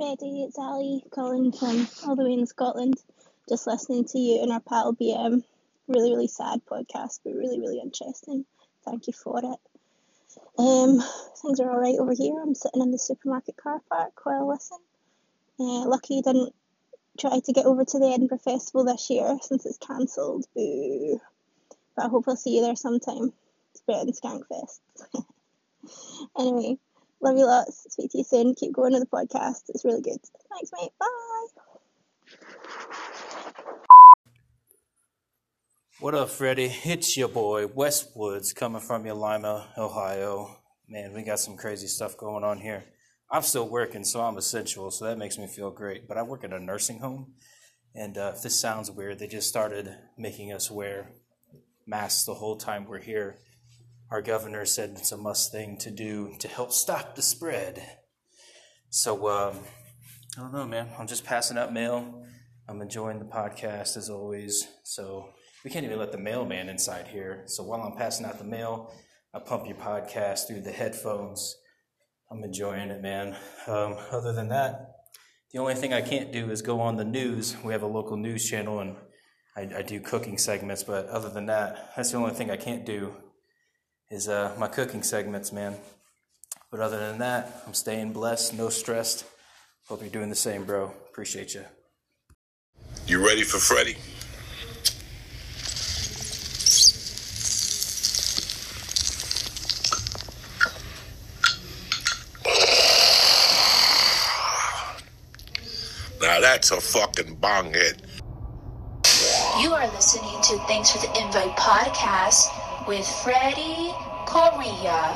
Freddie. 0.00 0.44
It's 0.44 0.58
Ali 0.58 1.04
calling 1.10 1.52
from 1.52 1.86
all 2.06 2.16
the 2.16 2.24
way 2.24 2.32
in 2.32 2.46
Scotland. 2.46 2.94
Just 3.50 3.66
listening 3.66 4.06
to 4.06 4.18
you 4.18 4.42
and 4.42 4.50
our 4.50 4.60
pal 4.60 4.94
BM. 4.94 5.44
Really, 5.88 6.10
really 6.12 6.26
sad 6.26 6.62
podcast, 6.64 7.20
but 7.22 7.34
really, 7.34 7.60
really 7.60 7.80
interesting. 7.80 8.46
Thank 8.82 9.08
you 9.08 9.12
for 9.12 9.40
it. 9.40 9.60
Um, 10.58 11.02
things 11.42 11.60
are 11.60 11.70
all 11.70 11.78
right 11.78 11.98
over 11.98 12.14
here. 12.14 12.40
I'm 12.40 12.54
sitting 12.54 12.80
in 12.80 12.92
the 12.92 12.98
supermarket 12.98 13.58
car 13.58 13.82
park 13.90 14.12
while 14.24 14.48
I 14.48 14.54
listen. 14.54 14.78
Uh, 15.58 15.86
lucky 15.86 16.14
you 16.14 16.22
didn't 16.22 16.54
try 17.18 17.38
to 17.38 17.52
get 17.52 17.66
over 17.66 17.84
to 17.84 17.98
the 17.98 18.06
Edinburgh 18.06 18.38
Festival 18.38 18.86
this 18.86 19.10
year 19.10 19.36
since 19.42 19.66
it's 19.66 19.76
cancelled. 19.76 20.46
Boo. 20.56 21.20
But 21.94 22.06
I 22.06 22.08
hope 22.08 22.24
I'll 22.26 22.36
see 22.36 22.56
you 22.56 22.62
there 22.62 22.76
sometime. 22.76 23.34
It's 23.72 23.82
better 23.86 24.06
than 24.06 24.14
Skankfest. 24.14 24.80
anyway, 26.38 26.78
love 27.20 27.36
you 27.36 27.46
lots. 27.46 27.86
Speak 27.90 28.10
to 28.12 28.18
you 28.18 28.24
soon. 28.24 28.54
Keep 28.54 28.72
going 28.72 28.92
to 28.92 29.00
the 29.00 29.06
podcast. 29.06 29.62
It's 29.68 29.84
really 29.84 30.02
good. 30.02 30.18
Thanks, 30.50 30.70
mate. 30.78 30.90
Bye. 30.98 31.06
What 36.00 36.14
up, 36.14 36.30
Freddie? 36.30 36.74
It's 36.84 37.16
your 37.16 37.28
boy 37.28 37.66
Wes 37.66 38.08
Woods 38.14 38.54
coming 38.54 38.80
from 38.80 39.04
your 39.04 39.16
Lima, 39.16 39.68
Ohio. 39.76 40.56
Man, 40.88 41.12
we 41.12 41.22
got 41.22 41.40
some 41.40 41.56
crazy 41.56 41.88
stuff 41.88 42.16
going 42.16 42.42
on 42.42 42.58
here. 42.58 42.84
I'm 43.30 43.42
still 43.42 43.68
working, 43.68 44.04
so 44.04 44.22
I'm 44.22 44.38
essential, 44.38 44.90
so 44.90 45.04
that 45.04 45.18
makes 45.18 45.38
me 45.38 45.46
feel 45.46 45.70
great. 45.70 46.08
But 46.08 46.16
I 46.16 46.22
work 46.22 46.42
at 46.42 46.52
a 46.52 46.58
nursing 46.58 47.00
home, 47.00 47.34
and 47.94 48.16
uh, 48.16 48.32
if 48.34 48.42
this 48.42 48.58
sounds 48.58 48.90
weird, 48.90 49.18
they 49.18 49.28
just 49.28 49.48
started 49.48 49.94
making 50.16 50.52
us 50.52 50.70
wear 50.70 51.12
masks 51.86 52.24
the 52.24 52.34
whole 52.34 52.56
time 52.56 52.86
we're 52.86 52.98
here. 52.98 53.36
Our 54.10 54.22
governor 54.22 54.64
said 54.64 54.94
it's 54.96 55.12
a 55.12 55.16
must 55.16 55.52
thing 55.52 55.78
to 55.78 55.90
do 55.90 56.34
to 56.40 56.48
help 56.48 56.72
stop 56.72 57.14
the 57.14 57.22
spread. 57.22 57.98
So, 58.88 59.28
um, 59.28 59.58
I 60.36 60.40
don't 60.40 60.52
know, 60.52 60.66
man. 60.66 60.88
I'm 60.98 61.06
just 61.06 61.24
passing 61.24 61.58
out 61.58 61.72
mail. 61.72 62.24
I'm 62.68 62.82
enjoying 62.82 63.18
the 63.18 63.24
podcast 63.24 63.96
as 63.96 64.10
always. 64.10 64.66
So, 64.84 65.30
we 65.64 65.70
can't 65.70 65.84
even 65.84 65.98
let 65.98 66.12
the 66.12 66.18
mailman 66.18 66.68
inside 66.68 67.08
here. 67.08 67.44
So, 67.46 67.62
while 67.62 67.82
I'm 67.82 67.96
passing 67.96 68.26
out 68.26 68.38
the 68.38 68.44
mail, 68.44 68.92
I 69.32 69.38
pump 69.38 69.66
your 69.66 69.76
podcast 69.76 70.48
through 70.48 70.62
the 70.62 70.72
headphones 70.72 71.56
I'm 72.32 72.44
enjoying 72.44 72.90
it, 72.90 73.02
man. 73.02 73.36
Um, 73.66 73.96
other 74.12 74.32
than 74.32 74.48
that, 74.50 74.92
the 75.50 75.58
only 75.58 75.74
thing 75.74 75.92
I 75.92 76.00
can't 76.00 76.30
do 76.30 76.50
is 76.50 76.62
go 76.62 76.80
on 76.80 76.96
the 76.96 77.04
news. 77.04 77.56
We 77.64 77.72
have 77.72 77.82
a 77.82 77.88
local 77.88 78.16
news 78.16 78.48
channel 78.48 78.78
and 78.78 78.94
I, 79.56 79.78
I 79.78 79.82
do 79.82 79.98
cooking 79.98 80.38
segments, 80.38 80.84
but 80.84 81.06
other 81.06 81.28
than 81.28 81.46
that, 81.46 81.92
that's 81.96 82.12
the 82.12 82.18
only 82.18 82.34
thing 82.34 82.48
I 82.48 82.56
can't 82.56 82.86
do 82.86 83.16
is 84.10 84.28
uh, 84.28 84.54
my 84.58 84.66
cooking 84.66 85.02
segments, 85.02 85.52
man. 85.52 85.76
But 86.70 86.80
other 86.80 86.98
than 86.98 87.18
that, 87.18 87.62
I'm 87.66 87.74
staying 87.74 88.12
blessed, 88.12 88.54
no 88.54 88.68
stressed. 88.68 89.24
Hope 89.88 90.02
you're 90.02 90.10
doing 90.10 90.28
the 90.28 90.36
same, 90.36 90.64
bro. 90.64 90.92
Appreciate 91.10 91.54
you. 91.54 91.64
You 93.06 93.24
ready 93.24 93.42
for 93.42 93.58
Freddie? 93.58 93.96
Now 106.20 106.40
that's 106.40 106.70
a 106.70 106.80
fucking 106.80 107.36
bong 107.36 107.72
hit. 107.72 108.02
You 109.60 109.72
are 109.72 109.86
listening 109.92 110.40
to 110.42 110.58
Thanks 110.66 110.92
for 110.92 110.98
the 110.98 111.20
Invite 111.20 111.56
podcast 111.56 112.69
with 112.90 113.06
Freddie 113.06 113.94
Correa. 114.26 115.14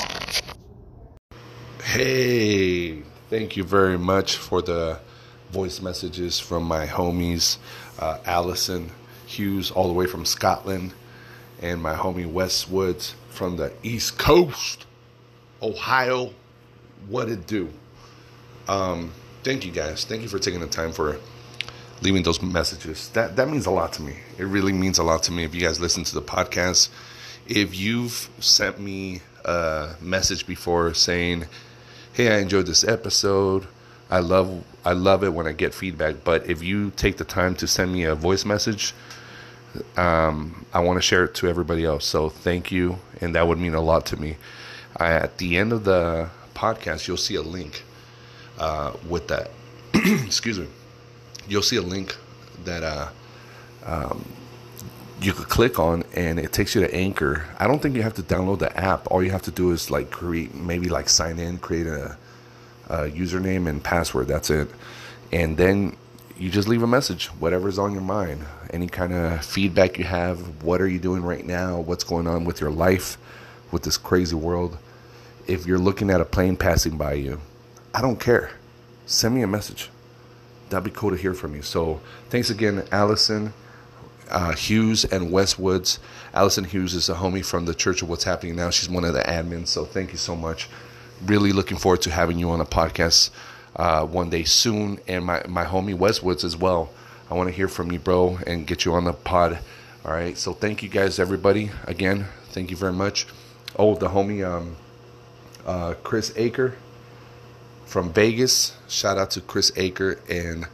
Hey, 1.83 3.03
thank 3.31 3.56
you 3.56 3.64
very 3.64 3.98
much 3.98 4.36
for 4.36 4.62
the 4.62 5.00
voice 5.50 5.83
messages 5.83 6.39
from 6.39 6.62
my 6.62 6.86
homies, 6.86 7.56
uh, 7.98 8.19
Allison 8.27 8.92
Hughes, 9.27 9.72
all 9.72 9.89
the 9.89 9.92
way 9.92 10.06
from 10.06 10.25
Scotland, 10.25 10.94
and 11.60 11.82
my 11.82 11.97
homie 11.97 12.31
Wes 12.31 12.69
Woods 12.69 13.16
from 13.31 13.56
the 13.56 13.72
East 13.82 14.19
Coast, 14.19 14.87
Ohio. 15.60 16.32
What 17.09 17.28
it 17.28 17.48
do? 17.48 17.71
Um, 18.69 19.12
thank 19.43 19.66
you 19.66 19.72
guys. 19.72 20.04
Thank 20.04 20.22
you 20.22 20.28
for 20.28 20.38
taking 20.38 20.60
the 20.60 20.69
time 20.69 20.93
for 20.93 21.19
leaving 22.03 22.22
those 22.22 22.41
messages. 22.41 23.09
That 23.15 23.34
that 23.34 23.48
means 23.48 23.66
a 23.66 23.72
lot 23.72 23.93
to 23.94 24.03
me. 24.03 24.15
It 24.38 24.44
really 24.44 24.72
means 24.72 24.98
a 24.98 25.03
lot 25.03 25.25
to 25.25 25.32
me. 25.32 25.43
If 25.43 25.56
you 25.56 25.60
guys 25.60 25.81
listen 25.81 26.04
to 26.04 26.15
the 26.15 26.22
podcast, 26.22 26.88
if 27.47 27.78
you've 27.78 28.28
sent 28.41 28.78
me 28.78 29.22
a 29.44 29.91
message 30.00 30.47
before 30.47 30.94
saying, 30.94 31.47
"Hey, 32.12 32.34
I 32.34 32.38
enjoyed 32.38 32.66
this 32.66 32.84
episode. 32.84 33.66
I 34.10 34.21
love 34.21 34.65
I 34.84 34.93
love 34.93 35.25
it 35.25 35.32
when 35.32 35.47
I 35.47 35.53
get 35.53 35.75
feedback." 35.75 36.25
But 36.25 36.49
if 36.49 36.62
you 36.62 36.93
take 36.97 37.16
the 37.16 37.25
time 37.25 37.54
to 37.56 37.66
send 37.66 37.93
me 37.93 38.04
a 38.04 38.15
voice 38.15 38.44
message, 38.44 38.94
um, 39.97 40.65
I 40.72 40.81
want 40.81 40.99
to 40.99 41.03
share 41.03 41.25
it 41.25 41.34
to 41.37 41.49
everybody 41.49 41.84
else. 41.84 42.04
So 42.06 42.28
thank 42.28 42.71
you, 42.72 42.99
and 43.21 43.34
that 43.34 43.47
would 43.47 43.59
mean 43.59 43.75
a 43.75 43.81
lot 43.81 44.06
to 44.06 44.16
me. 44.16 44.37
I, 44.97 45.12
at 45.12 45.38
the 45.38 45.56
end 45.56 45.72
of 45.72 45.84
the 45.84 46.31
podcast, 46.54 47.09
you'll 47.09 47.16
see 47.16 47.34
a 47.34 47.43
link 47.43 47.83
uh, 48.59 48.93
with 49.09 49.28
that. 49.28 49.50
Excuse 49.94 50.59
me. 50.59 50.69
You'll 51.49 51.62
see 51.62 51.77
a 51.77 51.83
link 51.83 52.16
that 52.65 52.83
uh, 52.83 53.09
um, 53.84 54.25
you 55.24 55.32
could 55.32 55.48
click 55.48 55.78
on, 55.78 56.04
and 56.14 56.38
it 56.38 56.52
takes 56.52 56.74
you 56.74 56.82
to 56.82 56.94
Anchor. 56.94 57.44
I 57.58 57.66
don't 57.66 57.80
think 57.80 57.96
you 57.96 58.02
have 58.02 58.14
to 58.14 58.22
download 58.22 58.58
the 58.58 58.76
app. 58.76 59.10
All 59.10 59.22
you 59.22 59.30
have 59.30 59.42
to 59.42 59.50
do 59.50 59.70
is 59.70 59.90
like 59.90 60.10
create, 60.10 60.54
maybe 60.54 60.88
like 60.88 61.08
sign 61.08 61.38
in, 61.38 61.58
create 61.58 61.86
a, 61.86 62.16
a 62.88 62.96
username 63.10 63.68
and 63.68 63.82
password. 63.82 64.28
That's 64.28 64.50
it, 64.50 64.68
and 65.32 65.56
then 65.56 65.96
you 66.36 66.50
just 66.50 66.68
leave 66.68 66.82
a 66.82 66.86
message, 66.86 67.26
whatever's 67.26 67.78
on 67.78 67.92
your 67.92 68.02
mind, 68.02 68.44
any 68.70 68.88
kind 68.88 69.12
of 69.12 69.44
feedback 69.44 69.98
you 69.98 70.04
have. 70.04 70.62
What 70.62 70.80
are 70.80 70.88
you 70.88 70.98
doing 70.98 71.22
right 71.22 71.44
now? 71.46 71.80
What's 71.80 72.04
going 72.04 72.26
on 72.26 72.44
with 72.44 72.60
your 72.60 72.70
life, 72.70 73.16
with 73.70 73.84
this 73.84 73.96
crazy 73.96 74.36
world? 74.36 74.76
If 75.46 75.66
you're 75.66 75.78
looking 75.78 76.10
at 76.10 76.20
a 76.20 76.24
plane 76.24 76.56
passing 76.56 76.96
by 76.96 77.14
you, 77.14 77.41
I 77.94 78.00
don't 78.00 78.18
care. 78.18 78.50
Send 79.06 79.34
me 79.34 79.42
a 79.42 79.46
message. 79.46 79.91
That'd 80.70 80.84
be 80.84 80.91
cool 80.91 81.10
to 81.10 81.16
hear 81.16 81.34
from 81.34 81.54
you. 81.54 81.62
So 81.62 82.00
thanks 82.30 82.50
again, 82.50 82.84
Allison 82.91 83.52
uh, 84.30 84.52
Hughes 84.54 85.04
and 85.04 85.30
Wes 85.30 85.58
Woods. 85.58 85.98
Allison 86.32 86.64
Hughes 86.64 86.94
is 86.94 87.08
a 87.08 87.14
homie 87.14 87.44
from 87.44 87.64
the 87.66 87.74
Church 87.74 88.02
of 88.02 88.08
What's 88.08 88.24
Happening 88.24 88.56
Now. 88.56 88.70
She's 88.70 88.88
one 88.88 89.04
of 89.04 89.14
the 89.14 89.20
admins. 89.20 89.68
So 89.68 89.84
thank 89.84 90.12
you 90.12 90.18
so 90.18 90.34
much. 90.34 90.68
Really 91.24 91.52
looking 91.52 91.76
forward 91.76 92.02
to 92.02 92.10
having 92.10 92.38
you 92.38 92.50
on 92.50 92.60
a 92.60 92.66
podcast 92.66 93.30
uh, 93.76 94.04
one 94.06 94.30
day 94.30 94.44
soon. 94.44 94.98
And 95.06 95.24
my, 95.24 95.42
my 95.48 95.64
homie 95.64 95.94
Wes 95.96 96.22
Woods 96.22 96.44
as 96.44 96.56
well. 96.56 96.90
I 97.30 97.34
want 97.34 97.48
to 97.48 97.54
hear 97.54 97.68
from 97.68 97.90
you, 97.90 97.98
bro, 97.98 98.38
and 98.46 98.66
get 98.66 98.84
you 98.84 98.94
on 98.94 99.04
the 99.04 99.12
pod. 99.12 99.58
All 100.04 100.12
right. 100.12 100.36
So 100.36 100.52
thank 100.52 100.82
you 100.82 100.88
guys, 100.88 101.18
everybody. 101.18 101.70
Again, 101.86 102.26
thank 102.50 102.70
you 102.70 102.76
very 102.76 102.92
much. 102.92 103.26
Oh, 103.76 103.94
the 103.94 104.08
homie 104.08 104.46
um, 104.46 104.76
uh, 105.66 105.94
Chris 106.02 106.30
Aker 106.32 106.74
from 107.86 108.12
Vegas. 108.12 108.76
Shout 108.88 109.18
out 109.18 109.30
to 109.32 109.41
Chris 109.41 109.70
Aker 109.72 110.18
and 110.28 110.66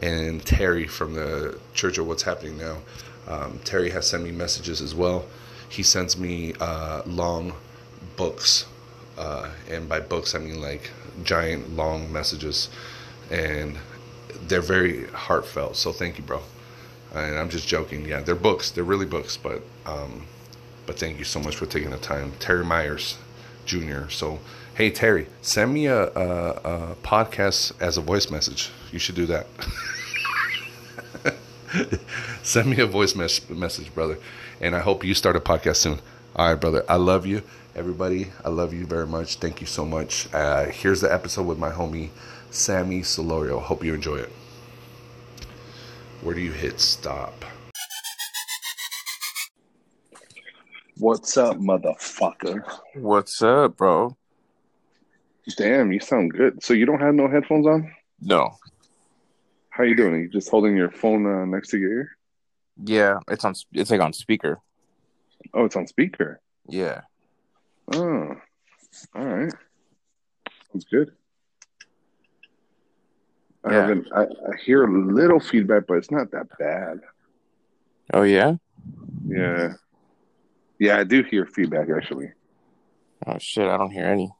and 0.00 0.44
Terry 0.44 0.86
from 0.86 1.14
the 1.14 1.58
Church 1.74 1.98
of 1.98 2.06
What's 2.06 2.22
Happening 2.22 2.58
Now. 2.58 2.78
Um, 3.26 3.58
Terry 3.64 3.90
has 3.90 4.08
sent 4.08 4.22
me 4.22 4.32
messages 4.32 4.80
as 4.80 4.94
well. 4.94 5.24
He 5.68 5.82
sends 5.82 6.18
me 6.18 6.54
uh, 6.60 7.02
long 7.06 7.54
books, 8.16 8.66
uh, 9.16 9.50
and 9.70 9.88
by 9.88 10.00
books 10.00 10.34
I 10.34 10.38
mean 10.38 10.60
like 10.60 10.90
giant 11.22 11.74
long 11.74 12.12
messages, 12.12 12.68
and 13.30 13.78
they're 14.46 14.60
very 14.60 15.06
heartfelt. 15.08 15.76
So 15.76 15.92
thank 15.92 16.18
you, 16.18 16.24
bro. 16.24 16.42
And 17.14 17.38
I'm 17.38 17.48
just 17.48 17.68
joking. 17.68 18.06
Yeah, 18.06 18.20
they're 18.20 18.34
books. 18.34 18.70
They're 18.70 18.84
really 18.84 19.06
books, 19.06 19.36
but 19.36 19.62
um, 19.86 20.26
but 20.86 20.98
thank 20.98 21.18
you 21.18 21.24
so 21.24 21.40
much 21.40 21.56
for 21.56 21.66
taking 21.66 21.90
the 21.90 21.98
time, 21.98 22.32
Terry 22.40 22.64
Myers 22.64 23.16
Jr. 23.64 24.08
So 24.08 24.40
hey 24.74 24.90
Terry, 24.90 25.26
send 25.42 25.72
me 25.72 25.86
a, 25.86 26.08
a, 26.08 26.50
a 26.50 26.96
podcast 27.02 27.72
as 27.80 27.96
a 27.96 28.00
voice 28.00 28.30
message. 28.30 28.70
You 28.92 28.98
should 28.98 29.14
do 29.14 29.26
that. 29.26 29.46
send 32.42 32.70
me 32.70 32.80
a 32.80 32.86
voice 32.86 33.14
mes- 33.14 33.48
message, 33.48 33.94
brother, 33.94 34.18
and 34.60 34.74
I 34.74 34.80
hope 34.80 35.04
you 35.04 35.14
start 35.14 35.36
a 35.36 35.40
podcast 35.40 35.76
soon. 35.76 36.00
All 36.36 36.48
right, 36.48 36.60
brother. 36.60 36.84
I 36.88 36.96
love 36.96 37.26
you, 37.26 37.42
everybody. 37.74 38.32
I 38.44 38.48
love 38.48 38.72
you 38.72 38.86
very 38.86 39.06
much. 39.06 39.36
Thank 39.36 39.60
you 39.60 39.66
so 39.66 39.84
much. 39.84 40.32
Uh, 40.32 40.66
here's 40.66 41.00
the 41.00 41.12
episode 41.12 41.46
with 41.46 41.58
my 41.58 41.70
homie 41.70 42.10
Sammy 42.50 43.00
Solorio. 43.02 43.60
Hope 43.60 43.84
you 43.84 43.94
enjoy 43.94 44.16
it. 44.16 44.32
Where 46.22 46.34
do 46.34 46.40
you 46.40 46.52
hit 46.52 46.80
stop? 46.80 47.44
What's 50.98 51.36
up, 51.36 51.56
motherfucker? 51.56 52.64
What's 52.94 53.42
up, 53.42 53.76
bro? 53.76 54.16
Damn, 55.56 55.90
you 55.90 55.98
sound 55.98 56.32
good. 56.32 56.62
So 56.62 56.72
you 56.72 56.86
don't 56.86 57.00
have 57.00 57.14
no 57.14 57.28
headphones 57.28 57.66
on? 57.66 57.92
No. 58.20 58.56
How 59.70 59.82
you 59.82 59.96
doing? 59.96 60.20
you 60.20 60.28
just 60.28 60.48
holding 60.48 60.76
your 60.76 60.92
phone 60.92 61.26
uh, 61.26 61.44
next 61.46 61.70
to 61.70 61.78
your 61.78 61.92
ear? 61.92 62.10
Yeah, 62.84 63.18
it's 63.28 63.44
on. 63.44 63.54
It's 63.72 63.90
like 63.90 64.00
on 64.00 64.12
speaker. 64.12 64.60
Oh, 65.52 65.64
it's 65.64 65.74
on 65.74 65.88
speaker. 65.88 66.40
Yeah. 66.68 67.00
Oh, 67.92 68.36
all 69.16 69.24
right. 69.24 69.52
Sounds 70.72 70.84
good. 70.84 71.10
I 73.64 73.72
haven't. 73.74 74.06
I, 74.14 74.22
I 74.22 74.56
hear 74.64 74.84
a 74.84 75.12
little 75.12 75.40
feedback, 75.40 75.88
but 75.88 75.94
it's 75.94 76.10
not 76.10 76.30
that 76.30 76.46
bad. 76.56 77.00
Oh 78.12 78.22
yeah. 78.22 78.54
Yeah, 79.26 79.74
yeah, 80.84 80.98
I 80.98 81.04
do 81.04 81.22
hear 81.22 81.46
feedback 81.46 81.88
actually. 81.94 82.32
Oh 83.26 83.38
shit, 83.38 83.66
I 83.66 83.78
don't 83.78 83.90
hear 83.90 84.04
any. 84.04 84.30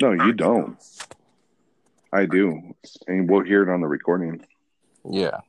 No, 0.00 0.12
you 0.12 0.32
don't. 0.32 0.78
I 2.10 2.24
do, 2.24 2.74
and 3.06 3.28
we'll 3.28 3.44
hear 3.44 3.62
it 3.62 3.72
on 3.72 3.82
the 3.82 3.86
recording. 3.86 4.46
Yeah. 5.04 5.40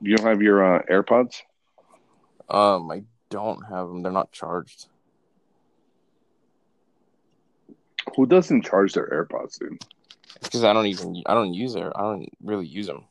You 0.00 0.16
don't 0.16 0.26
have 0.26 0.40
your 0.40 0.76
uh, 0.76 0.82
AirPods? 0.90 1.42
Um, 2.48 2.90
I 2.90 3.02
don't 3.28 3.62
have 3.68 3.88
them. 3.88 4.02
They're 4.02 4.12
not 4.12 4.32
charged. 4.32 4.86
Who 8.16 8.24
doesn't 8.26 8.62
charge 8.62 8.94
their 8.94 9.08
AirPods, 9.08 9.58
dude? 9.58 9.84
Because 10.42 10.64
I 10.64 10.72
don't 10.72 10.86
even 10.86 11.22
I 11.26 11.34
don't 11.34 11.52
use 11.52 11.74
it. 11.74 11.82
I 11.94 12.00
don't 12.00 12.28
really 12.42 12.66
use 12.66 12.86
them. 12.86 13.04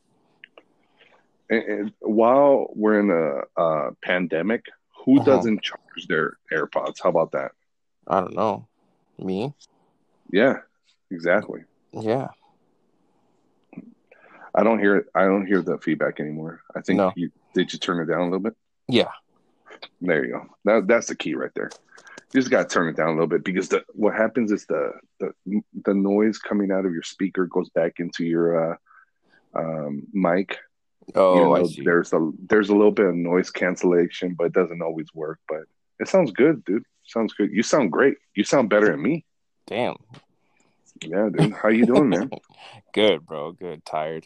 And, 1.50 1.62
and 1.62 1.92
while 2.00 2.68
we're 2.74 2.98
in 3.00 3.10
a, 3.10 3.60
uh 3.60 3.90
pandemic, 4.02 4.64
who 5.04 5.16
Uh-huh. 5.20 5.24
doesn't 5.24 5.62
charge 5.62 6.06
their 6.08 6.36
AirPods? 6.52 7.00
How 7.02 7.10
about 7.10 7.32
that? 7.32 7.52
I 8.06 8.20
don't 8.20 8.34
know. 8.34 8.66
Me? 9.18 9.54
Yeah, 10.30 10.60
exactly. 11.10 11.64
Yeah. 11.92 12.28
I 14.54 14.62
don't 14.62 14.78
hear 14.78 14.96
it. 14.96 15.06
I 15.14 15.24
don't 15.24 15.46
hear 15.46 15.62
the 15.62 15.78
feedback 15.78 16.20
anymore. 16.20 16.62
I 16.74 16.80
think 16.80 16.98
No. 16.98 17.12
you 17.16 17.30
did 17.54 17.72
you 17.72 17.78
turn 17.78 18.00
it 18.00 18.06
down 18.06 18.20
a 18.20 18.24
little 18.24 18.38
bit. 18.40 18.54
Yeah. 18.88 19.10
There 20.00 20.24
you 20.24 20.32
go. 20.32 20.46
That 20.64 20.86
that's 20.86 21.08
the 21.08 21.16
key 21.16 21.34
right 21.34 21.50
there. 21.54 21.70
You 22.32 22.40
just 22.40 22.50
gotta 22.50 22.68
turn 22.68 22.88
it 22.88 22.96
down 22.96 23.08
a 23.08 23.12
little 23.12 23.26
bit 23.26 23.44
because 23.44 23.68
the 23.68 23.84
what 23.92 24.14
happens 24.14 24.52
is 24.52 24.66
the 24.66 24.92
the 25.20 25.32
the 25.84 25.94
noise 25.94 26.38
coming 26.38 26.70
out 26.70 26.84
of 26.86 26.92
your 26.92 27.02
speaker 27.02 27.46
goes 27.46 27.68
back 27.70 27.98
into 28.00 28.24
your 28.24 28.72
uh, 28.72 28.76
um, 29.54 30.02
mic. 30.12 30.58
Oh, 31.14 31.34
You 31.36 31.40
know, 31.42 31.56
I 31.56 31.62
see. 31.64 31.82
there's 31.84 32.12
a 32.12 32.30
there's 32.48 32.70
a 32.70 32.74
little 32.74 32.90
bit 32.92 33.06
of 33.06 33.14
noise 33.14 33.50
cancellation, 33.50 34.34
but 34.34 34.44
it 34.46 34.52
doesn't 34.52 34.82
always 34.82 35.08
work. 35.14 35.38
But 35.48 35.62
it 36.00 36.08
sounds 36.08 36.32
good, 36.32 36.64
dude. 36.64 36.84
Sounds 37.04 37.34
good. 37.34 37.50
You 37.52 37.62
sound 37.62 37.92
great. 37.92 38.16
You 38.34 38.44
sound 38.44 38.70
better 38.70 38.86
than 38.86 39.02
me. 39.02 39.24
Damn. 39.66 39.96
Yeah, 41.02 41.28
dude. 41.36 41.52
How 41.54 41.68
you 41.68 41.86
doing, 41.86 42.08
man? 42.08 42.30
Good, 42.94 43.26
bro. 43.26 43.50
Good. 43.52 43.84
Tired. 43.84 44.24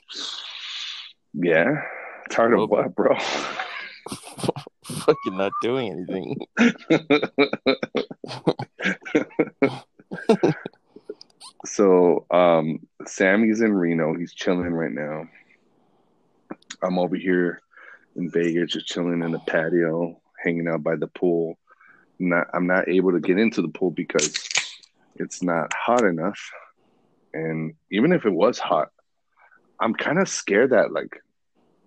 Yeah. 1.33 1.83
Tired 2.31 2.53
of 2.53 2.69
what, 2.69 2.95
bro? 2.95 3.17
Fucking 4.85 5.37
not 5.37 5.53
doing 5.63 5.91
anything. 5.91 6.37
so 11.65 12.27
um 12.31 12.81
Sammy's 13.07 13.61
in 13.61 13.73
Reno. 13.73 14.15
He's 14.15 14.35
chilling 14.35 14.73
right 14.73 14.93
now. 14.93 15.29
I'm 16.83 16.99
over 16.99 17.17
here 17.17 17.61
in 18.17 18.31
Vegas, 18.31 18.73
just 18.73 18.87
chilling 18.87 19.23
in 19.23 19.33
the 19.33 19.39
patio, 19.41 20.21
hanging 20.43 20.69
out 20.69 20.83
by 20.83 20.97
the 20.97 21.07
pool. 21.09 21.59
Not 22.19 22.49
I'm 22.53 22.67
not 22.67 22.89
able 22.89 23.13
to 23.13 23.21
get 23.21 23.39
into 23.39 23.63
the 23.63 23.69
pool 23.69 23.91
because 23.91 24.49
it's 25.17 25.43
not 25.43 25.73
hot 25.73 26.05
enough. 26.05 26.39
And 27.33 27.75
even 27.93 28.13
if 28.13 28.25
it 28.25 28.33
was 28.33 28.59
hot, 28.59 28.89
I'm 29.81 29.95
kind 29.95 30.19
of 30.19 30.29
scared 30.29 30.71
that 30.71 30.93
like 30.93 31.21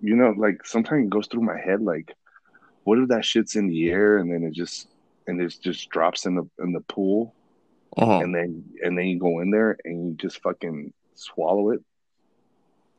you 0.01 0.15
know, 0.15 0.33
like 0.37 0.65
sometimes 0.65 1.05
it 1.05 1.09
goes 1.09 1.27
through 1.27 1.43
my 1.43 1.59
head 1.59 1.81
like 1.81 2.15
what 2.83 2.97
if 2.97 3.09
that 3.09 3.23
shit's 3.25 3.55
in 3.55 3.67
the 3.67 3.89
air 3.91 4.17
and 4.17 4.31
then 4.33 4.43
it 4.43 4.53
just 4.53 4.87
and 5.27 5.39
it 5.39 5.55
just 5.61 5.89
drops 5.89 6.25
in 6.25 6.35
the 6.35 6.49
in 6.63 6.71
the 6.73 6.81
pool 6.81 7.35
Uh-huh. 7.97 8.19
and 8.19 8.33
then 8.33 8.63
and 8.83 8.97
then 8.97 9.05
you 9.07 9.19
go 9.19 9.39
in 9.41 9.51
there 9.51 9.77
and 9.85 10.07
you 10.07 10.13
just 10.15 10.41
fucking 10.41 10.93
swallow 11.15 11.69
it. 11.71 11.81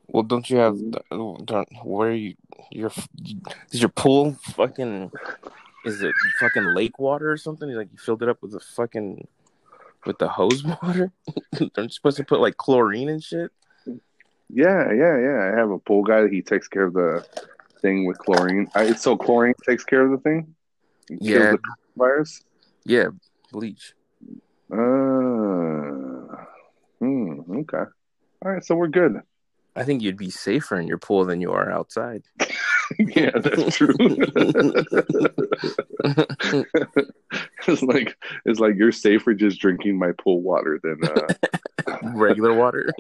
Well, 0.09 0.23
don't 0.23 0.49
you 0.51 0.59
have? 0.59 0.79
Don't, 1.11 1.69
where 1.85 2.11
are 2.11 2.15
you? 2.15 2.35
Your 2.71 2.91
is 3.71 3.81
your 3.81 3.89
pool 3.89 4.37
fucking? 4.55 5.11
Is 5.85 6.03
it 6.03 6.15
fucking 6.39 6.75
lake 6.75 6.99
water 6.99 7.31
or 7.31 7.37
something? 7.37 7.69
Like 7.71 7.89
you 7.93 7.99
filled 7.99 8.23
it 8.23 8.29
up 8.29 8.43
with 8.43 8.53
the 8.53 8.61
fucking 8.61 9.27
with 10.07 10.19
the 10.19 10.29
hose 10.29 10.63
water? 10.83 11.13
Aren't 11.61 11.77
you 11.77 11.89
supposed 11.89 12.17
to 12.19 12.25
put 12.25 12.41
like 12.41 12.57
chlorine 12.57 13.09
and 13.09 13.23
shit? 13.23 13.51
Yeah, 14.55 14.93
yeah, 14.93 15.19
yeah. 15.19 15.51
I 15.53 15.59
have 15.59 15.71
a 15.71 15.79
pool 15.79 16.03
guy. 16.03 16.29
He 16.29 16.43
takes 16.43 16.69
care 16.69 16.85
of 16.85 16.93
the 16.93 17.27
thing 17.81 18.07
with 18.07 18.19
chlorine. 18.19 18.69
I, 18.75 18.93
so 18.93 19.17
chlorine 19.17 19.55
takes 19.67 19.85
care 19.85 20.05
of 20.05 20.11
the 20.11 20.19
thing. 20.19 20.55
Yeah. 21.09 21.53
the 21.53 21.59
virus. 21.97 22.43
Yeah, 22.85 23.09
bleach. 23.51 23.95
Uh, 24.71 24.77
hmm. 26.99 27.41
Okay. 27.61 27.85
All 28.45 28.53
right. 28.53 28.65
So 28.65 28.75
we're 28.75 28.89
good. 28.89 29.23
I 29.75 29.85
think 29.85 30.03
you'd 30.03 30.19
be 30.19 30.31
safer 30.31 30.79
in 30.79 30.87
your 30.87 30.99
pool 30.99 31.25
than 31.25 31.41
you 31.41 31.53
are 31.53 31.71
outside. 31.71 32.23
yeah, 32.99 33.31
that's 33.39 33.77
true. 33.77 33.95
it's 37.67 37.83
like 37.83 38.17
it's 38.45 38.61
like 38.61 38.75
you're 38.77 38.93
safer 38.93 39.33
just 39.35 39.61
drinking 39.61 39.99
my 39.99 40.13
pool 40.13 40.43
water 40.43 40.79
than 40.83 41.01
uh, 41.05 41.97
Regular 42.15 42.53
water. 42.55 42.93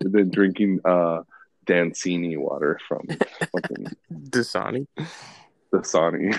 than 0.00 0.30
drinking 0.30 0.80
uh 0.84 1.22
Dancini 1.66 2.38
water 2.38 2.78
from 2.86 3.06
fucking 3.52 3.86
Dasani. 4.30 4.86
Dasani. 5.72 6.32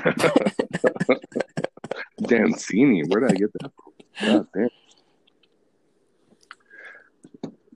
Dancini, 2.21 3.03
where 3.09 3.21
did 3.27 3.31
I 3.31 3.35
get 3.35 3.51
that? 3.59 3.71
God 4.21 4.47
damn. 4.53 4.69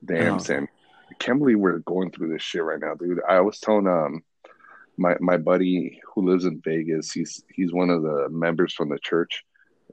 Damn, 0.05 0.35
Oh. 0.35 0.37
Sam. 0.39 0.67
Can't 1.21 1.37
believe 1.37 1.59
we're 1.59 1.77
going 1.79 2.09
through 2.09 2.33
this 2.33 2.41
shit 2.41 2.63
right 2.63 2.79
now, 2.79 2.95
dude. 2.95 3.21
I 3.29 3.41
was 3.41 3.59
telling 3.59 3.87
um 3.87 4.23
my 4.97 5.15
my 5.19 5.37
buddy 5.37 6.01
who 6.13 6.27
lives 6.27 6.45
in 6.45 6.61
Vegas, 6.61 7.11
he's 7.11 7.43
he's 7.53 7.71
one 7.71 7.91
of 7.91 8.01
the 8.01 8.27
members 8.29 8.73
from 8.73 8.89
the 8.89 8.97
church, 8.97 9.43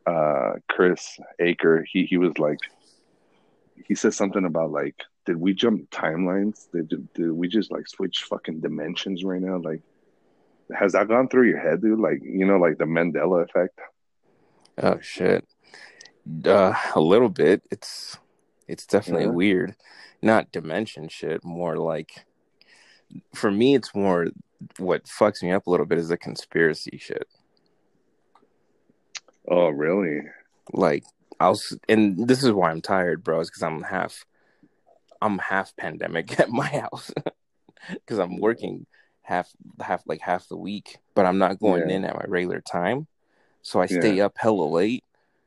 uh 0.07 0.55
Chris 0.71 1.21
Aker. 1.39 1.85
He 1.87 2.07
he 2.07 2.17
was 2.17 2.39
like 2.39 2.59
he 3.87 3.95
said 3.95 4.15
something 4.15 4.47
about 4.47 4.71
like 4.71 4.97
did 5.27 5.37
we 5.37 5.53
jump 5.53 5.91
timelines? 5.91 6.71
Did, 6.73 7.13
did 7.13 7.31
we 7.33 7.47
just 7.49 7.71
like 7.71 7.87
switch 7.87 8.23
fucking 8.23 8.61
dimensions 8.61 9.23
right 9.23 9.43
now? 9.43 9.59
Like 9.59 9.83
has 10.75 10.93
that 10.93 11.09
gone 11.09 11.29
through 11.29 11.49
your 11.49 11.61
head, 11.61 11.83
dude? 11.83 11.99
Like, 11.99 12.21
you 12.23 12.47
know, 12.47 12.57
like 12.57 12.79
the 12.79 12.85
Mandela 12.85 13.45
effect? 13.45 13.79
Oh 14.83 14.99
shit. 15.01 15.47
Uh, 16.45 16.75
a 16.95 17.01
little 17.01 17.29
bit. 17.29 17.63
It's 17.71 18.17
it's 18.67 18.87
definitely 18.87 19.27
Yeah. 19.27 19.33
weird. 19.33 19.77
Not 20.23 20.53
dimension 20.53 21.09
shit. 21.09 21.45
More 21.45 21.77
like 21.77 22.25
for 23.35 23.51
me, 23.51 23.75
it's 23.75 23.95
more 23.95 24.29
what 24.79 25.05
fucks 25.05 25.43
me 25.43 25.53
up 25.53 25.67
a 25.67 25.71
little 25.71 25.87
bit 25.87 25.99
is 25.99 26.09
the 26.09 26.17
conspiracy 26.17 26.99
shit. 26.99 27.29
Oh, 29.49 29.69
really? 29.69 30.23
Like 30.73 31.05
I 31.41 31.49
was, 31.49 31.79
and 31.89 32.27
this 32.29 32.43
is 32.43 32.53
why 32.53 32.71
I'm 32.71 32.83
tired, 32.83 33.25
bro. 33.25 33.41
Is 33.41 33.49
because 33.49 33.63
I'm 33.63 33.83
half, 33.83 34.27
I'm 35.23 35.39
half 35.39 35.75
pandemic 35.77 36.39
at 36.41 36.51
my 36.51 36.67
house 36.67 37.13
because 37.91 38.19
I'm 38.19 38.39
working 38.39 38.87
half 39.23 39.51
half 39.81 40.03
like 40.07 40.21
half 40.21 40.49
the 40.49 40.57
week, 40.57 40.99
but 41.15 41.27
I'm 41.27 41.39
not 41.39 41.61
going 41.61 41.89
Yeah. 41.89 41.97
in 41.97 42.05
at 42.05 42.15
my 42.15 42.25
regular 42.27 42.61
time. 42.61 43.07
So 43.63 43.81
I 43.81 43.87
stay 43.87 44.21
up 44.21 44.35
hella 44.37 44.65
late, 44.65 45.05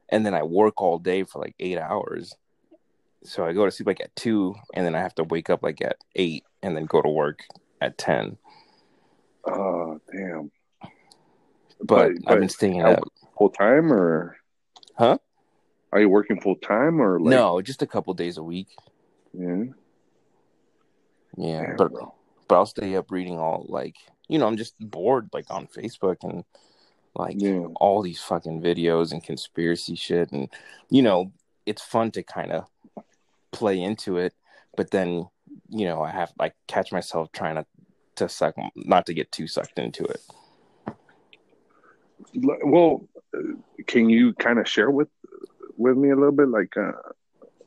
and 0.10 0.26
then 0.26 0.34
I 0.34 0.44
work 0.44 0.82
all 0.82 1.00
day 1.00 1.24
for 1.24 1.40
like 1.40 1.56
eight 1.60 1.78
hours. 1.78 2.36
So 3.24 3.46
I 3.46 3.54
go 3.54 3.66
to 3.66 3.72
sleep 3.72 3.88
like 3.88 4.02
at 4.02 4.16
two, 4.16 4.56
and 4.74 4.86
then 4.86 4.96
I 4.96 5.00
have 5.00 5.16
to 5.16 5.24
wake 5.24 5.50
up 5.50 5.62
like 5.64 5.82
at 5.82 5.98
eight, 6.16 6.44
and 6.64 6.76
then 6.76 6.86
go 6.86 7.02
to 7.02 7.10
work 7.10 7.44
at 7.80 7.98
ten. 7.98 8.38
Oh, 9.46 10.00
damn. 10.12 10.52
But, 11.84 12.14
But- 12.24 12.32
I've 12.32 12.40
been 12.40 12.50
staying 12.50 12.82
up. 12.84 13.04
Full 13.38 13.50
time 13.50 13.92
or? 13.92 14.38
Huh? 14.98 15.18
Are 15.92 16.00
you 16.00 16.10
working 16.10 16.40
full 16.40 16.56
time 16.58 17.02
or 17.02 17.20
like? 17.20 17.32
no, 17.32 17.62
just 17.62 17.82
a 17.82 17.88
couple 17.88 18.14
days 18.14 18.38
a 18.38 18.44
week. 18.44 18.68
Yeah. 19.34 19.64
Yeah, 21.38 21.66
Damn, 21.68 21.76
but 21.78 21.92
bro. 21.92 22.14
but 22.48 22.56
I'll 22.56 22.66
stay 22.66 22.96
up 22.96 23.10
reading 23.10 23.40
all 23.40 23.66
like 23.70 23.96
you 24.28 24.38
know 24.38 24.48
I'm 24.48 24.58
just 24.58 24.76
bored 24.80 25.30
like 25.34 25.46
on 25.50 25.68
Facebook 25.68 26.18
and 26.24 26.44
like 27.16 27.36
Yeah. 27.40 27.68
all 27.78 28.02
these 28.02 28.22
fucking 28.22 28.62
videos 28.62 29.12
and 29.14 29.24
conspiracy 29.24 29.96
shit 29.96 30.32
and 30.32 30.50
you 30.90 31.02
know 31.02 31.32
it's 31.66 31.82
fun 31.82 32.12
to 32.12 32.24
kind 32.24 32.52
of 32.52 32.66
play 33.52 33.82
into 33.82 34.18
it, 34.18 34.34
but 34.76 34.92
then 34.92 35.28
you 35.70 35.86
know 35.86 36.02
I 36.02 36.12
have 36.12 36.32
like 36.40 36.56
catch 36.68 36.92
myself 36.92 37.32
trying 37.32 37.56
to 37.56 37.66
to 38.16 38.30
suck 38.30 38.56
not 38.76 39.06
to 39.06 39.14
get 39.14 39.32
too 39.32 39.48
sucked 39.48 39.80
into 39.80 40.04
it. 40.06 40.22
Well, 42.36 43.08
uh, 43.36 43.40
can 43.88 44.10
you 44.10 44.34
kind 44.34 44.60
of 44.60 44.68
share 44.68 44.92
with 44.92 45.10
with 45.78 45.98
me 45.98 46.12
a 46.12 46.16
little 46.16 46.32
bit, 46.32 46.48
like, 46.48 46.78
uh, 46.78 46.92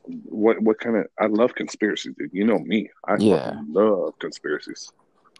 what 0.03 0.61
what 0.61 0.79
kind 0.79 0.95
of? 0.97 1.07
I 1.19 1.25
love 1.27 1.55
conspiracies, 1.55 2.13
dude. 2.17 2.31
You 2.33 2.45
know 2.45 2.59
me. 2.59 2.89
I 3.07 3.17
Yeah. 3.17 3.59
love 3.69 4.17
conspiracies. 4.19 4.91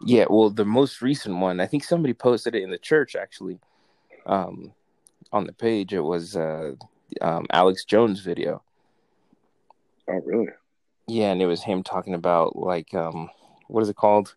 Yeah, 0.04 0.26
well, 0.28 0.50
the 0.50 0.66
most 0.66 1.00
recent 1.00 1.38
one, 1.38 1.58
I 1.58 1.66
think 1.66 1.82
somebody 1.82 2.12
posted 2.12 2.54
it 2.54 2.62
in 2.62 2.70
the 2.70 2.78
church 2.78 3.16
actually, 3.16 3.58
um, 4.26 4.72
on 5.32 5.46
the 5.46 5.54
page. 5.54 5.94
It 5.94 6.00
was 6.00 6.36
uh, 6.36 6.74
um, 7.22 7.46
Alex 7.50 7.84
Jones 7.86 8.20
video. 8.20 8.62
Oh, 10.08 10.20
really? 10.24 10.48
Yeah, 11.06 11.32
and 11.32 11.40
it 11.40 11.46
was 11.46 11.62
him 11.62 11.82
talking 11.82 12.14
about 12.14 12.56
like 12.56 12.94
um 12.94 13.30
what 13.68 13.82
is 13.82 13.88
it 13.88 13.96
called? 13.96 14.34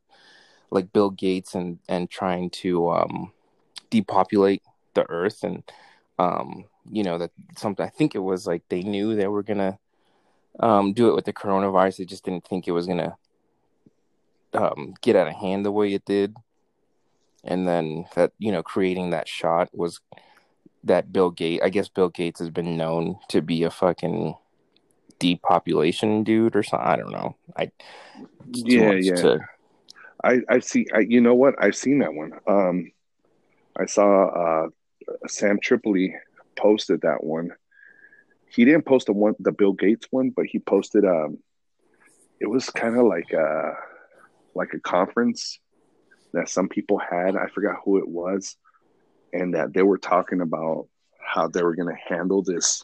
Like 0.72 0.94
Bill 0.94 1.10
Gates 1.10 1.56
and 1.56 1.80
and 1.88 2.10
trying 2.10 2.50
to 2.62 2.90
um 2.90 3.32
depopulate 3.90 4.64
the 4.94 5.10
earth 5.10 5.44
and 5.44 5.64
um 6.18 6.66
you 6.92 7.04
know 7.04 7.18
that 7.18 7.32
something 7.58 7.86
I 7.86 7.90
think 7.90 8.16
it 8.16 8.20
was 8.20 8.46
like 8.48 8.64
they 8.70 8.82
knew 8.82 9.16
they 9.16 9.28
were 9.28 9.44
gonna 9.44 9.80
um 10.60 10.94
do 10.94 11.10
it 11.10 11.16
with 11.16 11.26
the 11.26 11.34
coronavirus. 11.34 11.98
They 11.98 12.06
just 12.06 12.26
didn't 12.26 12.46
think 12.48 12.68
it 12.68 12.72
was 12.72 12.88
gonna 12.88 13.18
um 14.54 14.94
get 15.02 15.16
out 15.16 15.28
of 15.28 15.36
hand 15.36 15.66
the 15.66 15.72
way 15.72 15.94
it 15.94 16.06
did. 16.06 16.36
And 17.44 17.68
then 17.68 18.06
that 18.16 18.34
you 18.38 18.52
know 18.52 18.64
creating 18.64 19.12
that 19.12 19.28
shot 19.28 19.70
was 19.74 20.02
that 20.84 21.12
Bill 21.12 21.32
Gates. 21.32 21.64
I 21.64 21.70
guess 21.70 21.90
Bill 21.90 22.10
Gates 22.10 22.40
has 22.40 22.50
been 22.50 22.78
known 22.78 23.20
to 23.30 23.42
be 23.42 23.64
a 23.64 23.72
fucking 23.72 24.36
depopulation 25.20 26.24
dude 26.24 26.56
or 26.56 26.64
something. 26.64 26.88
I 26.88 26.96
don't 26.96 27.12
know. 27.12 27.36
I 27.56 27.72
Yeah, 28.52 28.94
yeah. 28.94 29.16
to- 29.16 29.40
I 30.24 30.40
I 30.50 30.60
see. 30.60 30.88
I, 30.94 31.00
you 31.00 31.22
know 31.22 31.36
what? 31.36 31.56
I've 31.60 31.76
seen 31.76 32.00
that 32.00 32.14
one. 32.14 32.34
Um, 32.48 32.92
I 33.78 33.86
saw 33.86 34.66
uh, 34.66 34.68
Sam 35.28 35.60
Tripoli 35.62 36.14
posted 36.58 37.02
that 37.02 37.24
one. 37.24 37.52
He 38.50 38.66
didn't 38.66 38.86
post 38.86 39.06
the 39.06 39.14
one, 39.14 39.36
the 39.40 39.52
Bill 39.52 39.74
Gates 39.74 40.08
one, 40.12 40.32
but 40.32 40.46
he 40.46 40.60
posted. 40.60 41.06
Um, 41.06 41.38
it 42.42 42.48
was 42.48 42.70
kind 42.70 42.98
of 42.98 43.06
like 43.06 43.32
a 43.32 43.76
like 44.56 44.74
a 44.74 44.80
conference 44.80 45.60
that 46.34 46.50
some 46.50 46.68
people 46.68 46.98
had. 46.98 47.36
I 47.36 47.48
forgot 47.48 47.78
who 47.86 47.98
it 48.00 48.08
was, 48.08 48.58
and 49.32 49.54
that 49.54 49.74
they 49.74 49.84
were 49.84 49.98
talking 49.98 50.42
about 50.42 50.88
how 51.22 51.48
they 51.48 51.64
were 51.64 51.76
going 51.76 51.96
to 51.96 52.14
handle 52.14 52.42
this 52.44 52.84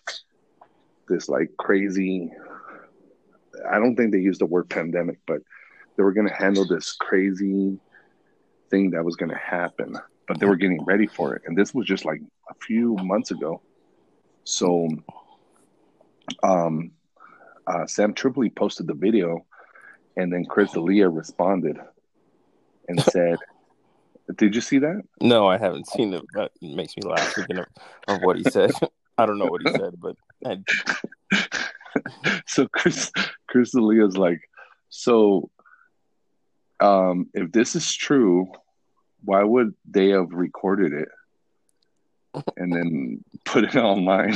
this 1.07 1.29
like 1.29 1.51
crazy. 1.57 2.31
I 3.69 3.79
don't 3.79 3.95
think 3.95 4.11
they 4.11 4.19
used 4.19 4.41
the 4.41 4.45
word 4.45 4.69
pandemic, 4.69 5.19
but 5.25 5.41
they 5.95 6.03
were 6.03 6.13
going 6.13 6.27
to 6.27 6.33
handle 6.33 6.67
this 6.67 6.93
crazy 6.93 7.79
thing 8.69 8.91
that 8.91 9.05
was 9.05 9.15
going 9.15 9.31
to 9.31 9.37
happen, 9.37 9.97
but 10.27 10.39
they 10.39 10.45
were 10.45 10.55
getting 10.55 10.83
ready 10.85 11.07
for 11.07 11.35
it. 11.35 11.43
And 11.45 11.57
this 11.57 11.73
was 11.73 11.85
just 11.85 12.05
like 12.05 12.21
a 12.49 12.53
few 12.65 12.95
months 12.97 13.31
ago. 13.31 13.61
So, 14.43 14.89
um, 16.43 16.91
uh, 17.67 17.87
Sam 17.87 18.13
Tripoli 18.13 18.49
posted 18.49 18.87
the 18.87 18.93
video, 18.93 19.45
and 20.17 20.31
then 20.31 20.45
Chris 20.45 20.71
D'Elia 20.71 21.09
responded 21.09 21.79
and 22.87 23.01
said, 23.11 23.37
"Did 24.35 24.53
you 24.53 24.61
see 24.61 24.79
that?" 24.79 25.01
No, 25.21 25.47
I 25.47 25.57
haven't 25.57 25.87
seen 25.87 26.13
it, 26.13 26.23
but 26.33 26.51
it 26.61 26.75
makes 26.75 26.95
me 26.95 27.03
laugh 27.03 27.33
thinking 27.33 27.57
of, 27.57 27.65
of 28.07 28.21
what 28.21 28.37
he 28.37 28.43
said. 28.43 28.71
I 29.17 29.25
don't 29.25 29.37
know 29.37 29.45
what 29.45 29.61
he 29.61 29.71
said, 29.71 29.95
but 29.99 30.15
I, 30.45 30.57
so 32.45 32.67
Chris 32.67 33.11
Chris 33.47 33.71
D'Elia's 33.71 34.17
like, 34.17 34.41
so 34.89 35.49
um, 36.79 37.29
if 37.33 37.51
this 37.51 37.75
is 37.75 37.93
true, 37.95 38.51
why 39.23 39.43
would 39.43 39.73
they 39.89 40.09
have 40.09 40.31
recorded 40.31 40.93
it 40.93 41.09
and 42.57 42.73
then 42.73 43.23
put 43.45 43.63
it 43.63 43.75
online? 43.75 44.35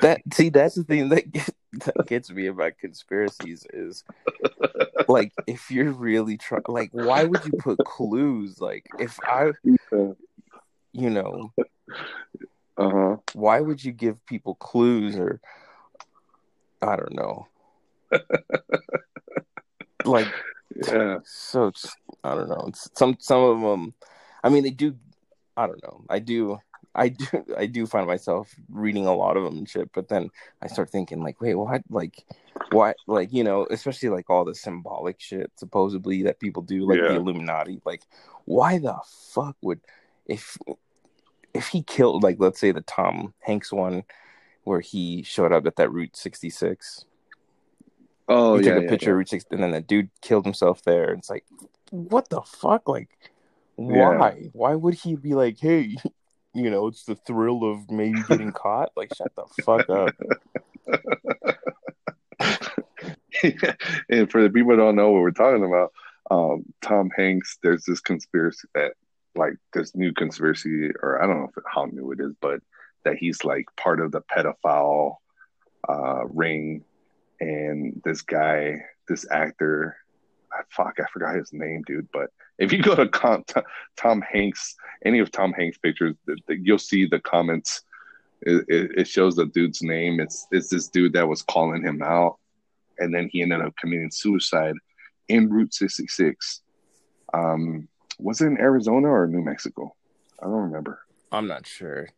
that 0.00 0.22
see 0.32 0.48
that's 0.48 0.74
the 0.76 0.84
thing 0.84 1.10
that, 1.10 1.30
get, 1.30 1.50
that 1.72 2.06
gets 2.06 2.30
me 2.30 2.46
about 2.46 2.78
conspiracies 2.78 3.66
is 3.72 4.02
like 5.08 5.32
if 5.46 5.70
you're 5.70 5.92
really 5.92 6.36
trying 6.36 6.62
like 6.68 6.90
why 6.92 7.24
would 7.24 7.44
you 7.44 7.52
put 7.52 7.82
clues 7.84 8.60
like 8.60 8.86
if 8.98 9.18
i 9.26 9.50
you 10.92 11.10
know 11.10 11.52
Uh 12.76 12.90
huh. 12.90 13.16
why 13.34 13.60
would 13.60 13.82
you 13.84 13.92
give 13.92 14.24
people 14.26 14.54
clues 14.56 15.16
or 15.16 15.40
i 16.82 16.96
don't 16.96 17.14
know 17.14 17.46
like 20.04 20.26
Yeah. 20.86 21.18
so 21.24 21.72
i 22.24 22.34
don't 22.34 22.48
know 22.48 22.70
some 22.96 23.16
some 23.20 23.42
of 23.42 23.60
them 23.60 23.94
i 24.42 24.48
mean 24.48 24.62
they 24.62 24.70
do 24.70 24.94
i 25.56 25.66
don't 25.66 25.82
know 25.82 26.04
i 26.08 26.18
do 26.18 26.58
i 26.94 27.08
do 27.08 27.26
i 27.56 27.66
do 27.66 27.86
find 27.86 28.06
myself 28.06 28.54
reading 28.68 29.06
a 29.06 29.14
lot 29.14 29.36
of 29.36 29.44
them 29.44 29.58
and 29.58 29.68
shit 29.68 29.90
but 29.92 30.08
then 30.08 30.28
i 30.62 30.66
start 30.66 30.90
thinking 30.90 31.22
like 31.22 31.40
wait 31.40 31.54
what 31.54 31.82
like 31.90 32.24
what? 32.72 32.96
like 33.06 33.32
you 33.32 33.42
know 33.42 33.66
especially 33.70 34.08
like 34.08 34.28
all 34.28 34.44
the 34.44 34.54
symbolic 34.54 35.20
shit 35.20 35.50
supposedly 35.56 36.22
that 36.22 36.40
people 36.40 36.62
do 36.62 36.86
like 36.86 37.00
the 37.00 37.14
illuminati 37.14 37.80
like 37.84 38.02
why 38.44 38.78
the 38.78 38.96
fuck 39.06 39.56
would 39.62 39.80
if 40.26 40.56
if 41.54 41.68
he 41.68 41.82
killed 41.82 42.22
like 42.22 42.36
let's 42.38 42.60
say 42.60 42.70
the 42.70 42.80
tom 42.82 43.32
hanks 43.40 43.72
one 43.72 44.02
where 44.64 44.80
he 44.80 45.22
showed 45.22 45.52
up 45.52 45.66
at 45.66 45.76
that 45.76 45.90
route 45.90 46.16
66 46.16 47.06
Oh 48.30 48.58
he 48.58 48.64
yeah. 48.64 48.74
took 48.74 48.78
a 48.78 48.84
yeah, 48.84 48.90
picture 48.90 49.06
yeah. 49.06 49.10
of 49.10 49.16
Route 49.18 49.28
6 49.28 49.44
and 49.50 49.62
then 49.62 49.72
the 49.72 49.80
dude 49.80 50.08
killed 50.22 50.44
himself 50.44 50.82
there. 50.84 51.12
It's 51.12 51.28
like, 51.28 51.44
what 51.90 52.30
the 52.30 52.40
fuck? 52.42 52.88
Like, 52.88 53.08
Yeah. 53.76 54.16
why? 54.16 54.50
Why 54.52 54.74
would 54.76 54.94
he 54.94 55.16
be 55.16 55.34
like, 55.34 55.58
hey, 55.58 55.96
you 56.54 56.70
know, 56.70 56.86
it's 56.86 57.04
the 57.04 57.14
thrill 57.14 57.64
of 57.64 57.90
maybe 57.90 58.22
getting 58.28 58.52
caught? 58.52 58.90
Like, 58.96 59.12
shut 59.14 59.32
the 59.36 59.62
fuck 59.62 59.88
up. 59.88 60.14
and 64.08 64.30
for 64.30 64.42
the 64.42 64.50
people 64.50 64.76
don't 64.76 64.96
know 64.96 65.10
what 65.10 65.22
we're 65.22 65.30
talking 65.30 65.64
about, 65.64 65.92
um, 66.30 66.64
Tom 66.80 67.10
Hanks, 67.16 67.58
there's 67.62 67.84
this 67.84 68.00
conspiracy 68.00 68.68
that, 68.74 68.92
like, 69.34 69.54
this 69.72 69.94
new 69.94 70.12
conspiracy, 70.12 70.90
or 71.02 71.22
I 71.22 71.26
don't 71.26 71.38
know 71.38 71.50
if, 71.56 71.62
how 71.66 71.86
new 71.86 72.12
it 72.12 72.20
is, 72.20 72.32
but 72.40 72.60
that 73.04 73.16
he's 73.16 73.44
like 73.44 73.64
part 73.76 74.00
of 74.00 74.12
the 74.12 74.20
pedophile 74.20 75.16
uh, 75.88 76.26
ring. 76.26 76.84
And 77.40 78.02
this 78.04 78.22
guy, 78.22 78.82
this 79.08 79.26
actor, 79.30 79.96
fuck, 80.68 80.96
I 81.00 81.04
forgot 81.12 81.36
his 81.36 81.52
name, 81.52 81.82
dude. 81.86 82.08
But 82.12 82.30
if 82.60 82.72
you 82.72 82.82
go 82.82 82.94
to 82.94 83.08
com- 83.08 83.44
Tom 83.96 84.22
Hanks, 84.22 84.76
any 85.04 85.18
of 85.18 85.32
Tom 85.32 85.52
Hanks 85.52 85.78
pictures, 85.78 86.14
you'll 86.48 86.78
see 86.78 87.06
the 87.06 87.18
comments. 87.18 87.82
It, 88.42 88.64
it, 88.68 88.90
it 88.98 89.08
shows 89.08 89.34
the 89.36 89.46
dude's 89.46 89.82
name. 89.82 90.20
It's 90.20 90.46
it's 90.50 90.68
this 90.68 90.88
dude 90.88 91.14
that 91.14 91.28
was 91.28 91.42
calling 91.42 91.82
him 91.82 92.00
out 92.02 92.38
and 93.00 93.12
then 93.12 93.28
he 93.32 93.42
ended 93.42 93.62
up 93.62 93.74
committing 93.76 94.10
suicide 94.12 94.74
in 95.28 95.48
Route 95.48 95.74
66. 95.74 96.60
Um, 97.32 97.88
was 98.18 98.40
it 98.40 98.46
in 98.46 98.60
Arizona 98.60 99.08
or 99.08 99.26
New 99.26 99.42
Mexico? 99.42 99.94
I 100.40 100.44
don't 100.44 100.54
remember. 100.54 101.00
I'm 101.32 101.48
not 101.48 101.66
sure. 101.66 102.10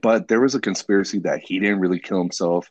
But 0.00 0.28
there 0.28 0.40
was 0.40 0.54
a 0.54 0.60
conspiracy 0.60 1.20
that 1.20 1.40
he 1.40 1.60
didn't 1.60 1.80
really 1.80 1.98
kill 2.00 2.18
himself. 2.18 2.70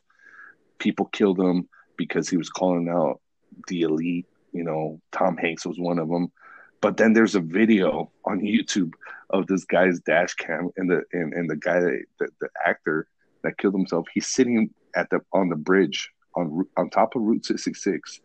People 0.78 1.06
killed 1.06 1.38
him 1.38 1.68
because 1.96 2.28
he 2.28 2.36
was 2.36 2.50
calling 2.50 2.88
out 2.88 3.20
the 3.68 3.82
elite. 3.82 4.26
You 4.56 4.64
know, 4.64 5.00
Tom 5.12 5.36
Hanks 5.36 5.66
was 5.66 5.78
one 5.78 5.98
of 5.98 6.08
them. 6.08 6.32
But 6.80 6.96
then 6.96 7.12
there's 7.12 7.34
a 7.34 7.40
video 7.40 8.10
on 8.24 8.40
YouTube 8.40 8.92
of 9.30 9.46
this 9.46 9.64
guy's 9.64 10.00
dash 10.00 10.34
cam 10.34 10.70
and 10.76 10.90
the 10.90 11.02
and, 11.12 11.32
and 11.32 11.50
the 11.50 11.56
guy 11.56 11.80
that, 11.80 12.04
the, 12.18 12.28
the 12.40 12.48
actor 12.64 13.08
that 13.42 13.58
killed 13.58 13.74
himself. 13.74 14.06
He's 14.12 14.26
sitting 14.26 14.70
at 14.94 15.10
the 15.10 15.20
on 15.32 15.48
the 15.48 15.56
bridge 15.56 16.10
on 16.34 16.66
on 16.76 16.90
top 16.90 17.16
of 17.16 17.22
Route 17.22 17.46
66 17.46 18.20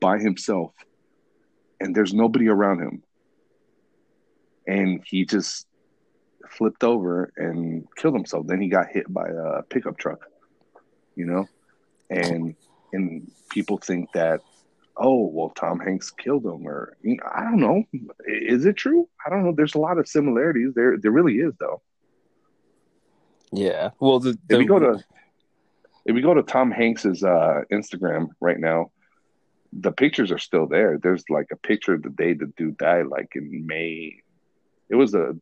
by 0.00 0.18
himself, 0.18 0.72
and 1.80 1.94
there's 1.94 2.12
nobody 2.12 2.48
around 2.48 2.80
him. 2.80 3.02
And 4.66 5.02
he 5.06 5.24
just 5.24 5.66
flipped 6.48 6.84
over 6.84 7.32
and 7.36 7.86
killed 7.96 8.14
himself. 8.14 8.46
Then 8.46 8.60
he 8.60 8.68
got 8.68 8.88
hit 8.88 9.12
by 9.12 9.28
a 9.28 9.62
pickup 9.62 9.96
truck, 9.96 10.26
you 11.14 11.24
know, 11.24 11.48
and 12.10 12.54
and 12.92 13.30
people 13.48 13.78
think 13.78 14.12
that, 14.12 14.40
oh 15.02 15.28
well, 15.32 15.50
Tom 15.50 15.80
Hanks 15.80 16.10
killed 16.10 16.46
him, 16.46 16.66
or 16.66 16.96
I 17.34 17.42
don't 17.42 17.60
know, 17.60 17.82
is 18.24 18.64
it 18.64 18.76
true? 18.76 19.08
I 19.26 19.30
don't 19.30 19.44
know. 19.44 19.52
There's 19.54 19.74
a 19.74 19.78
lot 19.80 19.98
of 19.98 20.08
similarities 20.08 20.72
there. 20.74 20.96
There 20.96 21.10
really 21.10 21.34
is, 21.34 21.52
though. 21.58 21.82
Yeah. 23.52 23.90
Well, 24.00 24.20
the, 24.20 24.38
the 24.48 24.54
If 24.54 24.58
we 24.58 24.64
go 24.64 24.78
to 24.78 25.04
if 26.04 26.14
we 26.14 26.22
go 26.22 26.34
to 26.34 26.42
Tom 26.42 26.70
Hanks's 26.70 27.22
uh, 27.22 27.62
Instagram 27.70 28.28
right 28.40 28.58
now, 28.58 28.90
the 29.72 29.92
pictures 29.92 30.32
are 30.32 30.38
still 30.38 30.66
there. 30.66 30.98
There's 30.98 31.24
like 31.28 31.48
a 31.52 31.56
picture 31.56 31.94
of 31.94 32.02
the 32.02 32.10
day 32.10 32.32
the 32.34 32.52
dude 32.56 32.78
died, 32.78 33.06
like 33.06 33.32
in 33.34 33.66
May. 33.66 34.16
It 34.88 34.94
was 34.94 35.14
a 35.14 35.34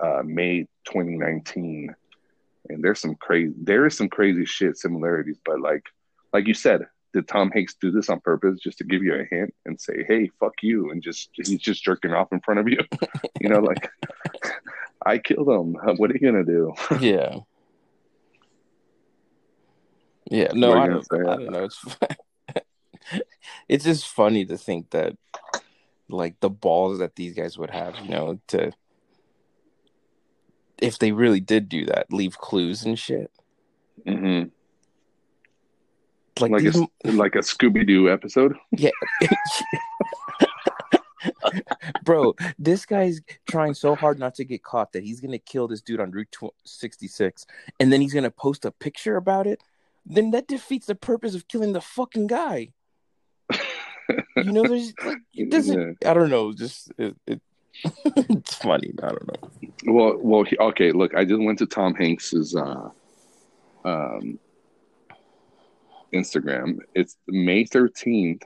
uh, 0.00 0.22
May 0.24 0.68
2019, 0.84 1.94
and 2.68 2.84
there's 2.84 3.00
some 3.00 3.16
crazy. 3.16 3.52
There 3.60 3.84
is 3.86 3.96
some 3.96 4.08
crazy 4.08 4.44
shit 4.44 4.76
similarities, 4.76 5.38
but 5.44 5.60
like 5.60 5.82
like 6.32 6.46
you 6.46 6.54
said, 6.54 6.86
did 7.18 7.26
Tom 7.26 7.50
Hanks 7.50 7.74
do 7.80 7.90
this 7.90 8.08
on 8.08 8.20
purpose 8.20 8.60
just 8.60 8.78
to 8.78 8.84
give 8.84 9.02
you 9.02 9.12
a 9.14 9.24
hint 9.24 9.52
and 9.66 9.80
say, 9.80 10.04
"Hey, 10.06 10.30
fuck 10.38 10.54
you," 10.62 10.92
and 10.92 11.02
just 11.02 11.30
he's 11.32 11.58
just 11.58 11.82
jerking 11.82 12.12
off 12.12 12.32
in 12.32 12.40
front 12.40 12.60
of 12.60 12.68
you? 12.68 12.78
you 13.40 13.48
know, 13.48 13.58
like 13.58 13.90
I 15.04 15.18
killed 15.18 15.48
him. 15.48 15.74
What 15.96 16.10
are 16.10 16.14
you 16.14 16.20
gonna 16.20 16.44
do? 16.44 16.74
yeah. 17.00 17.40
Yeah, 20.30 20.52
no, 20.52 20.72
I 20.74 20.86
don't. 20.86 21.06
I 21.12 21.18
don't 21.18 21.50
know. 21.50 21.64
It's 21.64 21.96
it's 23.68 23.84
just 23.84 24.06
funny 24.06 24.44
to 24.44 24.56
think 24.56 24.90
that 24.90 25.16
like 26.08 26.38
the 26.38 26.50
balls 26.50 27.00
that 27.00 27.16
these 27.16 27.34
guys 27.34 27.58
would 27.58 27.70
have, 27.70 27.96
you 27.96 28.10
know, 28.10 28.38
to 28.48 28.70
if 30.80 31.00
they 31.00 31.10
really 31.10 31.40
did 31.40 31.68
do 31.68 31.84
that, 31.86 32.12
leave 32.12 32.38
clues 32.38 32.84
and 32.84 32.96
shit. 32.96 33.32
hmm 34.06 34.44
Like, 36.40 36.50
Like 36.50 36.62
these, 36.62 36.76
a 36.76 37.12
like 37.12 37.34
a 37.34 37.38
Scooby 37.38 37.86
Doo 37.86 38.10
episode. 38.10 38.56
yeah. 38.72 38.90
Bro, 42.04 42.34
this 42.58 42.86
guy's 42.86 43.20
trying 43.48 43.74
so 43.74 43.94
hard 43.94 44.18
not 44.18 44.34
to 44.36 44.44
get 44.44 44.62
caught 44.62 44.92
that 44.92 45.02
he's 45.02 45.20
gonna 45.20 45.38
kill 45.38 45.68
this 45.68 45.82
dude 45.82 46.00
on 46.00 46.10
Route 46.10 46.34
66, 46.64 47.46
and 47.80 47.92
then 47.92 48.00
he's 48.00 48.14
gonna 48.14 48.30
post 48.30 48.64
a 48.64 48.70
picture 48.70 49.16
about 49.16 49.46
it. 49.46 49.60
Then 50.06 50.30
that 50.30 50.48
defeats 50.48 50.86
the 50.86 50.94
purpose 50.94 51.34
of 51.34 51.48
killing 51.48 51.72
the 51.72 51.80
fucking 51.80 52.28
guy. 52.28 52.70
You 54.36 54.52
know, 54.52 54.62
there's 54.62 54.92
like 55.04 55.18
it 55.34 55.50
doesn't. 55.50 56.04
I 56.04 56.14
don't 56.14 56.30
know. 56.30 56.52
Just 56.52 56.92
it, 56.98 57.16
it 57.26 57.40
it's 58.04 58.54
funny. 58.54 58.92
I 59.02 59.08
don't 59.08 59.26
know. 59.26 59.50
Well, 59.92 60.18
well, 60.18 60.44
okay. 60.68 60.92
Look, 60.92 61.14
I 61.14 61.24
just 61.24 61.40
went 61.40 61.58
to 61.58 61.66
Tom 61.66 61.94
Hanks's 61.94 62.54
uh, 62.54 62.90
um, 63.84 64.38
Instagram. 66.12 66.78
It's 66.94 67.16
May 67.26 67.64
thirteenth, 67.64 68.42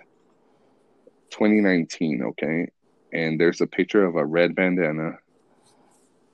twenty 1.30 1.60
nineteen. 1.60 2.22
Okay, 2.22 2.70
and 3.12 3.40
there's 3.40 3.60
a 3.60 3.66
picture 3.66 4.04
of 4.04 4.16
a 4.16 4.24
red 4.24 4.54
bandana, 4.54 5.18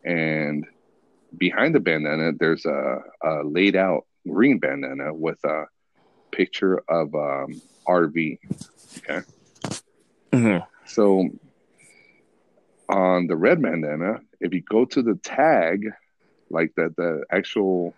and 0.04 0.66
behind 1.37 1.75
the 1.75 1.80
bandana, 1.80 2.32
there's 2.38 2.64
a, 2.64 2.99
a 3.23 3.42
laid 3.44 3.76
out 3.76 4.06
green 4.26 4.58
bandana 4.58 5.12
with 5.12 5.42
a 5.44 5.64
picture 6.30 6.82
of 6.88 7.14
um, 7.14 7.61
RV. 7.87 8.38
Okay. 8.99 9.20
Mhm. 10.32 10.66
So 10.87 11.28
on 12.88 13.26
the 13.26 13.37
red 13.37 13.61
bandana, 13.61 14.20
if 14.40 14.54
you 14.54 14.62
go 14.62 14.85
to 14.87 15.02
the 15.02 15.14
tag, 15.16 15.90
like 16.50 16.75
the 16.75 16.92
the 16.97 17.25
actual, 17.30 17.94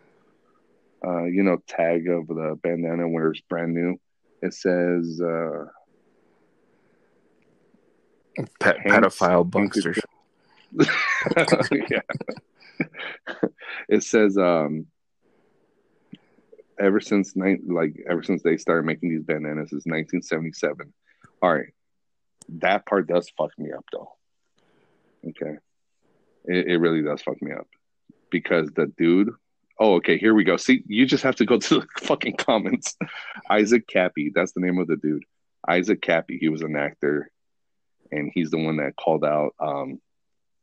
uh, 1.04 1.24
you 1.24 1.42
know, 1.42 1.58
tag 1.66 2.08
of 2.08 2.26
the 2.26 2.58
bandana 2.62 3.08
where 3.08 3.30
it's 3.30 3.40
brand 3.42 3.74
new, 3.74 3.98
it 4.42 4.54
says 4.54 5.20
uh, 5.20 5.66
Pet, 8.58 8.78
pedophile 8.86 9.48
bunkster. 9.48 9.94
yeah. 11.88 12.00
it 13.88 14.02
says 14.04 14.38
um 14.38 14.86
ever 16.78 17.00
since 17.00 17.34
nine 17.34 17.60
like 17.66 17.96
ever 18.08 18.22
since 18.22 18.42
they 18.42 18.56
started 18.56 18.86
making 18.86 19.10
these 19.10 19.24
bandanas 19.24 19.72
is 19.72 19.84
1977 19.84 20.94
all 21.42 21.54
right. 21.54 21.72
That 22.48 22.86
part 22.86 23.06
does 23.06 23.30
fuck 23.36 23.50
me 23.58 23.72
up 23.72 23.84
though. 23.92 24.12
Okay. 25.28 25.58
It, 26.44 26.66
it 26.66 26.76
really 26.78 27.02
does 27.02 27.22
fuck 27.22 27.40
me 27.40 27.52
up. 27.52 27.66
Because 28.30 28.70
the 28.74 28.86
dude 28.98 29.30
oh 29.80 29.94
okay 29.94 30.18
here 30.18 30.34
we 30.34 30.44
go 30.44 30.56
see 30.56 30.82
you 30.86 31.04
just 31.06 31.24
have 31.24 31.36
to 31.36 31.44
go 31.44 31.56
to 31.58 31.80
the 31.80 31.86
fucking 32.02 32.36
comments 32.36 32.96
isaac 33.50 33.86
kappy 33.88 34.30
that's 34.34 34.52
the 34.52 34.60
name 34.60 34.78
of 34.78 34.86
the 34.86 34.96
dude 34.96 35.24
isaac 35.66 36.00
kappy 36.00 36.38
he 36.38 36.48
was 36.48 36.62
an 36.62 36.76
actor 36.76 37.30
and 38.12 38.30
he's 38.34 38.50
the 38.50 38.58
one 38.58 38.76
that 38.76 38.96
called 38.96 39.24
out 39.24 39.54
um 39.58 39.98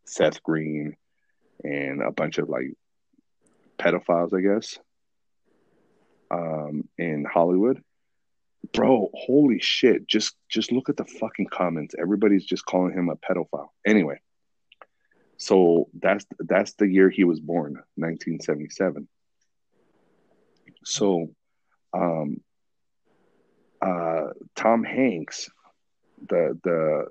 Seth 0.07 0.41
Green 0.41 0.95
and 1.63 2.01
a 2.01 2.11
bunch 2.11 2.37
of 2.37 2.49
like 2.49 2.73
pedophiles, 3.77 4.33
I 4.33 4.41
guess, 4.41 4.79
um, 6.31 6.87
in 6.97 7.25
Hollywood. 7.25 7.81
Bro, 8.73 9.11
holy 9.13 9.59
shit! 9.59 10.07
Just 10.07 10.35
just 10.49 10.71
look 10.71 10.89
at 10.89 10.97
the 10.97 11.05
fucking 11.05 11.47
comments. 11.47 11.95
Everybody's 11.99 12.45
just 12.45 12.65
calling 12.65 12.93
him 12.93 13.09
a 13.09 13.15
pedophile. 13.15 13.69
Anyway, 13.85 14.19
so 15.37 15.87
that's 15.99 16.25
that's 16.39 16.73
the 16.73 16.87
year 16.87 17.09
he 17.09 17.23
was 17.23 17.39
born, 17.39 17.73
1977. 17.95 19.07
So, 20.83 21.29
um, 21.93 22.41
uh, 23.81 24.29
Tom 24.55 24.83
Hanks, 24.83 25.49
the 26.27 26.59
the 26.63 27.07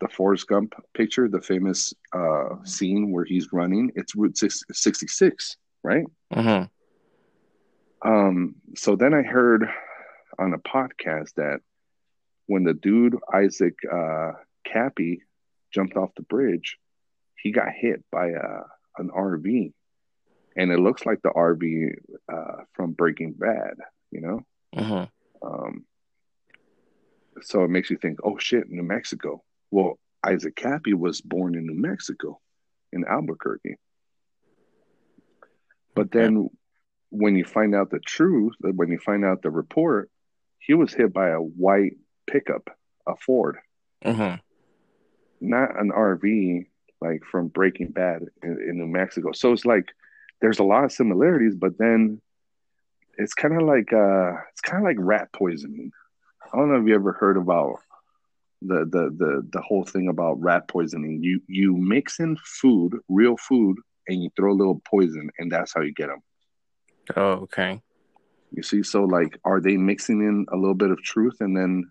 the 0.00 0.08
Forrest 0.08 0.46
Gump 0.46 0.74
picture, 0.94 1.28
the 1.28 1.42
famous 1.42 1.92
uh, 2.14 2.56
scene 2.64 3.12
where 3.12 3.24
he's 3.24 3.52
running, 3.52 3.92
it's 3.94 4.16
Route 4.16 4.38
66, 4.38 5.56
right? 5.82 6.06
Mhm. 6.32 6.70
Um, 8.02 8.54
so 8.76 8.96
then 8.96 9.12
I 9.12 9.22
heard 9.22 9.68
on 10.38 10.54
a 10.54 10.58
podcast 10.58 11.34
that 11.34 11.60
when 12.46 12.64
the 12.64 12.72
dude 12.72 13.16
Isaac 13.32 13.74
uh, 13.92 14.32
Kappy 14.66 15.20
jumped 15.70 15.96
off 15.96 16.14
the 16.16 16.22
bridge, 16.22 16.78
he 17.42 17.52
got 17.52 17.72
hit 17.72 18.04
by 18.10 18.28
a, 18.28 18.62
an 18.98 19.10
RV, 19.10 19.72
and 20.56 20.72
it 20.72 20.78
looks 20.78 21.06
like 21.06 21.20
the 21.22 21.30
RV 21.30 21.94
uh, 22.32 22.64
from 22.74 22.92
Breaking 22.92 23.32
Bad, 23.32 23.74
you 24.10 24.20
know. 24.20 24.40
Mhm. 24.74 25.10
Um, 25.42 25.86
so 27.42 27.64
it 27.64 27.68
makes 27.70 27.90
you 27.90 27.96
think, 27.96 28.18
oh 28.24 28.38
shit, 28.38 28.68
New 28.68 28.82
Mexico. 28.82 29.42
Well, 29.70 29.98
Isaac 30.24 30.54
Kappy 30.56 30.92
was 30.94 31.20
born 31.20 31.54
in 31.54 31.66
New 31.66 31.74
Mexico, 31.80 32.40
in 32.92 33.04
Albuquerque. 33.04 33.76
But 35.94 36.10
then 36.10 36.50
when 37.10 37.36
you 37.36 37.44
find 37.44 37.74
out 37.74 37.90
the 37.90 37.98
truth, 38.00 38.54
when 38.60 38.90
you 38.90 38.98
find 38.98 39.24
out 39.24 39.42
the 39.42 39.50
report, 39.50 40.10
he 40.58 40.74
was 40.74 40.92
hit 40.92 41.12
by 41.12 41.30
a 41.30 41.40
white 41.40 41.96
pickup, 42.26 42.70
a 43.06 43.16
Ford, 43.16 43.58
Mhm. 44.04 44.40
not 45.40 45.80
an 45.80 45.90
RV 45.90 46.69
like 47.00 47.24
from 47.24 47.48
Breaking 47.48 47.88
Bad 47.88 48.22
in, 48.42 48.50
in 48.68 48.78
New 48.78 48.86
Mexico. 48.86 49.32
So 49.32 49.52
it's 49.52 49.64
like 49.64 49.88
there's 50.40 50.58
a 50.58 50.64
lot 50.64 50.84
of 50.84 50.92
similarities, 50.92 51.54
but 51.54 51.78
then 51.78 52.20
it's 53.18 53.34
kind 53.34 53.60
of 53.60 53.66
like 53.66 53.92
uh 53.92 54.32
it's 54.50 54.60
kind 54.62 54.82
of 54.82 54.84
like 54.84 54.96
rat 54.98 55.32
poisoning. 55.32 55.92
I 56.52 56.56
don't 56.56 56.70
know 56.70 56.80
if 56.80 56.86
you 56.86 56.94
ever 56.94 57.12
heard 57.12 57.36
about 57.36 57.80
the 58.62 58.84
the 58.84 59.10
the 59.16 59.48
the 59.52 59.60
whole 59.60 59.84
thing 59.84 60.08
about 60.08 60.40
rat 60.40 60.68
poisoning. 60.68 61.22
You 61.22 61.40
you 61.46 61.76
mix 61.76 62.20
in 62.20 62.36
food, 62.44 62.98
real 63.08 63.36
food, 63.36 63.78
and 64.08 64.22
you 64.22 64.30
throw 64.36 64.52
a 64.52 64.54
little 64.54 64.80
poison, 64.88 65.30
and 65.38 65.50
that's 65.50 65.72
how 65.74 65.80
you 65.80 65.92
get 65.92 66.08
them. 66.08 66.22
Oh, 67.16 67.32
okay. 67.44 67.80
You 68.52 68.62
see, 68.62 68.82
so 68.82 69.04
like, 69.04 69.38
are 69.44 69.60
they 69.60 69.76
mixing 69.76 70.20
in 70.20 70.46
a 70.52 70.56
little 70.56 70.74
bit 70.74 70.90
of 70.90 71.02
truth 71.02 71.36
and 71.40 71.56
then 71.56 71.90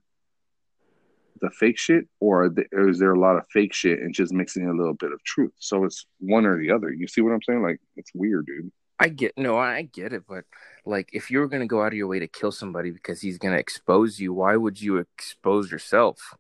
the 1.41 1.49
fake 1.51 1.77
shit, 1.77 2.05
or, 2.19 2.49
they, 2.49 2.65
or 2.73 2.89
is 2.89 2.99
there 2.99 3.13
a 3.13 3.19
lot 3.19 3.37
of 3.37 3.45
fake 3.53 3.73
shit 3.73 3.99
and 3.99 4.13
just 4.13 4.33
mixing 4.33 4.67
a 4.67 4.73
little 4.73 4.93
bit 4.93 5.11
of 5.11 5.23
truth? 5.23 5.53
So 5.59 5.83
it's 5.85 6.05
one 6.19 6.45
or 6.45 6.57
the 6.59 6.71
other. 6.71 6.91
You 6.91 7.07
see 7.07 7.21
what 7.21 7.31
I'm 7.31 7.41
saying? 7.41 7.61
Like, 7.63 7.79
it's 7.95 8.11
weird, 8.13 8.45
dude. 8.45 8.71
I 9.01 9.07
get 9.07 9.37
no, 9.37 9.57
I 9.57 9.83
get 9.83 10.11
it, 10.11 10.23
but 10.27 10.43
like 10.85 11.09
if 11.13 11.31
you 11.31 11.39
were 11.39 11.47
gonna 11.47 11.65
go 11.67 11.81
out 11.81 11.87
of 11.87 11.93
your 11.93 12.07
way 12.07 12.19
to 12.19 12.27
kill 12.27 12.51
somebody 12.51 12.91
because 12.91 13.21
he's 13.21 13.37
gonna 13.37 13.55
expose 13.55 14.19
you, 14.19 14.33
why 14.33 14.57
would 14.57 14.81
you 14.81 14.97
expose 14.97 15.71
yourself? 15.71 16.35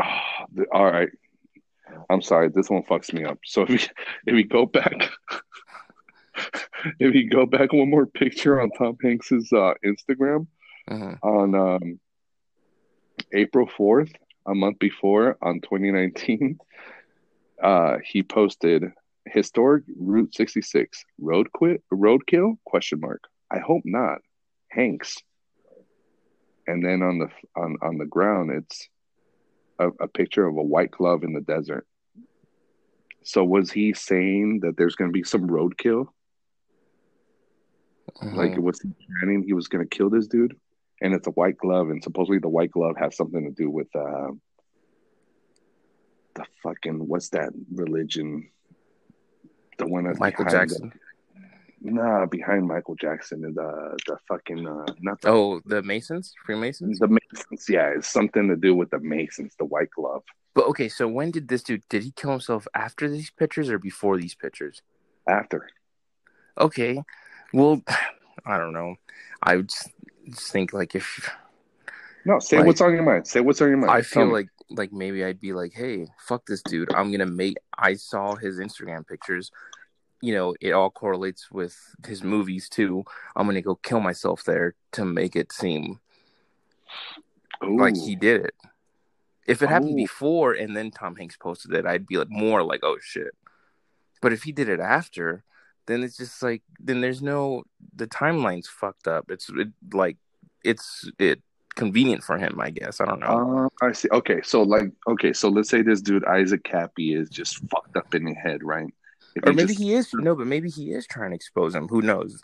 Ah, 0.00 0.44
the- 0.54 0.66
all 0.72 0.84
right. 0.90 1.08
I'm 2.08 2.22
sorry. 2.22 2.48
This 2.50 2.70
one 2.70 2.84
fucks 2.84 3.12
me 3.12 3.24
up. 3.24 3.38
So 3.44 3.62
if 3.62 3.68
we 3.68 3.74
if 4.26 4.34
we 4.34 4.44
go 4.44 4.64
back, 4.64 5.10
if 6.98 7.14
you 7.14 7.28
go 7.28 7.46
back 7.46 7.72
one 7.72 7.90
more 7.90 8.06
picture 8.06 8.60
on 8.60 8.70
Tom 8.70 8.96
Hanks's 9.02 9.52
uh, 9.52 9.74
Instagram 9.84 10.46
Mhm. 10.90 11.18
on 11.22 11.54
um, 11.54 12.00
April 13.32 13.66
4th, 13.66 14.12
a 14.46 14.54
month 14.54 14.78
before, 14.78 15.36
on 15.42 15.60
2019, 15.60 16.58
uh, 17.62 17.96
he 18.04 18.22
posted 18.22 18.92
historic 19.26 19.84
Route 19.96 20.34
66 20.34 21.04
road 21.20 21.52
quit 21.52 21.82
roadkill 21.92 22.56
question 22.64 23.00
mark. 23.00 23.22
I 23.50 23.58
hope 23.58 23.82
not. 23.84 24.18
Hanks. 24.68 25.18
And 26.66 26.84
then 26.84 27.02
on 27.02 27.18
the 27.18 27.28
on 27.56 27.76
on 27.82 27.98
the 27.98 28.06
ground, 28.06 28.50
it's 28.50 28.88
a, 29.78 29.88
a 30.00 30.08
picture 30.08 30.46
of 30.46 30.56
a 30.56 30.62
white 30.62 30.90
glove 30.90 31.24
in 31.24 31.32
the 31.32 31.40
desert. 31.40 31.86
So 33.24 33.44
was 33.44 33.70
he 33.70 33.92
saying 33.92 34.60
that 34.60 34.76
there's 34.76 34.96
going 34.96 35.10
to 35.10 35.12
be 35.12 35.24
some 35.24 35.48
roadkill? 35.48 36.06
Like 38.22 38.52
Mhm. 38.52 38.62
was 38.62 38.80
he 38.80 38.90
planning 39.20 39.42
he 39.42 39.52
was 39.52 39.68
going 39.68 39.86
to 39.86 39.96
kill 39.96 40.10
this 40.10 40.26
dude? 40.26 40.56
And 41.02 41.14
it's 41.14 41.26
a 41.26 41.32
white 41.32 41.58
glove, 41.58 41.90
and 41.90 42.02
supposedly 42.02 42.38
the 42.38 42.48
white 42.48 42.70
glove 42.70 42.96
has 42.96 43.16
something 43.16 43.44
to 43.44 43.50
do 43.50 43.68
with 43.68 43.88
uh, 43.94 44.30
the 46.34 46.44
fucking 46.62 47.08
what's 47.08 47.30
that 47.30 47.50
religion? 47.74 48.48
The 49.78 49.86
one 49.86 50.04
that's 50.04 50.20
Michael 50.20 50.44
Jackson. 50.44 50.92
The, 51.82 51.90
nah, 51.90 52.26
behind 52.26 52.68
Michael 52.68 52.94
Jackson, 52.94 53.44
and 53.44 53.56
the 53.56 53.98
the 54.06 54.16
fucking 54.28 54.66
uh, 54.66 54.86
not 55.00 55.20
the 55.20 55.28
Oh, 55.28 55.60
the 55.66 55.82
Masons, 55.82 56.34
Freemasons. 56.46 57.00
the 57.00 57.08
Masons. 57.08 57.66
Yeah, 57.68 57.92
it's 57.96 58.08
something 58.08 58.46
to 58.48 58.56
do 58.56 58.74
with 58.74 58.90
the 58.90 59.00
Masons. 59.00 59.54
The 59.58 59.64
white 59.64 59.90
glove 59.90 60.22
But 60.54 60.66
okay, 60.66 60.88
so 60.88 61.08
when 61.08 61.32
did 61.32 61.48
this 61.48 61.64
dude? 61.64 61.82
Did 61.88 62.04
he 62.04 62.12
kill 62.12 62.30
himself 62.30 62.68
after 62.76 63.10
these 63.10 63.30
pictures 63.30 63.68
or 63.68 63.78
before 63.78 64.18
these 64.18 64.36
pictures? 64.36 64.82
after. 65.26 65.68
Okay, 66.58 67.02
well, 67.52 67.82
I 68.46 68.58
don't 68.58 68.72
know. 68.72 68.96
I 69.42 69.56
would 69.56 69.70
just 70.30 70.50
think 70.52 70.72
like 70.72 70.94
if 70.94 71.30
No, 72.24 72.38
say 72.38 72.58
Like- 72.58 72.66
what's 72.66 72.80
on 72.80 72.92
your 72.92 73.02
mind. 73.02 73.26
Say 73.26 73.40
what's 73.40 73.60
on 73.60 73.68
your 73.68 73.78
mind. 73.78 73.90
I 73.90 74.00
Tell 74.00 74.04
feel 74.04 74.26
me. 74.26 74.32
like 74.32 74.48
like 74.70 74.92
maybe 74.92 75.22
I'd 75.24 75.40
be 75.40 75.52
like, 75.52 75.72
hey, 75.74 76.06
fuck 76.18 76.46
this 76.46 76.62
dude. 76.62 76.92
I'm 76.94 77.10
gonna 77.12 77.26
make. 77.26 77.56
I 77.76 77.94
saw 77.94 78.36
his 78.36 78.58
Instagram 78.58 79.06
pictures. 79.06 79.50
You 80.22 80.34
know, 80.34 80.54
it 80.60 80.70
all 80.72 80.88
correlates 80.90 81.50
with 81.50 81.76
his 82.06 82.22
movies 82.22 82.68
too. 82.68 83.04
I'm 83.36 83.46
gonna 83.46 83.60
go 83.60 83.74
kill 83.74 84.00
myself 84.00 84.44
there 84.44 84.74
to 84.92 85.04
make 85.04 85.34
it 85.36 85.52
seem 85.52 85.98
like 87.60 87.96
he 87.96 88.14
did 88.16 88.44
it. 88.44 88.54
If 89.46 89.60
it 89.62 89.68
happened 89.68 89.92
Ooh. 89.92 89.96
before 89.96 90.52
and 90.52 90.76
then 90.76 90.90
Tom 90.90 91.16
Hanks 91.16 91.36
posted 91.36 91.74
it, 91.74 91.86
I'd 91.86 92.06
be 92.06 92.16
like 92.16 92.30
more 92.30 92.62
like, 92.62 92.80
oh 92.82 92.98
shit. 93.00 93.34
But 94.20 94.32
if 94.32 94.44
he 94.44 94.52
did 94.52 94.68
it 94.68 94.78
after, 94.80 95.42
then 95.86 96.02
it's 96.02 96.16
just 96.16 96.42
like 96.42 96.62
then 96.78 97.00
there's 97.00 97.22
no 97.22 97.64
the 97.94 98.06
timeline's 98.06 98.68
fucked 98.68 99.08
up. 99.08 99.30
It's 99.30 99.48
it, 99.50 99.68
like 99.92 100.16
it's 100.64 101.10
it 101.18 101.42
convenient 101.74 102.22
for 102.22 102.38
him, 102.38 102.60
I 102.60 102.70
guess. 102.70 103.00
I 103.00 103.06
don't 103.06 103.20
know. 103.20 103.70
Uh, 103.82 103.86
I 103.86 103.92
see. 103.92 104.08
Okay, 104.12 104.40
so 104.42 104.62
like, 104.62 104.90
okay, 105.08 105.32
so 105.32 105.48
let's 105.48 105.70
say 105.70 105.82
this 105.82 106.02
dude 106.02 106.24
Isaac 106.24 106.62
Kappy 106.64 107.16
is 107.18 107.28
just 107.30 107.58
fucked 107.70 107.96
up 107.96 108.14
in 108.14 108.24
the 108.24 108.34
head, 108.34 108.62
right? 108.62 108.92
If 109.34 109.44
or 109.46 109.52
maybe 109.52 109.68
just- 109.68 109.80
he 109.80 109.94
is 109.94 110.12
no, 110.12 110.34
but 110.34 110.46
maybe 110.46 110.68
he 110.68 110.92
is 110.92 111.06
trying 111.06 111.30
to 111.30 111.36
expose 111.36 111.74
him. 111.74 111.88
Who 111.88 112.02
knows? 112.02 112.42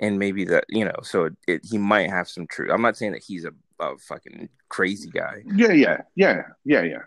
And 0.00 0.18
maybe 0.18 0.44
that 0.44 0.64
you 0.68 0.84
know, 0.84 0.94
so 1.02 1.24
it, 1.24 1.36
it, 1.48 1.60
he 1.64 1.76
might 1.78 2.08
have 2.10 2.28
some 2.28 2.46
truth. 2.46 2.70
I'm 2.72 2.82
not 2.82 2.96
saying 2.96 3.12
that 3.12 3.22
he's 3.26 3.44
a, 3.44 3.52
a 3.80 3.96
fucking 3.98 4.48
crazy 4.68 5.10
guy. 5.10 5.42
Yeah, 5.44 5.72
yeah, 5.72 6.02
yeah, 6.14 6.42
yeah, 6.64 6.82
yeah. 6.82 7.02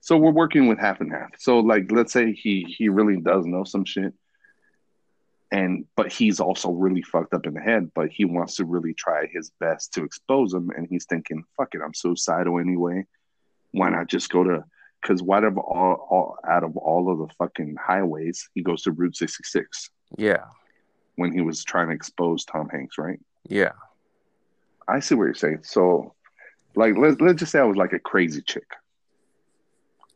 So 0.00 0.16
we're 0.16 0.32
working 0.32 0.66
with 0.66 0.78
half 0.78 1.00
and 1.00 1.12
half. 1.12 1.30
So 1.38 1.60
like, 1.60 1.90
let's 1.92 2.12
say 2.12 2.32
he 2.32 2.64
he 2.76 2.88
really 2.88 3.20
does 3.20 3.46
know 3.46 3.62
some 3.64 3.84
shit, 3.84 4.12
and 5.52 5.84
but 5.96 6.10
he's 6.12 6.40
also 6.40 6.70
really 6.70 7.02
fucked 7.02 7.34
up 7.34 7.46
in 7.46 7.54
the 7.54 7.60
head. 7.60 7.90
But 7.94 8.10
he 8.10 8.24
wants 8.24 8.56
to 8.56 8.64
really 8.64 8.94
try 8.94 9.26
his 9.32 9.50
best 9.60 9.92
to 9.94 10.04
expose 10.04 10.52
him, 10.54 10.70
and 10.76 10.86
he's 10.88 11.04
thinking, 11.06 11.44
"Fuck 11.56 11.74
it, 11.74 11.80
I'm 11.84 11.94
suicidal 11.94 12.58
anyway. 12.58 13.06
Why 13.72 13.90
not 13.90 14.08
just 14.08 14.30
go 14.30 14.44
to?" 14.44 14.64
Because 15.02 15.22
out 15.30 15.44
of 15.44 15.56
all, 15.58 16.06
all 16.10 16.36
out 16.48 16.64
of 16.64 16.76
all 16.76 17.12
of 17.12 17.18
the 17.18 17.34
fucking 17.38 17.76
highways, 17.80 18.48
he 18.54 18.62
goes 18.62 18.82
to 18.82 18.92
Route 18.92 19.14
66 19.14 19.90
Yeah, 20.18 20.44
when 21.14 21.32
he 21.32 21.42
was 21.42 21.62
trying 21.62 21.88
to 21.88 21.94
expose 21.94 22.44
Tom 22.44 22.68
Hanks, 22.68 22.98
right? 22.98 23.20
yeah, 23.48 23.72
I 24.88 24.98
see 25.00 25.14
what 25.14 25.24
you're 25.24 25.34
saying. 25.34 25.60
So, 25.62 26.14
like, 26.74 26.96
let's 26.96 27.20
let's 27.20 27.38
just 27.38 27.52
say 27.52 27.60
I 27.60 27.64
was 27.64 27.76
like 27.76 27.92
a 27.92 27.98
crazy 28.00 28.42
chick. 28.42 28.66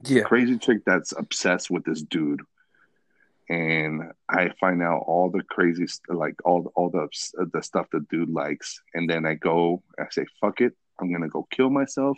yeah, 0.05 0.23
crazy 0.23 0.59
chick 0.59 0.79
that's 0.85 1.13
obsessed 1.17 1.71
with 1.71 1.85
this 1.85 2.03
dude 2.03 2.41
and 3.51 4.13
i 4.29 4.49
find 4.61 4.81
out 4.81 5.03
all 5.07 5.29
the 5.29 5.43
crazy 5.43 5.87
st- 5.87 6.17
like 6.17 6.35
all 6.45 6.73
all 6.77 6.89
the 6.89 7.09
the 7.53 7.63
stuff 7.63 7.87
the 7.93 8.01
dude 8.09 8.31
likes 8.31 8.81
and 8.95 9.11
then 9.11 9.27
i 9.27 9.35
go 9.35 9.83
i 9.99 10.05
say 10.11 10.25
fuck 10.41 10.61
it 10.61 10.73
i'm 11.01 11.13
gonna 11.13 11.29
go 11.29 11.47
kill 11.51 11.69
myself 11.69 12.17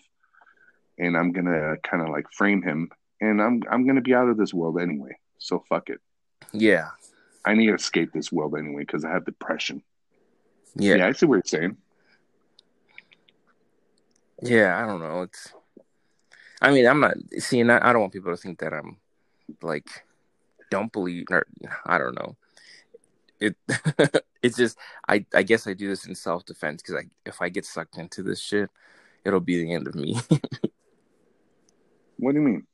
and 0.99 1.17
i'm 1.17 1.33
gonna 1.33 1.75
kind 1.83 2.03
of 2.03 2.11
like 2.11 2.27
frame 2.33 2.63
him 2.63 2.91
and 3.21 3.41
i'm 3.43 3.63
i'm 3.71 3.87
gonna 3.87 4.03
be 4.03 4.15
out 4.15 4.29
of 4.29 4.37
this 4.37 4.53
world 4.53 4.79
anyway 4.79 5.17
so 5.39 5.65
fuck 5.69 5.89
it 5.89 6.01
yeah, 6.53 6.89
i 7.47 7.55
need 7.55 7.69
to 7.69 7.75
escape 7.75 8.13
this 8.13 8.31
world 8.31 8.55
anyway 8.59 8.83
because 8.83 9.05
i 9.05 9.11
have 9.11 9.25
depression 9.25 9.83
yeah, 10.77 10.97
yeah 10.97 11.07
i 11.07 11.13
see 11.13 11.25
what 11.27 11.37
you're 11.37 11.43
saying 11.47 11.77
Yeah, 14.43 14.83
I 14.83 14.87
don't 14.87 15.01
know. 15.01 15.23
It's. 15.23 15.53
I 16.61 16.73
mean, 16.73 16.87
I'm 16.87 17.01
not 17.01 17.15
seeing 17.39 17.69
that. 17.69 17.85
I 17.85 17.93
don't 17.93 18.03
want 18.03 18.13
people 18.13 18.33
to 18.33 18.37
think 18.37 18.59
that 18.59 18.73
I'm 18.73 18.99
like 19.63 19.89
don't 20.73 20.91
believe 20.91 21.27
or 21.31 21.47
I 21.85 21.99
don't 21.99 22.15
know. 22.15 22.37
It. 23.39 23.57
it's 24.43 24.57
just 24.57 24.79
I. 25.07 25.27
I 25.35 25.43
guess 25.43 25.67
I 25.67 25.75
do 25.75 25.87
this 25.89 26.07
in 26.07 26.15
self 26.15 26.47
defense 26.47 26.81
because 26.81 26.97
I 26.97 27.05
if 27.27 27.43
I 27.43 27.51
get 27.51 27.67
sucked 27.67 27.99
into 27.99 28.23
this 28.23 28.41
shit, 28.41 28.71
it'll 29.25 29.41
be 29.41 29.63
the 29.63 29.75
end 29.75 29.87
of 29.87 29.95
me. 29.95 30.17
what 32.19 32.33
do 32.33 32.39
you 32.39 32.47
mean 32.47 32.67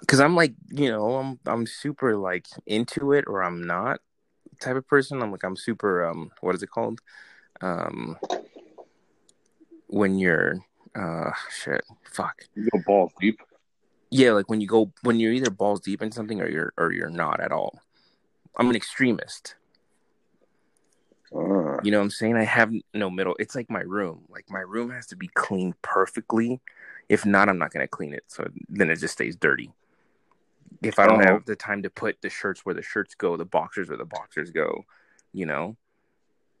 Because 0.00 0.20
I'm 0.20 0.36
like 0.36 0.54
you 0.70 0.90
know 0.90 1.16
I'm 1.16 1.40
I'm 1.46 1.66
super 1.66 2.16
like 2.16 2.46
into 2.66 3.12
it 3.12 3.24
or 3.26 3.42
I'm 3.42 3.66
not 3.66 3.98
type 4.60 4.76
of 4.76 4.86
person. 4.86 5.22
I'm 5.22 5.32
like 5.32 5.42
I'm 5.42 5.56
super 5.56 6.06
um 6.06 6.30
what 6.40 6.54
is 6.54 6.62
it 6.62 6.70
called 6.70 7.00
um 7.60 8.16
when 9.88 10.18
you're 10.18 10.60
uh 10.94 11.30
shit 11.50 11.82
fuck 12.12 12.36
you 12.54 12.68
go 12.72 12.80
balls 12.86 13.12
deep 13.20 13.40
yeah 14.10 14.32
like 14.32 14.48
when 14.48 14.60
you 14.60 14.66
go 14.66 14.92
when 15.02 15.18
you're 15.20 15.32
either 15.32 15.50
balls 15.50 15.80
deep 15.80 16.02
in 16.02 16.12
something 16.12 16.40
or 16.40 16.48
you're 16.48 16.72
or 16.78 16.92
you're 16.92 17.10
not 17.10 17.40
at 17.40 17.52
all. 17.52 17.78
I'm 18.56 18.70
an 18.70 18.76
extremist. 18.76 19.56
Uh, 21.34 21.80
you 21.82 21.90
know 21.90 21.98
what 21.98 22.04
i'm 22.04 22.10
saying? 22.10 22.36
I 22.36 22.44
have 22.44 22.72
no 22.92 23.10
middle 23.10 23.34
it's 23.38 23.54
like 23.56 23.68
my 23.68 23.80
room. 23.80 24.24
Like 24.28 24.48
my 24.48 24.60
room 24.60 24.90
has 24.90 25.06
to 25.08 25.16
be 25.16 25.28
cleaned 25.34 25.80
perfectly. 25.82 26.60
If 27.08 27.26
not 27.26 27.48
i'm 27.48 27.58
not 27.58 27.72
going 27.72 27.82
to 27.84 27.88
clean 27.88 28.12
it 28.14 28.24
so 28.28 28.46
then 28.68 28.90
it 28.90 28.96
just 28.96 29.14
stays 29.14 29.34
dirty. 29.36 29.72
If 30.82 30.98
i 30.98 31.06
don't 31.06 31.20
Oh. 31.22 31.32
have 31.34 31.44
the 31.44 31.56
time 31.56 31.82
to 31.82 31.90
put 31.90 32.20
the 32.22 32.30
shirts 32.30 32.64
where 32.64 32.74
the 32.74 32.82
shirts 32.82 33.14
go 33.14 33.36
the 33.36 33.44
boxers 33.44 33.88
where 33.88 33.98
the 33.98 34.04
boxers 34.04 34.50
go 34.50 34.84
you 35.32 35.46
know? 35.46 35.76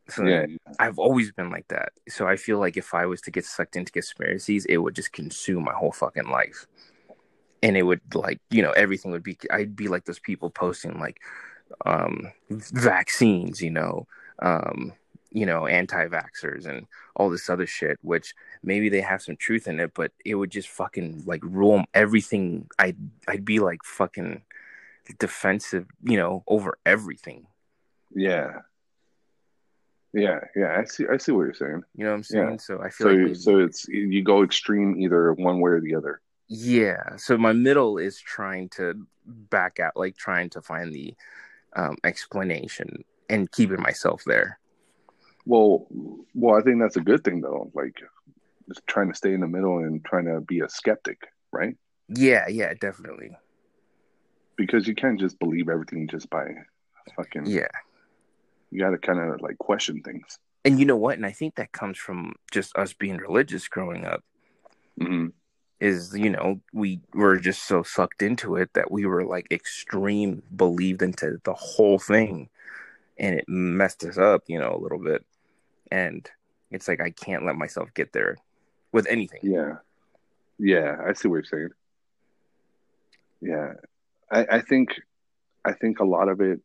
So 0.08 0.24
yeah. 0.24 0.46
I've 0.78 0.98
always 0.98 1.32
been 1.32 1.48
like 1.50 1.68
that. 1.68 1.92
So 2.08 2.26
I 2.26 2.36
feel 2.36 2.58
like 2.58 2.76
if 2.76 2.92
I 2.92 3.06
was 3.06 3.22
to 3.22 3.30
get 3.30 3.46
sucked 3.46 3.76
into 3.76 3.90
conspiracies, 3.92 4.66
it 4.66 4.76
would 4.78 4.94
just 4.94 5.12
consume 5.12 5.64
my 5.64 5.72
whole 5.72 5.92
fucking 5.92 6.28
life. 6.28 6.66
And 7.64 7.76
it 7.76 7.82
would 7.88 8.02
like, 8.14 8.40
you 8.50 8.62
know, 8.62 8.72
everything 8.72 9.10
would 9.12 9.22
be 9.30 9.36
I'd 9.50 9.74
be 9.74 9.88
like 9.88 10.04
those 10.04 10.18
people 10.28 10.50
posting 10.50 10.98
like 11.00 11.18
um 11.86 12.30
vaccines, 12.50 13.60
you 13.66 13.70
know, 13.70 14.06
um, 14.50 14.92
you 15.32 15.46
know, 15.46 15.66
anti-vaxxers 15.66 16.66
and 16.66 16.86
all 17.16 17.30
this 17.30 17.48
other 17.50 17.66
shit, 17.66 17.98
which 18.02 18.34
maybe 18.62 18.88
they 18.88 19.00
have 19.00 19.22
some 19.22 19.36
truth 19.36 19.66
in 19.66 19.80
it, 19.80 19.92
but 19.94 20.12
it 20.24 20.34
would 20.36 20.50
just 20.50 20.68
fucking 20.68 21.24
like 21.26 21.42
rule 21.42 21.82
everything. 21.94 22.68
I'd 22.78 22.98
I'd 23.26 23.44
be 23.44 23.58
like 23.58 23.82
fucking 23.82 24.42
defensive, 25.18 25.86
you 26.02 26.16
know, 26.16 26.42
over 26.46 26.78
everything. 26.84 27.46
yeah 28.14 28.60
yeah 30.12 30.38
yeah 30.54 30.78
i 30.80 30.84
see 30.84 31.04
i 31.12 31.16
see 31.16 31.32
what 31.32 31.42
you're 31.42 31.54
saying 31.64 31.82
You 31.96 32.04
know 32.04 32.10
what 32.12 32.16
I'm 32.18 32.22
saying? 32.22 32.50
Yeah. 32.52 32.56
So 32.68 32.72
I 32.86 32.88
feel 32.90 33.08
So, 33.08 33.12
like 33.14 33.36
so 33.36 33.58
it's 33.66 33.88
you 33.88 34.22
go 34.22 34.44
extreme 34.44 34.90
either 35.04 35.32
one 35.32 35.58
way 35.60 35.72
or 35.72 35.80
the 35.80 35.96
other. 35.96 36.20
Yeah. 36.56 37.16
So 37.16 37.36
my 37.36 37.52
middle 37.52 37.98
is 37.98 38.20
trying 38.20 38.68
to 38.70 38.94
back 39.26 39.80
out, 39.80 39.96
like 39.96 40.16
trying 40.16 40.50
to 40.50 40.62
find 40.62 40.92
the 40.92 41.14
um, 41.74 41.96
explanation 42.04 43.04
and 43.28 43.50
keeping 43.50 43.80
myself 43.80 44.22
there. 44.24 44.58
Well, 45.46 45.86
well, 46.34 46.56
I 46.56 46.62
think 46.62 46.80
that's 46.80 46.96
a 46.96 47.00
good 47.00 47.24
thing 47.24 47.40
though. 47.40 47.70
Like, 47.74 48.00
just 48.68 48.86
trying 48.86 49.08
to 49.10 49.16
stay 49.16 49.34
in 49.34 49.40
the 49.40 49.48
middle 49.48 49.78
and 49.78 50.04
trying 50.04 50.26
to 50.26 50.40
be 50.40 50.60
a 50.60 50.68
skeptic, 50.68 51.18
right? 51.52 51.76
Yeah, 52.08 52.46
yeah, 52.48 52.72
definitely. 52.74 53.36
Because 54.56 54.86
you 54.86 54.94
can't 54.94 55.18
just 55.18 55.38
believe 55.40 55.68
everything 55.68 56.06
just 56.06 56.30
by 56.30 56.46
fucking. 57.16 57.46
Yeah. 57.46 57.66
You 58.70 58.80
got 58.80 58.90
to 58.90 58.98
kind 58.98 59.18
of 59.18 59.40
like 59.40 59.58
question 59.58 60.02
things. 60.02 60.38
And 60.64 60.78
you 60.78 60.86
know 60.86 60.96
what? 60.96 61.16
And 61.16 61.26
I 61.26 61.32
think 61.32 61.56
that 61.56 61.72
comes 61.72 61.98
from 61.98 62.34
just 62.52 62.76
us 62.76 62.92
being 62.92 63.16
religious 63.16 63.66
growing 63.66 64.04
up. 64.04 64.22
hmm 64.98 65.28
Is 65.84 66.16
you 66.16 66.30
know 66.30 66.60
we 66.72 67.00
were 67.12 67.36
just 67.36 67.64
so 67.64 67.82
sucked 67.82 68.22
into 68.22 68.56
it 68.56 68.72
that 68.72 68.90
we 68.90 69.04
were 69.04 69.24
like 69.24 69.46
extreme 69.50 70.42
believed 70.56 71.02
into 71.02 71.38
the 71.44 71.52
whole 71.52 71.98
thing, 71.98 72.48
and 73.18 73.34
it 73.38 73.44
messed 73.48 74.02
us 74.04 74.16
up, 74.16 74.44
you 74.46 74.58
know, 74.58 74.74
a 74.74 74.80
little 74.80 74.98
bit. 74.98 75.24
And 75.90 76.28
it's 76.70 76.88
like 76.88 77.00
I 77.00 77.10
can't 77.10 77.44
let 77.44 77.56
myself 77.56 77.92
get 77.92 78.12
there 78.12 78.36
with 78.92 79.06
anything. 79.08 79.40
Yeah, 79.42 79.74
yeah, 80.58 80.96
I 81.06 81.12
see 81.12 81.28
what 81.28 81.36
you're 81.36 81.44
saying. 81.44 81.68
Yeah, 83.42 83.74
I, 84.30 84.56
I 84.56 84.60
think, 84.62 85.00
I 85.64 85.72
think 85.72 86.00
a 86.00 86.04
lot 86.04 86.28
of 86.28 86.40
it 86.40 86.60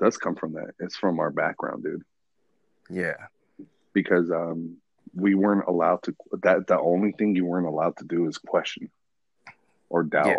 does 0.00 0.16
come 0.16 0.36
from 0.36 0.54
that. 0.54 0.70
It's 0.80 0.96
from 0.96 1.20
our 1.20 1.30
background, 1.30 1.84
dude. 1.84 2.02
Yeah. 2.88 3.26
because 3.92 4.30
um, 4.30 4.76
we 5.14 5.34
weren't 5.34 5.66
allowed 5.68 6.02
to. 6.04 6.14
That 6.42 6.66
the 6.66 6.78
only 6.78 7.12
thing 7.12 7.36
you 7.36 7.44
weren't 7.44 7.66
allowed 7.66 7.96
to 7.98 8.04
do 8.04 8.26
is 8.28 8.38
question 8.38 8.90
or 9.88 10.02
doubt. 10.02 10.26
Yeah. 10.26 10.36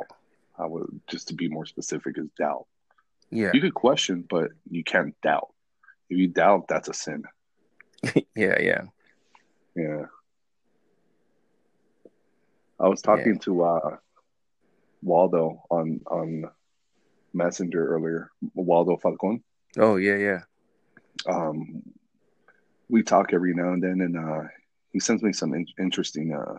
I 0.57 0.65
would 0.65 1.01
just 1.07 1.29
to 1.29 1.33
be 1.33 1.49
more 1.49 1.65
specific 1.65 2.17
is 2.17 2.29
doubt. 2.37 2.65
Yeah. 3.29 3.51
You 3.53 3.61
could 3.61 3.73
question, 3.73 4.23
but 4.29 4.51
you 4.69 4.83
can't 4.83 5.19
doubt. 5.21 5.49
If 6.09 6.17
you 6.17 6.27
doubt, 6.27 6.67
that's 6.67 6.87
a 6.87 6.93
sin. 6.93 7.23
yeah. 8.35 8.59
Yeah. 8.59 8.81
Yeah. 9.75 10.05
I 12.79 12.87
was 12.87 13.01
talking 13.01 13.39
to 13.39 13.63
uh, 13.63 13.97
Waldo 15.01 15.63
on 15.69 16.01
on 16.07 16.45
Messenger 17.33 17.87
earlier. 17.87 18.31
Waldo 18.53 18.97
Falcon. 18.97 19.43
Oh 19.77 19.95
yeah. 19.95 20.15
Yeah. 20.15 20.39
um, 21.27 21.83
we 22.89 23.03
talk 23.03 23.33
every 23.33 23.53
now 23.53 23.73
and 23.73 23.81
then, 23.83 24.01
and 24.01 24.17
uh, 24.17 24.47
he 24.95 25.01
sends 25.01 25.21
me 25.21 25.33
some 25.33 25.53
in- 25.53 25.67
interesting 25.77 26.33
uh, 26.33 26.57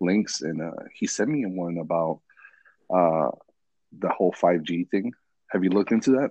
links, 0.00 0.40
and 0.40 0.60
uh, 0.60 0.72
he 0.92 1.06
sent 1.06 1.30
me 1.30 1.46
one 1.46 1.78
about 1.78 2.18
uh, 2.92 3.30
the 3.96 4.08
whole 4.08 4.32
five 4.32 4.64
G 4.64 4.88
thing. 4.90 5.12
Have 5.52 5.62
you 5.62 5.70
looked 5.70 5.92
into 5.92 6.10
that? 6.10 6.30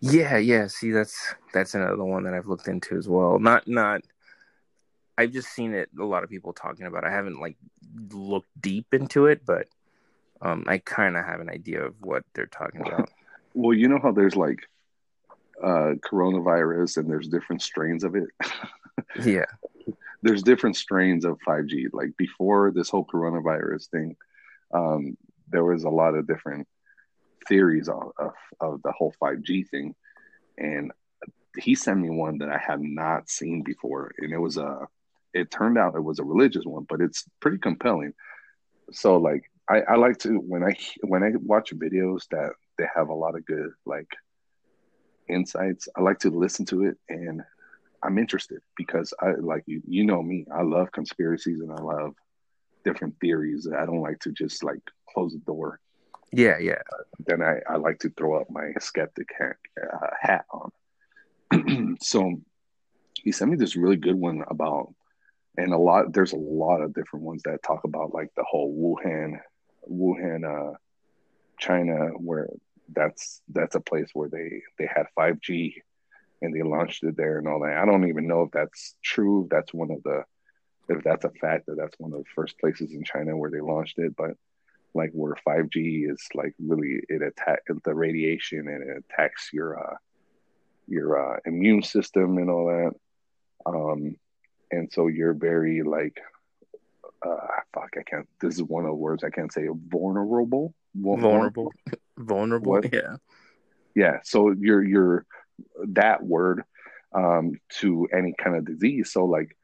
Yeah, 0.00 0.36
yeah. 0.36 0.68
See, 0.68 0.92
that's 0.92 1.34
that's 1.52 1.74
another 1.74 2.04
one 2.04 2.22
that 2.24 2.34
I've 2.34 2.46
looked 2.46 2.68
into 2.68 2.96
as 2.96 3.08
well. 3.08 3.40
Not 3.40 3.66
not 3.66 4.02
I've 5.18 5.32
just 5.32 5.48
seen 5.48 5.74
it. 5.74 5.90
A 5.98 6.04
lot 6.04 6.22
of 6.22 6.30
people 6.30 6.52
talking 6.52 6.86
about. 6.86 7.02
It. 7.02 7.08
I 7.08 7.10
haven't 7.10 7.40
like 7.40 7.56
looked 8.12 8.48
deep 8.60 8.94
into 8.94 9.26
it, 9.26 9.44
but 9.44 9.66
um, 10.40 10.62
I 10.68 10.78
kind 10.78 11.16
of 11.16 11.24
have 11.24 11.40
an 11.40 11.50
idea 11.50 11.82
of 11.82 11.96
what 12.00 12.22
they're 12.34 12.46
talking 12.46 12.82
about. 12.82 13.10
Well, 13.54 13.74
you 13.74 13.88
know 13.88 13.98
how 14.00 14.12
there's 14.12 14.36
like 14.36 14.60
uh, 15.60 15.94
coronavirus 16.08 16.98
and 16.98 17.10
there's 17.10 17.26
different 17.26 17.60
strains 17.62 18.04
of 18.04 18.14
it. 18.14 18.28
yeah, 19.24 19.46
there's 20.22 20.42
different 20.42 20.76
strains 20.76 21.24
of 21.24 21.38
5G. 21.46 21.88
Like 21.92 22.16
before 22.16 22.72
this 22.72 22.88
whole 22.88 23.04
coronavirus 23.04 23.88
thing, 23.88 24.16
um, 24.72 25.16
there 25.48 25.64
was 25.64 25.84
a 25.84 25.90
lot 25.90 26.14
of 26.14 26.26
different 26.26 26.66
theories 27.48 27.88
of, 27.88 28.12
of, 28.18 28.32
of 28.60 28.82
the 28.82 28.92
whole 28.92 29.14
5G 29.22 29.68
thing, 29.68 29.94
and 30.58 30.92
he 31.58 31.74
sent 31.74 32.00
me 32.00 32.10
one 32.10 32.38
that 32.38 32.50
I 32.50 32.58
have 32.58 32.80
not 32.80 33.28
seen 33.28 33.62
before, 33.62 34.12
and 34.18 34.32
it 34.32 34.38
was 34.38 34.56
a. 34.56 34.86
It 35.34 35.50
turned 35.50 35.76
out 35.76 35.94
it 35.94 36.02
was 36.02 36.18
a 36.18 36.24
religious 36.24 36.64
one, 36.64 36.86
but 36.88 37.02
it's 37.02 37.24
pretty 37.40 37.58
compelling. 37.58 38.14
So 38.92 39.18
like 39.18 39.42
I, 39.68 39.80
I 39.80 39.96
like 39.96 40.18
to 40.20 40.38
when 40.38 40.64
I 40.64 40.74
when 41.02 41.22
I 41.22 41.32
watch 41.36 41.74
videos 41.74 42.26
that 42.30 42.52
they 42.78 42.86
have 42.94 43.08
a 43.08 43.14
lot 43.14 43.36
of 43.36 43.44
good 43.44 43.70
like 43.84 44.08
insights. 45.28 45.88
I 45.94 46.00
like 46.00 46.20
to 46.20 46.30
listen 46.30 46.64
to 46.66 46.84
it 46.84 46.96
and 47.08 47.42
I'm 48.02 48.18
interested 48.18 48.60
because 48.76 49.12
I 49.20 49.32
like 49.38 49.64
you 49.66 49.82
you 49.86 50.04
know 50.04 50.22
me. 50.22 50.46
I 50.52 50.62
love 50.62 50.92
conspiracies 50.92 51.60
and 51.60 51.72
I 51.72 51.80
love 51.80 52.14
different 52.84 53.16
theories. 53.20 53.68
I 53.68 53.84
don't 53.86 54.00
like 54.00 54.20
to 54.20 54.32
just 54.32 54.62
like 54.62 54.80
close 55.12 55.32
the 55.32 55.38
door. 55.38 55.80
Yeah, 56.32 56.58
yeah. 56.58 56.82
Then 57.26 57.42
I, 57.42 57.60
I 57.68 57.76
like 57.76 58.00
to 58.00 58.10
throw 58.10 58.40
up 58.40 58.50
my 58.50 58.72
skeptic 58.78 59.28
hat, 59.38 59.56
uh, 59.80 60.08
hat 60.20 60.44
on. 60.52 61.96
so 62.00 62.40
he 63.14 63.32
sent 63.32 63.50
me 63.50 63.56
this 63.56 63.76
really 63.76 63.96
good 63.96 64.14
one 64.14 64.44
about, 64.48 64.94
and 65.56 65.72
a 65.72 65.78
lot. 65.78 66.12
There's 66.12 66.32
a 66.32 66.36
lot 66.36 66.82
of 66.82 66.94
different 66.94 67.24
ones 67.24 67.42
that 67.44 67.62
talk 67.62 67.84
about 67.84 68.14
like 68.14 68.28
the 68.36 68.44
whole 68.44 68.74
Wuhan, 68.76 69.40
Wuhan, 69.90 70.44
uh, 70.44 70.76
China, 71.58 72.08
where 72.18 72.48
that's 72.94 73.42
that's 73.48 73.74
a 73.74 73.80
place 73.80 74.10
where 74.12 74.28
they 74.28 74.62
they 74.78 74.86
had 74.86 75.06
5G 75.18 75.74
and 76.40 76.54
they 76.54 76.62
launched 76.62 77.02
it 77.04 77.16
there 77.16 77.38
and 77.38 77.48
all 77.48 77.60
that. 77.60 77.76
I 77.76 77.84
don't 77.84 78.08
even 78.08 78.26
know 78.26 78.42
if 78.42 78.50
that's 78.52 78.94
true. 79.02 79.44
If 79.44 79.50
that's 79.50 79.74
one 79.74 79.90
of 79.90 80.02
the 80.02 80.24
if 80.88 81.04
that's 81.04 81.24
a 81.24 81.30
fact 81.30 81.66
that 81.66 81.76
that's 81.76 81.98
one 81.98 82.12
of 82.12 82.18
the 82.18 82.30
first 82.34 82.58
places 82.58 82.92
in 82.92 83.04
China 83.04 83.36
where 83.36 83.50
they 83.50 83.60
launched 83.60 83.98
it, 83.98 84.16
but 84.16 84.32
like 84.94 85.10
where 85.12 85.34
5G 85.46 86.10
is 86.10 86.22
like 86.34 86.54
really 86.58 87.00
it 87.08 87.22
attack 87.22 87.60
the 87.84 87.94
radiation 87.94 88.68
and 88.68 88.82
it 88.82 89.04
attacks 89.04 89.50
your 89.52 89.78
uh 89.78 89.96
your 90.86 91.34
uh 91.34 91.38
immune 91.44 91.82
system 91.82 92.38
and 92.38 92.50
all 92.50 92.66
that. 92.66 92.92
Um 93.70 94.16
and 94.70 94.90
so 94.92 95.08
you're 95.08 95.34
very 95.34 95.82
like 95.82 96.18
uh 97.24 97.36
fuck 97.74 97.90
I 97.98 98.02
can't 98.02 98.28
this 98.40 98.54
is 98.54 98.62
one 98.62 98.84
of 98.84 98.90
the 98.90 98.94
words 98.94 99.24
I 99.24 99.30
can't 99.30 99.52
say 99.52 99.68
vulnerable. 99.88 100.74
Vulnerable. 100.94 101.72
Vulnerable. 102.16 102.72
What? 102.72 102.92
Yeah. 102.92 103.16
Yeah. 103.94 104.20
So 104.24 104.54
you're 104.58 104.82
you're 104.82 105.26
that 105.88 106.22
word 106.22 106.64
um 107.12 107.52
to 107.70 108.08
any 108.12 108.34
kind 108.36 108.56
of 108.56 108.64
disease. 108.64 109.12
So 109.12 109.24
like 109.24 109.56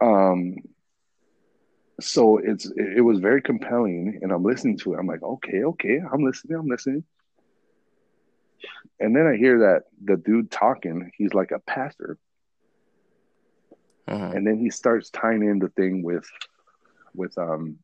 um 0.00 0.56
so 2.00 2.38
it's 2.38 2.70
it 2.76 3.04
was 3.04 3.20
very 3.20 3.40
compelling 3.40 4.18
and 4.22 4.32
i'm 4.32 4.42
listening 4.42 4.76
to 4.78 4.94
it. 4.94 4.98
I'm 4.98 5.06
like 5.06 5.22
okay 5.22 5.62
okay 5.64 6.00
i'm 6.00 6.24
listening 6.24 6.58
i'm 6.58 6.66
listening. 6.66 7.04
And 8.98 9.14
then 9.14 9.26
i 9.26 9.36
hear 9.36 9.60
that 9.60 9.84
the 10.02 10.16
dude 10.16 10.50
talking 10.50 11.12
he's 11.16 11.34
like 11.34 11.52
a 11.52 11.60
pastor. 11.60 12.18
Uh-huh. 14.08 14.32
and 14.34 14.44
then 14.44 14.58
he 14.58 14.68
starts 14.68 15.10
tying 15.10 15.44
in 15.44 15.60
the 15.60 15.68
thing 15.68 16.02
with 16.02 16.28
with 17.14 17.36
um 17.38 17.78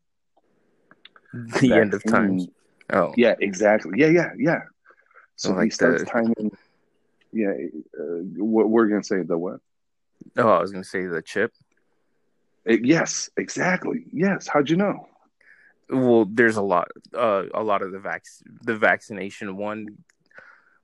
The 1.60 1.72
end 1.74 1.94
of 1.94 2.04
times. 2.04 2.48
Oh, 2.90 3.12
yeah 3.16 3.34
exactly. 3.40 3.92
Yeah 3.96 4.08
yeah 4.08 4.32
yeah 4.38 4.60
so 5.38 5.48
So, 5.48 5.54
he 5.54 5.58
like 5.60 5.72
starts 5.72 6.04
the- 6.04 6.34
in 6.38 6.50
yeah 7.32 7.54
uh, 7.98 8.20
what 8.54 8.68
we're 8.68 8.88
gonna 8.88 9.02
say 9.02 9.22
the 9.22 9.38
what 9.38 9.60
oh, 10.36 10.48
I 10.48 10.60
was 10.60 10.72
gonna 10.72 10.84
say 10.84 11.06
the 11.06 11.22
chip. 11.22 11.52
Eh, 12.66 12.78
yes 12.82 13.30
exactly 13.36 14.04
yes 14.12 14.46
how'd 14.46 14.68
you 14.68 14.76
know 14.76 15.08
Well, 15.90 16.26
there's 16.26 16.56
a 16.58 16.62
lot. 16.74 16.88
Uh, 17.14 17.44
a 17.54 17.62
lot 17.62 17.80
of 17.82 17.92
the 17.92 17.98
vac 17.98 18.24
the 18.62 18.76
vaccination 18.76 19.56
one. 19.56 20.04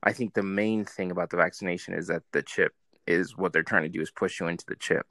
I 0.03 0.13
think 0.13 0.33
the 0.35 0.43
main 0.43 0.85
thing 0.85 1.11
about 1.11 1.29
the 1.31 1.37
vaccination 1.37 1.93
is 1.95 2.07
that 2.09 2.23
the 2.33 2.43
chip 2.43 2.73
is 3.07 3.37
what 3.37 3.53
they're 3.53 3.63
trying 3.73 3.83
to 3.85 3.89
do 3.97 4.01
is 4.01 4.11
push 4.11 4.41
you 4.41 4.47
into 4.49 4.65
the 4.67 4.77
chip. 4.77 5.07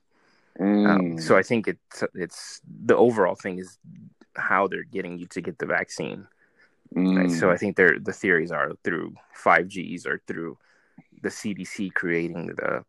Um, 0.60 1.18
Mm, 1.18 1.22
so 1.22 1.38
I 1.38 1.44
think 1.44 1.68
it's 1.68 2.04
it's 2.26 2.62
the 2.86 2.96
overall 2.96 3.36
thing 3.36 3.60
is 3.60 3.78
how 4.36 4.68
they're 4.68 4.84
getting 4.98 5.18
you 5.20 5.28
to 5.28 5.42
get 5.42 5.58
the 5.60 5.66
vaccine. 5.66 6.28
Right? 6.92 7.28
mm, 7.28 7.40
So 7.40 7.50
I 7.52 7.58
think 7.58 7.76
they're 7.76 8.00
the 8.00 8.14
theories 8.14 8.52
are 8.52 8.72
through 8.84 9.16
5Gs 9.36 10.06
or 10.06 10.22
through 10.28 10.58
the 11.22 11.30
CDC 11.30 11.94
creating 11.94 12.48
the 12.48 12.86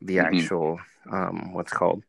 the 0.00 0.16
Mhm. 0.16 0.24
actual 0.24 0.80
um, 1.10 1.52
what's 1.52 1.72
called 1.72 2.04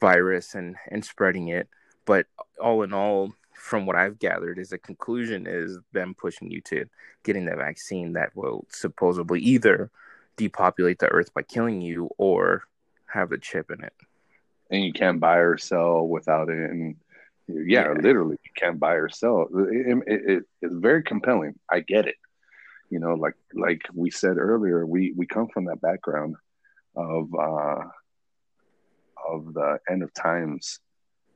virus 0.00 0.54
and 0.54 0.76
and 0.90 1.04
spreading 1.04 1.48
it. 1.48 1.68
But 2.04 2.26
all 2.60 2.82
in 2.82 2.92
all, 2.92 3.34
from 3.54 3.86
what 3.86 3.96
I've 3.96 4.18
gathered, 4.18 4.58
is 4.58 4.70
the 4.70 4.78
conclusion 4.78 5.46
is 5.46 5.78
them 5.92 6.14
pushing 6.14 6.50
you 6.50 6.60
to 6.62 6.86
getting 7.22 7.44
the 7.46 7.56
vaccine 7.56 8.12
that 8.14 8.34
will 8.36 8.66
supposedly 8.70 9.40
either 9.40 9.90
depopulate 10.36 11.00
the 11.00 11.08
earth 11.08 11.34
by 11.34 11.42
killing 11.42 11.80
you 11.80 12.08
or 12.16 12.62
have 13.06 13.30
the 13.30 13.38
chip 13.38 13.70
in 13.70 13.82
it. 13.82 13.92
and 14.70 14.84
you 14.84 14.92
can't 14.92 15.18
buy 15.18 15.38
or 15.38 15.56
sell 15.56 16.06
without 16.06 16.48
it 16.50 16.70
and 16.70 16.94
yeah, 17.48 17.64
Yeah. 17.66 17.92
literally 18.00 18.36
you 18.44 18.50
can't 18.56 18.78
buy 18.78 18.94
or 18.94 19.08
sell. 19.08 19.48
It, 19.52 20.02
it, 20.06 20.20
it, 20.30 20.42
it's 20.62 20.74
very 20.76 21.02
compelling. 21.02 21.54
I 21.70 21.80
get 21.80 22.06
it. 22.06 22.16
You 22.90 23.00
know 23.00 23.14
like 23.14 23.34
like 23.52 23.82
we 23.94 24.10
said 24.10 24.38
earlier 24.38 24.86
we 24.86 25.12
we 25.16 25.26
come 25.26 25.48
from 25.52 25.66
that 25.66 25.80
background 25.82 26.36
of 26.96 27.28
uh 27.34 27.80
of 29.28 29.52
the 29.52 29.78
end 29.90 30.02
of 30.02 30.12
times 30.14 30.80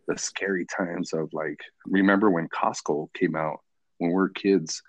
the 0.09 0.17
scary 0.17 0.65
times 0.67 1.13
of 1.13 1.29
like 1.33 1.61
remember 1.87 2.31
when 2.31 2.49
costco 2.49 3.09
came 3.15 3.37
out? 3.37 3.59
When 3.99 4.11
we 4.11 4.15
were 4.17 4.29
kids 4.31 4.83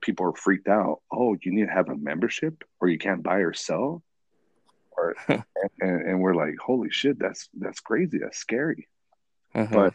people 0.00 0.24
were 0.26 0.34
freaked 0.34 0.68
out. 0.68 1.00
Oh 1.12 1.36
you 1.42 1.52
need 1.52 1.66
to 1.66 1.72
have 1.72 1.88
a 1.90 1.96
membership 1.96 2.64
or 2.80 2.88
you 2.88 2.98
can't 2.98 3.22
buy 3.22 3.38
or 3.38 3.52
sell? 3.52 4.02
Or 4.96 5.14
and, 5.28 5.44
and 5.80 6.20
we're 6.20 6.34
like 6.34 6.54
holy 6.58 6.90
shit 6.90 7.18
that's 7.18 7.48
that's 7.58 7.80
crazy. 7.80 8.18
That's 8.18 8.38
scary. 8.38 8.88
Mhm. 9.54 9.70
but 9.70 9.94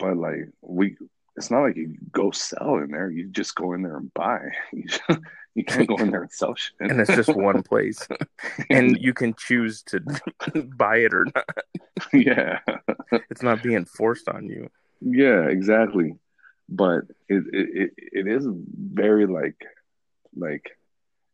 but 0.00 0.16
like 0.16 0.48
we 0.62 0.96
it's 1.36 1.50
not 1.50 1.60
like 1.62 1.76
you 1.76 1.94
go 2.10 2.32
sell 2.32 2.78
in 2.78 2.90
there. 2.90 3.08
You 3.10 3.28
just 3.28 3.54
go 3.54 3.72
in 3.74 3.82
there 3.82 3.96
and 3.96 4.12
buy. 4.14 4.40
You, 4.72 4.84
just- 4.88 5.02
you 5.56 5.64
can't 5.64 5.88
go 5.88 5.96
in 5.96 6.10
there 6.12 6.22
and 6.22 6.32
sell 6.32 6.54
shit. 6.54 6.74
And 6.80 7.00
it's 7.00 7.10
just 7.14 7.34
one 7.34 7.62
place, 7.64 8.06
and 8.70 8.96
you 9.00 9.12
can 9.12 9.34
choose 9.34 9.82
to 9.84 10.00
buy 10.76 10.98
it 10.98 11.12
or 11.12 11.26
not. 11.34 11.44
yeah. 12.12 12.60
It's 13.30 13.42
not 13.42 13.60
being 13.62 13.84
forced 13.84 14.28
on 14.28 14.48
you. 14.48 14.68
yeah 15.00 15.46
exactly. 15.46 16.14
But 16.68 17.02
it, 17.28 17.42
it 17.52 17.68
it 17.82 17.90
it 18.20 18.26
is 18.28 18.46
very 18.46 19.26
like 19.26 19.56
like 20.36 20.70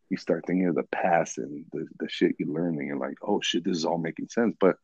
you 0.08 0.16
start 0.16 0.44
thinking 0.46 0.68
of 0.68 0.76
the 0.76 0.84
past 0.84 1.36
and 1.36 1.66
the, 1.72 1.86
the 2.00 2.08
shit 2.08 2.36
you 2.38 2.46
learn 2.52 2.78
and 2.78 2.86
you're 2.86 2.96
like 2.96 3.18
oh 3.22 3.40
shit 3.42 3.64
this 3.64 3.76
is 3.76 3.84
all 3.84 3.98
making 3.98 4.28
sense. 4.28 4.56
But 4.58 4.76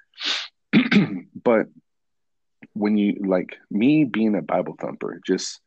but 1.43 1.69
when 2.75 2.97
you 2.97 3.17
like 3.25 3.57
me 3.71 4.05
being 4.05 4.35
a 4.35 4.43
bible 4.43 4.77
thumper 4.81 5.21
just 5.27 5.61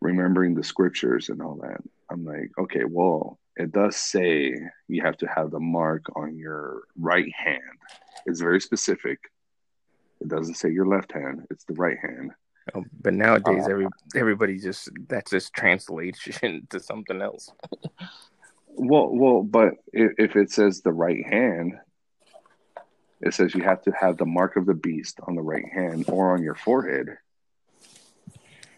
remembering 0.00 0.54
the 0.54 0.64
scriptures 0.64 1.28
and 1.28 1.40
all 1.42 1.56
that 1.56 1.80
i'm 2.10 2.24
like 2.24 2.50
okay 2.58 2.84
well 2.84 3.38
it 3.56 3.72
does 3.72 3.96
say 3.96 4.54
you 4.88 5.02
have 5.02 5.16
to 5.18 5.26
have 5.26 5.50
the 5.50 5.60
mark 5.60 6.04
on 6.14 6.36
your 6.36 6.82
right 6.98 7.32
hand. 7.34 7.62
It's 8.26 8.40
very 8.40 8.60
specific. 8.60 9.18
It 10.20 10.28
doesn't 10.28 10.54
say 10.54 10.70
your 10.70 10.86
left 10.86 11.12
hand. 11.12 11.46
It's 11.50 11.64
the 11.64 11.74
right 11.74 11.96
hand. 11.98 12.32
Um, 12.74 12.90
But 13.00 13.14
nowadays, 13.14 13.66
Uh, 13.66 13.70
every 13.70 13.88
everybody 14.14 14.58
just 14.58 14.90
that's 15.08 15.30
just 15.30 15.54
translation 15.54 16.66
to 16.70 16.80
something 16.80 17.22
else. 17.22 17.50
Well, 18.66 19.08
well, 19.08 19.42
but 19.42 19.74
if, 19.92 20.12
if 20.18 20.36
it 20.36 20.50
says 20.50 20.82
the 20.82 20.92
right 20.92 21.24
hand, 21.26 21.78
it 23.26 23.34
says 23.34 23.54
you 23.54 23.62
have 23.62 23.82
to 23.82 23.90
have 23.92 24.16
the 24.16 24.26
mark 24.26 24.56
of 24.56 24.66
the 24.66 24.74
beast 24.74 25.18
on 25.26 25.34
the 25.34 25.42
right 25.42 25.64
hand 25.72 26.04
or 26.08 26.32
on 26.34 26.42
your 26.42 26.54
forehead. 26.54 27.18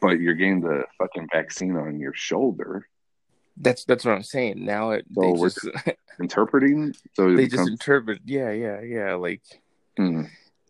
But 0.00 0.20
you're 0.20 0.34
getting 0.34 0.60
the 0.60 0.84
fucking 0.96 1.28
vaccine 1.32 1.76
on 1.76 1.98
your 1.98 2.14
shoulder, 2.14 2.86
That's 3.56 3.84
that's 3.84 4.04
what 4.04 4.14
I'm 4.14 4.22
saying. 4.22 4.64
Now 4.64 4.92
it, 4.92 5.04
So 5.12 5.20
they 5.20 5.32
we're 5.32 5.48
just 5.50 5.66
interpreting. 6.20 6.94
So 7.14 7.34
they 7.34 7.44
just 7.44 7.50
becomes- 7.52 7.70
interpret. 7.70 8.20
Yeah, 8.24 8.50
yeah, 8.52 8.80
yeah. 8.80 9.14
Like 9.14 9.42
Hmm, 9.96 10.24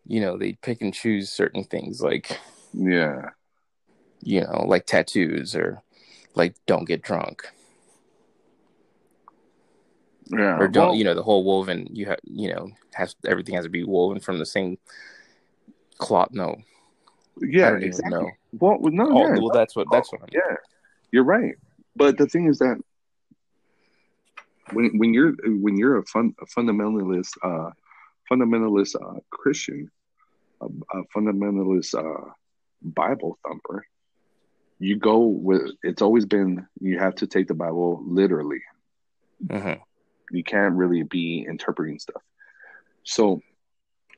you 0.05 0.21
know, 0.21 0.37
they 0.37 0.53
pick 0.53 0.81
and 0.81 0.91
choose 0.93 1.31
certain 1.31 1.63
things, 1.63 2.01
like 2.01 2.39
yeah, 2.73 3.29
you 4.21 4.41
know, 4.41 4.65
like 4.67 4.87
tattoos 4.87 5.55
or 5.55 5.83
like 6.33 6.55
don't 6.65 6.85
get 6.85 7.03
drunk. 7.03 7.47
Yeah, 10.29 10.57
or 10.59 10.67
don't 10.67 10.89
well, 10.89 10.95
you 10.95 11.03
know 11.03 11.15
the 11.15 11.23
whole 11.23 11.43
woven? 11.43 11.87
You 11.91 12.05
have 12.07 12.19
you 12.23 12.53
know 12.53 12.69
has 12.93 13.15
everything 13.25 13.55
has 13.55 13.65
to 13.65 13.69
be 13.69 13.83
woven 13.83 14.19
from 14.19 14.37
the 14.37 14.45
same 14.45 14.77
cloth. 15.97 16.29
No, 16.31 16.57
yeah, 17.41 17.75
exactly. 17.75 18.11
know. 18.11 18.29
Well, 18.59 18.79
no, 18.91 19.09
Oh, 19.09 19.23
yeah, 19.23 19.39
well, 19.39 19.49
that's 19.51 19.75
what 19.75 19.87
that's 19.91 20.11
what. 20.11 20.21
I'm, 20.21 20.29
yeah, 20.31 20.55
you're 21.11 21.23
right. 21.23 21.55
But 21.95 22.17
the 22.17 22.27
thing 22.27 22.47
is 22.47 22.59
that 22.59 22.79
when 24.73 24.97
when 24.97 25.13
you're 25.13 25.33
when 25.43 25.77
you're 25.77 25.97
a, 25.97 26.05
fun, 26.05 26.35
a 26.41 26.45
fundamentalist 26.45 27.31
uh, 27.43 27.71
fundamentalist 28.31 28.95
uh, 28.95 29.19
Christian, 29.31 29.89
a, 30.61 30.65
a 30.65 31.03
fundamentalist 31.15 31.95
uh, 31.95 32.31
Bible 32.81 33.39
thumper, 33.43 33.83
you 34.79 34.97
go 34.97 35.19
with. 35.19 35.71
It's 35.83 36.01
always 36.01 36.25
been 36.25 36.67
you 36.79 36.99
have 36.99 37.15
to 37.15 37.27
take 37.27 37.47
the 37.47 37.53
Bible 37.53 38.03
literally. 38.05 38.61
Mhm. 39.45 39.79
You 40.31 40.43
can't 40.43 40.75
really 40.75 41.03
be 41.03 41.45
interpreting 41.47 41.99
stuff. 41.99 42.21
So 43.03 43.41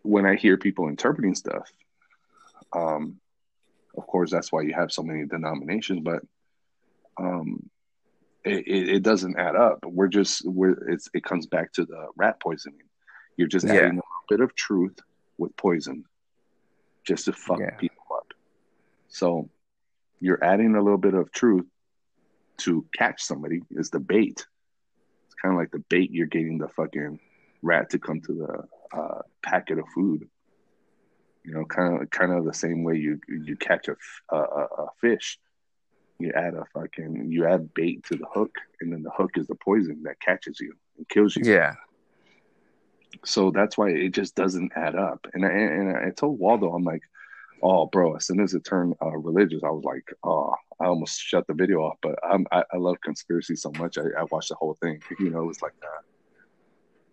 when 0.04 0.26
I 0.26 0.36
hear 0.36 0.58
people 0.58 0.88
interpreting 0.88 1.36
stuff, 1.36 1.72
um, 2.74 3.20
of 3.98 4.08
course 4.08 4.32
that's 4.32 4.52
why 4.52 4.62
you 4.62 4.74
have 4.74 4.92
so 4.92 5.04
many 5.04 5.26
denominations, 5.26 6.02
but 6.04 6.24
um, 7.18 7.70
it, 8.44 8.68
it, 8.68 8.90
it 8.90 9.04
doesn't 9.04 9.38
add 9.38 9.56
up. 9.56 9.86
We're 9.86 10.08
just 10.08 10.46
we're 10.46 10.90
it's 10.90 11.10
it 11.14 11.24
comes 11.24 11.46
back 11.46 11.74
to 11.74 11.86
the 11.86 12.08
rat 12.16 12.40
poisoning. 12.42 12.88
You're 13.38 13.48
just 13.48 13.66
Yeah. 13.66 13.74
adding 13.74 13.92
a 13.92 13.96
little 13.96 14.26
bit 14.30 14.40
of 14.42 14.56
truth 14.56 14.98
with 15.38 15.56
poison, 15.56 16.06
just 17.06 17.26
to 17.26 17.34
fuck 17.34 17.60
Yeah. 17.60 17.76
people 17.78 18.04
up. 18.16 18.28
So 19.10 19.50
you're 20.20 20.44
adding 20.44 20.76
a 20.76 20.82
little 20.82 20.98
bit 20.98 21.14
of 21.14 21.32
truth 21.32 21.66
to 22.60 22.86
catch 22.96 23.24
somebody 23.24 23.62
is 23.72 23.90
the 23.90 24.00
bait. 24.00 24.46
Kind 25.42 25.54
of 25.56 25.60
like 25.60 25.72
the 25.72 25.84
bait 25.90 26.12
you're 26.12 26.28
getting 26.28 26.58
the 26.58 26.68
fucking 26.70 27.20
rat 27.62 27.90
to 27.92 28.00
come 28.00 28.22
to 28.22 28.34
the 28.34 28.98
uh, 28.98 29.22
packet 29.44 29.80
of 29.80 29.86
food. 29.96 30.28
You 31.44 31.54
know, 31.54 31.66
kind 31.66 32.02
of 32.02 32.10
kind 32.12 32.32
of 32.32 32.46
the 32.46 32.54
same 32.54 32.84
way 32.84 32.98
you 32.98 33.20
you 33.28 33.56
catch 33.56 33.88
a 33.88 33.96
a 34.36 34.88
fish. 35.00 35.40
You 36.20 36.32
add 36.36 36.54
a 36.54 36.66
fucking 36.74 37.32
you 37.32 37.48
add 37.48 37.74
bait 37.74 38.04
to 38.06 38.16
the 38.16 38.28
hook, 38.32 38.56
and 38.80 38.94
then 38.94 39.02
the 39.02 39.10
hook 39.10 39.32
is 39.38 39.48
the 39.48 39.56
poison 39.56 40.04
that 40.04 40.20
catches 40.20 40.60
you 40.60 40.74
and 40.98 41.10
kills 41.10 41.36
you. 41.36 41.44
Yeah, 41.46 41.76
So 43.26 43.52
that's 43.52 43.78
why 43.78 43.90
it 43.90 44.10
just 44.10 44.36
doesn't 44.36 44.72
add 44.76 44.96
up. 44.96 45.26
And 45.34 45.46
I, 45.46 45.50
and 45.50 45.98
I 45.98 46.12
told 46.12 46.40
Waldo, 46.40 46.74
I'm 46.74 46.84
like, 46.84 47.02
oh, 47.62 47.86
bro, 47.86 48.16
as 48.16 48.26
soon 48.26 48.40
as 48.40 48.54
it 48.54 48.64
turned 48.64 48.96
uh, 49.02 49.18
religious, 49.18 49.64
I 49.64 49.70
was 49.70 49.84
like, 49.84 50.14
oh, 50.24 50.56
I 50.80 50.86
almost 50.86 51.20
shut 51.20 51.48
the 51.48 51.54
video 51.54 51.80
off. 51.80 51.98
But 52.02 52.16
I'm, 52.24 52.46
I, 52.52 52.64
I 52.74 52.78
love 52.78 53.00
conspiracy 53.02 53.56
so 53.56 53.72
much. 53.78 53.98
I, 53.98 54.04
I 54.20 54.24
watched 54.32 54.50
the 54.50 54.56
whole 54.56 54.78
thing. 54.82 55.02
You 55.20 55.30
know, 55.30 55.44
it 55.44 55.48
was 55.48 55.62
like, 55.62 55.74
uh, 55.84 56.02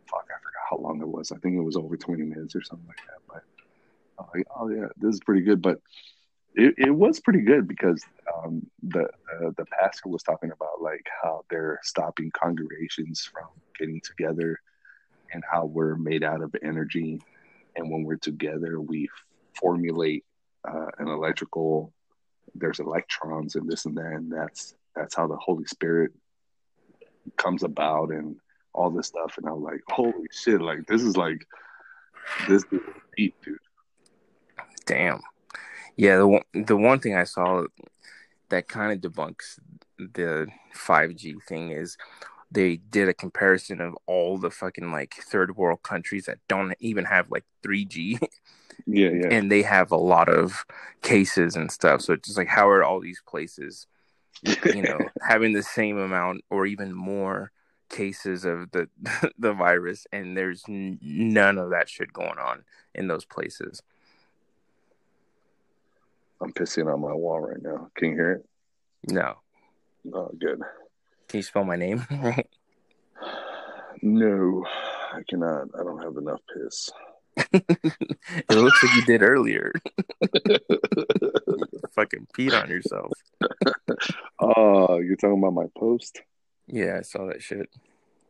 fuck, 0.06 0.26
I 0.30 0.38
forgot 0.38 0.62
how 0.70 0.78
long 0.78 1.00
it 1.00 1.08
was. 1.08 1.32
I 1.32 1.36
think 1.36 1.56
it 1.56 1.60
was 1.60 1.76
over 1.76 1.96
20 1.96 2.22
minutes 2.22 2.54
or 2.56 2.62
something 2.62 2.88
like 2.88 2.98
that. 3.06 3.20
But 3.28 4.44
oh, 4.56 4.68
yeah, 4.68 4.86
this 4.96 5.14
is 5.14 5.20
pretty 5.20 5.42
good. 5.42 5.60
But 5.60 5.80
it, 6.54 6.74
it 6.76 6.90
was 6.90 7.20
pretty 7.20 7.42
good 7.42 7.68
because 7.68 8.02
um, 8.34 8.66
the, 8.82 9.08
the 9.40 9.54
the 9.58 9.64
pastor 9.66 10.08
was 10.08 10.22
talking 10.22 10.50
about 10.50 10.80
like 10.82 11.06
how 11.22 11.44
they're 11.50 11.78
stopping 11.82 12.30
congregations 12.32 13.28
from 13.32 13.46
getting 13.78 14.00
together 14.00 14.60
and 15.32 15.44
how 15.50 15.66
we're 15.66 15.94
made 15.94 16.24
out 16.24 16.42
of 16.42 16.54
energy 16.62 17.20
and 17.76 17.90
when 17.90 18.02
we're 18.02 18.16
together 18.16 18.80
we 18.80 19.08
formulate 19.54 20.24
uh, 20.74 20.90
an 20.98 21.08
electrical 21.08 21.92
there's 22.54 22.80
electrons 22.80 23.54
and 23.54 23.68
this 23.68 23.84
and 23.84 23.96
that 23.96 24.12
and 24.12 24.32
that's 24.32 24.74
that's 24.96 25.14
how 25.14 25.26
the 25.26 25.36
holy 25.36 25.64
spirit 25.66 26.12
comes 27.36 27.62
about 27.62 28.10
and 28.10 28.36
all 28.72 28.90
this 28.90 29.08
stuff. 29.08 29.34
And 29.38 29.46
i'm 29.46 29.62
like 29.62 29.80
holy 29.88 30.28
shit 30.30 30.60
like 30.60 30.86
this 30.86 31.02
is 31.02 31.16
like 31.16 31.46
this 32.48 32.64
is 32.70 32.80
deep 33.16 33.34
dude. 33.42 33.58
Damn. 34.86 35.20
Yeah, 35.96 36.18
the 36.18 36.28
one, 36.28 36.42
the 36.54 36.76
one 36.76 37.00
thing 37.00 37.16
I 37.16 37.24
saw 37.24 37.64
that 38.50 38.68
kind 38.68 38.92
of 38.92 39.12
debunks 39.12 39.58
the 39.98 40.46
5G 40.76 41.42
thing 41.42 41.70
is 41.70 41.96
they 42.50 42.76
did 42.76 43.08
a 43.08 43.14
comparison 43.14 43.80
of 43.80 43.96
all 44.06 44.38
the 44.38 44.50
fucking 44.50 44.90
like 44.90 45.14
third 45.14 45.56
world 45.56 45.82
countries 45.82 46.26
that 46.26 46.38
don't 46.48 46.74
even 46.80 47.04
have 47.04 47.30
like 47.30 47.44
3G 47.64 48.18
yeah 48.86 49.10
yeah 49.10 49.28
and 49.30 49.50
they 49.50 49.62
have 49.62 49.90
a 49.90 49.96
lot 49.96 50.28
of 50.28 50.64
cases 51.02 51.56
and 51.56 51.70
stuff. 51.70 52.00
So 52.02 52.12
it's 52.14 52.26
just 52.28 52.38
like 52.38 52.48
how 52.48 52.68
are 52.68 52.82
all 52.84 53.00
these 53.00 53.22
places, 53.26 53.86
you 54.42 54.82
know, 54.82 54.98
having 55.22 55.52
the 55.52 55.62
same 55.62 55.98
amount 55.98 56.44
or 56.50 56.66
even 56.66 56.92
more 56.92 57.52
cases 57.88 58.44
of 58.44 58.70
the 58.72 58.88
the 59.38 59.52
virus 59.52 60.06
and 60.12 60.36
there's 60.36 60.62
none 60.68 61.56
of 61.58 61.70
that 61.70 61.88
shit 61.88 62.12
going 62.12 62.38
on 62.38 62.62
in 62.94 63.08
those 63.08 63.24
places. 63.24 63.82
i'm 66.42 66.52
pissing 66.52 66.92
on 66.92 67.00
my 67.00 67.12
wall 67.14 67.40
right 67.40 67.62
now 67.62 67.88
can 67.96 68.10
you 68.10 68.14
hear 68.14 68.32
it 68.32 68.46
No. 69.10 69.38
oh 70.12 70.30
good 70.38 70.60
Can 71.28 71.38
you 71.38 71.42
spell 71.42 71.64
my 71.64 71.76
name? 71.76 72.06
Right? 72.10 72.46
No 74.02 74.64
i 75.12 75.22
cannot 75.28 75.68
i 75.74 75.82
don't 75.82 76.02
have 76.02 76.16
enough 76.18 76.40
piss 76.54 76.90
it 77.52 78.50
looks 78.50 78.82
like 78.82 78.94
you 78.94 79.02
did 79.04 79.22
earlier. 79.22 79.72
Fucking 81.92 82.26
peed 82.36 82.60
on 82.60 82.68
yourself. 82.68 83.12
oh 84.40 84.98
you're 84.98 85.16
talking 85.16 85.38
about 85.38 85.52
my 85.54 85.66
post 85.76 86.20
Yeah, 86.66 86.96
I 86.98 87.02
saw 87.02 87.26
that 87.26 87.42
shit. 87.42 87.68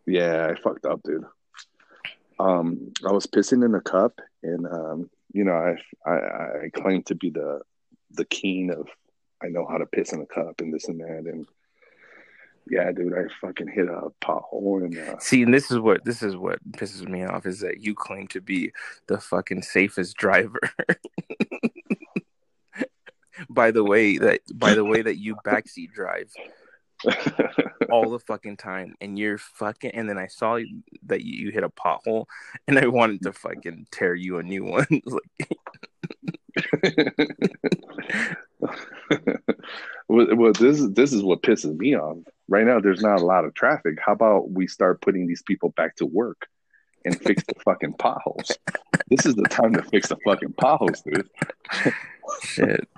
Yeah, 0.06 0.46
I 0.50 0.60
fucked 0.60 0.86
up, 0.86 1.02
dude. 1.02 1.24
Um, 2.38 2.92
I 3.06 3.12
was 3.12 3.26
pissing 3.26 3.64
in 3.64 3.74
a 3.74 3.80
cup, 3.80 4.20
and 4.42 4.66
um, 4.66 5.10
you 5.32 5.44
know, 5.44 5.52
I, 5.52 5.76
I 6.08 6.14
I 6.64 6.70
claim 6.72 7.02
to 7.04 7.14
be 7.14 7.30
the 7.30 7.60
the 8.12 8.24
king 8.24 8.70
of 8.70 8.88
I 9.42 9.48
know 9.48 9.66
how 9.68 9.78
to 9.78 9.86
piss 9.86 10.12
in 10.12 10.20
a 10.20 10.26
cup 10.26 10.60
and 10.60 10.72
this 10.72 10.88
and 10.88 11.00
that, 11.00 11.24
and 11.26 11.46
yeah, 12.70 12.92
dude, 12.92 13.14
I 13.14 13.24
fucking 13.40 13.68
hit 13.68 13.88
a 13.88 14.08
pothole 14.22 14.84
and 14.84 14.98
uh, 14.98 15.18
See, 15.18 15.42
and 15.42 15.52
this 15.52 15.70
is 15.70 15.78
what 15.78 16.04
this 16.04 16.22
is 16.22 16.36
what 16.36 16.58
pisses 16.72 17.08
me 17.08 17.24
off 17.24 17.46
is 17.46 17.60
that 17.60 17.80
you 17.80 17.94
claim 17.94 18.26
to 18.28 18.40
be 18.40 18.72
the 19.06 19.18
fucking 19.18 19.62
safest 19.62 20.16
driver. 20.16 20.60
by 23.48 23.70
the 23.70 23.84
way 23.84 24.18
that 24.18 24.40
by 24.54 24.74
the 24.74 24.84
way 24.84 25.00
that 25.02 25.16
you 25.16 25.36
backseat 25.44 25.92
drive 25.92 26.32
all 27.90 28.10
the 28.10 28.18
fucking 28.18 28.56
time 28.56 28.94
and 29.00 29.18
you're 29.18 29.38
fucking 29.38 29.92
and 29.92 30.08
then 30.08 30.18
I 30.18 30.26
saw 30.26 30.58
that 31.06 31.22
you, 31.22 31.46
you 31.46 31.52
hit 31.52 31.62
a 31.62 31.68
pothole 31.68 32.26
and 32.66 32.78
I 32.78 32.86
wanted 32.86 33.22
to 33.22 33.32
fucking 33.32 33.86
tear 33.90 34.14
you 34.14 34.38
a 34.38 34.42
new 34.42 34.64
one. 34.64 34.86
like 35.04 35.48
well, 40.08 40.52
this 40.52 40.80
is 40.80 40.92
this 40.92 41.12
is 41.12 41.22
what 41.22 41.42
pisses 41.42 41.76
me 41.76 41.96
off. 41.96 42.18
Right 42.48 42.66
now, 42.66 42.80
there's 42.80 43.02
not 43.02 43.20
a 43.20 43.24
lot 43.24 43.44
of 43.44 43.54
traffic. 43.54 43.98
How 44.04 44.12
about 44.12 44.50
we 44.50 44.66
start 44.66 45.00
putting 45.00 45.26
these 45.26 45.42
people 45.42 45.70
back 45.70 45.96
to 45.96 46.06
work 46.06 46.46
and 47.04 47.18
fix 47.20 47.44
the 47.44 47.54
fucking 47.64 47.94
potholes? 47.94 48.50
This 49.08 49.26
is 49.26 49.34
the 49.34 49.44
time 49.44 49.74
to 49.74 49.82
fix 49.82 50.08
the 50.08 50.16
fucking 50.24 50.54
potholes, 50.54 51.02
dude. 51.02 51.28
shit. 52.42 52.88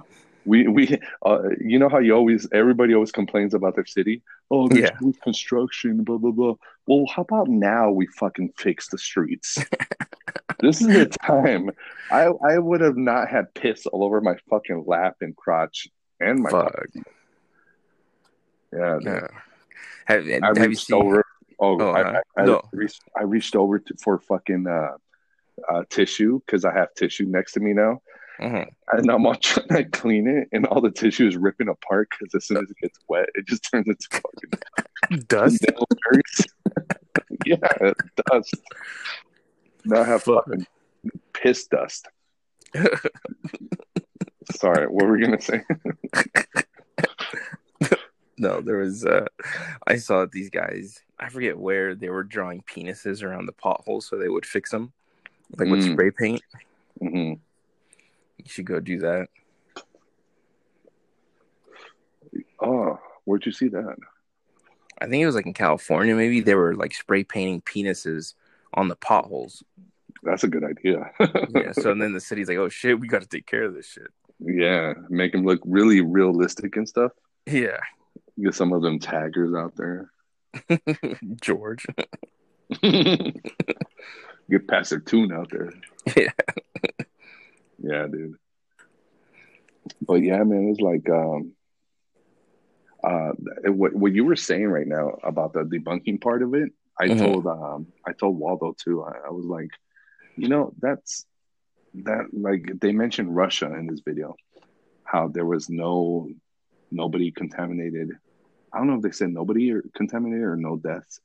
We 0.46 0.68
we 0.68 0.98
uh, 1.24 1.42
you 1.60 1.78
know 1.78 1.88
how 1.88 1.98
you 1.98 2.14
always 2.14 2.48
everybody 2.52 2.94
always 2.94 3.12
complains 3.12 3.52
about 3.54 3.74
their 3.74 3.84
city. 3.86 4.22
Oh, 4.50 4.68
there's 4.68 4.90
Yeah. 5.02 5.10
construction, 5.22 6.02
blah 6.02 6.18
blah 6.18 6.30
blah. 6.30 6.54
Well, 6.86 7.04
how 7.14 7.22
about 7.22 7.48
now 7.48 7.90
we 7.90 8.06
fucking 8.06 8.52
fix 8.56 8.88
the 8.88 8.98
streets? 8.98 9.58
this 10.60 10.80
is 10.80 10.86
the 10.88 11.06
time. 11.06 11.70
I 12.10 12.24
I 12.26 12.58
would 12.58 12.80
have 12.80 12.96
not 12.96 13.28
had 13.28 13.52
piss 13.54 13.86
all 13.86 14.02
over 14.02 14.20
my 14.20 14.36
fucking 14.48 14.84
lap 14.86 15.16
and 15.20 15.36
crotch 15.36 15.88
and 16.20 16.40
my 16.40 16.50
Fuck. 16.50 16.86
yeah. 18.72 18.98
Yeah. 19.02 19.26
Have, 20.06 20.26
I 20.26 20.46
have 20.46 20.56
you 20.58 20.62
reached 20.68 20.86
seen 20.86 20.96
over. 20.96 21.24
Oh, 21.62 21.78
Oh, 21.80 21.90
I, 21.90 22.00
uh, 22.02 22.20
I, 22.36 22.42
I 22.42 22.44
no. 22.46 22.62
reached. 22.72 23.02
I 23.16 23.22
reached 23.24 23.54
over 23.54 23.78
to, 23.78 23.94
for 24.02 24.18
fucking 24.18 24.66
uh, 24.66 24.96
uh, 25.70 25.82
tissue 25.90 26.40
because 26.46 26.64
I 26.64 26.72
have 26.72 26.94
tissue 26.94 27.26
next 27.26 27.52
to 27.52 27.60
me 27.60 27.74
now, 27.74 28.00
Mhm. 28.40 28.68
and 28.92 29.10
I'm 29.10 29.26
all 29.26 29.34
trying 29.34 29.68
to 29.68 29.84
clean 29.90 30.26
it, 30.26 30.48
and 30.52 30.64
all 30.66 30.80
the 30.80 30.90
tissue 30.90 31.26
is 31.28 31.36
ripping 31.36 31.68
apart 31.68 32.08
because 32.10 32.34
as 32.34 32.46
soon 32.46 32.56
as 32.58 32.70
it 32.70 32.76
gets 32.80 32.98
wet, 33.08 33.28
it 33.34 33.46
just 33.46 33.62
turns 33.70 33.86
into 33.86 34.08
fucking 34.10 35.24
dust? 35.28 35.64
yeah, 37.46 37.56
dust. 38.30 38.54
Now 39.84 40.00
I 40.00 40.04
have 40.04 40.22
Fuck. 40.22 40.46
fucking 40.46 40.66
piss 41.32 41.66
dust. 41.66 42.08
Sorry, 44.52 44.86
what 44.86 45.06
were 45.06 45.12
we 45.12 45.20
gonna 45.24 45.40
say? 45.40 45.62
No, 48.38 48.60
there 48.62 48.78
was 48.78 49.04
uh 49.04 49.26
I 49.86 49.96
saw 49.96 50.24
these 50.30 50.48
guys, 50.48 51.00
I 51.18 51.28
forget 51.28 51.58
where 51.58 51.94
they 51.94 52.08
were 52.08 52.24
drawing 52.24 52.62
penises 52.62 53.22
around 53.22 53.44
the 53.46 53.52
potholes 53.52 54.06
so 54.06 54.16
they 54.16 54.28
would 54.30 54.46
fix 54.46 54.70
them. 54.70 54.92
Like 55.58 55.68
with 55.68 55.80
Mm. 55.80 55.92
spray 55.92 56.10
paint. 56.10 56.42
hmm 57.00 57.32
You 58.46 58.50
should 58.52 58.66
go 58.66 58.80
do 58.80 58.98
that. 59.00 59.28
Oh, 62.62 62.98
where'd 63.24 63.46
you 63.46 63.52
see 63.52 63.68
that? 63.68 63.96
I 65.00 65.06
think 65.06 65.22
it 65.22 65.26
was 65.26 65.34
like 65.34 65.46
in 65.46 65.54
California. 65.54 66.14
Maybe 66.14 66.40
they 66.40 66.54
were 66.54 66.74
like 66.74 66.92
spray 66.94 67.24
painting 67.24 67.62
penises 67.62 68.34
on 68.74 68.88
the 68.88 68.96
potholes. 68.96 69.62
That's 70.22 70.44
a 70.44 70.48
good 70.48 70.64
idea. 70.64 71.10
Yeah. 71.54 71.72
So 71.72 71.94
then 71.94 72.12
the 72.12 72.20
city's 72.20 72.48
like, 72.48 72.58
oh 72.58 72.68
shit, 72.68 73.00
we 73.00 73.08
got 73.08 73.22
to 73.22 73.28
take 73.28 73.46
care 73.46 73.64
of 73.64 73.74
this 73.74 73.86
shit. 73.86 74.08
yeah, 74.38 74.92
make 75.08 75.32
them 75.32 75.44
look 75.44 75.60
really 75.64 76.00
realistic 76.00 76.76
and 76.76 76.88
stuff. 76.88 77.12
Yeah. 77.46 77.78
Get 78.42 78.54
some 78.54 78.72
of 78.72 78.82
them 78.82 78.98
taggers 78.98 79.54
out 79.54 79.74
there. 79.76 80.10
George. 81.40 81.86
Get 82.82 84.68
past 84.68 84.90
their 84.90 85.00
tune 85.00 85.32
out 85.32 85.50
there. 85.50 85.72
Yeah. 86.16 86.30
Yeah, 87.80 88.06
dude. 88.10 88.36
But 90.02 90.22
yeah, 90.22 90.42
man, 90.44 90.68
it's 90.70 90.80
like 90.80 91.08
um 91.10 91.52
uh 93.04 93.32
what 93.66 93.94
what 93.94 94.12
you 94.12 94.24
were 94.24 94.36
saying 94.36 94.68
right 94.68 94.86
now 94.86 95.10
about 95.22 95.52
the 95.52 95.60
debunking 95.64 96.20
part 96.20 96.42
of 96.42 96.54
it, 96.54 96.70
I 97.00 97.08
Mhm. 97.08 97.18
told 97.18 97.46
um 97.46 97.86
I 98.06 98.12
told 98.12 98.38
Waldo 98.38 98.74
too. 98.82 99.02
I, 99.02 99.28
I 99.28 99.30
was 99.30 99.46
like, 99.46 99.70
you 100.36 100.48
know, 100.48 100.72
that's 100.80 101.26
that 102.04 102.26
like 102.32 102.70
they 102.80 102.92
mentioned 102.92 103.34
Russia 103.34 103.72
in 103.74 103.86
this 103.86 104.00
video, 104.04 104.34
how 105.04 105.28
there 105.28 105.46
was 105.46 105.68
no 105.70 106.28
nobody 106.90 107.30
contaminated. 107.32 108.10
I 108.72 108.78
don't 108.78 108.88
know 108.88 108.96
if 108.96 109.02
they 109.02 109.10
said 109.12 109.30
nobody 109.30 109.72
or 109.72 109.82
contaminated 109.94 110.44
or 110.44 110.56
no 110.56 110.76
deaths, 110.76 111.20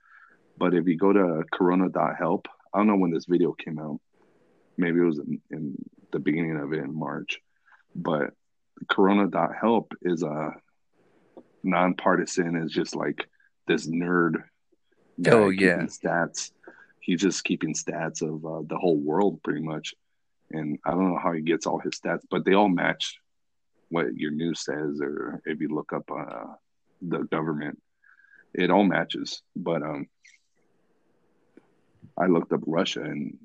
but 0.58 0.74
if 0.74 0.88
you 0.88 0.98
go 0.98 1.14
to 1.14 1.44
corona.help, 1.52 2.48
I 2.74 2.80
don't 2.80 2.88
know 2.88 2.98
when 2.98 3.12
this 3.12 3.26
video 3.26 3.54
came 3.54 3.80
out. 3.80 4.00
Maybe 4.78 5.00
it 5.00 5.04
was 5.06 5.20
in, 5.20 5.42
in 5.52 5.76
the 6.12 6.20
beginning 6.20 6.58
of 6.58 6.74
it 6.74 6.80
in 6.80 6.98
March, 6.98 7.40
but 7.96 8.32
corona.help 8.90 9.94
is 10.02 10.24
a 10.24 10.52
nonpartisan, 11.64 12.56
is 12.56 12.72
just 12.72 12.96
like 12.96 13.28
this 13.68 13.88
nerd. 13.88 14.44
guy 15.22 15.32
Oh, 15.32 15.50
yeah. 15.50 15.84
Stats. 15.84 16.52
He's 17.00 17.22
just 17.22 17.44
keeping 17.44 17.74
stats 17.74 18.22
of 18.22 18.46
uh, 18.46 18.64
the 18.68 18.78
whole 18.78 18.98
world 18.98 19.42
pretty 19.44 19.62
much. 19.62 19.94
And 20.52 20.80
I 20.86 20.92
don't 20.92 21.10
know 21.10 21.20
how 21.22 21.34
he 21.34 21.42
gets 21.42 21.66
all 21.66 21.80
his 21.80 22.00
stats, 22.00 22.22
but 22.30 22.46
they 22.46 22.54
all 22.54 22.70
match 22.70 23.20
what 23.90 24.16
your 24.16 24.32
news 24.32 24.64
says, 24.64 25.00
or 25.02 25.42
if 25.46 25.62
you 25.62 25.70
look 25.70 25.94
up 25.94 26.10
uh, 26.12 26.54
the 27.02 27.20
government, 27.20 27.82
it 28.54 28.72
all 28.72 28.84
matches. 28.84 29.42
But 29.56 29.84
um, 29.84 30.08
I 32.18 32.26
looked 32.28 32.54
up 32.54 32.62
Russia, 32.66 33.02
and 33.02 33.38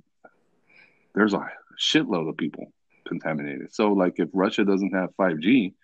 there's 1.14 1.34
a 1.34 1.50
shitload 1.80 2.28
of 2.28 2.36
people 2.36 2.72
contaminated. 3.08 3.72
So, 3.74 3.92
like, 3.92 4.14
if 4.18 4.28
Russia 4.32 4.64
doesn't 4.64 4.94
have 4.94 5.16
5G, 5.16 5.74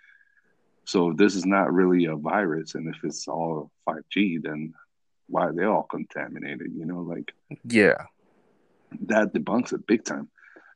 so 0.85 1.11
if 1.11 1.17
this 1.17 1.35
is 1.35 1.47
not 1.47 1.73
really 1.73 2.05
a 2.07 2.17
virus, 2.17 2.75
and 2.75 2.95
if 2.95 3.03
it's 3.03 3.27
all 3.29 3.71
5G, 3.89 4.43
then 4.43 4.75
why 5.29 5.47
are 5.47 5.53
they 5.53 5.65
all 5.65 5.83
contaminated? 5.85 6.73
You 6.77 6.87
know, 6.87 7.01
like 7.01 7.33
Yeah. 7.65 8.05
that 9.09 9.35
debunks 9.35 9.73
it 9.73 9.87
big 9.87 10.05
time 10.05 10.29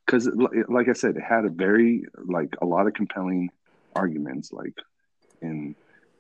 because 0.05 0.29
like 0.69 0.89
i 0.89 0.93
said 0.93 1.17
it 1.17 1.23
had 1.23 1.45
a 1.45 1.51
very 1.51 2.05
like 2.27 2.57
a 2.61 2.67
lot 2.67 2.87
of 2.87 2.95
compelling 2.95 3.49
arguments 3.95 4.53
like 4.53 4.75
in 5.43 5.75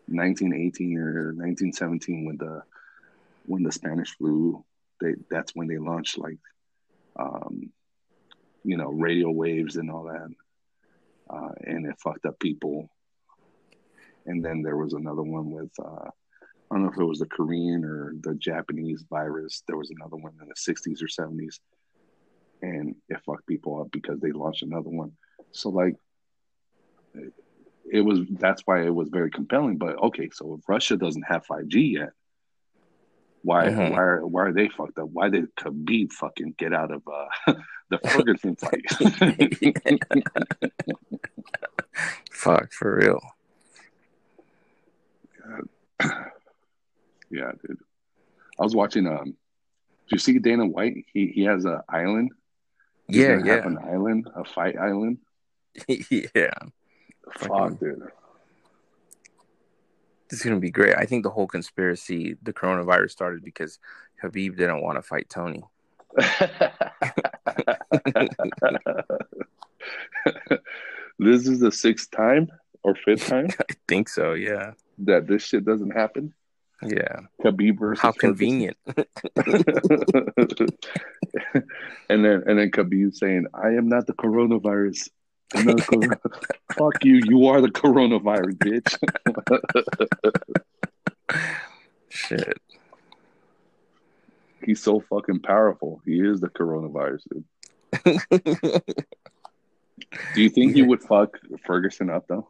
1918 0.06 0.98
or 0.98 1.32
1917 1.34 2.24
when 2.24 2.36
the 2.36 2.62
when 3.44 3.62
the 3.62 3.72
spanish 3.72 4.16
flu 4.16 4.64
they 5.00 5.14
that's 5.30 5.54
when 5.54 5.66
they 5.68 5.78
launched 5.78 6.18
like 6.18 6.38
um 7.18 7.70
you 8.64 8.76
know 8.76 8.88
radio 8.90 9.30
waves 9.30 9.76
and 9.76 9.90
all 9.90 10.04
that 10.04 10.28
uh 11.30 11.52
and 11.62 11.86
it 11.86 11.98
fucked 11.98 12.26
up 12.26 12.38
people 12.38 12.88
and 14.26 14.44
then 14.44 14.62
there 14.62 14.76
was 14.76 14.92
another 14.92 15.22
one 15.22 15.50
with 15.50 15.72
uh 15.82 16.08
I 16.70 16.76
don't 16.76 16.84
know 16.84 16.92
if 16.92 17.00
it 17.00 17.04
was 17.04 17.18
the 17.18 17.26
Korean 17.26 17.84
or 17.84 18.14
the 18.20 18.36
Japanese 18.36 19.04
virus. 19.10 19.64
There 19.66 19.76
was 19.76 19.90
another 19.90 20.14
one 20.14 20.34
in 20.40 20.46
the 20.46 20.54
60s 20.54 21.02
or 21.02 21.08
70s 21.08 21.58
and 22.62 22.94
it 23.08 23.20
fucked 23.26 23.46
people 23.46 23.80
up 23.80 23.90
because 23.90 24.20
they 24.20 24.32
launched 24.32 24.62
another 24.62 24.90
one. 24.90 25.12
So 25.52 25.70
like 25.70 25.96
it 27.90 28.02
was 28.02 28.20
that's 28.30 28.62
why 28.64 28.84
it 28.84 28.94
was 28.94 29.08
very 29.08 29.30
compelling. 29.30 29.78
But 29.78 30.00
okay, 30.02 30.30
so 30.32 30.54
if 30.54 30.68
Russia 30.68 30.96
doesn't 30.96 31.24
have 31.26 31.46
5G 31.46 31.94
yet, 31.94 32.10
why 33.42 33.66
Mhm. 33.66 33.92
why 33.92 33.98
are 34.02 34.26
why 34.26 34.42
are 34.46 34.52
they 34.52 34.68
fucked 34.68 34.98
up? 34.98 35.08
Why 35.10 35.28
did 35.30 35.54
Khabib 35.56 36.12
fucking 36.12 36.54
get 36.58 36.72
out 36.74 36.90
of 36.90 37.02
uh, 37.08 37.28
the 37.90 37.98
Ferguson 38.08 38.56
fight? 38.56 38.84
Fuck 42.30 42.72
for 42.72 42.96
real. 42.96 43.20
yeah, 47.30 47.52
dude. 47.66 47.78
I 48.58 48.62
was 48.62 48.74
watching 48.74 49.06
um 49.06 49.36
do 50.08 50.16
you 50.16 50.18
see 50.18 50.38
Dana 50.38 50.66
White? 50.66 51.04
He 51.12 51.28
he 51.28 51.42
has 51.44 51.64
an 51.64 51.80
island. 51.88 52.32
He's 53.06 53.18
Yeah, 53.18 53.40
yeah. 53.44 53.66
an 53.66 53.78
island, 53.78 54.28
a 54.34 54.44
fight 54.44 54.76
island. 54.78 55.18
yeah. 55.88 56.50
Fuck, 57.38 57.78
dude. 57.78 58.02
This 60.30 60.40
is 60.40 60.44
gonna 60.44 60.60
be 60.60 60.70
great. 60.70 60.94
I 60.96 61.06
think 61.06 61.24
the 61.24 61.30
whole 61.30 61.48
conspiracy, 61.48 62.36
the 62.42 62.52
coronavirus 62.52 63.10
started 63.10 63.42
because 63.44 63.80
Habib 64.22 64.56
didn't 64.56 64.82
want 64.82 64.96
to 64.96 65.02
fight 65.02 65.28
Tony. 65.28 65.64
this 71.18 71.46
is 71.46 71.60
the 71.60 71.70
sixth 71.72 72.10
time 72.10 72.48
or 72.82 72.94
fifth 72.94 73.26
time 73.28 73.48
I 73.60 73.74
think 73.88 74.08
so, 74.08 74.32
yeah. 74.34 74.72
that 74.98 75.26
this 75.26 75.44
shit 75.44 75.64
doesn't 75.64 75.90
happen. 75.90 76.34
Yeah. 76.82 77.20
Khabib 77.44 77.78
versus 77.78 78.00
How 78.00 78.12
convenient. 78.12 78.76
and 78.86 78.96
then 82.08 82.42
and 82.46 82.58
then 82.58 82.70
Khabib 82.70 83.14
saying, 83.14 83.46
"I 83.52 83.70
am 83.70 83.88
not 83.88 84.06
the 84.06 84.14
coronavirus." 84.14 85.10
I'm 85.54 85.64
not 85.64 85.76
the 85.76 85.82
corona- 85.82 86.20
Fuck 86.76 87.04
you! 87.04 87.20
You 87.24 87.46
are 87.46 87.60
the 87.60 87.68
coronavirus, 87.68 88.56
bitch. 88.58 88.96
Shit. 92.08 92.58
He's 94.64 94.82
so 94.82 95.00
fucking 95.00 95.40
powerful. 95.40 96.02
He 96.04 96.20
is 96.20 96.40
the 96.40 96.48
coronavirus, 96.48 97.22
dude. 97.32 97.44
Do 100.34 100.42
you 100.42 100.50
think 100.50 100.74
he 100.74 100.82
would 100.82 101.02
fuck 101.02 101.38
Ferguson 101.64 102.10
up 102.10 102.26
though? 102.28 102.48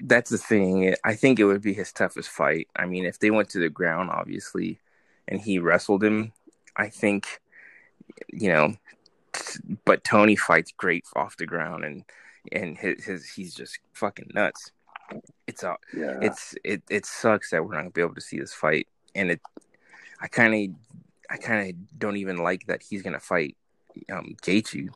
That's 0.00 0.30
the 0.30 0.38
thing. 0.38 0.94
I 1.04 1.14
think 1.14 1.38
it 1.38 1.44
would 1.44 1.62
be 1.62 1.74
his 1.74 1.92
toughest 1.92 2.30
fight. 2.30 2.68
I 2.74 2.86
mean, 2.86 3.04
if 3.04 3.18
they 3.18 3.30
went 3.30 3.50
to 3.50 3.58
the 3.58 3.68
ground, 3.68 4.10
obviously, 4.10 4.80
and 5.28 5.40
he 5.40 5.58
wrestled 5.58 6.02
him, 6.02 6.32
I 6.76 6.88
think, 6.88 7.40
you 8.28 8.48
know, 8.48 8.74
but 9.84 10.04
Tony 10.04 10.36
fights 10.36 10.72
great 10.76 11.04
off 11.16 11.36
the 11.36 11.46
ground 11.46 11.84
and 11.84 12.04
and 12.52 12.76
his, 12.78 13.04
his 13.04 13.28
he's 13.28 13.54
just 13.54 13.78
fucking 13.92 14.30
nuts. 14.34 14.72
It's 15.46 15.62
a 15.62 15.76
Yeah. 15.94 16.18
it's 16.22 16.54
it 16.64 16.82
it 16.88 17.04
sucks 17.06 17.50
that 17.50 17.64
we're 17.64 17.74
not 17.74 17.80
gonna 17.80 17.90
be 17.90 18.00
able 18.00 18.14
to 18.14 18.20
see 18.20 18.38
this 18.38 18.54
fight, 18.54 18.86
and 19.14 19.30
it 19.30 19.40
I 20.20 20.28
kind 20.28 20.54
of 20.54 20.76
I 21.30 21.36
kind 21.36 21.68
of 21.70 21.98
don't 21.98 22.16
even 22.16 22.38
like 22.38 22.66
that 22.66 22.82
he's 22.82 23.02
gonna 23.02 23.20
fight 23.20 23.56
um 24.10 24.36
Gaethje. 24.42 24.88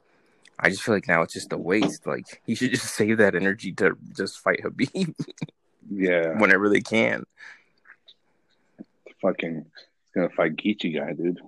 I 0.58 0.70
just 0.70 0.82
feel 0.82 0.94
like 0.94 1.08
now 1.08 1.22
it's 1.22 1.34
just 1.34 1.52
a 1.52 1.58
waste. 1.58 2.06
Like 2.06 2.40
he 2.46 2.54
should 2.54 2.70
just 2.70 2.94
save 2.94 3.18
that 3.18 3.34
energy 3.34 3.72
to 3.72 3.96
just 4.16 4.38
fight 4.38 4.60
Habib 4.62 5.14
yeah. 5.90 6.38
whenever 6.38 6.68
they 6.68 6.80
can. 6.80 7.24
Fucking 9.20 9.64
he's 9.66 10.12
gonna 10.14 10.28
fight 10.30 10.56
Geechy 10.56 10.94
guy, 10.96 11.12
dude. 11.12 11.40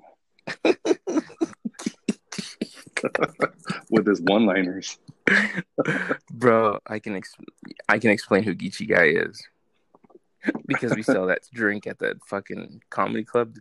With 3.91 4.07
his 4.07 4.21
one 4.21 4.47
liners. 4.47 4.99
Bro, 6.33 6.81
I 6.87 6.99
can 6.99 7.17
ex- 7.17 7.37
I 7.89 7.99
can 7.99 8.11
explain 8.11 8.43
who 8.43 8.55
Geechy 8.55 8.89
guy 8.89 9.07
is 9.07 9.43
because 10.67 10.95
we 10.95 11.03
sell 11.03 11.27
that 11.27 11.41
drink 11.53 11.87
at 11.87 11.99
that 11.99 12.17
fucking 12.27 12.83
comedy 12.91 13.25
club, 13.25 13.57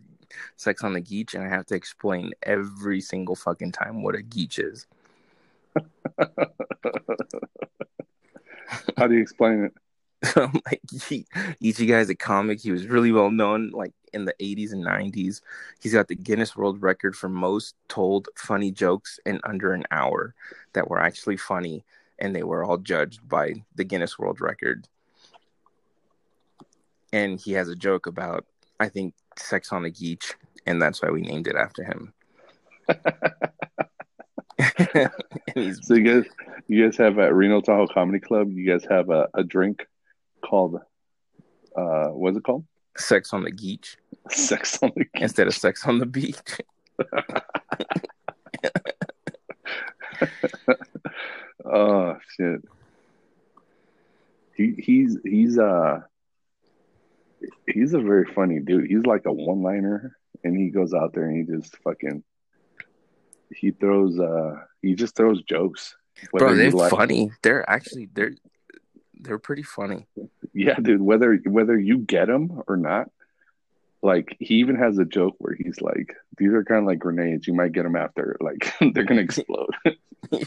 Sex 0.56 0.84
on 0.84 0.92
the 0.92 1.00
Geech, 1.00 1.34
and 1.34 1.44
I 1.44 1.48
have 1.48 1.66
to 1.66 1.74
explain 1.74 2.32
every 2.42 3.00
single 3.00 3.34
fucking 3.34 3.72
time 3.72 4.02
what 4.02 4.14
a 4.14 4.18
Geech 4.18 4.58
is. 4.58 4.86
How 8.96 9.06
do 9.06 9.14
you 9.14 9.20
explain 9.20 9.64
it? 9.64 9.74
So 10.32 10.50
like 10.64 10.80
he, 11.08 11.26
guy's 11.86 12.08
a 12.08 12.14
comic. 12.14 12.60
He 12.60 12.72
was 12.72 12.86
really 12.86 13.12
well 13.12 13.30
known 13.30 13.70
like 13.70 13.92
in 14.12 14.24
the 14.24 14.34
80s 14.40 14.72
and 14.72 14.84
90s. 14.84 15.42
He's 15.80 15.92
got 15.92 16.08
the 16.08 16.14
Guinness 16.16 16.56
World 16.56 16.82
Record 16.82 17.14
for 17.14 17.28
most 17.28 17.74
told 17.88 18.28
funny 18.34 18.70
jokes 18.70 19.20
in 19.26 19.40
under 19.44 19.72
an 19.72 19.84
hour 19.90 20.34
that 20.72 20.88
were 20.88 21.00
actually 21.00 21.36
funny, 21.36 21.84
and 22.18 22.34
they 22.34 22.42
were 22.42 22.64
all 22.64 22.78
judged 22.78 23.28
by 23.28 23.54
the 23.74 23.84
Guinness 23.84 24.18
World 24.18 24.40
Record. 24.40 24.88
And 27.12 27.38
he 27.38 27.52
has 27.52 27.68
a 27.68 27.76
joke 27.76 28.06
about 28.06 28.46
I 28.80 28.88
think 28.88 29.14
sex 29.36 29.70
on 29.72 29.82
the 29.82 29.90
geech, 29.90 30.34
and 30.66 30.80
that's 30.80 31.02
why 31.02 31.10
we 31.10 31.20
named 31.20 31.46
it 31.46 31.56
after 31.56 31.84
him. 31.84 32.12
So 35.82 35.94
you 35.94 36.02
guys, 36.02 36.30
you 36.68 36.84
guys 36.84 36.96
have 36.98 37.18
at 37.18 37.34
Reno 37.34 37.60
Tahoe 37.60 37.86
Comedy 37.86 38.20
Club. 38.20 38.52
You 38.52 38.70
guys 38.70 38.84
have 38.90 39.08
a, 39.10 39.28
a 39.34 39.42
drink 39.42 39.86
called, 40.48 40.76
uh, 41.76 42.08
what's 42.08 42.36
it 42.36 42.44
called? 42.44 42.64
sex 42.98 43.32
on 43.34 43.42
the 43.44 43.50
geech. 43.50 43.96
Sex 44.30 44.78
on 44.82 44.90
the 44.96 45.04
instead 45.14 45.46
of 45.46 45.54
sex 45.54 45.86
on 45.86 45.98
the 45.98 46.06
beach. 46.06 46.36
Oh 51.64 52.16
shit. 52.36 52.62
He 54.54 54.74
he's 54.78 55.18
he's 55.24 55.58
uh 55.58 56.00
he's 57.66 57.92
a 57.92 58.00
very 58.00 58.24
funny 58.34 58.60
dude. 58.60 58.86
He's 58.88 59.04
like 59.04 59.26
a 59.26 59.32
one 59.32 59.62
liner 59.62 60.16
and 60.44 60.56
he 60.56 60.68
goes 60.70 60.94
out 60.94 61.12
there 61.12 61.24
and 61.28 61.36
he 61.36 61.56
just 61.56 61.76
fucking 61.78 62.22
he 63.54 63.72
throws 63.72 64.18
uh 64.18 64.54
he 64.80 64.94
just 64.94 65.16
throws 65.16 65.42
jokes. 65.42 65.96
Bro, 66.32 66.54
they're 66.54 66.70
like- 66.70 66.90
funny. 66.90 67.32
They're 67.42 67.68
actually 67.68 68.08
they're 68.14 68.32
they're 69.14 69.38
pretty 69.38 69.64
funny. 69.64 70.06
Yeah, 70.56 70.76
dude, 70.76 71.02
whether 71.02 71.34
whether 71.44 71.78
you 71.78 71.98
get 71.98 72.30
him 72.30 72.62
or 72.66 72.78
not, 72.78 73.10
like 74.00 74.34
he 74.40 74.54
even 74.54 74.76
has 74.76 74.96
a 74.96 75.04
joke 75.04 75.34
where 75.36 75.54
he's 75.54 75.82
like, 75.82 76.16
these 76.38 76.48
are 76.48 76.64
kind 76.64 76.80
of 76.80 76.86
like 76.86 76.98
grenades. 76.98 77.46
You 77.46 77.52
might 77.52 77.72
get 77.72 77.82
them 77.82 77.94
after, 77.94 78.38
like 78.40 78.72
they're 78.94 79.04
gonna 79.04 79.20
explode. 79.20 79.76
Yeah. 79.84 80.40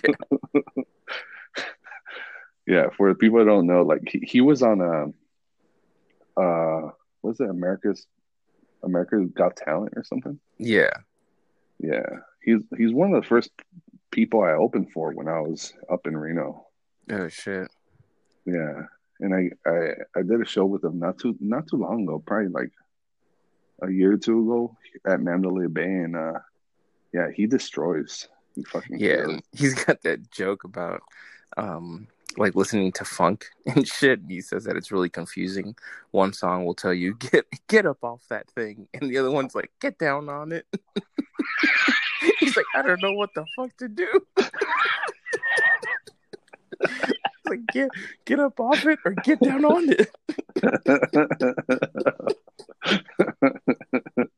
yeah, 2.65 2.89
for 2.97 3.09
the 3.09 3.15
people 3.15 3.37
that 3.37 3.45
don't 3.45 3.67
know, 3.67 3.83
like 3.83 4.01
he, 4.09 4.19
he 4.25 4.41
was 4.41 4.63
on 4.63 4.81
a 4.81 6.41
uh 6.41 6.89
was 7.21 7.39
it 7.39 7.47
America's 7.47 8.07
America's 8.81 9.29
Got 9.31 9.57
Talent 9.57 9.93
or 9.95 10.03
something? 10.03 10.39
Yeah. 10.57 10.89
Yeah. 11.77 12.09
He's 12.41 12.61
he's 12.75 12.91
one 12.91 13.13
of 13.13 13.21
the 13.21 13.27
first 13.27 13.51
people 14.09 14.41
I 14.41 14.53
opened 14.53 14.91
for 14.91 15.11
when 15.11 15.27
I 15.27 15.41
was 15.41 15.71
up 15.87 16.07
in 16.07 16.17
Reno. 16.17 16.65
Oh 17.11 17.27
shit. 17.27 17.69
Yeah. 18.45 18.85
And 19.19 19.33
I, 19.33 19.69
I 19.69 19.93
I 20.15 20.21
did 20.21 20.41
a 20.41 20.45
show 20.45 20.65
with 20.65 20.83
him 20.83 20.99
not 20.99 21.19
too 21.19 21.35
not 21.39 21.67
too 21.67 21.77
long 21.77 22.03
ago, 22.03 22.23
probably 22.25 22.49
like 22.49 22.71
a 23.81 23.91
year 23.91 24.13
or 24.13 24.17
two 24.17 24.41
ago 24.41 24.77
at 25.05 25.21
Mandalay 25.21 25.67
Bay 25.67 25.83
and 25.83 26.15
uh 26.15 26.39
yeah, 27.13 27.27
he 27.33 27.47
destroys. 27.47 28.27
He 28.55 28.63
fucking 28.63 28.99
Yeah, 28.99 29.23
and 29.23 29.43
he's 29.51 29.83
got 29.83 30.01
that 30.03 30.31
joke 30.31 30.63
about 30.63 31.01
um 31.57 32.07
like 32.37 32.55
listening 32.55 32.91
to 32.93 33.05
funk 33.05 33.47
and 33.65 33.87
shit. 33.87 34.21
He 34.27 34.41
says 34.41 34.63
that 34.65 34.75
it's 34.75 34.91
really 34.91 35.09
confusing. 35.09 35.75
One 36.11 36.33
song 36.33 36.65
will 36.65 36.75
tell 36.75 36.93
you 36.93 37.15
get 37.15 37.45
get 37.67 37.85
up 37.85 38.03
off 38.03 38.21
that 38.29 38.49
thing, 38.51 38.87
and 38.93 39.09
the 39.09 39.17
other 39.17 39.31
one's 39.31 39.55
like 39.55 39.71
get 39.79 39.97
down 39.97 40.29
on 40.29 40.51
it. 40.51 40.65
he's 42.39 42.55
like, 42.55 42.65
I 42.75 42.81
don't 42.81 43.01
know 43.01 43.13
what 43.13 43.33
the 43.33 43.45
fuck 43.55 43.75
to 43.77 43.87
do. 43.87 44.07
like 47.49 47.65
get 47.73 47.89
get 48.25 48.39
up 48.39 48.59
off 48.59 48.85
it 48.85 48.99
or 49.05 49.13
get 49.23 49.39
down 49.39 49.65
on 49.65 49.89
it. 49.89 50.11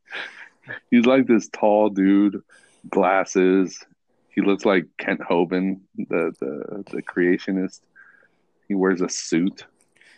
He's 0.89 1.05
like 1.05 1.27
this 1.27 1.49
tall 1.49 1.89
dude, 1.89 2.41
glasses. 2.89 3.83
He 4.33 4.41
looks 4.41 4.65
like 4.65 4.85
Kent 4.97 5.19
Hovind, 5.21 5.81
the 5.97 6.33
the 6.39 6.83
the 6.91 7.01
creationist. 7.01 7.81
He 8.67 8.75
wears 8.75 9.01
a 9.01 9.09
suit. 9.09 9.65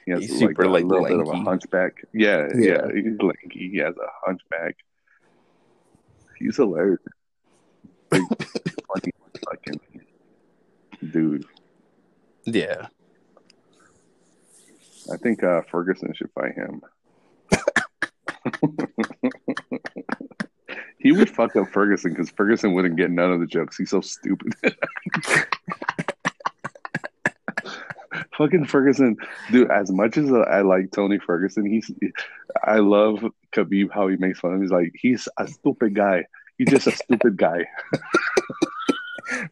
He 0.06 0.12
has 0.12 0.22
He's 0.22 0.42
like 0.42 0.50
super, 0.52 0.64
a 0.64 0.70
like, 0.70 0.84
little 0.84 1.06
bit 1.06 1.20
of 1.20 1.28
a 1.30 1.38
hunchback. 1.38 2.04
Yeah, 2.14 2.48
Yeah. 2.56 2.88
yeah, 2.88 2.94
He's 2.94 3.18
lanky. 3.22 3.70
He 3.72 3.78
has 3.78 3.96
a 3.96 4.10
hunchback. 4.26 4.76
He's 6.38 6.58
hilarious. 6.58 7.00
Big, 8.12 8.22
funny 8.88 9.12
fucking 9.46 9.80
dude. 11.12 11.46
Yeah, 12.46 12.88
I 15.12 15.18
think 15.18 15.44
uh, 15.44 15.62
Ferguson 15.70 16.14
should 16.14 16.32
fight 16.32 16.54
him. 16.56 16.82
he 20.98 21.12
would 21.12 21.30
fuck 21.30 21.56
up 21.56 21.70
Ferguson 21.70 22.12
because 22.12 22.30
Ferguson 22.32 22.74
wouldn't 22.74 22.96
get 22.96 23.12
none 23.12 23.32
of 23.32 23.40
the 23.40 23.46
jokes. 23.46 23.78
He's 23.78 23.90
so 23.90 24.02
stupid. 24.02 24.54
Fucking 28.38 28.66
Ferguson, 28.66 29.18
dude. 29.52 29.70
As 29.70 29.92
much 29.92 30.18
as 30.18 30.32
I 30.32 30.62
like 30.62 30.92
Tony 30.92 31.20
Ferguson, 31.20 31.66
he's 31.66 31.92
I 32.64 32.78
love 32.80 33.24
Khabib 33.54 33.92
how 33.94 34.08
he 34.08 34.16
makes 34.18 34.40
fun 34.40 34.52
of 34.52 34.56
him. 34.56 34.64
He's 34.64 34.72
like 34.72 34.92
he's 34.96 35.28
a 35.38 35.48
stupid 35.48 35.94
guy. 35.94 36.26
He's 36.58 36.70
just 36.70 36.88
a 36.88 36.92
stupid 36.92 37.38
guy. 37.38 37.66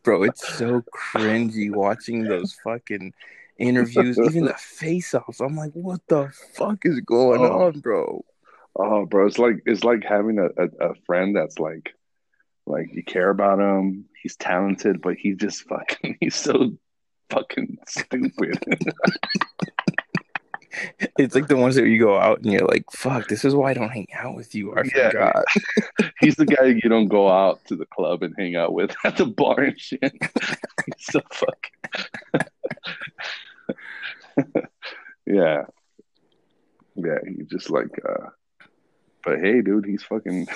bro, 0.03 0.23
it's 0.23 0.47
so 0.57 0.83
cringy 1.13 1.71
watching 1.73 2.23
those 2.23 2.53
fucking 2.63 3.13
interviews, 3.57 4.17
even 4.19 4.45
the 4.45 4.53
face-offs. 4.57 5.39
I'm 5.39 5.55
like, 5.55 5.71
what 5.73 6.01
the 6.07 6.29
fuck 6.55 6.79
is 6.85 6.99
going 7.01 7.41
Oh. 7.41 7.65
on, 7.67 7.79
bro? 7.79 8.23
Oh, 8.75 9.05
bro, 9.05 9.27
it's 9.27 9.37
like 9.39 9.57
it's 9.65 9.83
like 9.83 10.03
having 10.03 10.39
a, 10.39 10.45
a, 10.45 10.91
a 10.91 10.95
friend 11.05 11.35
that's 11.35 11.59
like, 11.59 11.93
like 12.65 12.87
you 12.93 13.03
care 13.03 13.29
about 13.29 13.59
him. 13.59 14.05
He's 14.23 14.35
talented, 14.37 15.01
but 15.01 15.15
he's 15.15 15.37
just 15.37 15.63
fucking. 15.63 16.17
He's 16.21 16.35
so 16.35 16.77
fucking 17.29 17.77
stupid. 17.87 18.59
It's 21.17 21.35
like 21.35 21.47
the 21.47 21.57
ones 21.57 21.75
that 21.75 21.87
you 21.87 21.99
go 21.99 22.17
out 22.17 22.41
and 22.41 22.51
you're 22.51 22.65
like, 22.67 22.85
fuck, 22.91 23.27
this 23.27 23.43
is 23.45 23.53
why 23.55 23.71
I 23.71 23.73
don't 23.73 23.89
hang 23.89 24.07
out 24.13 24.35
with 24.35 24.53
you. 24.55 24.73
I 24.73 24.83
Yeah. 24.95 25.09
forgot. 25.11 25.43
he's 26.19 26.35
the 26.35 26.45
guy 26.45 26.65
you 26.65 26.81
don't 26.89 27.07
go 27.07 27.29
out 27.29 27.63
to 27.65 27.75
the 27.75 27.85
club 27.85 28.23
and 28.23 28.33
hang 28.37 28.55
out 28.55 28.73
with 28.73 28.95
at 29.03 29.17
the 29.17 29.25
bar 29.25 29.59
and 29.59 29.79
shit. 29.79 30.01
he's 30.85 30.95
so 30.99 31.21
fucking. 31.31 32.47
yeah, 35.25 35.63
yeah. 36.95 37.17
He's 37.27 37.47
just 37.47 37.69
like, 37.69 37.89
uh 38.07 38.27
but 39.23 39.39
hey, 39.39 39.61
dude, 39.61 39.85
he's 39.85 40.01
fucking. 40.03 40.47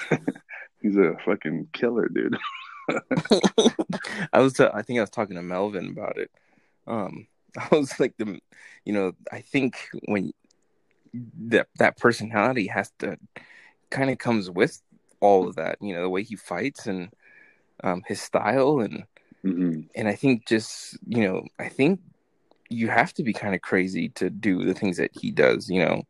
he's 0.81 0.97
a 0.97 1.15
fucking 1.23 1.67
killer, 1.71 2.07
dude. 2.07 2.35
I 4.33 4.39
was, 4.39 4.59
I 4.59 4.81
think 4.81 4.97
I 4.97 5.01
was 5.03 5.11
talking 5.11 5.35
to 5.35 5.43
Melvin 5.43 5.89
about 5.89 6.17
it. 6.17 6.31
Um, 6.87 7.27
I 7.71 7.75
was 7.75 7.99
like 7.99 8.15
the, 8.17 8.39
you 8.83 8.93
know, 8.93 9.13
I 9.31 9.41
think 9.41 9.77
when 10.05 10.31
that 11.47 11.67
that 11.79 11.97
personality 11.97 12.67
has 12.67 12.91
to 12.99 13.17
kind 13.89 14.09
of 14.09 14.17
comes 14.17 14.49
with 14.49 14.81
all 15.21 15.47
of 15.47 15.55
that, 15.55 15.77
you 15.81 15.93
know, 15.93 16.01
the 16.01 16.09
way 16.09 16.23
he 16.23 16.35
fights 16.35 16.85
and 16.85 17.09
um, 17.83 18.03
his 18.07 18.21
style 18.21 18.79
and 18.79 19.03
hmm 19.41 19.81
and 19.95 20.07
I 20.07 20.15
think 20.15 20.47
just 20.47 20.97
you 21.07 21.23
know, 21.23 21.45
I 21.59 21.69
think 21.69 22.01
you 22.69 22.89
have 22.89 23.13
to 23.13 23.23
be 23.23 23.33
kind 23.33 23.55
of 23.55 23.61
crazy 23.61 24.09
to 24.09 24.29
do 24.29 24.65
the 24.65 24.73
things 24.73 24.97
that 24.97 25.11
he 25.13 25.31
does, 25.31 25.69
you 25.69 25.83
know. 25.83 26.03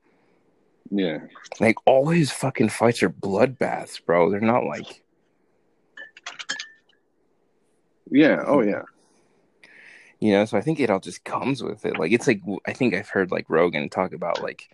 Yeah. 0.90 1.20
Like 1.60 1.76
all 1.86 2.10
his 2.10 2.32
fucking 2.32 2.70
fights 2.70 3.04
are 3.04 3.10
bloodbaths, 3.10 4.04
bro. 4.04 4.32
They're 4.32 4.40
not 4.40 4.64
like 4.66 5.04
Yeah. 8.10 8.44
Oh, 8.46 8.62
yeah. 8.62 8.84
You 10.20 10.32
know 10.32 10.46
so 10.46 10.58
i 10.58 10.62
think 10.62 10.80
it 10.80 10.90
all 10.90 11.00
just 11.00 11.24
comes 11.24 11.62
with 11.64 11.86
it 11.86 11.98
like 12.00 12.12
it's 12.12 12.28
like 12.28 12.42
i 12.66 12.74
think 12.74 12.94
i've 12.94 13.10
heard 13.10 13.32
like 13.32 13.46
rogan 13.50 13.90
talk 13.90 14.14
about 14.14 14.42
like 14.42 14.70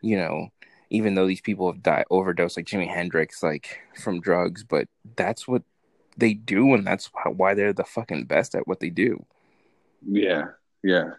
you 0.00 0.16
know 0.16 0.48
even 0.90 1.14
though 1.14 1.26
these 1.26 1.40
people 1.40 1.70
have 1.70 1.82
died 1.82 2.04
overdosed 2.10 2.56
like 2.56 2.66
jimi 2.66 2.88
hendrix 2.88 3.42
like 3.42 3.80
from 4.02 4.20
drugs 4.20 4.64
but 4.64 4.88
that's 5.16 5.46
what 5.46 5.62
they 6.16 6.34
do 6.34 6.74
and 6.74 6.86
that's 6.86 7.06
why- 7.12 7.30
why 7.30 7.54
they're 7.54 7.72
the 7.72 7.84
fucking 7.84 8.24
best 8.24 8.54
at 8.54 8.66
what 8.66 8.80
they 8.80 8.90
do 8.90 9.24
Yeah. 10.06 10.46
Yeah. 10.82 11.10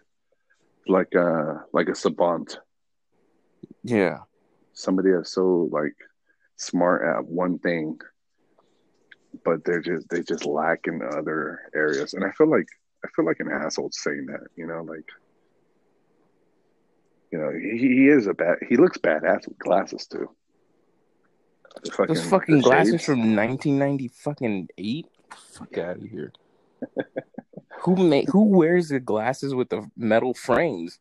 Like 0.86 1.14
uh 1.16 1.54
like 1.72 1.88
a 1.88 1.94
savant. 1.94 2.58
yeah 3.84 4.18
Somebody 4.74 5.10
that's 5.12 5.32
so 5.32 5.68
like 5.70 5.94
smart 6.56 7.04
at 7.06 7.24
one 7.24 7.58
thing, 7.58 7.98
but 9.44 9.64
they're 9.64 9.80
just 9.82 10.08
they 10.10 10.22
just 10.22 10.44
lack 10.46 10.86
in 10.86 11.00
other 11.02 11.60
areas. 11.74 12.14
And 12.14 12.24
I 12.24 12.30
feel 12.32 12.50
like 12.50 12.66
I 13.04 13.08
feel 13.14 13.24
like 13.24 13.40
an 13.40 13.50
asshole 13.50 13.90
saying 13.92 14.26
that, 14.26 14.46
you 14.56 14.66
know, 14.66 14.82
like 14.82 15.08
you 17.30 17.38
know, 17.38 17.50
he, 17.50 17.78
he 17.78 18.08
is 18.08 18.26
a 18.26 18.34
bad 18.34 18.58
he 18.68 18.76
looks 18.76 18.98
badass 18.98 19.48
with 19.48 19.58
glasses 19.58 20.06
too. 20.06 20.30
The 21.82 21.90
fucking, 21.90 22.14
those 22.14 22.24
fucking 22.28 22.60
glasses 22.60 22.92
shades. 22.92 23.04
from 23.04 23.34
1990 23.34 24.08
fucking 24.08 24.68
8 24.76 25.06
fuck 25.54 25.78
out 25.78 25.96
of 25.96 26.02
here 26.02 26.32
who 27.80 27.96
make 27.96 28.28
who 28.28 28.44
wears 28.44 28.90
the 28.90 29.00
glasses 29.00 29.54
with 29.54 29.70
the 29.70 29.90
metal 29.96 30.34
frames 30.34 30.98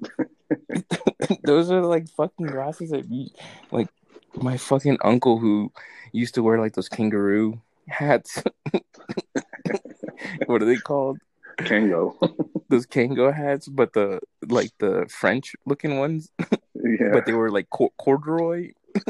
those 1.42 1.70
are 1.72 1.82
like 1.82 2.08
fucking 2.10 2.46
glasses 2.46 2.90
that 2.90 3.10
you, 3.10 3.28
like 3.72 3.88
my 4.36 4.56
fucking 4.56 4.98
uncle 5.02 5.38
who 5.38 5.72
used 6.12 6.34
to 6.34 6.42
wear 6.42 6.60
like 6.60 6.74
those 6.74 6.88
kangaroo 6.88 7.60
hats 7.88 8.42
what 10.46 10.62
are 10.62 10.66
they 10.66 10.76
called 10.76 11.18
Kango. 11.58 12.14
those 12.68 12.86
kango 12.86 13.34
hats 13.34 13.68
but 13.68 13.92
the 13.92 14.20
like 14.46 14.70
the 14.78 15.06
french 15.08 15.56
looking 15.66 15.98
ones 15.98 16.30
yeah. 16.74 17.10
but 17.12 17.26
they 17.26 17.32
were 17.32 17.50
like 17.50 17.68
cor- 17.70 17.90
corduroy 17.98 18.70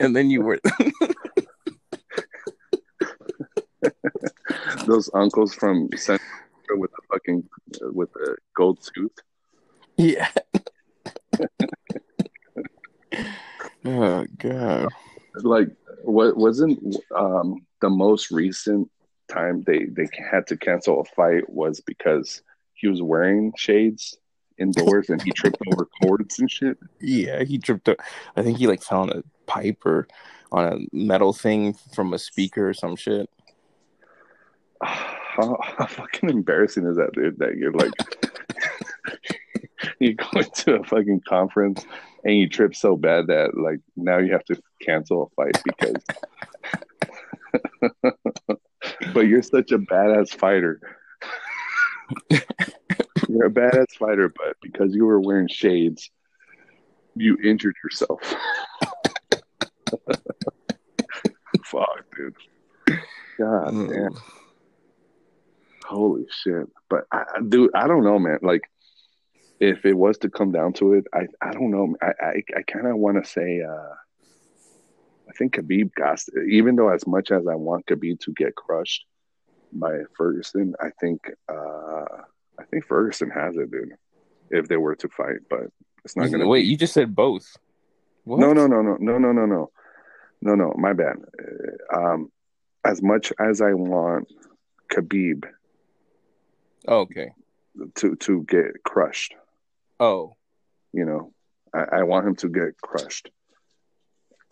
and 0.00 0.14
then 0.14 0.30
you 0.30 0.42
were 0.42 0.60
Those 4.86 5.10
uncles 5.14 5.54
from 5.54 5.88
Central 5.96 6.28
with 6.70 6.90
the 6.90 7.02
fucking 7.10 7.48
with 7.92 8.12
the 8.14 8.36
gold 8.54 8.78
tooth. 8.94 9.12
yeah 9.96 10.28
Oh 13.84 14.26
god. 14.38 14.88
Like, 15.36 15.68
what 16.08 16.36
wasn't 16.36 16.96
um 17.14 17.66
the 17.80 17.90
most 17.90 18.30
recent 18.30 18.90
time 19.28 19.62
they 19.62 19.84
they 19.84 20.08
had 20.30 20.46
to 20.46 20.56
cancel 20.56 21.00
a 21.00 21.04
fight 21.04 21.48
was 21.48 21.80
because 21.80 22.42
he 22.72 22.88
was 22.88 23.02
wearing 23.02 23.52
shades 23.56 24.16
indoors 24.58 25.10
and 25.10 25.22
he 25.22 25.30
tripped 25.30 25.58
over 25.72 25.88
cords 26.02 26.38
and 26.38 26.50
shit. 26.50 26.78
Yeah, 27.00 27.44
he 27.44 27.58
tripped. 27.58 27.88
Up. 27.88 27.98
I 28.36 28.42
think 28.42 28.58
he 28.58 28.66
like 28.66 28.82
fell 28.82 29.02
on 29.02 29.10
a 29.10 29.22
pipe 29.46 29.84
or 29.84 30.08
on 30.50 30.64
a 30.72 30.96
metal 30.96 31.32
thing 31.32 31.74
from 31.94 32.12
a 32.12 32.18
speaker 32.18 32.70
or 32.70 32.74
some 32.74 32.96
shit. 32.96 33.28
How, 35.38 35.56
how 35.62 35.86
fucking 35.86 36.30
embarrassing 36.30 36.84
is 36.84 36.96
that, 36.96 37.12
dude? 37.12 37.38
That 37.38 37.56
you're 37.56 37.70
like, 37.70 37.92
you 40.00 40.14
go 40.14 40.26
into 40.34 40.74
a 40.74 40.82
fucking 40.82 41.22
conference 41.28 41.86
and 42.24 42.36
you 42.36 42.48
trip 42.48 42.74
so 42.74 42.96
bad 42.96 43.28
that 43.28 43.56
like 43.56 43.78
now 43.94 44.18
you 44.18 44.32
have 44.32 44.44
to 44.46 44.60
cancel 44.80 45.30
a 45.32 45.34
fight 45.34 45.60
because. 45.64 46.02
but 49.14 49.20
you're 49.26 49.42
such 49.42 49.72
a 49.72 49.78
badass 49.78 50.30
fighter. 50.30 50.80
you're 52.30 53.46
a 53.46 53.50
badass 53.50 53.92
fighter, 53.98 54.28
but 54.34 54.56
because 54.62 54.94
you 54.94 55.04
were 55.06 55.20
wearing 55.20 55.48
shades, 55.48 56.10
you 57.14 57.36
injured 57.42 57.74
yourself. 57.84 58.20
Fuck, 61.64 62.04
dude. 62.16 62.34
God 63.38 63.72
Mm. 63.74 63.88
damn. 63.90 64.14
Holy 65.86 66.26
shit. 66.30 66.66
But 66.90 67.04
I, 67.12 67.24
dude, 67.48 67.70
I 67.74 67.86
don't 67.86 68.04
know, 68.04 68.18
man. 68.18 68.38
Like, 68.42 68.62
if 69.60 69.84
it 69.86 69.94
was 69.94 70.18
to 70.18 70.30
come 70.30 70.52
down 70.52 70.72
to 70.74 70.94
it, 70.94 71.06
I, 71.14 71.26
I 71.42 71.52
don't 71.52 71.70
know. 71.70 71.94
I, 72.02 72.12
I, 72.20 72.42
I 72.58 72.62
kind 72.62 72.86
of 72.86 72.96
want 72.96 73.22
to 73.22 73.28
say, 73.28 73.62
uh, 73.62 73.94
I 75.28 75.32
think 75.32 75.54
Khabib 75.56 75.94
got, 75.94 76.20
even 76.48 76.76
though 76.76 76.88
as 76.88 77.06
much 77.06 77.30
as 77.30 77.46
I 77.46 77.54
want 77.54 77.86
Khabib 77.86 78.18
to 78.20 78.32
get 78.32 78.54
crushed 78.54 79.04
by 79.72 79.98
Ferguson, 80.16 80.74
I 80.80 80.90
think, 81.00 81.20
uh, 81.48 82.04
I 82.58 82.64
think 82.70 82.86
Ferguson 82.86 83.30
has 83.30 83.56
it, 83.56 83.70
dude. 83.70 83.92
If 84.50 84.68
they 84.68 84.78
were 84.78 84.96
to 84.96 85.08
fight, 85.08 85.40
but 85.50 85.64
it's 86.04 86.16
not 86.16 86.30
gonna. 86.30 86.46
Wait, 86.46 86.64
you 86.64 86.76
just 86.78 86.94
said 86.94 87.14
both. 87.14 87.46
What? 88.24 88.40
No, 88.40 88.54
no, 88.54 88.66
no, 88.66 88.80
no, 88.80 88.96
no, 88.98 89.18
no, 89.18 89.32
no, 89.32 89.44
no, 89.44 89.70
no, 90.40 90.54
no. 90.54 90.74
My 90.78 90.94
bad. 90.94 91.16
Uh, 91.92 91.98
Um, 91.98 92.32
as 92.84 93.02
much 93.02 93.32
as 93.38 93.60
I 93.60 93.74
want 93.74 94.28
Khabib 94.90 95.44
Oh, 96.86 97.00
okay. 97.00 97.32
to 97.96 98.16
to 98.16 98.42
get 98.44 98.82
crushed, 98.84 99.34
Oh, 100.00 100.36
you 100.94 101.04
know, 101.04 101.34
I, 101.74 101.98
I 101.98 102.02
want 102.04 102.26
him 102.26 102.36
to 102.36 102.48
get 102.48 102.80
crushed. 102.80 103.30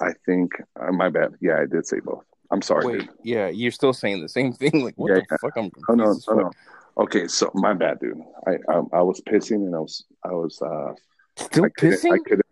I 0.01 0.13
think 0.27 0.53
uh, 0.81 0.93
my 0.93 1.09
bad. 1.09 1.35
Yeah, 1.41 1.59
I 1.61 1.67
did 1.67 1.87
say 1.87 2.01
both. 2.01 2.25
I'm 2.51 2.63
sorry. 2.63 2.87
wait. 2.87 3.01
dude. 3.01 3.09
Yeah, 3.25 3.49
you're 3.49 3.71
still 3.73 3.93
saying 3.93 4.23
the 4.23 4.29
same 4.29 4.53
thing. 4.61 4.85
Like, 4.85 4.95
what 4.97 5.09
Yeah, 5.11 5.17
the 5.17 5.27
yeah. 5.31 5.37
fuck? 5.41 5.57
I'm 5.57 5.71
Oh 5.89 5.95
no, 5.95 6.11
as 6.11 6.27
no, 6.29 6.51
Okay, 6.99 7.29
so 7.29 7.51
my 7.55 7.75
bad, 7.75 7.99
dude. 8.01 8.19
I 8.47 8.53
I, 8.69 8.77
I 8.93 9.03
was 9.03 9.21
pissing 9.23 9.67
and 9.67 9.75
I 9.75 9.81
was 9.81 10.05
I 10.25 10.33
was 10.33 10.61
uh 10.63 10.93
Still 11.37 11.65
I 11.65 11.69
pissing? 11.69 12.13
I 12.15 12.19
couldn't. 12.19 12.47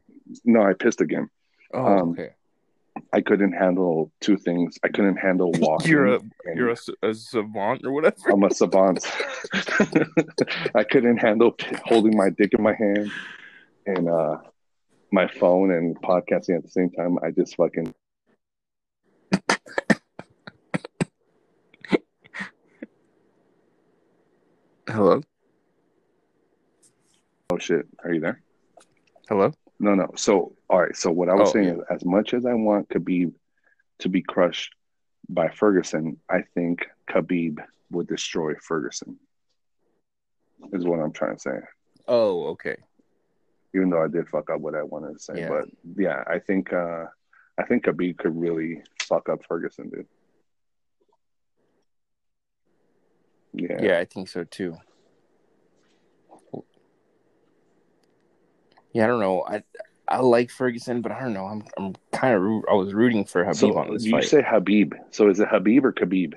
No, 0.45 0.63
I 0.63 0.73
pissed 0.75 1.01
again. 1.01 1.29
oh, 1.73 1.85
um, 1.87 2.11
okay. 2.11 2.31
I 3.13 3.21
couldn't 3.21 3.53
handle 3.53 4.13
two 4.21 4.37
things. 4.37 4.77
I 4.85 4.89
couldn't 4.89 5.17
handle 5.17 5.51
walking. 5.59 5.91
You're 5.91 6.07
a 6.17 6.21
you're 6.55 6.75
a 7.03 7.15
savant 7.15 7.85
or 7.85 7.93
whatever. 7.93 8.17
I'm 8.31 8.43
a 8.45 8.51
savant. 8.55 9.07
I 10.75 10.85
couldn't 10.85 11.19
handle 11.19 11.57
holding 11.85 12.17
my 12.17 12.31
dick 12.31 12.53
in 12.57 12.63
my 12.63 12.75
hand 12.75 13.11
and 13.87 14.09
uh, 14.09 14.39
my 15.15 15.29
phone 15.29 15.71
and 15.71 15.97
podcasting 16.03 16.57
at 16.57 16.65
the 16.65 16.69
same 16.69 16.91
time. 16.91 17.19
I 17.23 17.31
just 17.31 17.55
fucking. 17.57 17.95
Hello, 24.89 25.21
Oh 27.51 27.59
shit! 27.59 27.87
Are 28.03 28.13
you 28.13 28.21
there? 28.21 28.43
hello. 29.29 29.53
No, 29.79 29.95
no. 29.95 30.09
So, 30.17 30.55
all 30.69 30.81
right. 30.81 30.97
So, 30.97 31.11
what 31.11 31.29
I 31.29 31.35
was 31.35 31.51
Oh, 31.51 31.53
saying 31.53 31.67
yeah. 31.67 31.75
is, 31.75 31.81
as 31.91 32.05
much 32.05 32.35
as 32.35 32.45
I 32.47 32.55
want 32.55 32.89
Khabib 32.89 33.33
to 34.01 34.09
be 34.09 34.23
crushed 34.23 34.75
by 35.29 35.49
Ferguson, 35.49 36.19
I 36.29 36.43
think 36.55 36.87
Khabib 37.09 37.59
would 37.91 38.07
destroy 38.09 38.55
Ferguson. 38.57 39.19
Is 40.73 40.85
what 40.85 41.01
I'm 41.01 41.13
trying 41.13 41.37
to 41.37 41.41
say. 41.41 41.59
Oh, 42.09 42.49
okay. 42.49 42.77
Even 43.75 43.91
though 43.91 44.03
I 44.05 44.09
did 44.09 44.29
fuck 44.29 44.51
up 44.51 44.61
what 44.61 44.75
I 44.75 44.83
wanted 44.83 45.15
to 45.15 45.19
say, 45.19 45.41
Yeah. 45.41 45.49
but 45.49 45.65
yeah, 45.97 46.23
I 46.27 46.39
think 46.39 46.73
uh, 46.73 47.07
I 47.59 47.65
think 47.65 47.85
Khabib 47.85 48.19
could 48.19 48.37
really 48.37 48.83
fuck 49.03 49.29
up 49.29 49.45
Ferguson, 49.49 49.91
dude. 49.91 50.07
Yeah. 53.53 53.81
Yeah, 53.81 53.99
I 53.99 54.05
think 54.05 54.29
so 54.29 54.45
too. 54.45 54.77
Yeah, 58.93 59.05
I 59.05 59.07
don't 59.09 59.21
know. 59.21 59.45
I 59.47 59.63
I 60.07 60.21
like 60.21 60.51
Ferguson, 60.51 61.03
but 61.03 61.11
I 61.13 61.21
don't 61.21 61.35
know. 61.35 61.47
I'm 61.47 61.65
I'm 61.77 61.95
kind 62.13 62.35
of 62.35 62.43
I 62.71 62.75
was 62.75 62.95
rooting 62.95 63.25
for 63.25 63.45
Habib 63.45 63.59
So 63.59 63.77
on 63.77 63.93
this 63.93 64.05
you 64.05 64.13
fight. 64.13 64.25
say 64.29 64.43
Habib. 64.43 64.95
So 65.11 65.29
is 65.29 65.41
it 65.41 65.49
Habib 65.49 65.85
or 65.85 65.93
Khabib? 65.93 66.35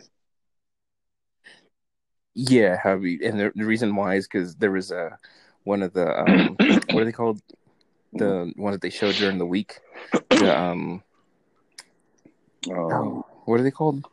yeah, 2.34 2.78
Habib, 2.78 3.22
and 3.24 3.40
the, 3.40 3.52
the 3.56 3.66
reason 3.66 3.96
why 3.96 4.16
is 4.16 4.28
because 4.28 4.56
there 4.56 4.72
was 4.72 4.92
a 4.92 5.18
one 5.68 5.84
of 5.84 5.92
the 5.94 6.08
um, 6.22 6.56
what 6.92 7.02
are 7.02 7.06
they 7.06 7.12
called? 7.12 7.42
The 8.14 8.52
one 8.56 8.72
that 8.72 8.82
they 8.82 8.90
showed 8.90 9.16
during 9.16 9.38
the 9.38 9.46
week. 9.46 9.80
The 10.30 10.58
um, 10.58 11.04
Um, 12.72 13.24
what 13.46 13.60
are 13.60 13.64
they 13.64 13.72
called? 13.72 14.06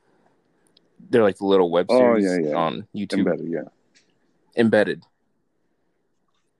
They're 1.11 1.23
like 1.23 1.39
the 1.39 1.47
little 1.47 1.71
web 1.71 1.87
Oh, 1.91 1.99
series 1.99 2.25
yeah, 2.25 2.49
yeah. 2.51 2.57
on 2.57 2.87
YouTube. 2.95 3.19
embedded, 3.19 3.49
yeah. 3.51 3.69
embedded. 4.57 5.05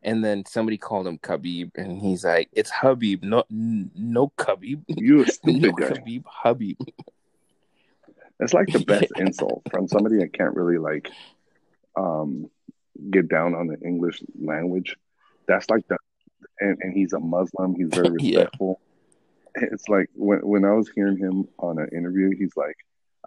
And 0.03 0.23
then 0.23 0.45
somebody 0.45 0.77
called 0.77 1.07
him 1.07 1.19
Khabib, 1.19 1.71
and 1.77 1.99
he's 2.03 2.25
like, 2.25 2.51
"It's 2.53 2.71
Habib, 2.71 3.23
no, 3.25 3.45
n- 3.51 3.91
no 3.97 4.29
Khabib, 4.37 4.83
You 4.89 5.23
a 5.23 5.25
no 5.27 5.33
stupid 5.33 5.75
guy. 5.77 5.87
Khabib, 5.87 6.25
Habib." 6.27 6.77
It's 8.41 8.53
like 8.53 8.69
the 8.69 8.85
best 8.85 9.11
insult 9.17 9.63
from 9.71 9.89
somebody 9.89 10.19
that 10.19 10.33
can't 10.35 10.55
really 10.55 10.79
like 10.79 11.11
um 11.97 12.51
get 13.11 13.29
down 13.29 13.55
on 13.55 13.67
the 13.67 13.79
English 13.85 14.23
language. 14.41 14.97
That's 15.49 15.69
like 15.71 15.87
the 15.89 15.97
and, 16.61 16.79
and 16.81 16.93
he's 16.95 17.13
a 17.13 17.21
Muslim, 17.21 17.75
he's 17.75 17.89
very 17.93 18.17
Yeah. 18.21 18.39
respectful. 18.41 18.81
It's 19.57 19.89
like 19.89 20.09
when 20.15 20.41
when 20.41 20.65
I 20.65 20.73
was 20.73 20.89
hearing 20.95 21.17
him 21.17 21.49
on 21.59 21.79
an 21.79 21.89
interview, 21.97 22.31
he's 22.37 22.57
like, 22.57 22.77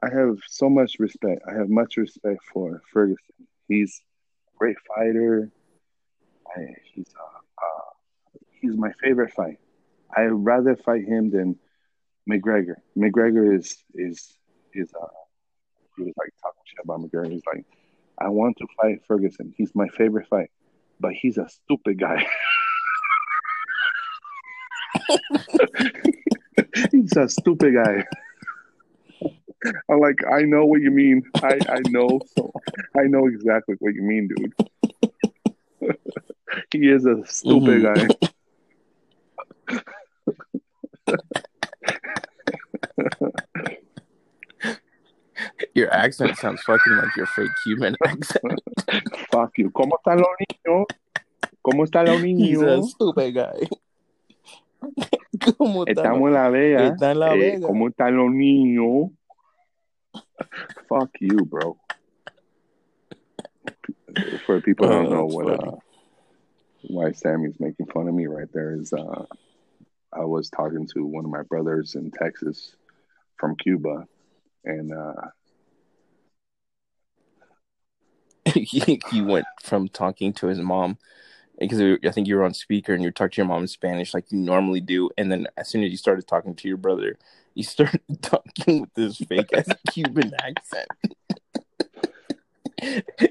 I 0.04 0.10
have 0.10 0.38
so 0.48 0.70
much 0.70 0.98
respect. 1.00 1.42
I 1.50 1.54
have 1.58 1.70
much 1.70 1.98
respect 1.98 2.40
for 2.54 2.82
Ferguson. 2.92 3.48
He's 3.68 4.02
a 4.54 4.58
great 4.58 4.76
fighter. 4.96 5.50
I, 6.56 6.62
he's 6.94 7.08
uh, 7.18 7.38
uh, 7.66 7.82
he's 8.62 8.76
my 8.76 8.92
favorite 9.02 9.34
fight. 9.34 9.58
I'd 10.16 10.32
rather 10.32 10.76
fight 10.76 11.06
him 11.06 11.30
than 11.32 11.58
McGregor. 12.30 12.76
McGregor 12.98 13.56
is 13.58 13.78
is 13.94 14.38
is 14.74 14.92
uh 15.02 15.08
he 15.96 16.04
was 16.04 16.14
like 16.18 16.30
talking 16.42 16.62
shit 16.66 16.80
about 16.84 17.00
McGregor. 17.02 17.32
He's 17.32 17.42
like, 17.54 17.66
I 18.20 18.30
want 18.30 18.58
to 18.58 18.68
fight 18.82 19.02
Ferguson. 19.08 19.54
He's 19.58 19.74
my 19.76 19.88
favorite 19.90 20.28
fight, 20.28 20.50
but 21.00 21.14
he's 21.14 21.38
a 21.38 21.48
stupid 21.50 22.00
guy. 22.00 22.26
he's 26.92 27.16
a 27.16 27.30
stupid 27.30 27.76
guy. 27.76 28.04
I'm 29.90 30.00
like, 30.00 30.20
I 30.32 30.42
know 30.44 30.66
what 30.66 30.82
you 30.82 30.92
mean. 30.92 31.24
I 31.44 31.60
I 31.70 31.80
know 31.90 32.20
so 32.36 32.52
I 32.98 33.04
know 33.04 33.28
exactly 33.28 33.76
what 33.80 33.94
you 33.96 34.02
mean, 34.04 34.28
dude. 34.36 34.54
he 36.72 36.90
is 36.90 37.06
a 37.06 37.24
stupid 37.26 37.82
Mhm. 37.84 38.18
guy. 38.18 38.18
Your 45.74 45.92
accent 45.94 46.38
sounds 46.38 46.62
fucking 46.64 46.94
like 46.98 47.16
your 47.16 47.26
fake 47.28 47.50
Cuban 47.64 47.96
accent. 48.06 48.60
Fuck 49.32 49.58
you. 49.58 49.72
¿Cómo 49.72 49.98
están 49.98 50.18
los 50.20 50.28
niños? 50.40 50.86
¿Cómo 51.64 51.84
están 51.84 52.06
los 52.06 52.22
He's 52.22 52.62
a 52.62 52.82
stupid 52.84 53.34
guy. 53.34 53.68
¿Cómo 55.58 55.86
está? 55.86 56.02
Estamos 56.04 56.28
en 56.28 56.34
la 56.34 56.50
Vega. 56.50 56.88
Está 56.88 57.12
en 57.12 57.20
La 57.20 57.34
Eh, 57.36 57.40
Vega. 57.40 57.68
¿Cómo 57.68 57.88
están 57.90 58.16
los 58.16 58.32
niños? 58.32 59.12
Fuck 60.88 61.10
you, 61.20 61.46
bro. 61.46 61.78
For 64.46 64.62
people 64.62 64.88
who 64.88 64.94
Oh, 64.94 65.04
don't 65.04 65.12
know 65.12 65.26
what 65.26 65.48
uh, 65.68 65.76
why 66.90 67.12
Sammy's 67.12 67.60
making 67.60 67.86
fun 67.88 68.08
of 68.08 68.14
me 68.16 68.26
right 68.28 68.52
there 68.54 68.72
is 68.74 68.92
uh, 68.94 69.26
I 70.14 70.24
was 70.26 70.50
talking 70.50 70.88
to 70.96 71.06
one 71.06 71.26
of 71.26 71.30
my 71.32 71.44
brothers 71.44 71.96
in 71.96 72.10
Texas 72.12 72.76
from 73.38 73.56
Cuba, 73.58 74.08
and 74.64 74.92
uh, 74.92 75.14
he, 78.54 79.00
he 79.12 79.22
went 79.22 79.46
from 79.62 79.88
talking 79.90 80.34
to 80.34 80.48
his 80.48 80.60
mom 80.60 80.98
because 81.60 81.82
I 81.82 82.12
think 82.12 82.28
you 82.28 82.36
were 82.36 82.44
on 82.44 82.54
speaker 82.54 82.94
and 82.94 83.04
you 83.04 83.10
talked 83.12 83.34
to 83.36 83.42
your 83.42 83.48
mom 83.48 83.64
in 83.64 83.68
Spanish 83.68 84.14
like 84.14 84.32
you 84.32 84.38
normally 84.38 84.82
do, 84.82 85.10
and 85.18 85.32
then 85.32 85.48
as 85.58 85.68
soon 85.68 85.84
as 85.84 85.90
you 85.92 85.98
started 85.98 86.28
talking 86.28 86.56
to 86.56 86.68
your 86.68 86.78
brother, 86.78 87.18
you 87.56 87.64
started 87.64 88.02
talking 88.22 88.82
with 88.82 88.94
this 88.94 89.18
fake 89.18 89.52
ass 89.54 89.68
Cuban 89.92 90.32
accent. 90.40 90.88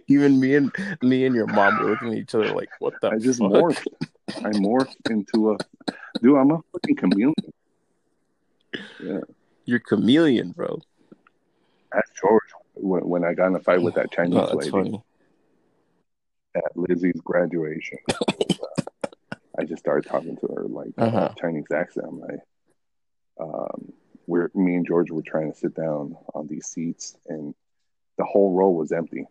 Even 0.09 0.41
me 0.41 0.57
and 0.57 0.73
me 1.03 1.25
and 1.25 1.35
your 1.37 1.47
mom 1.47 1.79
were 1.79 1.91
looking 1.91 2.09
at 2.09 2.19
each 2.19 2.35
other 2.35 2.53
like, 2.53 2.69
"What 2.81 2.95
the?" 3.01 3.11
I 3.11 3.19
just 3.19 3.39
fuck? 3.39 3.53
morphed. 3.53 3.87
I 4.39 4.51
morphed 4.51 5.09
into 5.09 5.53
a 5.53 5.57
dude. 6.21 6.37
I'm 6.37 6.51
a 6.51 6.61
fucking 6.73 6.97
chameleon. 6.97 7.33
Yeah, 8.99 9.21
You're 9.67 9.79
chameleon, 9.79 10.51
bro. 10.51 10.81
that's 11.93 12.11
George. 12.21 12.43
When, 12.77 13.09
when 13.09 13.25
I 13.25 13.35
got 13.35 13.47
in 13.49 13.57
a 13.57 13.61
fight 13.61 13.83
with 13.83 13.95
that 13.95 14.11
Chinese 14.13 14.39
Oh, 14.39 14.55
lady 14.57 14.71
funny. 14.71 15.03
at 16.55 16.77
Lizzie's 16.77 17.21
graduation, 17.23 17.99
I 19.59 19.65
just 19.65 19.81
started 19.83 20.09
talking 20.09 20.37
to 20.37 20.47
her 20.55 20.65
like 20.69 20.91
Uh-huh. 20.99 21.31
Chinese 21.41 21.71
accent. 21.75 22.07
I'm 22.09 22.21
like, 22.21 22.41
um, 23.41 23.93
we're 24.27 24.51
me 24.55 24.75
and 24.75 24.87
George 24.87 25.11
were 25.11 25.23
trying 25.23 25.53
to 25.53 25.59
sit 25.59 25.75
down 25.75 26.17
on 26.35 26.47
these 26.49 26.67
seats, 26.67 27.17
and 27.29 27.55
the 28.19 28.25
whole 28.25 28.53
row 28.55 28.71
was 28.71 28.93
empty. 28.93 29.27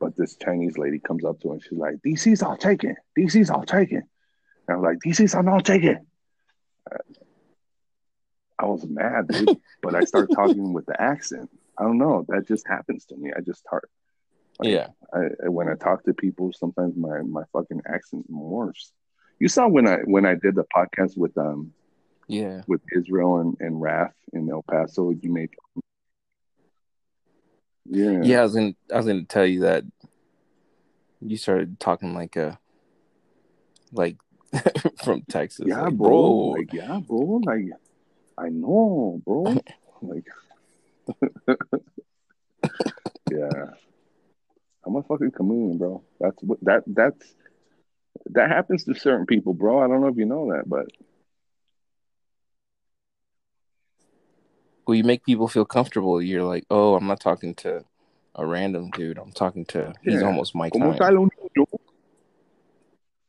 But 0.00 0.16
this 0.16 0.36
Chinese 0.36 0.78
lady 0.78 0.98
comes 1.00 1.24
up 1.24 1.40
to 1.40 1.48
her 1.48 1.54
and 1.54 1.62
she's 1.62 1.72
like, 1.78 1.96
"These 2.02 2.22
seats 2.22 2.42
are 2.42 2.56
taken. 2.56 2.96
These 3.16 3.32
seats 3.34 3.50
are 3.50 3.64
taken." 3.64 4.02
And 4.68 4.76
I'm 4.76 4.82
like, 4.82 4.98
"These 5.00 5.16
seats 5.18 5.34
are 5.34 5.42
not 5.42 5.64
taken." 5.64 6.06
I 8.60 8.64
was 8.66 8.84
mad, 8.86 9.28
dude, 9.28 9.56
but 9.82 9.94
I 9.94 10.00
started 10.04 10.34
talking 10.34 10.72
with 10.72 10.86
the 10.86 11.00
accent. 11.00 11.50
I 11.78 11.84
don't 11.84 11.98
know. 11.98 12.24
That 12.28 12.46
just 12.48 12.66
happens 12.66 13.04
to 13.06 13.16
me. 13.16 13.32
I 13.36 13.40
just 13.40 13.60
start. 13.60 13.88
Like, 14.58 14.70
Yeah. 14.70 14.88
I, 15.12 15.20
I- 15.44 15.48
when 15.48 15.68
I 15.68 15.74
talk 15.74 16.02
to 16.04 16.12
people, 16.14 16.52
sometimes 16.52 16.96
my 16.96 17.22
my 17.22 17.44
fucking 17.52 17.82
accent 17.86 18.30
morphs. 18.30 18.90
You 19.38 19.48
saw 19.48 19.68
when 19.68 19.86
I 19.86 19.98
when 20.04 20.26
I 20.26 20.34
did 20.34 20.54
the 20.56 20.64
podcast 20.76 21.16
with 21.16 21.36
um 21.38 21.72
Yeah. 22.26 22.62
with 22.66 22.80
Israel 22.96 23.38
and 23.38 23.56
and 23.60 23.80
Raf 23.80 24.12
in 24.32 24.50
El 24.50 24.62
Paso. 24.62 25.10
You 25.10 25.32
made 25.32 25.50
yeah 27.86 28.22
Yeah, 28.22 28.40
I 28.40 28.42
was 28.42 28.54
gonna 28.54 28.74
I 28.92 28.96
was 28.96 29.06
gonna 29.06 29.24
tell 29.24 29.46
you 29.46 29.60
that 29.60 29.84
you 31.20 31.36
started 31.36 31.78
talking 31.80 32.14
like 32.14 32.36
a 32.36 32.58
like 33.92 34.16
from 35.04 35.22
Texas. 35.28 35.66
yeah 35.68 35.82
like, 35.82 35.94
bro. 35.94 36.30
like 36.58 36.72
yeah 36.72 37.00
bro 37.06 37.40
like 37.44 37.64
I 38.36 38.48
know 38.50 39.20
bro 39.24 39.42
like 40.02 40.26
yeah 43.30 43.70
I'm 44.84 44.96
a 44.96 45.02
fucking 45.02 45.32
chameleon 45.32 45.78
bro. 45.78 46.02
That's 46.20 46.42
what 46.42 46.58
that 46.62 46.82
that's 46.86 47.34
that 48.30 48.48
happens 48.48 48.84
to 48.84 48.94
certain 48.94 49.26
people, 49.26 49.54
bro. 49.54 49.82
I 49.82 49.88
don't 49.88 50.00
know 50.00 50.08
if 50.08 50.16
you 50.16 50.24
know 50.24 50.50
that, 50.52 50.68
but 50.68 50.86
well, 54.86 54.94
you 54.94 55.04
make 55.04 55.24
people 55.24 55.48
feel 55.48 55.66
comfortable. 55.66 56.22
You're 56.22 56.44
like, 56.44 56.64
oh, 56.70 56.94
I'm 56.94 57.06
not 57.06 57.20
talking 57.20 57.54
to 57.56 57.84
a 58.34 58.46
random 58.46 58.90
dude. 58.90 59.18
I'm 59.18 59.32
talking 59.32 59.66
to. 59.66 59.92
He's 60.02 60.22
almost 60.22 60.54
my 60.54 60.70
¿Cómo 60.70 60.96
Tyson, 60.96 61.28
está 61.28 61.52
el 61.56 61.66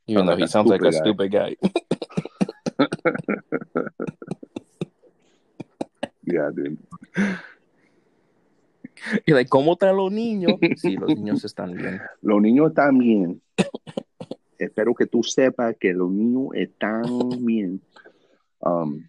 even 0.06 0.26
though 0.26 0.36
he 0.36 0.46
sounds 0.46 0.70
like 0.70 0.82
a 0.82 0.92
stupid 0.92 1.30
guy. 1.30 1.56
Yeah, 6.22 6.50
dude. 6.54 6.78
Like, 9.26 9.48
¿cómo 9.48 9.76
los 9.80 10.12
niños? 10.12 10.54
Sí, 10.76 10.96
los 10.96 11.08
niños 11.08 11.44
están 11.44 11.74
bien. 11.74 12.00
Los 12.22 12.40
niños 12.40 12.68
están 12.68 12.98
bien. 12.98 13.42
Espero 14.58 14.94
que 14.94 15.06
tú 15.06 15.22
sepas 15.22 15.76
que 15.78 15.92
los 15.92 16.10
niños 16.10 16.48
están 16.54 17.02
bien. 17.44 17.80
Um, 18.62 19.08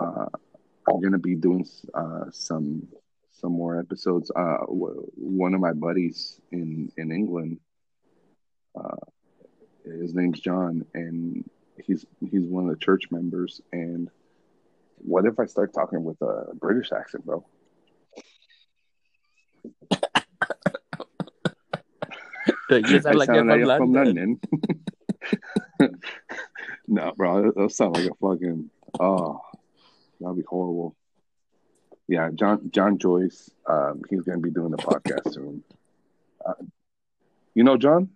uh, 0.00 0.26
I'm 0.88 1.00
gonna 1.00 1.18
be 1.18 1.36
doing 1.36 1.64
uh, 1.94 2.24
some 2.32 2.88
some 3.30 3.52
more 3.52 3.78
episodes. 3.78 4.30
Uh, 4.34 4.64
one 4.66 5.54
of 5.54 5.60
my 5.60 5.72
buddies 5.72 6.40
in 6.50 6.90
in 6.96 7.12
England, 7.12 7.60
uh, 8.74 8.96
his 9.84 10.12
name's 10.12 10.40
John, 10.40 10.84
and 10.94 11.44
he's 11.78 12.04
he's 12.20 12.42
one 12.42 12.64
of 12.64 12.70
the 12.70 12.84
church 12.84 13.10
members. 13.12 13.60
And 13.72 14.10
what 14.98 15.24
if 15.24 15.38
I 15.38 15.46
start 15.46 15.72
talking 15.72 16.02
with 16.02 16.20
a 16.20 16.52
British 16.54 16.90
accent, 16.90 17.24
bro? 17.24 17.44
You 22.70 23.00
sound 23.00 23.18
like 23.18 23.26
sound 23.26 23.48
you're 23.50 23.66
like 23.66 23.78
from 23.78 23.92
London. 23.92 24.40
London. 25.80 26.00
no, 26.88 27.12
bro, 27.16 27.50
that, 27.50 27.72
sounds 27.72 27.98
like 27.98 28.10
a 28.10 28.14
fucking 28.14 28.70
oh, 28.98 29.40
that'd 30.20 30.36
be 30.36 30.42
horrible. 30.48 30.94
Yeah, 32.06 32.30
John 32.34 32.70
John 32.72 32.98
Joyce, 32.98 33.50
um, 33.66 34.02
he's 34.08 34.22
gonna 34.22 34.38
be 34.38 34.50
doing 34.50 34.70
the 34.70 34.76
podcast 34.76 35.32
soon. 35.34 35.64
Uh, 36.44 36.54
you 37.54 37.64
know 37.64 37.76
John? 37.76 38.10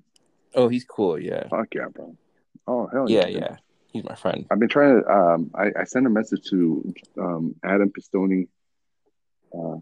Oh, 0.54 0.68
he's 0.68 0.84
cool. 0.84 1.18
Yeah. 1.18 1.48
Fuck 1.48 1.74
yeah, 1.74 1.88
bro. 1.92 2.16
Oh 2.66 2.86
hell 2.86 3.10
Yeah, 3.10 3.26
dude. 3.26 3.36
yeah. 3.36 3.56
He's 3.92 4.04
my 4.04 4.14
friend. 4.14 4.46
I've 4.50 4.58
been 4.58 4.68
trying 4.68 5.00
to. 5.02 5.08
Um, 5.08 5.50
I, 5.54 5.70
I 5.80 5.84
sent 5.84 6.06
a 6.06 6.10
message 6.10 6.48
to 6.50 6.94
um, 7.20 7.54
Adam 7.64 7.90
Pistoni. 7.90 8.48
Uh, 9.56 9.78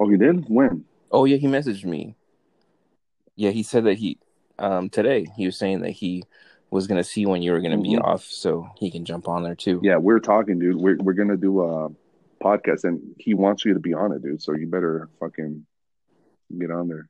oh, 0.00 0.08
he 0.08 0.16
did? 0.16 0.48
When? 0.48 0.84
Oh 1.10 1.24
yeah, 1.24 1.36
he 1.36 1.46
messaged 1.46 1.84
me. 1.84 2.16
Yeah, 3.36 3.50
he 3.50 3.62
said 3.62 3.84
that 3.84 3.94
he 3.98 4.18
um 4.58 4.88
today 4.88 5.26
he 5.36 5.44
was 5.46 5.56
saying 5.58 5.80
that 5.80 5.90
he 5.90 6.24
was 6.70 6.86
gonna 6.86 7.04
see 7.04 7.26
when 7.26 7.42
you 7.42 7.52
were 7.52 7.60
gonna 7.60 7.80
be 7.80 7.90
Mhm. 7.96 8.02
off 8.02 8.24
so 8.24 8.68
he 8.78 8.90
can 8.90 9.04
jump 9.04 9.28
on 9.28 9.42
there 9.42 9.54
too. 9.54 9.80
Yeah, 9.82 9.98
we're 9.98 10.18
talking, 10.20 10.58
dude. 10.58 10.76
We're 10.76 10.96
we're 10.98 11.12
gonna 11.12 11.36
do 11.36 11.60
a 11.62 11.90
podcast, 12.42 12.84
and 12.84 13.14
he 13.18 13.34
wants 13.34 13.64
you 13.64 13.74
to 13.74 13.80
be 13.80 13.94
on 13.94 14.12
it, 14.12 14.22
dude. 14.22 14.42
So 14.42 14.54
you 14.54 14.66
better 14.66 15.08
fucking 15.20 15.64
get 16.58 16.70
on 16.70 16.88
there. 16.88 17.08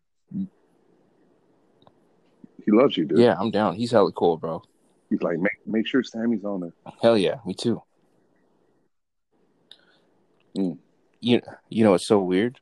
He 2.64 2.72
loves 2.72 2.96
you, 2.96 3.04
dude. 3.04 3.18
Yeah, 3.18 3.36
I'm 3.38 3.50
down. 3.52 3.76
He's 3.76 3.92
hella 3.92 4.10
cool, 4.12 4.36
bro. 4.36 4.62
He's 5.08 5.22
like, 5.22 5.38
make 5.38 5.58
make 5.66 5.86
sure 5.86 6.02
Sammy's 6.02 6.44
on 6.44 6.60
there. 6.60 6.72
Hell 7.00 7.16
yeah, 7.16 7.36
me 7.46 7.54
too. 7.54 7.80
Mm. 10.56 10.78
You 11.20 11.40
you 11.68 11.84
know 11.84 11.94
it's 11.94 12.06
so 12.06 12.18
weird 12.18 12.58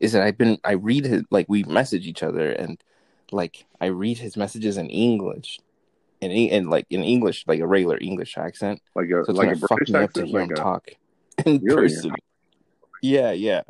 is 0.00 0.12
that 0.12 0.22
I've 0.22 0.38
been 0.38 0.58
I 0.64 0.72
read 0.72 1.04
his 1.04 1.22
like 1.30 1.46
we 1.48 1.64
message 1.64 2.06
each 2.06 2.22
other 2.22 2.50
and 2.52 2.80
like 3.32 3.66
I 3.80 3.86
read 3.86 4.18
his 4.18 4.36
messages 4.36 4.76
in 4.76 4.88
English 4.90 5.58
and 6.22 6.32
and 6.32 6.70
like 6.70 6.86
in 6.90 7.02
English 7.02 7.44
like 7.46 7.60
a 7.60 7.66
regular 7.66 7.98
English 8.00 8.36
accent. 8.38 8.80
Like 8.94 9.10
a 9.10 9.24
So 9.24 9.32
like 9.32 9.56
a 9.56 9.58
British 9.58 9.94
up 9.94 10.12
to 10.14 10.24
hear 10.26 10.40
like 10.40 10.50
him 10.50 10.56
a 10.56 10.60
talk 10.60 10.88
in 11.46 11.58
Really? 11.62 11.76
person. 11.88 12.12
Yeah, 13.02 13.32
yeah. 13.32 13.62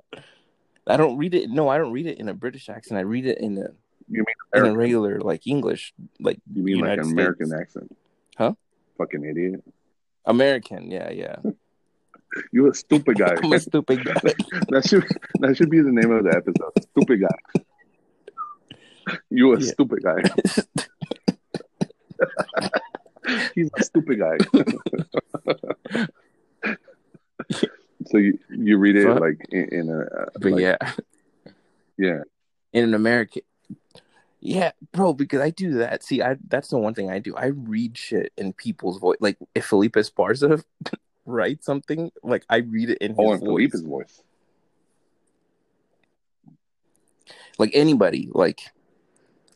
I 0.86 0.96
don't 0.96 1.18
read 1.18 1.34
it. 1.34 1.50
No, 1.50 1.68
I 1.68 1.76
don't 1.76 1.92
read 1.92 2.06
it 2.06 2.18
in 2.18 2.28
a 2.28 2.34
British 2.34 2.68
accent. 2.70 2.98
I 2.98 3.02
read 3.02 3.26
it 3.26 3.38
in 3.38 3.58
a 3.58 3.68
you 4.10 4.24
mean 4.24 4.34
in 4.54 4.64
a 4.64 4.74
regular 4.74 5.20
like 5.20 5.46
English, 5.46 5.92
like 6.18 6.38
You 6.54 6.62
mean 6.62 6.76
like 6.80 6.84
United 6.96 7.04
an 7.04 7.12
American 7.12 7.46
States. 7.48 7.60
accent? 7.60 7.96
Huh? 8.38 8.54
Fucking 8.96 9.22
idiot! 9.24 9.62
American. 10.24 10.90
Yeah, 10.90 11.10
yeah. 11.10 11.36
You 12.52 12.70
a 12.70 12.74
stupid 12.74 13.18
guy. 13.18 13.34
I'm 13.42 13.52
a 13.52 13.58
stupid 13.60 14.04
guy. 14.04 14.12
that 14.68 14.86
should 14.86 15.04
that 15.40 15.56
should 15.56 15.70
be 15.70 15.80
the 15.80 15.90
name 15.92 16.10
of 16.10 16.24
the 16.24 16.34
episode. 16.36 16.72
Stupid 16.92 17.20
guy. 17.22 17.38
You 19.30 19.54
a 19.54 19.60
Yeah. 19.60 19.66
stupid 19.72 20.02
guy. 20.02 20.22
He's 23.54 23.70
a 23.78 23.82
stupid 23.82 24.18
guy. 24.18 24.36
so 28.06 28.18
you 28.18 28.38
you 28.50 28.78
read 28.78 28.96
it 28.96 29.06
Fuck. 29.06 29.20
like 29.20 29.46
in, 29.50 29.68
in 29.72 29.88
a 29.90 30.00
uh, 30.00 30.26
but 30.40 30.52
like- 30.52 30.62
yeah, 30.62 30.76
yeah 31.96 32.20
in 32.72 32.84
an 32.84 32.94
American. 32.94 33.42
Yeah, 34.40 34.70
bro, 34.92 35.14
because 35.14 35.40
I 35.40 35.50
do 35.50 35.74
that. 35.78 36.04
See, 36.04 36.22
I 36.22 36.36
that's 36.46 36.68
the 36.68 36.78
one 36.78 36.94
thing 36.94 37.10
I 37.10 37.18
do. 37.18 37.34
I 37.36 37.46
read 37.46 37.98
shit 37.98 38.32
in 38.36 38.52
people's 38.52 38.98
voice. 39.00 39.16
Like 39.20 39.36
if 39.54 39.64
Felipe 39.66 39.94
Esparza 39.94 40.62
writes 41.28 41.66
something, 41.66 42.10
like 42.22 42.44
I 42.48 42.58
read 42.58 42.90
it 42.90 42.98
in 42.98 43.10
his 43.12 43.18
oh 43.18 43.32
and 43.32 43.40
voice. 43.40 43.70
Felipe's 43.70 43.80
voice. 43.82 44.22
like 47.58 47.70
anybody 47.74 48.28
like 48.32 48.60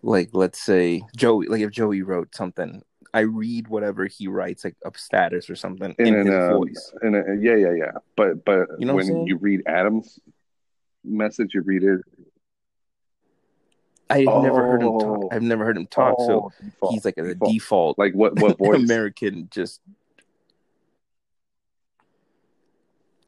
like 0.02 0.30
let's 0.32 0.60
say 0.60 1.00
joey 1.16 1.46
like 1.46 1.60
if 1.60 1.70
joey 1.70 2.02
wrote 2.02 2.34
something 2.34 2.82
i 3.14 3.20
read 3.20 3.68
whatever 3.68 4.06
he 4.06 4.26
writes 4.26 4.64
like 4.64 4.74
a 4.84 4.90
status 4.98 5.48
or 5.48 5.54
something 5.54 5.94
in, 6.00 6.06
In 6.08 6.26
his 6.26 6.34
an, 6.34 6.52
voice 6.52 6.92
And 7.02 7.14
uh, 7.14 7.32
yeah 7.40 7.54
yeah 7.54 7.72
yeah. 7.72 7.92
But 8.16 8.44
but 8.44 8.66
You 8.80 8.86
know 8.86 8.96
when 8.96 9.26
you 9.26 9.36
read 9.36 9.62
Adam's 9.66 10.18
message, 11.04 11.54
you 11.54 11.62
read 11.62 11.84
it. 11.84 12.00
i've 14.10 14.26
never 14.26 14.62
heard 14.66 14.82
him 14.82 14.88
Oh. 14.88 14.98
talk 14.98 15.32
i've 15.32 15.42
never 15.42 15.64
heard 15.64 15.76
him 15.76 15.86
talk 15.86 16.16
so 16.18 16.50
oh, 16.50 16.52
default, 16.60 16.92
he's 16.92 17.04
like 17.04 17.18
a 17.18 17.22
default. 17.34 17.52
default 17.52 17.98
Like 17.98 18.14
what 18.14 18.38
what 18.40 18.58
voice? 18.58 18.82
american 18.90 19.48
just 19.52 19.80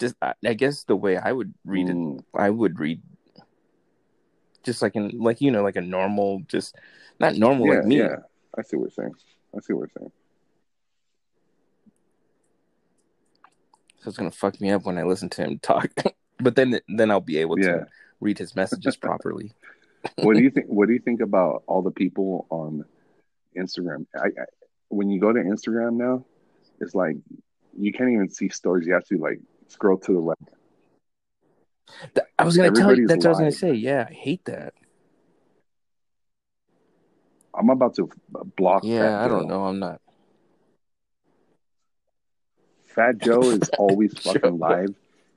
just 0.04 0.16
I, 0.20 0.34
I 0.52 0.54
guess 0.62 0.84
the 0.84 0.96
way 1.04 1.14
i 1.16 1.30
would 1.38 1.52
read 1.64 1.88
it 1.88 1.96
Mm. 1.96 2.20
i 2.46 2.48
would 2.50 2.78
read 2.84 3.00
just 4.68 4.80
like 4.84 4.96
in 4.96 5.04
like 5.28 5.40
you 5.44 5.50
know 5.54 5.62
like 5.68 5.76
a 5.76 5.80
normal, 5.96 6.40
just 6.54 6.76
not 7.20 7.36
normal 7.36 7.66
yeah, 7.68 7.74
like 7.74 7.84
me. 7.90 7.98
yeah. 7.98 8.16
I 8.58 8.62
see 8.62 8.76
what 8.78 8.84
you're 8.84 8.90
saying. 9.00 9.14
I 9.54 9.60
see 9.60 9.74
what 9.74 9.80
you're 9.92 9.96
saying. 9.98 10.12
So 14.00 14.08
it's 14.08 14.16
gonna 14.18 14.30
fuck 14.30 14.60
me 14.60 14.70
up 14.70 14.84
when 14.86 14.96
I 14.98 15.02
listen 15.02 15.28
to 15.30 15.42
him 15.44 15.58
talk. 15.58 15.90
but 16.40 16.56
then 16.56 16.80
then 16.88 17.10
I'll 17.10 17.20
be 17.20 17.38
able 17.44 17.58
Yeah. 17.58 17.66
to 17.66 17.86
read 18.20 18.38
his 18.38 18.56
messages 18.56 18.96
properly. 19.08 19.52
what 20.22 20.34
do 20.36 20.42
you 20.42 20.50
think? 20.54 20.66
What 20.68 20.86
do 20.88 20.94
you 20.94 21.00
think 21.00 21.20
about 21.20 21.62
all 21.66 21.82
the 21.82 21.90
people 21.90 22.46
on 22.50 22.84
Instagram? 23.56 24.06
I, 24.16 24.28
I 24.28 24.44
when 24.88 25.10
you 25.10 25.20
go 25.20 25.30
to 25.32 25.40
Instagram 25.40 25.96
now, 25.96 26.24
it's 26.80 26.94
like 26.94 27.16
you 27.76 27.92
can't 27.92 28.10
even 28.10 28.30
see 28.30 28.48
stories. 28.48 28.86
You 28.86 28.94
have 28.94 29.04
to 29.12 29.18
like 29.18 29.40
scroll 29.68 29.98
to 29.98 30.12
the 30.12 30.18
left. 30.18 30.54
I 32.38 32.44
was 32.44 32.56
gonna 32.56 32.72
tell 32.72 32.96
you 32.96 33.06
that's 33.06 33.24
what 33.24 33.26
I 33.26 33.30
was 33.30 33.38
gonna 33.38 33.52
say. 33.52 33.72
Yeah, 33.74 34.06
I 34.08 34.12
hate 34.12 34.44
that. 34.46 34.74
I'm 37.54 37.70
about 37.70 37.94
to 37.96 38.10
block. 38.56 38.82
Yeah, 38.84 39.02
Fat 39.02 39.24
I 39.24 39.28
don't 39.28 39.48
know. 39.48 39.64
I'm 39.64 39.78
not. 39.78 40.00
Fat 42.86 43.18
Joe 43.18 43.42
is 43.42 43.68
always 43.78 44.18
fucking 44.18 44.58
live, 44.58 44.94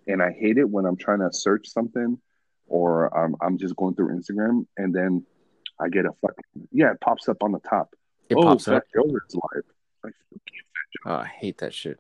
and 0.07 0.21
I 0.21 0.32
hate 0.32 0.57
it 0.57 0.69
when 0.69 0.86
I'm 0.86 0.97
trying 0.97 1.19
to 1.19 1.32
search 1.32 1.67
something, 1.67 2.19
or 2.67 3.15
I'm 3.15 3.36
I'm 3.41 3.57
just 3.57 3.75
going 3.75 3.95
through 3.95 4.15
Instagram, 4.15 4.65
and 4.78 4.93
then 4.93 5.25
I 5.80 5.89
get 5.89 6.05
a 6.05 6.11
fucking 6.21 6.67
yeah, 6.71 6.91
it 6.91 7.01
pops 7.01 7.30
up 7.30 7.43
on 7.43 7.51
the 7.51 7.59
top. 7.59 7.93
It 8.30 8.36
oh, 8.36 8.43
pops 8.43 8.65
Fat 8.65 8.75
up. 8.75 8.84
Joe 8.93 9.03
is 9.05 9.36
live. 9.36 9.63
Like, 10.03 10.13
Oh, 11.05 11.15
I 11.15 11.25
hate 11.25 11.59
that 11.59 11.73
shit, 11.73 11.99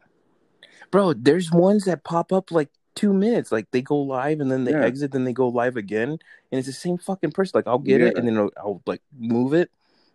bro. 0.91 1.13
There's 1.13 1.51
ones 1.51 1.85
that 1.85 2.03
pop 2.03 2.31
up 2.33 2.51
like 2.51 2.69
two 2.95 3.13
minutes, 3.13 3.51
like 3.51 3.69
they 3.71 3.81
go 3.81 3.97
live 4.01 4.39
and 4.39 4.51
then 4.51 4.63
they 4.63 4.71
Yeah. 4.71 4.83
exit, 4.83 5.11
then 5.11 5.23
they 5.23 5.33
go 5.33 5.47
live 5.49 5.77
again, 5.77 6.09
and 6.11 6.19
it's 6.59 6.67
the 6.67 6.73
same 6.73 6.97
fucking 6.97 7.31
person. 7.31 7.53
Like 7.57 7.67
I'll 7.67 7.77
get 7.79 8.01
it 8.01 8.13
Yeah. 8.13 8.19
and 8.19 8.27
then 8.27 8.37
I'll, 8.37 8.51
I'll 8.57 8.81
like 8.87 9.01
move 9.17 9.53
it, 9.53 9.69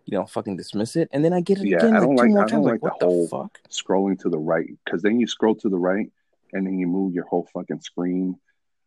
you 0.05 0.17
know, 0.17 0.25
fucking 0.25 0.57
dismiss 0.57 0.95
it, 0.95 1.09
and 1.13 1.23
then 1.23 1.31
I 1.33 1.41
get 1.41 1.59
it 1.59 1.67
Yeah, 1.67 1.77
again 1.77 1.95
I 1.95 1.99
like 1.99 2.07
don't 2.07 2.17
two 2.17 2.23
like- 2.23 2.29
more 2.29 2.39
I 2.43 2.47
don't 2.47 2.49
times. 2.49 2.65
Like, 2.65 2.71
like 2.71 2.81
the 2.81 2.87
what 2.89 2.99
the, 2.99 3.05
whole- 3.05 3.27
fuck? 3.27 3.59
scrolling 3.69 4.19
to 4.19 4.29
the 4.29 4.37
right 4.39 4.67
because 4.83 5.01
then 5.01 5.19
you 5.19 5.27
scroll 5.27 5.55
to 5.55 5.69
the 5.69 5.77
right 5.77 6.11
and 6.51 6.67
then 6.67 6.77
you 6.77 6.87
move 6.87 7.13
your 7.13 7.25
whole 7.25 7.47
fucking 7.53 7.81
screen 7.81 8.37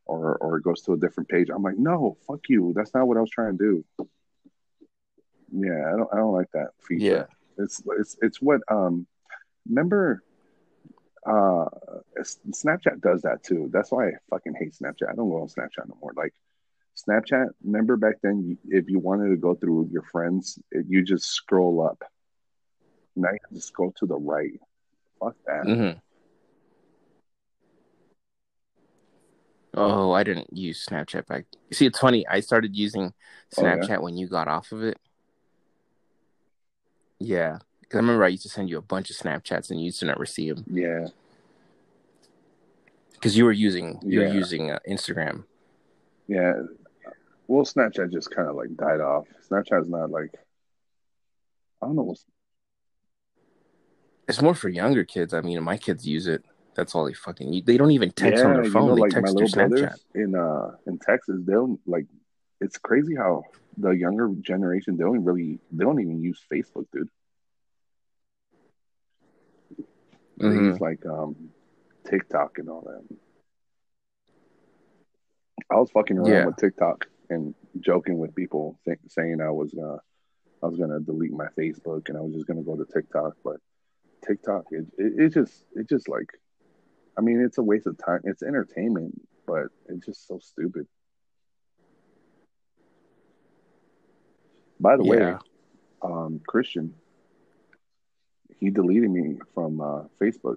or 0.05 0.37
or 0.37 0.57
it 0.59 0.63
goes 0.63 0.83
to 0.83 0.93
a 0.93 0.97
different 0.99 1.29
page. 1.29 1.49
I'm 1.51 1.63
like, 1.63 1.79
no, 1.79 2.17
fuck 2.29 2.41
you. 2.49 2.73
That's 2.77 2.93
not 2.95 3.09
what 3.09 3.17
I 3.17 3.21
was 3.21 3.31
trying 3.31 3.57
to 3.59 3.83
do. 3.99 4.07
Yeah, 5.53 5.93
I 5.93 5.97
don't 5.97 6.09
I 6.13 6.17
don't 6.17 6.33
like 6.35 6.51
that 6.53 6.69
feature. 6.87 7.05
Yeah. 7.05 7.25
It's 7.65 7.83
it's 7.99 8.17
it's 8.21 8.43
what 8.43 8.61
um 8.69 9.07
remember 9.69 10.23
uh 11.27 11.67
Snapchat 12.51 13.01
does 13.01 13.23
that 13.23 13.43
too. 13.43 13.69
That's 13.73 13.91
why 13.91 14.09
I 14.09 14.13
fucking 14.31 14.55
hate 14.59 14.75
Snapchat. 14.75 15.11
I 15.11 15.15
don't 15.15 15.29
go 15.29 15.43
on 15.43 15.49
Snapchat 15.49 15.89
no 15.89 15.97
more. 16.01 16.13
Like 16.17 16.35
Snapchat, 16.97 17.49
remember 17.65 17.97
back 17.97 18.17
then 18.23 18.57
if 18.69 18.89
you 18.89 18.99
wanted 18.99 19.29
to 19.29 19.37
go 19.37 19.55
through 19.55 19.91
your 19.93 20.03
friends, 20.03 20.59
it, 20.71 20.87
you 20.89 21.03
just 21.03 21.27
scroll 21.27 21.85
up. 21.85 22.03
Now 23.17 23.31
you 23.33 23.57
just 23.57 23.75
go 23.75 23.93
to 23.99 24.07
the 24.07 24.17
right. 24.17 24.59
Fuck 25.21 25.37
that. 25.47 25.67
Mm-hmm. 25.67 25.99
Oh, 29.75 30.13
I 30.13 30.23
didn't 30.23 30.57
use 30.57 30.87
Snapchat 30.87 31.27
back. 31.27 31.45
See, 31.73 31.85
it's 31.85 31.99
funny. 31.99 32.27
I 32.27 32.41
started 32.41 32.75
using 32.75 33.13
Oh, 33.59 33.63
yeah? 33.63 33.77
Snapchat 33.77 34.03
when 34.03 34.17
you 34.17 34.27
got 34.27 34.49
off 34.49 34.73
of 34.73 34.83
it. 34.83 34.99
Yeah, 37.19 37.59
because 37.87 37.99
I 37.99 38.01
remember 38.01 38.25
I 38.25 38.29
used 38.29 38.43
to 38.43 38.49
send 38.49 38.69
you 38.69 38.79
a 38.79 38.83
bunch 38.83 39.11
of 39.11 39.17
Snapchats 39.17 39.71
and 39.71 39.79
you 39.81 39.87
used 39.87 40.01
to 40.01 40.07
never 40.07 40.27
see 40.27 40.51
them 40.51 40.65
Yeah. 40.69 41.09
because 43.13 43.37
you 43.37 43.45
were 43.45 43.53
using 43.53 44.01
you 44.05 44.21
were 44.21 44.27
using 44.27 44.71
uh, 44.71 44.79
Instagram. 44.89 45.45
Yeah. 46.27 46.55
Well, 47.47 47.65
Snapchat 47.65 48.11
just 48.13 48.31
kind 48.35 48.49
of 48.49 48.57
like 48.57 48.75
died 48.77 49.01
off. 49.01 49.27
Snapchat's 49.49 49.89
not 49.89 50.11
like, 50.11 50.35
I 51.81 51.87
don't 51.87 51.95
know 51.95 52.03
what's, 52.03 52.25
It's 54.29 54.43
more 54.43 54.55
for 54.57 54.69
younger 54.69 55.05
kids. 55.05 55.33
I 55.33 55.41
mean, 55.43 55.63
my 55.63 55.77
kids 55.77 56.05
use 56.07 56.27
it. 56.27 56.45
That's 56.75 56.95
all 56.97 57.05
they 57.05 57.15
fucking 57.15 57.53
use. 57.53 57.65
They 57.65 57.77
don't 57.77 57.93
even 57.93 58.11
text 58.11 58.43
yeah, 58.43 58.49
on 58.49 58.55
their 58.55 58.65
you 58.65 58.71
phone. 58.73 58.89
know, 58.89 58.95
they 58.97 59.03
like 59.03 59.13
text 59.13 59.37
through 59.39 59.47
Snapchat. 59.47 59.97
in, 60.17 60.35
uh, 60.35 60.73
in 60.89 60.99
Texas, 60.99 61.41
they'll 61.45 61.79
like, 61.87 62.07
it's 62.61 62.79
crazy 62.79 63.15
how 63.15 63.45
the 63.79 63.91
younger 63.91 64.29
generation, 64.41 64.97
they 64.97 65.05
don't 65.05 65.25
really, 65.25 65.61
they 65.71 65.85
don't 65.85 66.01
even 66.01 66.21
use 66.21 66.41
Facebook, 66.53 66.87
dude. 66.93 67.09
Mhm. 70.41 70.71
use 70.73 70.81
like, 70.81 71.05
um, 71.07 71.51
TikTok 72.05 72.59
and 72.59 72.69
all 72.69 72.83
that. 72.83 73.17
I 75.71 75.77
was 75.77 75.91
fucking 75.91 76.19
around 76.19 76.31
Yeah. 76.31 76.47
with 76.47 76.57
TikTok 76.57 77.07
and 77.31 77.55
joking 77.81 78.19
with 78.19 78.35
people, 78.35 78.79
th- 78.85 78.99
saying 79.09 79.41
I 79.41 79.51
was 79.51 79.75
uh, 79.75 79.99
I 80.63 80.67
was 80.67 80.79
gonna 80.79 81.01
delete 81.01 81.33
my 81.33 81.49
Facebook 81.59 82.09
and 82.09 82.17
I 82.17 82.21
was 82.21 82.35
just 82.35 82.47
gonna 82.47 82.63
go 82.63 82.77
to 82.77 82.85
TikTok. 82.85 83.37
But 83.43 83.57
TikTok, 84.25 84.67
it, 84.71 84.87
it, 84.99 85.13
it 85.19 85.29
just 85.31 85.65
it 85.75 85.89
just 85.89 86.09
like, 86.09 86.31
I 87.19 87.21
mean, 87.23 87.41
it's 87.41 87.59
a 87.59 87.63
waste 87.63 87.87
of 87.87 87.99
time. 87.99 88.21
It's 88.25 88.43
entertainment, 88.43 89.21
but 89.47 89.67
it's 89.89 90.07
just 90.07 90.27
so 90.29 90.39
stupid. 90.39 90.87
By 94.79 94.97
the 94.97 95.05
way, 95.05 95.19
um, 96.03 96.41
Christian, 96.47 96.95
he 98.59 98.71
deleted 98.71 99.11
me 99.11 99.39
from 99.55 99.81
uh, 99.81 100.03
Facebook. 100.21 100.57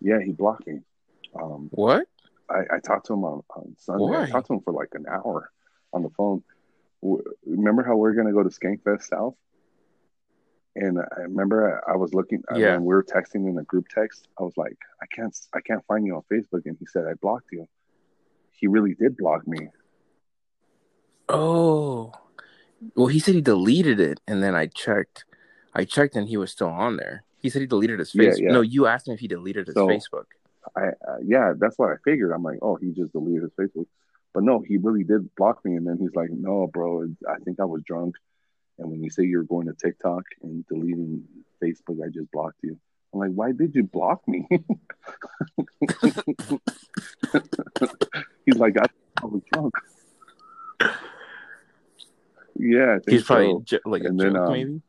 Yeah, 0.00 0.20
he 0.20 0.32
blocked 0.32 0.66
me. 0.66 0.80
Um, 1.40 1.68
What? 1.72 2.06
I, 2.48 2.76
I 2.76 2.78
talked 2.80 3.06
to 3.06 3.12
him 3.12 3.24
on, 3.24 3.42
on 3.54 3.76
Sunday. 3.78 4.04
Why? 4.04 4.22
I 4.24 4.30
talked 4.30 4.48
to 4.48 4.54
him 4.54 4.60
for 4.62 4.72
like 4.72 4.88
an 4.94 5.06
hour 5.08 5.50
on 5.92 6.02
the 6.02 6.10
phone. 6.10 6.42
W- 7.02 7.22
Remember 7.46 7.84
how 7.84 7.96
we 7.96 8.08
are 8.08 8.14
gonna 8.14 8.32
go 8.32 8.42
to 8.42 8.48
Skankfest 8.48 9.02
South? 9.04 9.34
And 10.74 10.98
I 10.98 11.20
remember 11.22 11.82
I, 11.86 11.92
I 11.92 11.96
was 11.96 12.12
looking. 12.14 12.42
Yeah. 12.56 12.72
When 12.74 12.84
we 12.86 12.94
were 12.94 13.04
texting 13.04 13.48
in 13.48 13.58
a 13.58 13.62
group 13.64 13.86
text, 13.88 14.26
I 14.38 14.42
was 14.42 14.56
like, 14.56 14.78
I 15.02 15.06
can't, 15.14 15.36
I 15.54 15.60
can't 15.60 15.84
find 15.86 16.06
you 16.06 16.16
on 16.16 16.22
Facebook. 16.32 16.62
And 16.66 16.76
he 16.78 16.86
said 16.86 17.06
I 17.06 17.14
blocked 17.14 17.52
you. 17.52 17.68
He 18.52 18.66
really 18.66 18.94
did 18.94 19.16
block 19.16 19.46
me. 19.46 19.68
Oh. 21.28 22.12
Well, 22.94 23.08
he 23.08 23.18
said 23.18 23.34
he 23.34 23.40
deleted 23.42 24.00
it, 24.00 24.20
and 24.26 24.42
then 24.42 24.54
I 24.54 24.66
checked. 24.66 25.24
I 25.74 25.84
checked, 25.84 26.16
and 26.16 26.28
he 26.28 26.36
was 26.36 26.50
still 26.52 26.68
on 26.68 26.96
there. 26.96 27.22
He 27.38 27.48
said 27.48 27.60
he 27.60 27.66
deleted 27.66 27.98
his 28.00 28.14
Yeah, 28.14 28.30
Facebook. 28.30 28.38
yeah. 28.40 28.52
No, 28.52 28.60
you 28.60 28.86
asked 28.86 29.08
him 29.08 29.14
if 29.14 29.20
he 29.20 29.28
deleted 29.28 29.66
his 29.66 29.74
So- 29.74 29.86
Facebook. 29.86 30.24
I, 30.76 30.88
uh, 30.88 31.16
yeah, 31.24 31.54
that's 31.56 31.78
what 31.78 31.88
I 31.90 31.96
figured. 32.04 32.32
I'm 32.32 32.42
like, 32.42 32.58
oh, 32.60 32.76
he 32.76 32.90
just 32.92 33.12
deleted 33.12 33.42
his 33.42 33.52
Facebook. 33.52 33.86
But 34.34 34.42
no, 34.44 34.60
he 34.60 34.76
really 34.76 35.04
did 35.04 35.34
block 35.34 35.64
me. 35.64 35.74
And 35.74 35.86
then 35.86 35.96
he's 35.98 36.14
like, 36.14 36.30
no, 36.30 36.66
bro, 36.66 37.06
I 37.28 37.36
think 37.44 37.58
I 37.60 37.64
was 37.64 37.82
drunk. 37.82 38.16
And 38.78 38.90
when 38.90 39.02
you 39.02 39.08
say 39.10 39.24
you're 39.24 39.42
going 39.42 39.66
to 39.68 39.72
TikTok 39.72 40.22
and 40.42 40.64
deleting 40.68 41.24
Facebook, 41.62 42.04
I 42.04 42.08
just 42.10 42.30
blocked 42.30 42.60
you. 42.62 42.78
I'm 43.12 43.20
like, 43.20 43.30
why 43.32 43.52
did 43.52 43.74
you 43.74 43.84
block 43.84 44.22
me? 44.28 44.46
he's 48.46 48.56
like, 48.56 48.76
I, 48.78 48.86
I 49.22 49.26
was 49.26 49.42
drunk. 49.52 49.74
Yeah, 52.56 52.98
He's 53.08 53.24
probably 53.24 53.62
so. 53.66 53.78
like 53.86 54.02
a 54.02 54.06
And 54.08 54.20
then, 54.20 54.34
joke, 54.34 54.46
um, 54.46 54.52
maybe. 54.52 54.82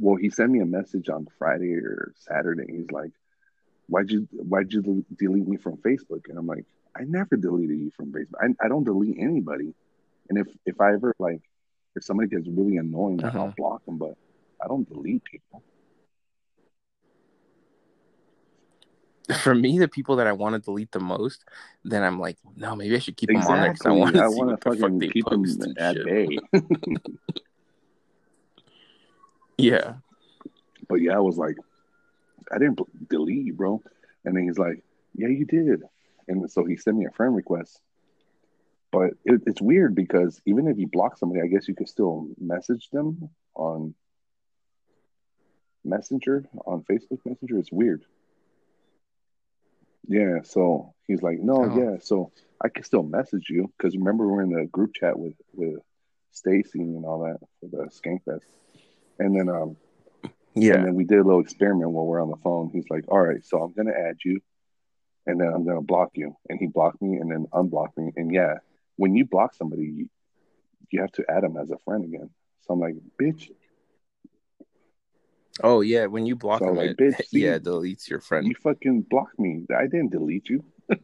Well, 0.00 0.16
he 0.16 0.30
sent 0.30 0.50
me 0.52 0.60
a 0.60 0.66
message 0.66 1.08
on 1.08 1.26
Friday 1.38 1.74
or 1.74 2.12
Saturday. 2.16 2.66
He's 2.72 2.90
like, 2.90 3.10
"Why'd 3.88 4.10
you 4.10 4.28
Why'd 4.32 4.72
you 4.72 5.04
delete 5.16 5.48
me 5.48 5.56
from 5.56 5.76
Facebook?" 5.78 6.28
And 6.28 6.38
I'm 6.38 6.46
like, 6.46 6.64
"I 6.96 7.04
never 7.04 7.36
deleted 7.36 7.78
you 7.78 7.90
from 7.96 8.12
Facebook. 8.12 8.38
I, 8.40 8.64
I 8.64 8.68
don't 8.68 8.84
delete 8.84 9.18
anybody. 9.18 9.74
And 10.28 10.38
if 10.38 10.46
if 10.66 10.80
I 10.80 10.92
ever 10.94 11.14
like, 11.18 11.42
if 11.96 12.04
somebody 12.04 12.28
gets 12.28 12.46
really 12.48 12.76
annoying, 12.76 13.24
I'll 13.24 13.30
Uh-huh. 13.30 13.52
block 13.56 13.84
them. 13.86 13.98
But 13.98 14.14
I 14.62 14.68
don't 14.68 14.88
delete 14.88 15.24
people. 15.24 15.62
For 19.42 19.54
me, 19.54 19.78
the 19.78 19.88
people 19.88 20.16
that 20.16 20.26
I 20.26 20.32
want 20.32 20.54
to 20.54 20.58
delete 20.58 20.90
the 20.92 21.00
most, 21.00 21.44
then 21.84 22.02
I'm 22.02 22.18
like, 22.18 22.38
no, 22.56 22.74
maybe 22.74 22.96
I 22.96 22.98
should 22.98 23.16
keep 23.16 23.28
them 23.28 23.36
on 23.36 23.60
there 23.60 23.70
because 23.70 23.84
I 23.86 23.90
Exactly. 23.90 24.00
want 24.00 24.14
to 24.16 24.22
I 24.22 24.28
see 24.28 24.34
want 24.36 24.48
what 24.48 24.60
to 24.62 24.70
the 24.70 24.70
fuck 24.70 24.78
fucking 24.80 24.98
they 25.00 25.08
keep 25.08 25.28
them 25.28 25.42
post 25.42 25.60
and 25.64 25.78
at 25.78 26.04
bay. 26.04 26.38
Yeah. 29.58 29.94
But 30.88 30.96
yeah, 31.02 31.16
I 31.16 31.20
was 31.20 31.36
like, 31.36 31.56
I 32.50 32.58
didn't 32.58 32.80
delete 33.10 33.56
bro. 33.56 33.82
And 34.24 34.36
then 34.36 34.44
he's 34.44 34.58
like, 34.58 34.82
Yeah, 35.14 35.28
you 35.28 35.44
did. 35.44 35.82
And 36.28 36.50
so 36.50 36.64
he 36.64 36.76
sent 36.76 36.96
me 36.96 37.06
a 37.06 37.10
friend 37.10 37.34
request. 37.34 37.80
But 38.90 39.10
it, 39.24 39.42
it's 39.46 39.60
weird 39.60 39.94
because 39.94 40.40
even 40.46 40.66
if 40.68 40.78
you 40.78 40.86
block 40.86 41.18
somebody, 41.18 41.42
I 41.42 41.46
guess 41.48 41.68
you 41.68 41.74
could 41.74 41.88
still 41.88 42.28
message 42.40 42.88
them 42.90 43.28
on 43.54 43.94
Messenger, 45.84 46.48
on 46.66 46.84
Facebook 46.90 47.18
Messenger. 47.26 47.58
It's 47.58 47.72
weird. 47.72 48.04
Yeah, 50.06 50.38
so 50.42 50.94
he's 51.06 51.22
like, 51.22 51.38
No, 51.40 51.64
Oh. 51.64 51.78
yeah, 51.78 51.98
so 52.00 52.32
I 52.62 52.68
can 52.70 52.82
still 52.84 53.02
message 53.02 53.48
you 53.50 53.70
because 53.76 53.94
remember 53.96 54.26
we're 54.26 54.42
in 54.42 54.50
the 54.52 54.64
group 54.66 54.94
chat 54.94 55.18
with 55.18 55.34
with 55.52 55.80
Stacy 56.32 56.80
and 56.80 57.04
all 57.04 57.20
that 57.24 57.38
for 57.60 57.66
the 57.68 57.90
Skankfest. 57.90 58.42
And 59.18 59.34
then 59.36 59.48
um 59.48 59.76
Yeah. 60.54 60.74
and 60.76 60.86
then 60.86 60.94
we 60.94 61.04
did 61.04 61.18
a 61.18 61.22
little 61.24 61.40
experiment 61.40 61.90
while 61.90 62.06
we're 62.06 62.22
on 62.22 62.30
the 62.30 62.36
phone. 62.36 62.70
He's 62.70 62.88
like, 62.90 63.04
"All 63.08 63.20
right, 63.20 63.44
so 63.44 63.62
I'm 63.62 63.72
gonna 63.72 63.92
add 63.92 64.16
you, 64.24 64.40
and 65.26 65.40
then 65.40 65.48
I'm 65.48 65.64
gonna 65.64 65.82
block 65.82 66.10
you." 66.14 66.36
And 66.48 66.58
he 66.58 66.66
blocked 66.66 67.00
me, 67.02 67.16
and 67.18 67.30
then 67.30 67.46
unblocked 67.52 67.96
me. 67.98 68.12
And 68.16 68.32
yeah, 68.32 68.58
when 68.96 69.14
you 69.14 69.24
block 69.26 69.54
somebody, 69.54 70.08
you 70.90 71.00
have 71.00 71.12
to 71.12 71.24
add 71.30 71.42
them 71.42 71.56
as 71.56 71.70
a 71.70 71.78
friend 71.78 72.04
again. 72.04 72.30
So 72.62 72.74
I'm 72.74 72.80
like, 72.80 72.96
bitch, 73.20 73.50
Oh 75.62 75.80
yeah, 75.80 76.06
when 76.06 76.24
you 76.24 76.36
block 76.36 76.60
So, 76.60 76.66
them, 76.66 76.76
like, 76.76 76.90
it, 76.90 76.96
bitch, 76.98 77.26
see- 77.26 77.40
yeah, 77.44 77.54
it 77.56 77.64
deletes 77.64 78.08
your 78.08 78.20
friend. 78.20 78.46
you 78.46 78.54
fucking 78.62 79.02
blocked 79.10 79.38
me. 79.40 79.66
I 79.76 79.82
didn't 79.86 80.10
delete 80.12 80.48
you. 80.48 80.64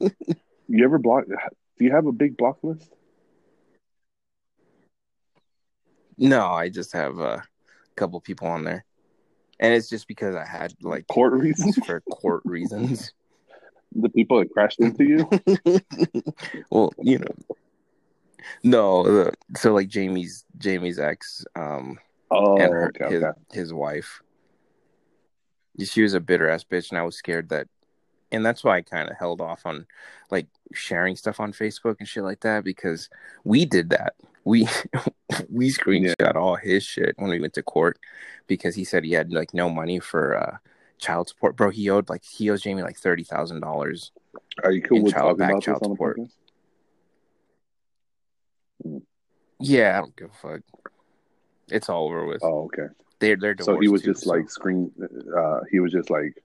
you 0.68 0.84
ever 0.84 0.98
block? 0.98 1.24
Do 1.26 1.84
you 1.84 1.90
have 1.92 2.06
a 2.06 2.12
big 2.12 2.36
block 2.36 2.58
list? 2.62 2.90
No, 6.20 6.46
I 6.46 6.68
just 6.68 6.92
have 6.92 7.18
a 7.18 7.42
couple 7.96 8.20
people 8.20 8.46
on 8.46 8.62
there, 8.64 8.84
and 9.58 9.74
it's 9.74 9.88
just 9.88 10.06
because 10.06 10.36
I 10.36 10.44
had 10.44 10.74
like 10.82 11.06
Court 11.08 11.32
reasons? 11.32 11.76
for 11.84 12.00
court 12.02 12.42
reasons. 12.44 13.12
the 13.94 14.08
people 14.10 14.38
that 14.38 14.52
crashed 14.52 14.78
into 14.80 15.04
you? 15.04 15.28
well, 16.70 16.92
you 17.00 17.18
know, 17.18 17.56
no. 18.62 19.02
The, 19.02 19.32
so 19.56 19.72
like 19.72 19.88
Jamie's 19.88 20.44
Jamie's 20.58 20.98
ex, 20.98 21.44
um, 21.56 21.98
Oh, 22.30 22.56
and 22.56 22.72
her, 22.72 22.88
okay, 22.88 23.12
his 23.12 23.24
okay. 23.24 23.38
his 23.52 23.72
wife. 23.72 24.22
She 25.82 26.02
was 26.02 26.14
a 26.14 26.20
bitter 26.20 26.48
ass 26.48 26.64
bitch, 26.64 26.90
and 26.90 26.98
I 26.98 27.02
was 27.02 27.16
scared 27.16 27.48
that, 27.48 27.66
and 28.32 28.44
that's 28.44 28.62
why 28.64 28.76
I 28.76 28.82
kind 28.82 29.10
of 29.10 29.16
held 29.16 29.40
off 29.40 29.66
on 29.66 29.86
like 30.30 30.46
sharing 30.72 31.16
stuff 31.16 31.40
on 31.40 31.52
Facebook 31.52 31.96
and 31.98 32.08
shit 32.08 32.22
like 32.22 32.40
that 32.40 32.64
because 32.64 33.08
we 33.44 33.64
did 33.64 33.90
that. 33.90 34.14
We 34.44 34.68
we 35.50 35.70
screenshot 35.70 36.34
all 36.36 36.56
his 36.56 36.82
shit 36.84 37.14
when 37.18 37.30
we 37.30 37.40
went 37.40 37.54
to 37.54 37.62
court 37.62 37.98
because 38.46 38.74
he 38.74 38.84
said 38.84 39.04
he 39.04 39.12
had 39.12 39.32
like 39.32 39.52
no 39.52 39.68
money 39.68 39.98
for 39.98 40.36
uh, 40.36 40.56
child 40.98 41.28
support. 41.28 41.56
Bro, 41.56 41.70
he 41.70 41.90
owed 41.90 42.08
like 42.08 42.24
he 42.24 42.50
owes 42.50 42.62
Jamie 42.62 42.82
like 42.82 42.98
thirty 42.98 43.24
thousand 43.24 43.60
dollars. 43.60 44.12
Are 44.62 44.72
you 44.72 44.82
cool 44.82 44.98
in 44.98 45.02
with 45.04 45.14
child- 45.14 45.38
back 45.38 45.60
child 45.60 45.82
support. 45.84 46.18
Yeah, 49.58 49.98
I 49.98 50.00
don't 50.00 50.16
give 50.16 50.30
a 50.30 50.48
fuck. 50.48 50.60
It's 51.68 51.88
all 51.88 52.06
over 52.06 52.26
with. 52.26 52.42
Oh, 52.42 52.64
okay. 52.64 52.86
They're 53.18 53.36
they're 53.36 53.56
So 53.60 53.78
he 53.78 53.88
was 53.88 54.02
too, 54.02 54.12
just 54.12 54.24
so- 54.24 54.30
like 54.30 54.50
screen. 54.50 54.90
Uh, 55.36 55.60
he 55.70 55.80
was 55.80 55.92
just 55.92 56.08
like 56.10 56.42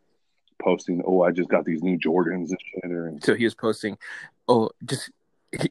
posting. 0.61 1.01
Oh, 1.05 1.21
I 1.21 1.31
just 1.31 1.49
got 1.49 1.65
these 1.65 1.83
new 1.83 1.97
Jordans 1.97 2.49
and 2.49 2.59
shit. 2.61 2.91
Or, 2.91 3.13
So 3.21 3.35
he 3.35 3.43
was 3.43 3.55
posting, 3.55 3.97
oh, 4.47 4.69
just 4.85 5.11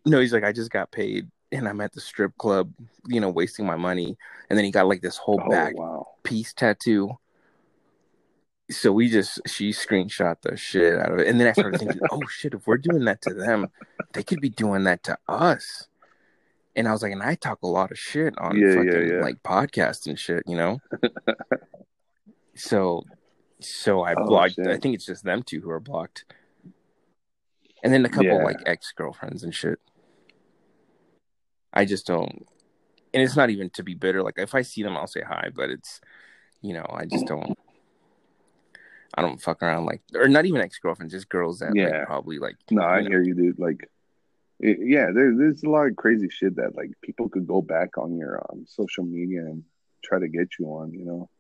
no. 0.05 0.21
He's 0.21 0.33
like, 0.33 0.45
I 0.45 0.53
just 0.53 0.71
got 0.71 0.91
paid, 0.91 1.31
and 1.53 1.69
I'm 1.69 1.81
at 1.81 1.93
the 1.93 2.01
strip 2.01 2.37
club, 2.39 2.73
you 3.07 3.21
know, 3.21 3.31
wasting 3.31 3.67
my 3.67 3.77
money. 3.77 4.17
And 4.49 4.57
then 4.57 4.65
he 4.65 4.71
got 4.71 4.89
like 4.89 5.03
this 5.03 5.17
whole 5.17 5.41
oh 5.45 5.51
back 5.51 5.77
wow. 5.77 6.07
piece 6.23 6.53
tattoo. 6.53 7.19
So 8.71 8.93
we 8.93 9.11
just 9.11 9.41
she 9.47 9.71
screenshot 9.71 10.37
the 10.41 10.57
shit 10.57 10.99
out 10.99 11.13
of 11.13 11.19
it, 11.19 11.29
and 11.29 11.39
then 11.39 11.49
I 11.49 11.53
started 11.53 11.79
thinking, 11.79 12.01
oh 12.11 12.23
shit, 12.29 12.55
if 12.55 12.67
we're 12.67 12.79
doing 12.79 13.05
that 13.05 13.21
to 13.23 13.35
them, 13.35 13.69
they 14.13 14.23
could 14.23 14.41
be 14.41 14.49
doing 14.49 14.85
that 14.85 15.03
to 15.05 15.19
us. 15.29 15.87
And 16.77 16.89
I 16.89 16.93
was 16.93 17.03
like, 17.03 17.13
and 17.13 17.23
I 17.23 17.35
talk 17.37 17.61
a 17.63 17.69
lot 17.69 17.91
of 17.91 17.99
shit 17.99 18.37
on 18.39 18.57
Yeah, 18.57 18.69
yeah, 18.69 18.75
fucking 18.75 19.09
yeah. 19.09 19.21
like 19.21 19.43
podcasts 19.43 20.07
and 20.07 20.19
shit, 20.19 20.43
you 20.47 20.57
know. 20.57 20.81
so, 22.57 23.05
so 23.61 24.03
I 24.03 24.15
Oh, 24.15 24.27
blocked. 24.27 24.55
shit. 24.55 24.67
I 24.67 24.77
think 24.77 24.95
it's 24.95 25.07
just 25.07 25.25
them 25.25 25.43
two 25.43 25.61
who 25.61 25.71
are 25.71 25.81
blocked, 25.81 26.25
and 27.83 27.93
then 27.93 28.05
a 28.05 28.09
couple 28.09 28.25
Yeah. 28.39 28.45
like 28.45 28.61
ex 28.67 28.93
girlfriends 28.93 29.43
and 29.45 29.55
shit. 29.55 29.79
I 31.73 31.85
just 31.85 32.07
don't, 32.07 32.47
and 33.13 33.23
it's 33.23 33.37
not 33.37 33.51
even 33.51 33.71
to 33.71 33.83
be 33.83 33.95
bitter. 33.95 34.23
Like 34.23 34.39
if 34.39 34.55
I 34.55 34.63
see 34.63 34.83
them, 34.83 34.97
I'll 34.97 35.07
say 35.07 35.23
hi, 35.23 35.51
but 35.55 35.71
it's, 35.71 36.01
you 36.63 36.73
know, 36.73 36.87
I 36.89 37.05
just 37.05 37.27
don't. 37.27 37.59
I 39.17 39.23
don't 39.23 39.41
fuck 39.41 39.63
around 39.63 39.87
like, 39.87 40.03
or 40.15 40.27
not 40.27 40.45
even 40.45 40.61
ex 40.61 40.79
girlfriends, 40.79 41.13
just 41.13 41.29
girls 41.29 41.61
that 41.61 41.75
Yeah. 41.77 41.85
like 41.99 42.07
probably 42.07 42.39
like. 42.39 42.57
No, 42.71 42.83
I 42.83 43.03
know, 43.03 43.09
hear 43.09 43.23
you, 43.23 43.35
dude. 43.35 43.59
Like, 43.61 43.89
it, 44.59 44.79
yeah, 44.81 45.11
there, 45.15 45.35
there's 45.37 45.63
a 45.63 45.71
lot 45.71 45.87
of 45.87 45.95
crazy 45.97 46.29
shit 46.29 46.57
that 46.57 46.75
like 46.75 46.91
people 47.01 47.29
could 47.29 47.47
go 47.47 47.63
back 47.63 47.97
on 47.97 48.17
your 48.17 48.45
um, 48.51 48.65
social 48.67 49.05
media 49.05 49.43
and 49.43 49.63
try 50.03 50.19
to 50.19 50.27
get 50.29 50.59
you 50.59 50.67
on. 50.67 50.93
You 50.93 51.05
know, 51.05 51.31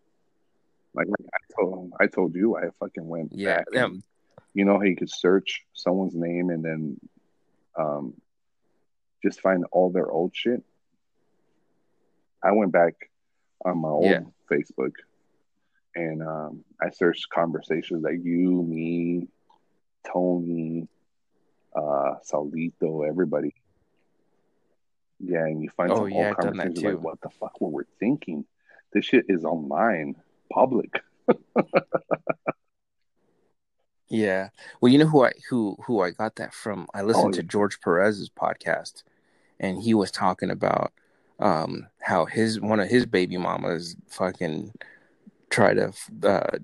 like, 0.94 1.08
I 1.10 1.38
told 1.60 1.92
I 2.00 2.06
told 2.06 2.34
you, 2.34 2.56
I 2.56 2.70
fucking 2.80 3.06
went 3.06 3.32
Yeah, 3.32 3.56
back. 3.58 3.66
and- 3.74 4.02
you 4.56 4.64
know 4.64 4.74
how 4.78 4.84
you 4.84 4.94
could 4.94 5.10
search 5.10 5.64
someone's 5.72 6.14
name 6.14 6.50
and 6.50 6.64
then 6.64 7.00
um 7.76 8.14
just 9.22 9.40
find 9.40 9.64
all 9.72 9.90
their 9.90 10.08
old 10.10 10.30
shit. 10.34 10.62
I 12.42 12.52
went 12.52 12.70
back 12.72 12.94
on 13.64 13.78
my 13.78 13.88
old 13.88 14.04
Yeah. 14.04 14.20
Facebook 14.50 14.92
and 15.96 16.22
um 16.22 16.64
I 16.80 16.90
searched 16.90 17.28
conversations 17.30 18.04
like 18.04 18.20
you, 18.22 18.62
me, 18.62 19.26
Tony, 20.06 20.86
uh 21.74 22.14
Saulito, 22.30 23.06
everybody. 23.08 23.54
Yeah, 25.18 25.46
and 25.46 25.60
you 25.62 25.70
find 25.70 25.90
Oh, 25.90 25.96
some 26.04 26.12
yeah, 26.12 26.16
old 26.16 26.26
I've 26.28 26.36
conversations 26.36 26.84
like 26.84 27.02
what 27.02 27.20
the 27.22 27.30
fuck 27.30 27.60
were 27.60 27.70
we 27.70 27.84
thinking? 27.98 28.44
This 28.92 29.06
shit 29.06 29.24
is 29.28 29.44
online, 29.44 30.14
public. 30.54 30.90
Yeah. 34.08 34.50
Well, 34.80 34.92
you 34.92 34.98
know 34.98 35.06
who 35.06 35.24
I 35.24 35.32
who 35.48 35.76
who 35.86 36.00
I 36.02 36.10
got 36.10 36.36
that 36.36 36.54
from? 36.54 36.86
I 36.94 37.02
listened 37.02 37.34
Oh, 37.34 37.38
to. 37.38 37.42
George 37.42 37.80
Perez's 37.80 38.28
podcast, 38.30 39.02
and 39.58 39.80
he 39.82 39.94
was 39.94 40.10
talking 40.10 40.50
about 40.50 40.92
um 41.40 41.88
how 42.00 42.26
his 42.26 42.60
one 42.60 42.80
of 42.80 42.88
his 42.88 43.06
baby 43.06 43.38
mamas 43.38 43.96
fucking 44.08 44.72
tried 45.50 45.74
to 45.78 45.92
uh 46.22 46.58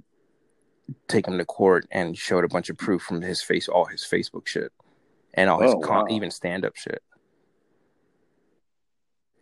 take 1.08 1.26
him 1.26 1.38
to 1.38 1.44
court 1.44 1.86
and 1.90 2.16
showed 2.16 2.44
a 2.44 2.48
bunch 2.48 2.68
of 2.68 2.76
proof 2.76 3.02
from 3.02 3.22
his 3.22 3.42
face, 3.42 3.68
all 3.68 3.86
his 3.86 4.02
Facebook 4.02 4.46
shit, 4.46 4.70
and 5.34 5.48
all 5.50 5.60
his 5.60 5.72
Oh, 5.74 5.80
con- 5.80 6.06
wow. 6.08 6.14
even 6.14 6.30
stand 6.30 6.64
up 6.64 6.76
shit. 6.76 7.02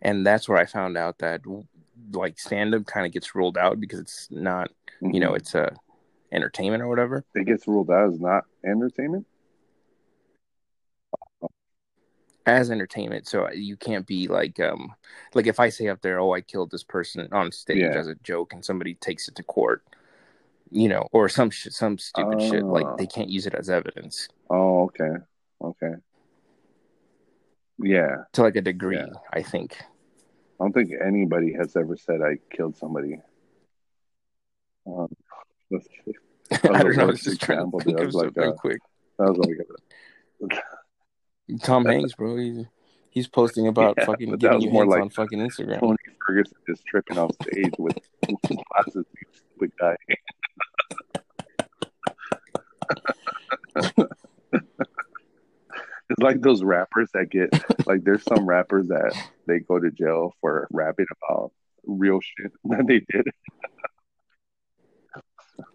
And 0.01 0.25
that's 0.25 0.47
where 0.47 0.57
I 0.57 0.65
found 0.65 0.97
out 0.97 1.19
that 1.19 1.41
like 2.11 2.39
stand 2.39 2.73
up 2.75 2.85
kind 2.85 3.05
of 3.05 3.11
gets 3.11 3.35
ruled 3.35 3.57
out 3.57 3.79
because 3.79 3.99
it's 3.99 4.27
not, 4.31 4.69
you 5.01 5.19
know, 5.19 5.31
Mhm. 5.31 5.37
it's 5.37 5.55
a 5.55 5.75
entertainment 6.31 6.83
or 6.83 6.87
whatever. 6.87 7.23
it 7.35 7.45
gets 7.45 7.67
ruled 7.67 7.89
out 7.89 8.09
as 8.13 8.19
not 8.19 8.45
entertainment. 8.63 9.25
as 12.45 12.71
entertainment 12.71 13.27
so 13.27 13.47
you 13.51 13.77
can't 13.77 14.07
be 14.07 14.27
like 14.27 14.59
um 14.59 14.91
like 15.35 15.45
if 15.45 15.59
i 15.59 15.69
say 15.69 15.87
up 15.87 16.01
there 16.01 16.19
oh 16.19 16.33
i 16.33 16.41
killed 16.41 16.71
this 16.71 16.83
person 16.83 17.27
on 17.31 17.51
stage 17.51 17.77
Yeah. 17.77 17.97
as 17.97 18.07
a 18.07 18.15
joke 18.23 18.53
and 18.53 18.65
somebody 18.65 18.95
takes 18.95 19.27
it 19.27 19.35
to 19.35 19.43
court 19.43 19.83
you 20.71 20.89
know 20.89 21.07
or 21.11 21.29
some 21.29 21.51
shit 21.51 21.73
some 21.73 21.99
stupid 21.99 22.41
shit 22.41 22.63
like 22.65 22.87
they 22.97 23.05
can't 23.05 23.29
use 23.29 23.45
it 23.45 23.53
as 23.53 23.69
evidence 23.69 24.29
Oh, 24.49 24.83
okay, 24.85 25.17
okay. 25.61 25.93
Yeah, 27.77 28.23
to 28.33 28.41
like 28.41 28.55
a 28.55 28.61
degree 28.61 28.97
Yeah. 28.97 29.13
i 29.31 29.43
think 29.43 29.77
I 30.59 30.63
don't 30.63 30.73
think 30.73 30.91
anybody 31.05 31.53
has 31.53 31.75
ever 31.75 31.95
said 31.95 32.21
I 32.21 32.37
killed 32.55 32.75
somebody. 32.77 33.19
Um, 34.85 35.07
that's- 35.71 35.87
i 36.51 36.57
That 36.57 36.71
was 36.73 36.81
don't 36.83 36.97
know 36.97 37.03
i 37.03 37.05
was 37.05 37.21
just 37.21 37.41
trying 37.41 37.71
to 37.71 37.79
think 37.79 37.99
of 37.99 38.13
like, 38.15 38.23
something 38.25 38.43
uh, 38.43 38.51
quick 38.53 38.79
that 39.19 39.29
was 39.31 39.37
like, 40.49 40.59
tom 41.61 41.85
hanks 41.91 42.13
bro 42.13 42.37
he's 42.37 42.65
he's 43.11 43.27
posting 43.27 43.67
about 43.67 43.93
Yeah, 43.99 44.05
fucking 44.05 44.31
giving 44.37 44.61
you 44.61 44.71
more 44.71 44.87
like 44.87 45.01
on 45.01 45.09
fucking 45.11 45.37
instagram 45.37 45.79
Tony 45.79 45.97
Ferguson 46.25 46.57
just 46.67 46.83
tripping 46.87 47.19
on 47.19 47.31
stage 47.33 47.73
with 47.77 47.97
glasses. 48.73 49.05
Stupid 49.31 49.71
guy. 49.79 49.95
it's 56.09 56.19
like 56.19 56.41
those 56.41 56.63
rappers 56.63 57.09
that 57.13 57.29
get 57.29 57.51
like. 57.87 58.03
There's 58.03 58.23
some 58.23 58.45
rappers 58.45 58.87
that 58.87 59.13
they 59.49 59.59
go 59.59 59.79
to 59.79 59.91
jail 59.91 60.33
for 60.41 60.67
rapping 60.71 61.05
about 61.29 61.51
real 61.85 62.19
shit 62.21 62.51
that 62.65 62.85
they 62.87 63.01
did. 63.11 63.27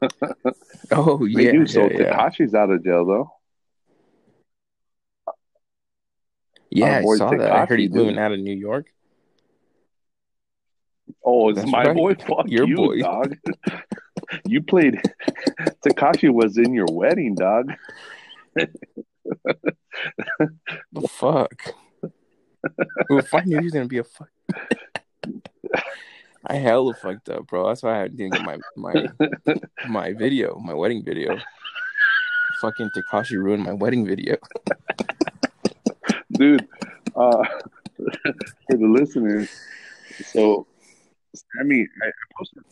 oh 0.92 1.24
yeah, 1.24 1.52
do. 1.52 1.66
So 1.66 1.90
yeah, 1.90 2.00
yeah. 2.00 2.16
Tekashi's 2.16 2.54
out 2.54 2.70
of 2.70 2.84
jail 2.84 3.04
though. 3.04 3.30
yeah 6.70 6.98
i 6.98 7.02
saw 7.16 7.30
that 7.30 7.52
i 7.52 7.66
heard 7.66 7.78
Tekashi, 7.78 7.82
he's 7.82 7.90
moving 7.92 8.18
out 8.18 8.32
of 8.32 8.40
new 8.40 8.54
york 8.54 8.86
Oh, 11.24 11.50
it's 11.50 11.60
That's 11.60 11.70
my 11.70 11.84
right. 11.84 11.96
boy. 11.96 12.14
Fuck 12.26 12.46
Your 12.48 12.66
you, 12.66 12.76
boy. 12.76 12.98
dog. 13.00 13.36
you 14.46 14.62
played. 14.62 15.00
Tekashi 15.84 16.32
was 16.32 16.56
in 16.58 16.74
your 16.74 16.86
wedding, 16.90 17.34
dog. 17.34 17.72
the 18.54 18.68
fuck 21.08 21.54
If 23.10 23.34
i 23.34 23.40
knew 23.40 23.58
he 23.58 23.64
was 23.64 23.72
gonna 23.72 23.86
be 23.86 23.98
a 23.98 24.04
fuck 24.04 24.30
I 26.46 26.56
hella 26.56 26.92
fucked 26.94 27.30
up, 27.30 27.46
bro. 27.46 27.68
That's 27.68 27.82
why 27.82 28.02
I 28.02 28.08
didn't 28.08 28.32
get 28.32 28.42
my 28.42 28.58
my 28.76 29.08
my 29.88 30.12
video, 30.12 30.58
my 30.58 30.74
wedding 30.74 31.02
video. 31.02 31.38
Fucking 32.60 32.90
Tekashi 32.90 33.42
ruined 33.42 33.62
my 33.64 33.72
wedding 33.72 34.06
video. 34.06 34.36
dude. 36.32 36.68
Uh, 37.16 37.44
for 37.96 38.76
the 38.76 38.86
listeners, 38.86 39.48
so 40.26 40.66
Sammy, 41.34 41.88
I 42.02 42.10
posted 42.36 42.64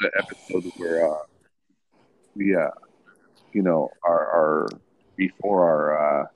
the 0.00 0.10
episode 0.18 0.64
where 0.76 1.10
uh, 1.10 1.18
we, 2.34 2.54
uh, 2.54 2.70
you 3.52 3.62
know, 3.62 3.90
our 4.04 4.26
our 4.26 4.68
before 5.16 5.64
our 5.64 6.22
uh, 6.22 6.26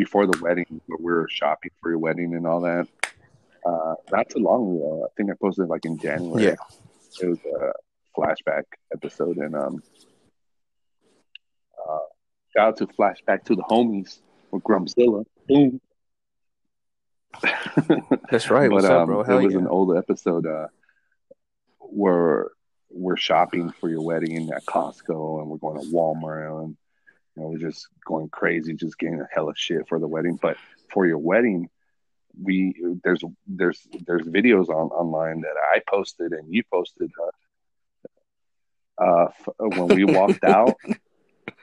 before 0.00 0.26
the 0.26 0.38
wedding, 0.40 0.80
where 0.86 0.98
we 0.98 1.12
were 1.12 1.28
shopping 1.30 1.70
for 1.78 1.90
your 1.90 1.98
wedding 1.98 2.34
and 2.34 2.46
all 2.46 2.62
that. 2.62 2.88
Uh, 3.66 3.94
not 4.10 4.30
too 4.30 4.38
long 4.38 4.74
ago, 4.74 5.06
I 5.06 5.08
think 5.14 5.30
I 5.30 5.34
posted 5.34 5.68
like 5.68 5.84
in 5.84 5.98
January. 5.98 6.44
Yeah. 6.44 6.54
it 7.20 7.28
was 7.28 7.38
a 7.44 7.72
flashback 8.18 8.62
episode, 8.94 9.36
and 9.36 9.54
um, 9.54 9.82
uh, 11.78 11.98
shout 12.56 12.68
out 12.68 12.76
to 12.78 12.86
flashback 12.86 13.44
to 13.44 13.54
the 13.54 13.62
homies 13.64 14.20
with 14.50 14.62
Grumzilla. 14.62 15.26
Boom. 15.46 15.82
That's 18.30 18.48
right. 18.48 18.70
What's 18.70 18.86
but 18.86 18.94
up, 18.94 19.02
um, 19.02 19.06
bro? 19.06 19.20
it 19.20 19.44
was 19.44 19.52
yeah. 19.52 19.60
an 19.60 19.68
old 19.68 19.94
episode 19.94 20.46
uh, 20.46 20.68
where 21.78 22.52
we're 22.88 23.18
shopping 23.18 23.70
for 23.70 23.90
your 23.90 24.00
wedding 24.00 24.50
at 24.50 24.64
Costco, 24.64 25.42
and 25.42 25.50
we're 25.50 25.58
going 25.58 25.78
to 25.78 25.86
Walmart, 25.94 26.64
and 26.64 26.76
you 27.36 27.42
know, 27.42 27.48
we're 27.50 27.58
just 27.58 27.86
going 28.06 28.28
crazy, 28.28 28.74
just 28.74 28.98
getting 28.98 29.20
a 29.20 29.28
hell 29.32 29.48
of 29.48 29.56
shit 29.58 29.88
for 29.88 29.98
the 29.98 30.08
wedding. 30.08 30.38
But 30.40 30.56
for 30.92 31.06
your 31.06 31.18
wedding, 31.18 31.68
we 32.40 32.74
there's 33.04 33.22
there's 33.46 33.80
there's 34.06 34.22
videos 34.22 34.68
on 34.68 34.88
online 34.90 35.40
that 35.42 35.54
I 35.72 35.80
posted 35.88 36.32
and 36.32 36.52
you 36.52 36.62
posted. 36.72 37.10
Uh, 37.20 37.30
uh, 39.02 39.24
f- 39.28 39.48
when 39.58 39.88
we 39.88 40.04
walked 40.04 40.44
out 40.58 40.74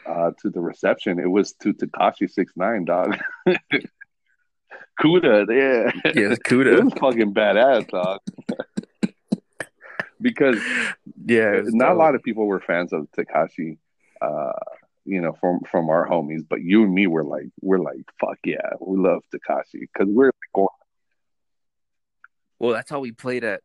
uh, 0.06 0.32
to 0.42 0.50
the 0.50 0.60
reception, 0.60 1.20
it 1.20 1.30
was 1.30 1.54
to 1.62 1.74
Tekashi 1.74 2.30
Six 2.30 2.54
Nine, 2.56 2.86
dog. 2.86 3.18
KOODA, 5.00 5.46
yeah. 5.50 5.92
Yeah, 6.16 6.32
It 6.34 6.44
KOODA. 6.44 6.84
was 6.86 6.94
fucking 6.94 7.34
badass, 7.34 7.88
dog. 7.90 8.20
because 10.20 10.58
Yeah, 11.26 11.54
it 11.54 11.66
was 11.66 11.74
not 11.76 11.92
a 11.92 11.96
lot 11.96 12.16
of 12.16 12.24
people 12.24 12.48
were 12.48 12.60
fans 12.60 12.94
of 12.94 13.08
Tekashi, 13.16 13.78
uh, 14.22 14.52
you 15.08 15.22
know, 15.22 15.34
from 15.40 15.62
from 15.72 15.90
our 15.90 16.08
homies, 16.08 16.42
but 16.48 16.62
you 16.62 16.84
and 16.84 16.94
me 16.94 17.08
were 17.08 17.24
like, 17.24 17.48
we're 17.62 17.80
like, 17.80 18.02
fuck 18.20 18.38
yeah, 18.46 18.58
we 18.80 18.98
love 18.98 19.24
Tekashi 19.34 19.80
because 19.82 20.08
we're 20.10 20.32
going, 20.54 20.68
Well, 22.60 22.74
that's 22.74 22.90
how 22.90 23.00
we 23.00 23.12
played 23.12 23.44
at. 23.44 23.62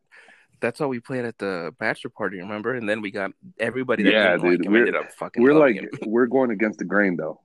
That's 0.61 0.79
how 0.79 0.87
we 0.87 1.01
played 1.01 1.25
at 1.25 1.37
the 1.37 1.73
bachelor 1.77 2.09
party. 2.09 2.37
Remember? 2.39 2.73
And 2.73 2.87
then 2.87 3.01
we 3.01 3.11
got 3.11 3.31
everybody 3.59 4.03
that 4.03 4.11
Yeah, 4.13 4.31
didn't 4.37 4.61
like 4.61 4.69
we're- 4.69 4.79
ended 4.79 4.95
up 4.95 5.11
fucking. 5.11 5.43
we're 5.43 5.53
like, 5.53 5.85
we're 6.05 6.27
going 6.27 6.51
against 6.51 6.79
the 6.79 6.85
grain 6.85 7.17
though, 7.17 7.41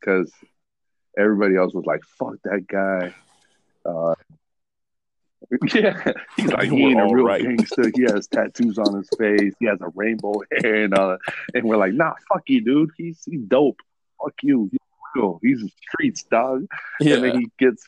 because 0.00 0.32
everybody 1.18 1.56
else 1.56 1.74
was 1.74 1.84
like, 1.84 2.02
fuck 2.04 2.34
that 2.44 2.66
guy. 2.68 3.12
Uh, 3.84 4.14
yeah, 5.74 6.12
he's 6.36 6.52
like, 6.52 6.70
he 6.70 6.84
ain't 6.84 7.00
a 7.00 7.08
real 7.12 7.24
right. 7.24 7.42
gangster. 7.42 7.90
He 7.94 8.02
has 8.02 8.28
tattoos 8.28 8.78
on 8.78 8.94
his 8.96 9.08
face. 9.18 9.52
He 9.58 9.66
has 9.66 9.80
a 9.80 9.88
rainbow 9.94 10.34
hair 10.62 10.84
and 10.84 10.92
that. 10.92 11.18
And 11.54 11.64
we're 11.64 11.76
like, 11.76 11.92
nah, 11.92 12.14
fuck 12.32 12.42
you, 12.48 12.60
dude. 12.60 12.90
He's 12.96 13.22
he's 13.24 13.42
dope. 13.42 13.80
Fuck 14.22 14.34
you. 14.42 14.68
He's 14.70 14.78
real. 15.16 15.40
He's 15.42 15.60
the 15.60 15.70
streets, 15.88 16.22
dog. 16.24 16.66
yeah. 17.00 17.14
And 17.16 17.24
then 17.24 17.40
he 17.40 17.50
gets 17.58 17.84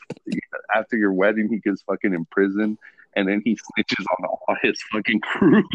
after 0.75 0.97
your 0.97 1.13
wedding, 1.13 1.47
he 1.49 1.59
gets 1.59 1.81
fucking 1.83 2.13
in 2.13 2.25
prison, 2.25 2.77
and 3.15 3.27
then 3.29 3.41
he 3.45 3.55
snitches 3.55 4.03
on 4.19 4.25
all 4.25 4.55
his 4.61 4.77
fucking 4.91 5.21
crew. 5.21 5.63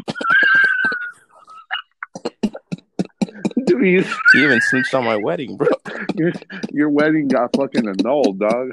Dude, 3.67 3.83
you- 3.87 4.05
he 4.33 4.45
even 4.45 4.61
snitched 4.61 4.95
on 4.95 5.05
my 5.05 5.17
wedding, 5.17 5.57
bro. 5.57 5.69
your 6.17 6.33
your 6.71 6.89
wedding 6.91 7.29
got 7.29 7.55
fucking 7.57 7.87
annulled, 7.89 8.39
dog. 8.41 8.71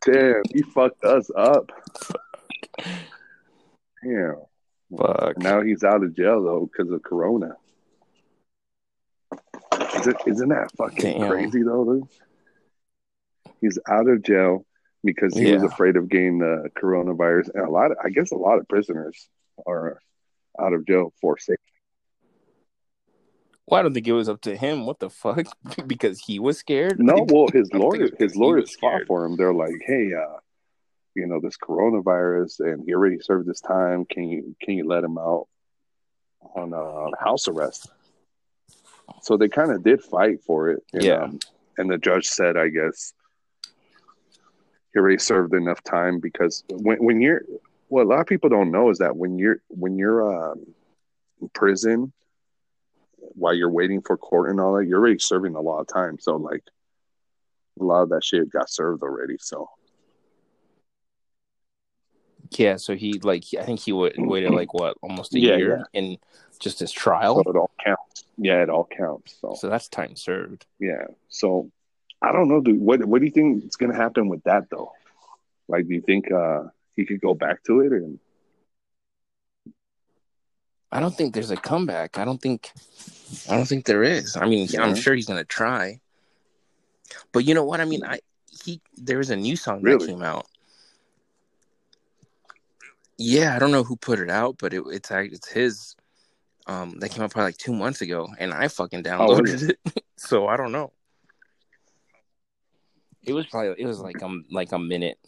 Damn, 0.00 0.42
he 0.52 0.62
fucked 0.62 1.04
us 1.04 1.30
up. 1.36 1.70
Damn. 4.02 4.36
Fuck. 4.96 5.38
Now 5.38 5.62
he's 5.62 5.84
out 5.84 6.02
of 6.02 6.14
jail 6.16 6.42
though 6.42 6.70
because 6.70 6.92
of 6.92 7.02
Corona. 7.02 7.56
Is 9.96 10.06
it, 10.06 10.16
isn't 10.26 10.48
that 10.48 10.70
fucking 10.76 11.18
Damn. 11.18 11.30
crazy 11.30 11.62
though? 11.62 11.84
Dude? 11.84 12.08
He's 13.60 13.78
out 13.88 14.08
of 14.08 14.22
jail 14.22 14.66
because 15.04 15.36
he 15.36 15.52
was 15.52 15.62
afraid 15.62 15.96
of 15.96 16.08
getting 16.08 16.38
the 16.38 16.68
coronavirus, 16.76 17.50
and 17.54 17.66
a 17.66 17.70
lot. 17.70 17.92
Of, 17.92 17.98
I 18.04 18.10
guess 18.10 18.32
a 18.32 18.36
lot 18.36 18.58
of 18.58 18.68
prisoners 18.68 19.28
are 19.66 20.00
out 20.60 20.72
of 20.72 20.86
jail 20.86 21.12
for 21.20 21.38
safety. 21.38 21.62
Well, 23.66 23.78
I 23.78 23.82
don't 23.82 23.94
think 23.94 24.08
it 24.08 24.12
was 24.12 24.28
up 24.28 24.40
to 24.42 24.56
him. 24.56 24.86
What 24.86 24.98
the 24.98 25.10
fuck? 25.10 25.46
because 25.86 26.18
he 26.18 26.38
was 26.38 26.58
scared. 26.58 26.98
No, 26.98 27.26
well, 27.28 27.48
his 27.48 27.70
I 27.72 27.78
lawyers, 27.78 28.10
his 28.18 28.36
lawyers 28.36 28.76
fought 28.76 29.02
for 29.06 29.24
him. 29.24 29.36
They're 29.36 29.54
like, 29.54 29.74
"Hey, 29.86 30.10
uh, 30.14 30.38
you 31.14 31.26
know, 31.26 31.40
this 31.40 31.56
coronavirus, 31.56 32.60
and 32.60 32.84
he 32.84 32.94
already 32.94 33.20
served 33.20 33.48
his 33.48 33.60
time. 33.60 34.04
Can 34.04 34.24
you 34.28 34.56
can 34.60 34.74
you 34.74 34.86
let 34.86 35.04
him 35.04 35.16
out 35.16 35.46
on 36.56 36.74
uh, 36.74 37.16
house 37.22 37.46
arrest?" 37.48 37.88
So 39.22 39.36
they 39.36 39.48
kind 39.48 39.70
of 39.70 39.84
did 39.84 40.02
fight 40.02 40.42
for 40.42 40.70
it. 40.70 40.82
And, 40.92 41.02
Yeah. 41.02 41.24
um, 41.24 41.38
and 41.78 41.90
the 41.90 41.98
judge 41.98 42.26
said, 42.26 42.56
"I 42.56 42.68
guess 42.68 43.14
he 44.92 44.98
already 44.98 45.18
served 45.18 45.54
enough 45.54 45.82
time 45.84 46.18
because 46.18 46.64
when 46.68 46.98
when 47.02 47.20
you're 47.20 47.42
what 47.88 48.02
a 48.06 48.08
lot 48.08 48.20
of 48.20 48.26
people 48.26 48.50
don't 48.50 48.72
know 48.72 48.90
is 48.90 48.98
that 48.98 49.16
when 49.16 49.38
you're 49.38 49.60
when 49.68 49.96
you're 49.98 50.50
um, 50.50 50.66
in 51.40 51.48
prison." 51.50 52.12
While 53.34 53.54
you're 53.54 53.70
waiting 53.70 54.02
for 54.02 54.16
court 54.16 54.50
and 54.50 54.60
all 54.60 54.74
that, 54.74 54.86
you're 54.86 54.98
already 55.00 55.18
serving 55.18 55.54
a 55.54 55.60
lot 55.60 55.80
of 55.80 55.86
time. 55.88 56.18
So, 56.18 56.36
like, 56.36 56.62
a 57.80 57.84
lot 57.84 58.02
of 58.02 58.10
that 58.10 58.24
shit 58.24 58.50
got 58.50 58.70
served 58.70 59.02
already. 59.02 59.36
So 59.40 59.68
Yeah, 62.50 62.76
so 62.76 62.94
he 62.94 63.14
like 63.20 63.44
I 63.58 63.64
think 63.64 63.80
he 63.80 63.92
wa- 63.92 64.10
waited 64.18 64.52
like 64.52 64.74
what 64.74 64.96
almost 65.02 65.34
a 65.34 65.40
Yeah, 65.40 65.56
year 65.56 65.84
in 65.94 66.18
just 66.60 66.80
his 66.80 66.92
so 66.92 67.00
trial. 67.00 67.40
it 67.40 67.56
all 67.56 67.70
counts. 67.82 68.24
Yeah, 68.36 68.62
it 68.62 68.68
all 68.68 68.86
counts. 68.96 69.36
So 69.40 69.54
So 69.54 69.68
that's 69.70 69.88
time 69.88 70.16
served. 70.16 70.66
yeah. 70.78 71.06
So 71.28 71.70
I 72.20 72.32
don't 72.32 72.48
know, 72.48 72.60
dude. 72.60 72.78
What 72.80 73.04
what 73.06 73.20
do 73.20 73.24
you 73.26 73.32
think 73.32 73.64
is 73.64 73.76
gonna 73.76 73.96
happen 73.96 74.28
with 74.28 74.42
that 74.44 74.68
though? 74.70 74.92
Like, 75.68 75.88
do 75.88 75.94
you 75.94 76.02
think 76.02 76.30
uh 76.30 76.64
he 76.94 77.06
could 77.06 77.20
go 77.20 77.34
back 77.34 77.64
to 77.64 77.80
it? 77.80 77.92
And 77.92 78.18
I 80.90 81.00
don't 81.00 81.14
think 81.16 81.32
there's 81.32 81.50
a 81.50 81.56
comeback. 81.56 82.18
I 82.18 82.24
don't 82.26 82.40
think 82.40 82.70
I 83.48 83.56
don't 83.56 83.66
think 83.66 83.86
there 83.86 84.02
is. 84.02 84.36
I 84.36 84.46
mean, 84.46 84.68
Yeah. 84.70 84.82
I'm 84.82 84.94
sure 84.94 85.14
he's 85.14 85.26
gonna 85.26 85.44
try. 85.44 86.00
But 87.32 87.44
you 87.44 87.54
know 87.54 87.64
what? 87.64 87.80
I 87.80 87.84
mean, 87.84 88.04
I 88.04 88.20
he 88.64 88.80
there 88.96 89.18
was 89.18 89.30
a 89.30 89.36
new 89.36 89.56
song 89.56 89.82
Really? 89.82 89.98
that 90.06 90.12
came 90.12 90.22
out. 90.22 90.46
Yeah, 93.18 93.54
I 93.54 93.58
don't 93.58 93.70
know 93.70 93.84
who 93.84 93.96
put 93.96 94.18
it 94.18 94.30
out, 94.30 94.56
but 94.58 94.74
it, 94.74 94.82
it's 94.86 95.10
it's 95.10 95.48
his. 95.48 95.96
Um, 96.66 97.00
that 97.00 97.10
came 97.10 97.24
out 97.24 97.32
probably 97.32 97.48
like 97.48 97.56
two 97.56 97.72
months 97.72 98.02
ago, 98.02 98.28
and 98.38 98.52
I 98.52 98.68
fucking 98.68 99.00
Oh, 99.00 99.10
downloaded 99.10 99.48
is 99.48 99.62
it. 99.64 99.78
so 100.16 100.46
I 100.46 100.56
don't 100.56 100.70
know. 100.70 100.92
It 103.24 103.32
was 103.32 103.46
probably 103.46 103.74
it 103.80 103.86
was 103.86 104.00
like 104.00 104.22
um 104.22 104.44
like 104.50 104.72
a 104.72 104.78
minute 104.78 105.18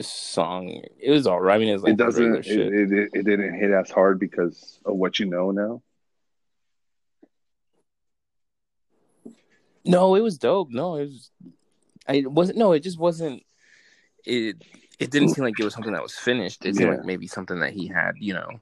song. 0.00 0.82
It 0.98 1.10
was 1.10 1.26
all 1.26 1.40
right. 1.40 1.54
I 1.54 1.58
mean, 1.58 1.68
it 1.68 1.74
was 1.74 1.82
like 1.82 1.92
it 1.92 1.98
doesn't. 1.98 2.46
It, 2.46 2.92
it, 2.92 3.10
it 3.12 3.24
didn't 3.24 3.54
hit 3.54 3.70
as 3.70 3.90
hard 3.90 4.18
because 4.18 4.80
of 4.84 4.96
what 4.96 5.18
you 5.18 5.26
know 5.26 5.50
now. 5.50 5.82
No, 9.86 10.14
it 10.14 10.20
was 10.20 10.38
dope. 10.38 10.70
No, 10.70 10.96
it 10.96 11.04
was. 11.06 11.30
I 12.08 12.24
wasn't. 12.26 12.58
No, 12.58 12.72
it 12.72 12.80
just 12.80 12.98
wasn't. 12.98 13.42
It 14.24 14.56
it 14.98 15.10
didn't 15.10 15.28
seem 15.30 15.44
like 15.44 15.58
it 15.58 15.64
was 15.64 15.74
something 15.74 15.92
that 15.92 16.02
was 16.02 16.14
finished. 16.14 16.64
It 16.64 16.74
seemed 16.76 16.90
Yeah. 16.90 16.96
like 16.96 17.04
maybe 17.04 17.26
something 17.26 17.60
that 17.60 17.72
he 17.72 17.86
had, 17.86 18.12
you 18.18 18.34
know. 18.34 18.60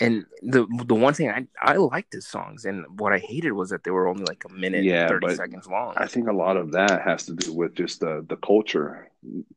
And 0.00 0.26
the 0.42 0.66
the 0.86 0.94
one 0.94 1.14
thing 1.14 1.30
I 1.30 1.46
I 1.60 1.76
liked 1.76 2.12
his 2.12 2.26
songs, 2.26 2.64
and 2.64 2.98
what 2.98 3.12
I 3.12 3.18
hated 3.18 3.52
was 3.52 3.70
that 3.70 3.84
they 3.84 3.92
were 3.92 4.08
only 4.08 4.24
like 4.24 4.44
a 4.44 4.48
minute, 4.52 4.84
Yeah, 4.84 5.08
thirty 5.08 5.34
seconds 5.34 5.68
long. 5.68 5.94
I 5.96 6.06
think 6.06 6.28
a 6.28 6.32
lot 6.32 6.56
of 6.56 6.72
that 6.72 7.02
has 7.02 7.26
to 7.26 7.34
do 7.34 7.52
with 7.52 7.74
just 7.74 8.00
the 8.00 8.24
the 8.28 8.36
culture. 8.36 9.10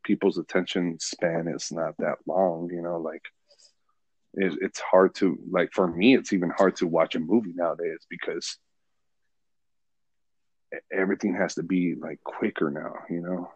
People's 0.03 0.37
attention 0.37 0.99
span 0.99 1.47
is 1.47 1.71
not 1.71 1.97
that 1.97 2.17
long, 2.27 2.69
you 2.71 2.81
know. 2.81 2.97
Like 2.99 3.23
it, 4.35 4.53
it's 4.61 4.79
hard 4.79 5.15
to 5.15 5.39
like 5.49 5.71
for 5.73 5.87
me. 5.87 6.15
It's 6.15 6.33
even 6.33 6.51
hard 6.51 6.75
to 6.77 6.87
watch 6.87 7.15
a 7.15 7.19
movie 7.19 7.53
nowadays 7.55 8.05
because 8.09 8.57
everything 10.91 11.35
has 11.35 11.55
to 11.55 11.63
be 11.63 11.95
like 11.95 12.23
quicker 12.23 12.69
now, 12.69 12.93
you 13.09 13.21
know. 13.21 13.51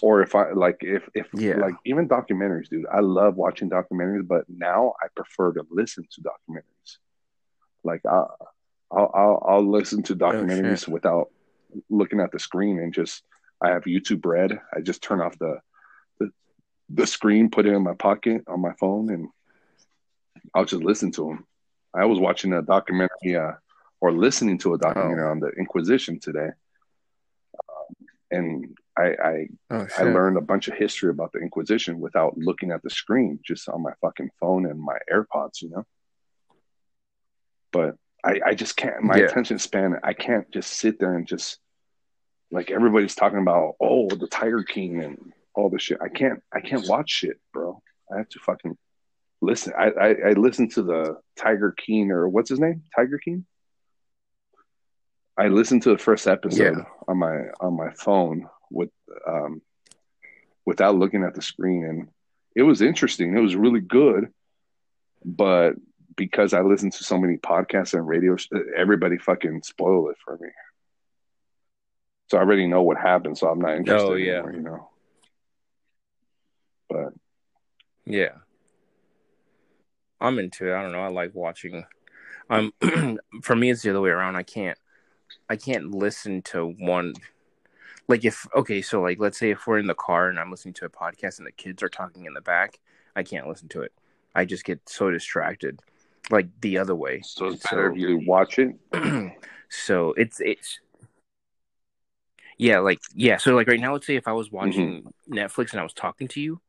Or 0.00 0.22
if 0.22 0.34
I 0.34 0.52
like 0.52 0.78
if 0.82 1.08
if 1.14 1.28
Yeah. 1.34 1.56
like 1.58 1.74
even 1.84 2.08
documentaries, 2.08 2.68
dude. 2.68 2.86
I 2.92 3.00
love 3.00 3.36
watching 3.36 3.68
documentaries, 3.70 4.26
but 4.26 4.44
now 4.48 4.94
I 5.02 5.08
prefer 5.14 5.52
to 5.54 5.66
listen 5.70 6.06
to 6.12 6.20
documentaries. 6.22 6.98
Like 7.84 8.04
I, 8.06 8.24
I'll 8.92 9.10
I'll, 9.14 9.44
I'll 9.48 9.70
listen 9.70 10.02
to 10.04 10.14
documentaries 10.16 10.86
without 10.88 11.30
looking 11.90 12.20
at 12.20 12.32
the 12.32 12.38
screen 12.38 12.78
and 12.78 12.94
just 12.94 13.22
I 13.60 13.70
have 13.70 13.84
YouTube 13.84 14.24
Red. 14.24 14.60
I 14.74 14.80
just 14.80 15.02
turn 15.02 15.20
off 15.20 15.38
the 15.38 15.58
the, 16.20 16.30
the 16.90 17.06
screen, 17.06 17.50
put 17.50 17.66
it 17.66 17.72
in 17.72 17.82
my 17.82 17.94
pocket 17.94 18.44
on 18.46 18.60
my 18.60 18.72
phone, 18.78 19.10
and 19.10 19.28
I'll 20.54 20.64
just 20.64 20.82
listen 20.82 21.10
to 21.12 21.24
them. 21.24 21.46
I 21.94 22.04
was 22.04 22.18
watching 22.20 22.52
a 22.52 22.62
documentary 22.62 23.34
uh, 23.36 23.52
or 24.00 24.12
listening 24.12 24.58
to 24.58 24.74
a 24.74 24.78
documentary 24.78 25.28
on 25.28 25.40
the 25.40 25.48
Inquisition 25.58 26.20
today, 26.20 26.50
um, 27.68 27.94
and 28.30 28.76
I 28.96 29.02
I, 29.22 29.46
oh 29.70 29.86
I 29.98 30.02
learned 30.02 30.36
a 30.38 30.40
bunch 30.42 30.68
of 30.68 30.74
history 30.74 31.10
about 31.10 31.32
the 31.32 31.40
Inquisition 31.40 32.00
without 32.00 32.36
looking 32.38 32.70
at 32.70 32.82
the 32.82 32.90
screen, 32.90 33.40
just 33.44 33.68
on 33.68 33.82
my 33.82 33.92
fucking 34.00 34.30
phone 34.40 34.66
and 34.66 34.80
my 34.80 34.98
AirPods. 35.12 35.62
You 35.62 35.70
know. 35.70 35.86
but 37.72 37.96
I, 38.24 38.40
I 38.46 38.54
just 38.54 38.76
can't. 38.76 39.02
My 39.02 39.16
Yeah. 39.18 39.24
attention 39.26 39.58
span. 39.58 39.96
I 40.02 40.12
can't 40.12 40.50
just 40.50 40.72
sit 40.72 40.98
there 40.98 41.14
and 41.14 41.26
just 41.26 41.58
like 42.50 42.70
everybody's 42.70 43.14
talking 43.14 43.38
about. 43.38 43.74
Oh, 43.80 44.08
the 44.08 44.26
Tiger 44.26 44.62
King 44.62 45.02
and 45.04 45.32
all 45.54 45.70
this 45.70 45.82
shit. 45.82 45.98
I 46.02 46.08
can't. 46.08 46.42
I 46.52 46.60
can't 46.60 46.86
watch 46.88 47.10
shit, 47.10 47.38
bro. 47.52 47.80
I 48.12 48.18
have 48.18 48.28
to 48.30 48.38
fucking 48.40 48.76
listen. 49.40 49.72
I 49.78 49.90
I, 49.90 50.08
I 50.30 50.32
listen 50.32 50.68
to 50.70 50.82
the 50.82 51.20
Tiger 51.36 51.72
King 51.72 52.10
or 52.10 52.28
what's 52.28 52.48
his 52.50 52.58
name? 52.60 52.82
Tiger 52.96 53.18
King. 53.18 53.44
I 55.38 55.48
listened 55.48 55.82
to 55.84 55.90
the 55.90 55.98
first 55.98 56.26
episode 56.26 56.78
Yeah. 56.78 56.84
on 57.06 57.18
my 57.18 57.44
on 57.60 57.76
my 57.76 57.90
phone 57.92 58.48
with 58.70 58.90
um 59.26 59.62
without 60.66 60.96
looking 60.96 61.22
at 61.22 61.34
the 61.34 61.42
screen 61.42 61.84
and 61.84 62.08
it 62.56 62.62
was 62.62 62.82
interesting. 62.82 63.36
It 63.36 63.40
was 63.40 63.54
really 63.56 63.80
good, 63.80 64.32
but 65.24 65.74
because 66.16 66.52
I 66.52 66.62
listened 66.62 66.92
to 66.94 67.04
so 67.04 67.16
many 67.16 67.36
podcasts 67.36 67.94
and 67.94 68.06
radio, 68.06 68.36
everybody 68.76 69.16
fucking 69.18 69.62
spoiled 69.62 70.10
it 70.10 70.16
for 70.24 70.36
me. 70.38 70.48
So 72.30 72.36
I 72.36 72.40
already 72.40 72.66
know 72.66 72.82
what 72.82 72.98
happened, 72.98 73.38
so 73.38 73.48
I'm 73.48 73.60
not 73.60 73.76
interested 73.76 74.10
Oh, 74.10 74.14
yeah. 74.16 74.32
anymore, 74.42 74.52
you 74.52 74.60
know. 74.62 74.90
But 76.88 77.12
Yeah. 78.04 78.32
I'm 80.20 80.38
into 80.40 80.68
it. 80.68 80.74
I 80.74 80.82
don't 80.82 80.90
know. 80.92 81.00
I 81.02 81.08
like 81.08 81.32
watching. 81.34 81.84
I'm 82.50 82.72
for 83.42 83.54
me, 83.54 83.70
it's 83.70 83.82
the 83.82 83.90
other 83.90 84.00
way 84.00 84.10
around. 84.10 84.34
I 84.34 84.42
can't, 84.42 84.76
I 85.48 85.56
can't 85.56 85.90
listen 85.90 86.42
to 86.42 86.66
one. 86.78 87.14
Like 88.08 88.24
if 88.24 88.46
okay, 88.54 88.82
so 88.82 89.02
like 89.02 89.18
let's 89.18 89.38
say 89.38 89.50
if 89.50 89.66
we're 89.66 89.78
in 89.78 89.86
the 89.86 89.94
car 89.94 90.28
and 90.28 90.38
I'm 90.38 90.50
listening 90.50 90.74
to 90.74 90.86
a 90.86 90.90
podcast 90.90 91.38
and 91.38 91.46
the 91.46 91.52
kids 91.52 91.82
are 91.82 91.88
talking 91.88 92.26
in 92.26 92.34
the 92.34 92.40
back, 92.40 92.78
I 93.14 93.22
can't 93.22 93.48
listen 93.48 93.68
to 93.68 93.82
it. 93.82 93.92
I 94.34 94.44
just 94.44 94.64
get 94.64 94.80
so 94.88 95.10
distracted, 95.10 95.80
like 96.30 96.48
the 96.60 96.78
other 96.78 96.94
way. 96.94 97.20
so 97.22 97.46
it's 97.46 97.62
So- 97.62 97.76
better 97.76 97.90
if 97.90 97.98
you 97.98 98.22
watch 98.26 98.58
it. 98.58 98.76
so 99.68 100.12
it's 100.14 100.40
it's 100.40 100.80
yeah 102.58 102.80
like 102.80 103.00
yeah 103.14 103.36
so 103.36 103.54
like 103.54 103.68
right 103.68 103.80
now 103.80 103.92
let's 103.92 104.06
say 104.06 104.16
if 104.16 104.28
i 104.28 104.32
was 104.32 104.48
mm-hmm. 104.48 104.56
watching 104.56 105.12
netflix 105.30 105.70
and 105.70 105.80
i 105.80 105.82
was 105.82 105.94
talking 105.94 106.28
to 106.28 106.40
you 106.40 106.60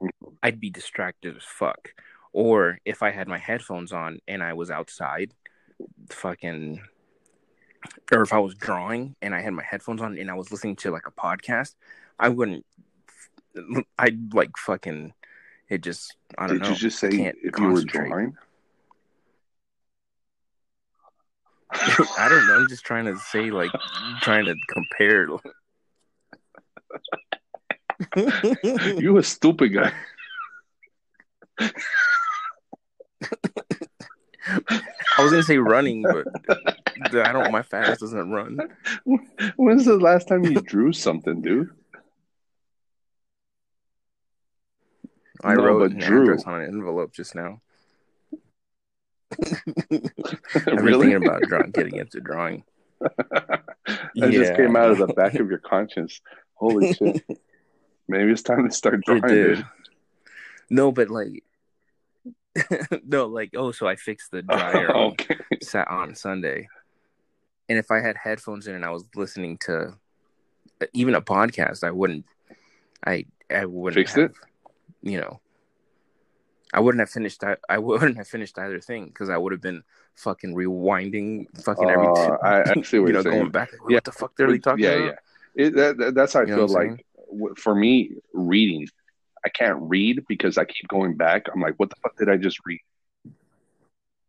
mm-hmm. 0.00 0.28
i'd 0.42 0.60
be 0.60 0.70
distracted 0.70 1.36
as 1.36 1.42
fuck 1.42 1.94
or 2.32 2.78
if 2.84 3.02
i 3.02 3.10
had 3.10 3.26
my 3.26 3.38
headphones 3.38 3.92
on 3.92 4.20
and 4.28 4.42
i 4.42 4.52
was 4.52 4.70
outside 4.70 5.32
fucking 6.10 6.80
or 8.12 8.22
if 8.22 8.32
i 8.32 8.38
was 8.38 8.54
drawing 8.54 9.14
and 9.22 9.34
i 9.34 9.40
had 9.40 9.52
my 9.52 9.62
headphones 9.62 10.00
on 10.00 10.18
and 10.18 10.30
i 10.30 10.34
was 10.34 10.50
listening 10.50 10.76
to 10.76 10.90
like 10.90 11.06
a 11.06 11.12
podcast 11.12 11.74
i 12.18 12.28
wouldn't 12.28 12.64
i'd 13.98 14.34
like 14.34 14.50
fucking 14.56 15.12
it 15.68 15.82
just 15.82 16.16
i 16.36 16.46
don't 16.46 16.58
Did 16.58 16.64
know 16.64 16.70
you 16.70 16.76
just 16.76 16.98
say 16.98 17.08
if 17.08 17.58
you 17.58 17.68
were 17.68 17.82
drawing? 17.82 18.36
I 21.70 22.28
don't 22.28 22.46
know. 22.46 22.56
I'm 22.56 22.68
just 22.68 22.84
trying 22.84 23.04
to 23.04 23.16
say, 23.18 23.50
like, 23.50 23.70
trying 24.22 24.46
to 24.46 24.54
compare. 24.68 25.28
you 28.98 29.18
a 29.18 29.22
stupid 29.22 29.74
guy. 29.74 29.92
I 35.18 35.22
was 35.22 35.32
gonna 35.32 35.42
say 35.42 35.58
running, 35.58 36.02
but 36.02 36.26
I 37.14 37.32
don't. 37.32 37.50
My 37.52 37.62
fast 37.62 38.00
doesn't 38.00 38.30
run. 38.30 38.58
When's 39.56 39.84
the 39.84 39.96
last 39.98 40.28
time 40.28 40.44
you 40.44 40.60
drew 40.60 40.92
something, 40.92 41.42
dude? 41.42 41.70
I 45.44 45.54
No, 45.54 45.64
wrote 45.64 45.92
an 45.92 45.98
drew. 45.98 46.22
address 46.24 46.44
on 46.44 46.60
an 46.60 46.68
envelope 46.68 47.12
just 47.12 47.34
now. 47.34 47.60
Been 49.90 50.02
really? 50.76 51.08
thinking 51.08 51.26
about 51.26 51.42
drawing, 51.42 51.70
getting 51.70 51.96
into 51.96 52.20
drawing. 52.20 52.64
that 53.00 54.30
just 54.30 54.54
came 54.56 54.74
out 54.76 54.90
of 54.90 54.98
the 54.98 55.06
back 55.08 55.34
of 55.34 55.48
your 55.48 55.58
conscience. 55.58 56.20
Holy 56.54 56.92
shit. 56.92 57.24
Maybe 58.08 58.32
it's 58.32 58.42
time 58.42 58.68
to 58.68 58.74
start 58.74 59.04
drawing, 59.04 59.24
It 59.24 59.28
did. 59.28 59.56
dude. 59.56 59.66
No, 60.70 60.90
but 60.92 61.08
like, 61.10 61.44
no, 63.06 63.26
like, 63.26 63.50
oh, 63.56 63.72
so 63.72 63.86
I 63.86 63.96
fixed 63.96 64.30
the 64.30 64.42
dryer 64.42 64.94
on, 64.94 65.12
okay. 65.12 65.36
sat 65.62 65.88
on 65.88 66.14
Sunday, 66.14 66.68
and 67.68 67.78
if 67.78 67.90
I 67.90 68.00
had 68.00 68.16
headphones 68.16 68.66
in 68.66 68.74
and 68.74 68.84
I 68.84 68.90
was 68.90 69.04
listening 69.14 69.58
to 69.66 69.94
uh, 70.80 70.86
even 70.92 71.14
a 71.14 71.20
podcast, 71.22 71.84
I 71.84 71.90
wouldn't. 71.90 72.24
I 73.06 73.26
I 73.50 73.64
wouldn't 73.64 73.94
Fixed 74.00 74.16
have, 74.16 74.30
it? 74.30 74.36
You 75.02 75.20
know, 75.20 75.40
I 76.74 76.80
wouldn't 76.80 77.00
have 77.00 77.10
finished. 77.10 77.42
I, 77.44 77.56
I 77.68 77.78
wouldn't 77.78 78.16
have 78.16 78.28
finished 78.28 78.58
either 78.58 78.80
thing 78.80 79.06
because 79.06 79.30
I 79.30 79.36
would 79.36 79.52
have 79.52 79.62
been 79.62 79.82
fucking 80.16 80.54
rewinding, 80.54 81.46
fucking 81.62 81.88
every. 81.88 82.06
Uh, 82.08 82.36
I, 82.42 82.60
I 82.62 82.64
see 82.64 82.76
what 82.76 82.92
you 82.92 82.98
you're 82.98 83.12
know, 83.12 83.22
saying. 83.22 83.38
going 83.38 83.50
back. 83.50 83.72
Like, 83.72 83.80
Yeah. 83.90 83.96
what 83.96 84.04
the 84.04 84.12
fuck 84.12 84.40
are 84.40 84.50
they 84.50 84.58
talking 84.58 84.84
yeah, 84.84 84.90
about? 84.90 85.04
yeah. 85.54 85.64
It, 85.66 85.74
that, 85.76 85.96
that- 85.98 86.14
that's 86.14 86.32
how 86.34 86.40
I 86.40 86.44
You 86.44 86.54
feel 86.54 86.68
like 86.68 87.04
for 87.56 87.74
me, 87.74 88.12
reading. 88.32 88.88
I 89.44 89.48
can't 89.48 89.78
read 89.80 90.24
because 90.28 90.58
I 90.58 90.64
keep 90.64 90.88
going 90.88 91.16
back. 91.16 91.46
I'm 91.52 91.60
like, 91.60 91.74
what 91.76 91.90
the 91.90 91.96
fuck 92.02 92.16
did 92.16 92.28
I 92.28 92.36
just 92.36 92.58
read? 92.66 92.80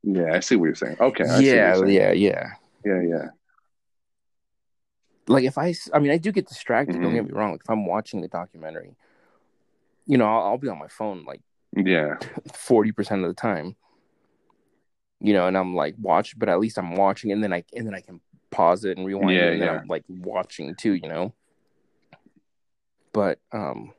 Yeah, 0.03 0.33
I 0.33 0.39
see 0.39 0.55
what 0.55 0.65
you're 0.65 0.75
saying. 0.75 0.97
Okay. 0.99 1.23
I 1.23 1.27
see 1.27 1.33
what 1.33 1.43
yeah, 1.45 1.67
you're 1.75 1.85
saying. 1.87 1.95
yeah, 1.95 2.11
yeah. 2.11 2.49
Yeah, 2.85 3.01
yeah. 3.01 3.27
Like 5.27 5.43
if 5.43 5.57
I, 5.57 5.75
I 5.93 5.99
mean, 5.99 6.11
I 6.11 6.17
do 6.17 6.31
get 6.31 6.47
distracted. 6.47 6.93
Don't 6.93 7.11
Mhm. 7.11 7.13
get 7.15 7.25
me 7.25 7.31
wrong. 7.33 7.51
Like 7.51 7.61
if 7.63 7.69
I'm 7.69 7.85
watching 7.85 8.21
the 8.21 8.27
documentary, 8.27 8.95
you 10.07 10.17
know, 10.17 10.25
I'll, 10.25 10.43
I'll 10.47 10.57
be 10.57 10.69
on 10.69 10.79
my 10.79 10.87
phone 10.87 11.23
like 11.25 11.41
Yeah. 11.75 12.17
forty 12.53 12.91
percent 12.91 13.23
of 13.23 13.27
the 13.29 13.35
time. 13.35 13.75
You 15.19 15.33
know, 15.33 15.47
and 15.47 15.57
I'm 15.57 15.75
like 15.75 15.95
watch, 15.99 16.39
but 16.39 16.49
at 16.49 16.59
least 16.59 16.77
I'm 16.79 16.95
watching, 16.95 17.31
and 17.31 17.43
then 17.43 17.51
I 17.53 17.63
and 17.75 17.85
then 17.85 17.93
I 17.93 18.01
can 18.01 18.21
pause 18.51 18.85
it 18.85 18.97
and 18.97 19.05
rewind 19.05 19.35
Yeah, 19.37 19.47
it, 19.47 19.53
and 19.53 19.61
then 19.61 19.67
yeah. 19.67 19.81
I'm 19.81 19.87
like 19.87 20.05
watching 20.07 20.73
too. 20.75 20.93
You 20.93 21.09
know. 21.09 21.33
But 23.11 23.39
um, 23.51 23.93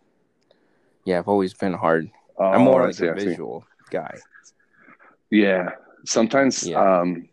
yeah, 1.11 1.19
I've 1.19 1.29
always 1.29 1.55
been 1.55 1.75
hard. 1.75 2.09
I'm 2.39 2.63
Oh, 2.63 2.65
more 2.65 2.83
I 2.83 2.87
like 2.87 2.95
see, 2.95 3.07
a 3.07 3.15
visual 3.15 3.67
guy. 3.91 4.17
Yeah. 5.31 5.71
Sometimes 6.05 6.67
Yeah. 6.67 7.01
um 7.01 7.29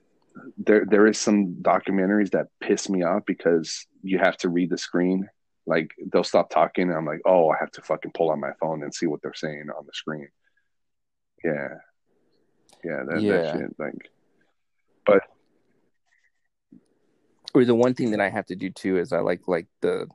there 0.57 0.83
there 0.85 1.05
is 1.07 1.17
some 1.19 1.55
documentaries 1.61 2.31
that 2.31 2.47
piss 2.59 2.89
me 2.89 3.03
off 3.03 3.23
because 3.25 3.85
you 4.01 4.17
have 4.17 4.35
to 4.37 4.49
read 4.49 4.71
the 4.71 4.77
screen. 4.77 5.29
Like 5.67 5.91
they'll 6.11 6.23
stop 6.23 6.49
talking 6.49 6.89
and 6.89 6.97
I'm 6.97 7.05
like, 7.05 7.21
oh, 7.25 7.49
I 7.49 7.57
have 7.59 7.71
to 7.73 7.81
fucking 7.81 8.11
pull 8.15 8.31
out 8.31 8.39
my 8.39 8.53
phone 8.59 8.81
and 8.83 8.93
see 8.93 9.05
what 9.05 9.21
they're 9.21 9.33
saying 9.45 9.67
on 9.77 9.85
the 9.85 9.93
screen. 9.93 10.27
Yeah. 11.43 11.69
Yeah, 12.83 13.03
that, 13.07 13.21
Yeah. 13.21 13.31
that 13.31 13.59
shit. 13.59 13.79
Like 13.79 15.21
or 17.53 17.63
the 17.65 17.75
one 17.75 17.93
thing 17.93 18.11
that 18.11 18.19
I 18.19 18.29
have 18.29 18.45
to 18.47 18.55
do 18.55 18.69
too 18.69 18.97
is 18.97 19.13
I 19.13 19.19
like 19.19 19.47
like 19.47 19.67
the 19.81 20.07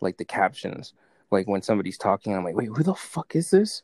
like 0.00 0.16
the 0.18 0.24
captions. 0.24 0.92
Like 1.30 1.46
when 1.46 1.62
somebody's 1.62 1.98
talking, 1.98 2.34
I'm 2.34 2.44
like, 2.44 2.56
wait, 2.56 2.68
who 2.68 2.82
the 2.82 2.94
fuck 2.94 3.36
is 3.36 3.50
this? 3.50 3.82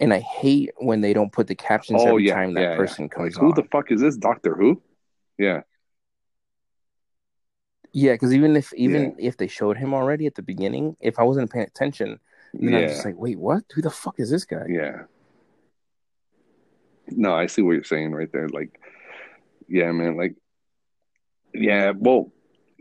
And 0.00 0.12
I 0.12 0.20
hate 0.20 0.70
when 0.78 1.00
they 1.00 1.12
don't 1.12 1.32
put 1.32 1.46
the 1.46 1.54
captions 1.54 2.02
oh 2.02 2.08
every 2.08 2.26
yeah, 2.26 2.34
time 2.34 2.54
that 2.54 2.60
yeah, 2.62 2.70
yeah. 2.70 2.76
person 2.76 3.04
Like, 3.04 3.12
comes 3.12 3.36
who 3.36 3.48
on. 3.48 3.54
the 3.54 3.64
fuck 3.64 3.90
is 3.92 4.00
this? 4.00 4.16
Doctor 4.16 4.54
Who? 4.54 4.82
Yeah. 5.38 5.62
yeah, 7.92 8.12
because 8.12 8.34
even 8.34 8.56
if 8.56 8.72
even 8.74 9.14
if 9.18 9.36
they 9.36 9.46
showed 9.46 9.76
him 9.76 9.94
already 9.94 10.26
at 10.26 10.34
the 10.34 10.42
beginning, 10.42 10.96
if 11.00 11.18
I 11.18 11.22
wasn't 11.22 11.50
paying 11.50 11.66
attention, 11.66 12.18
then 12.52 12.72
yeah. 12.72 12.78
I'm 12.80 12.88
just 12.88 13.04
like, 13.04 13.16
wait, 13.16 13.38
what? 13.38 13.62
Who 13.74 13.82
the 13.82 13.90
fuck 13.90 14.18
is 14.18 14.30
this 14.30 14.44
guy? 14.44 14.64
Yeah. 14.68 15.02
No, 17.08 17.34
I 17.34 17.46
see 17.46 17.62
what 17.62 17.72
you're 17.72 17.84
saying 17.84 18.12
right 18.12 18.30
there. 18.32 18.48
Like, 18.48 18.80
yeah, 19.68 19.92
man. 19.92 20.16
Like, 20.16 20.34
yeah. 21.52 21.92
Well, 21.96 22.32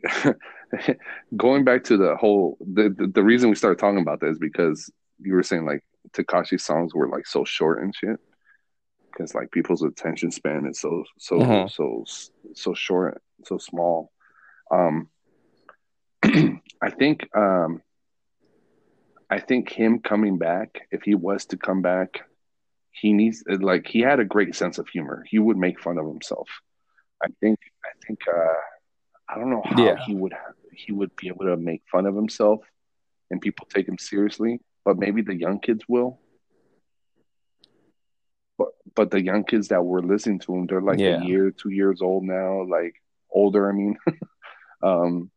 going 1.37 1.63
back 1.63 1.83
to 1.85 1.97
the 1.97 2.15
whole 2.15 2.57
the, 2.59 2.89
the 2.89 3.07
the 3.07 3.23
reason 3.23 3.49
we 3.49 3.55
started 3.55 3.79
talking 3.79 4.01
about 4.01 4.19
that 4.21 4.29
is 4.29 4.39
because 4.39 4.91
you 5.19 5.33
were 5.33 5.43
saying 5.43 5.65
like 5.65 5.81
Tekashi's 6.11 6.63
songs 6.63 6.93
were 6.93 7.07
like 7.09 7.25
so 7.27 7.43
short 7.45 7.81
and 7.81 7.93
shit. 7.95 8.19
Because 9.11 9.35
like 9.35 9.51
people's 9.51 9.83
attention 9.83 10.31
span 10.31 10.65
is 10.65 10.79
so 10.79 11.03
so 11.19 11.37
Mhm. 11.37 11.71
so 11.71 12.03
so 12.55 12.73
short, 12.73 13.21
so 13.45 13.57
small. 13.57 14.11
Um, 14.71 15.09
I 16.23 16.89
think 16.97 17.27
um, 17.35 17.81
I 19.29 19.39
think 19.39 19.69
him 19.69 19.99
coming 19.99 20.37
back, 20.37 20.87
if 20.91 21.03
he 21.03 21.15
was 21.15 21.45
to 21.47 21.57
come 21.57 21.81
back, 21.81 22.21
he 22.91 23.13
needs 23.13 23.43
like 23.47 23.87
he 23.87 23.99
had 23.99 24.19
a 24.19 24.25
great 24.25 24.55
sense 24.55 24.77
of 24.77 24.87
humor. 24.89 25.23
He 25.27 25.39
would 25.39 25.57
make 25.57 25.79
fun 25.79 25.97
of 25.97 26.07
himself. 26.07 26.47
I 27.23 27.27
think 27.39 27.59
I 27.85 27.89
think 28.05 28.19
uh 28.27 28.53
I 29.29 29.35
don't 29.39 29.49
know 29.49 29.63
how 29.63 29.77
Yeah. 29.83 29.97
he 30.05 30.15
would 30.15 30.33
he 30.75 30.91
would 30.91 31.15
be 31.15 31.27
able 31.27 31.45
to 31.45 31.57
make 31.57 31.83
fun 31.91 32.05
of 32.05 32.15
himself 32.15 32.61
and 33.31 33.41
people 33.41 33.67
take 33.73 33.87
him 33.87 33.97
seriously, 33.97 34.59
but 34.85 34.97
maybe 34.97 35.21
the 35.21 35.35
young 35.35 35.59
kids 35.59 35.83
will. 35.87 36.19
But 38.57 38.69
but 38.95 39.11
the 39.11 39.21
young 39.23 39.43
kids 39.43 39.69
that 39.69 39.83
were 39.83 40.01
listening 40.01 40.39
to 40.39 40.55
him, 40.55 40.67
they're 40.67 40.81
like 40.81 40.99
Yeah. 40.99 41.21
a 41.21 41.25
year, 41.25 41.51
two 41.51 41.69
years 41.69 42.01
old 42.01 42.23
now, 42.23 42.63
like 42.63 42.95
older, 43.31 43.69
I 43.69 43.73
mean. 43.73 43.97
um 44.83 45.31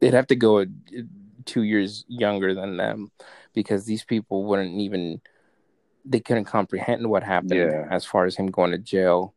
They'd 0.00 0.14
have 0.14 0.28
to 0.28 0.36
go 0.36 0.64
two 1.44 1.62
years 1.62 2.04
younger 2.08 2.54
than 2.54 2.76
them 2.76 3.10
because 3.54 3.84
these 3.84 4.04
people 4.04 4.44
wouldn't 4.44 4.78
even 4.80 5.20
they 6.04 6.20
couldn't 6.20 6.44
comprehend 6.44 7.08
what 7.08 7.22
happened 7.22 7.52
Yeah. 7.52 7.86
as 7.90 8.04
far 8.04 8.24
as 8.24 8.36
him 8.36 8.46
going 8.46 8.70
to 8.70 8.78
jail 8.78 9.34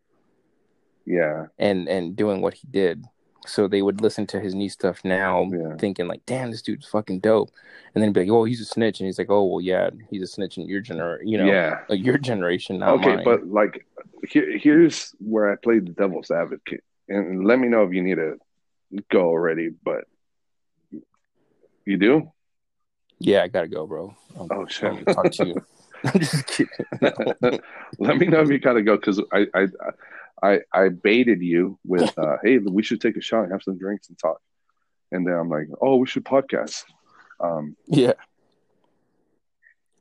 Yeah, 1.06 1.48
and 1.58 1.88
and 1.88 2.16
doing 2.16 2.42
what 2.42 2.56
he 2.56 2.68
did. 2.70 3.06
So 3.48 3.68
they 3.68 3.82
would 3.82 4.02
listen 4.02 4.28
to 4.28 4.40
his 4.40 4.54
new 4.54 4.70
stuff 4.70 5.04
now, 5.04 5.50
Yeah. 5.52 5.76
thinking 5.78 6.08
like, 6.08 6.24
"Damn, 6.28 6.52
this 6.52 6.62
dude's 6.62 6.88
fucking 6.88 7.22
dope," 7.22 7.50
and 7.96 8.04
then 8.04 8.14
be 8.14 8.22
like, 8.22 8.30
"Oh, 8.30 8.44
he's 8.44 8.62
a 8.62 8.66
snitch," 8.66 9.00
and 9.00 9.08
he's 9.08 9.18
like, 9.18 9.32
"Oh, 9.32 9.46
well, 9.46 9.62
yeah, 9.62 9.90
he's 10.12 10.22
a 10.22 10.28
snitch 10.28 10.58
in 10.58 10.68
your 10.68 10.82
generation 10.82 11.28
you 11.28 11.38
know, 11.40 11.46
yeah. 11.46 11.80
like 11.90 12.04
your 12.04 12.20
generation, 12.20 12.78
not 12.78 13.00
okay, 13.00 13.16
mine." 13.16 13.24
but 13.26 13.48
like, 13.48 13.86
here, 14.28 14.58
here's 14.60 15.16
where 15.20 15.52
I 15.52 15.56
played 15.56 15.88
the 15.88 15.94
devil's 15.94 16.30
advocate, 16.30 16.84
and 17.10 17.46
let 17.46 17.58
me 17.58 17.68
know 17.68 17.84
if 17.84 17.94
you 17.94 18.04
need 18.04 18.16
to 18.16 18.38
go 19.10 19.28
already. 19.28 19.70
But 19.84 20.04
you 21.86 21.98
do? 21.98 22.32
yeah, 23.20 23.44
I 23.44 23.48
gotta 23.48 23.68
go, 23.68 23.88
bro. 23.88 24.16
I'm, 24.40 24.48
Oh 24.52 24.68
shit! 24.68 24.92
I'm 24.92 25.06
talk 25.06 25.32
to 25.32 25.48
you. 25.48 25.66
I'm 26.04 26.20
just 26.20 26.48
kidding. 26.54 26.70
Let 28.00 28.18
me 28.18 28.28
know 28.28 28.42
if 28.42 28.50
you 28.50 28.60
gotta 28.60 28.82
go 28.82 28.98
because 28.98 29.20
I, 29.32 29.48
I 29.54 29.62
I 29.62 29.92
I 30.42 30.62
I 30.74 30.90
baited 30.90 31.42
you 31.42 31.78
with 31.86 32.18
uh, 32.18 32.38
hey 32.44 32.58
we 32.58 32.84
should 32.84 33.02
take 33.02 33.18
a 33.18 33.22
shot 33.22 33.44
and 33.44 33.52
have 33.52 33.64
some 33.64 33.78
drinks 33.78 34.10
and 34.10 34.18
talk, 34.18 34.42
and 35.12 35.26
then 35.26 35.34
I'm 35.36 35.50
like 35.50 35.68
oh 35.82 35.98
we 35.98 36.08
should 36.08 36.26
podcast. 36.26 36.84
Um, 37.40 37.76
yeah. 37.88 38.14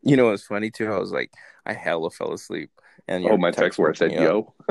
You 0.03 0.17
know 0.17 0.27
what's 0.27 0.45
funny 0.47 0.71
too? 0.71 0.91
I 0.93 0.99
was 0.99 1.13
like, 1.13 1.31
I 1.67 1.73
hella 1.75 2.11
fell 2.11 2.33
asleep, 2.33 2.71
and 3.09 3.23
your 3.25 3.33
oh 3.35 3.37
my 3.39 3.51
text 3.51 3.79
where 3.79 3.91
I 3.91 3.95
said 3.95 4.13
yo. 4.13 4.55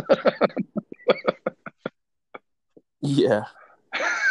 Yeah. 3.02 3.44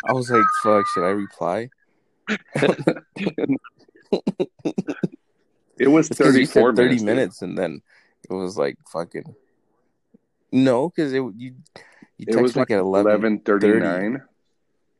I 0.08 0.12
was 0.12 0.30
like, 0.30 0.44
fuck, 0.62 0.86
should 0.88 1.04
I 1.04 1.10
reply? 1.10 1.70
It 5.80 5.86
was 5.88 6.10
It's 6.10 6.18
'cause 6.18 6.32
34 6.32 6.70
said 6.72 6.76
30 6.76 6.88
minutes. 6.88 7.02
minutes, 7.04 7.38
dude. 7.38 7.48
and 7.50 7.58
then 7.58 7.82
it 8.28 8.32
was 8.32 8.58
like 8.58 8.76
fucking. 8.92 9.34
No, 10.52 10.88
because 10.88 11.12
it 11.12 11.18
you 11.18 11.54
you 12.16 12.26
It 12.26 12.36
was 12.40 12.56
like 12.56 12.70
at 12.70 12.78
11, 12.78 13.40
11:39, 13.40 14.22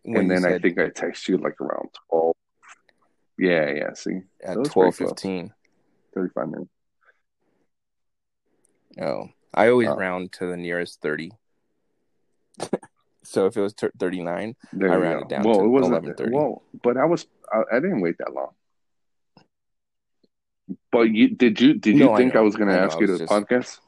when 0.03 0.17
and 0.17 0.31
then 0.31 0.45
I 0.45 0.59
think 0.59 0.79
I 0.79 0.89
text 0.91 1.29
you 1.29 1.39
like 1.39 1.61
around 1.61 1.89
12. 2.11 2.35
Yeah, 3.39 3.71
yeah. 3.73 3.93
See, 3.95 4.21
at 4.43 4.57
twelve 4.65 4.97
fifteen. 4.97 5.53
35 6.15 6.49
minutes. 6.49 6.71
Oh, 9.01 9.29
I 9.55 9.69
always 9.69 9.89
Oh. 9.89 9.97
round 9.97 10.33
to 10.33 10.47
the 10.47 10.57
nearest 10.57 11.01
30. 11.01 11.31
so 13.23 13.47
if 13.47 13.57
it 13.57 13.61
was 13.61 13.75
t- 13.75 13.89
39, 13.99 14.57
I 14.73 14.77
rounded 14.85 15.23
go. 15.25 15.29
down 15.29 15.45
well, 15.45 15.59
to 15.61 15.65
it 15.65 15.69
wasn't 15.69 16.05
11:30. 16.05 16.33
Well, 16.33 16.63
but 16.83 16.97
I 16.97 17.05
was 17.05 17.27
I, 17.53 17.63
I 17.77 17.81
didn't 17.81 18.01
wait 18.01 18.19
that 18.19 18.33
long. 18.33 18.51
But 20.91 21.11
you 21.11 21.29
did 21.29 21.61
you 21.61 21.75
did 21.75 21.97
you 21.97 22.07
No, 22.07 22.17
think 22.17 22.35
I, 22.35 22.39
know. 22.41 22.45
was 22.45 22.57
going 22.57 22.69
to 22.69 22.79
ask 22.79 22.99
you 22.99 23.07
to 23.07 23.19
just- 23.19 23.31
podcast? 23.33 23.79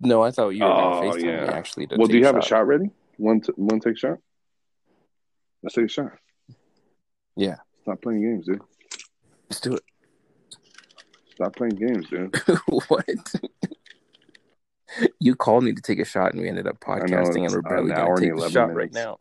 No, 0.00 0.22
I 0.22 0.30
thought 0.30 0.50
you 0.50 0.64
were 0.64 0.70
Oh, 0.70 1.00
going 1.00 1.12
to 1.12 1.18
FaceTime 1.18 1.26
me 1.26 1.46
yeah. 1.46 1.52
actually. 1.52 1.86
To 1.88 1.96
Well, 1.96 2.08
do 2.08 2.18
you 2.18 2.24
have 2.26 2.34
shot. 2.36 2.44
a 2.44 2.48
shot 2.48 2.66
ready? 2.66 2.90
One 3.16 3.40
t- 3.40 3.52
one 3.56 3.80
take 3.80 3.98
shot. 3.98 4.18
Let's 5.62 5.74
take 5.74 5.84
a 5.86 5.88
shot. 5.88 6.12
Yeah. 7.36 7.56
Stop 7.82 8.00
playing 8.02 8.22
games, 8.22 8.46
dude. 8.46 8.62
Let's 9.48 9.60
do 9.60 9.74
it. 9.74 9.82
Stop 11.34 11.56
playing 11.56 11.74
games, 11.76 12.08
dude. 12.08 12.34
what? 12.88 13.06
you 15.20 15.34
called 15.34 15.64
me 15.64 15.72
to 15.72 15.82
take 15.82 15.98
a 15.98 16.04
shot, 16.04 16.32
and 16.32 16.40
we 16.42 16.48
ended 16.48 16.66
up 16.66 16.80
podcasting, 16.80 17.44
and 17.44 17.52
we're 17.52 17.62
barely 17.62 17.90
going 17.90 18.00
hour 18.00 18.16
to 18.16 18.22
and 18.22 18.32
take 18.32 18.38
11 18.38 18.52
shot 18.52 18.66
right 18.74 18.92
minutes. 18.92 18.94
now. 18.94 19.18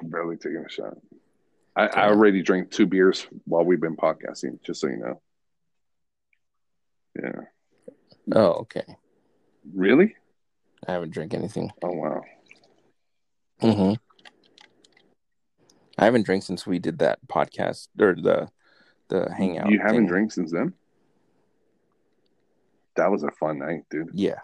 I'm 0.00 0.08
barely 0.08 0.36
taking 0.36 0.64
a 0.66 0.68
shot. 0.70 0.94
I, 1.76 1.86
I 1.86 2.08
already 2.08 2.42
drank 2.42 2.70
two 2.70 2.86
beers 2.86 3.26
while 3.44 3.64
we've 3.64 3.80
been 3.80 3.96
podcasting, 3.96 4.62
just 4.62 4.80
so 4.80 4.88
you 4.88 4.96
know. 4.96 5.20
Yeah. 7.22 7.40
Oh, 8.34 8.52
okay. 8.62 8.84
Really? 9.74 10.16
I 10.86 10.92
haven't 10.92 11.12
drank 11.12 11.34
anything. 11.34 11.70
Oh 11.82 11.92
wow. 11.92 12.22
hmm 13.60 13.92
I 15.98 16.04
haven't 16.04 16.24
drank 16.24 16.42
since 16.42 16.66
we 16.66 16.78
did 16.78 16.98
that 17.00 17.18
podcast 17.26 17.88
or 17.98 18.14
the 18.14 18.48
the 19.08 19.32
hangout. 19.36 19.70
You 19.70 19.78
haven't 19.80 19.98
thing. 19.98 20.06
drank 20.06 20.32
since 20.32 20.50
then? 20.50 20.72
That 22.96 23.10
was 23.10 23.22
a 23.22 23.30
fun 23.30 23.58
night, 23.58 23.84
dude. 23.90 24.10
Yeah. 24.14 24.40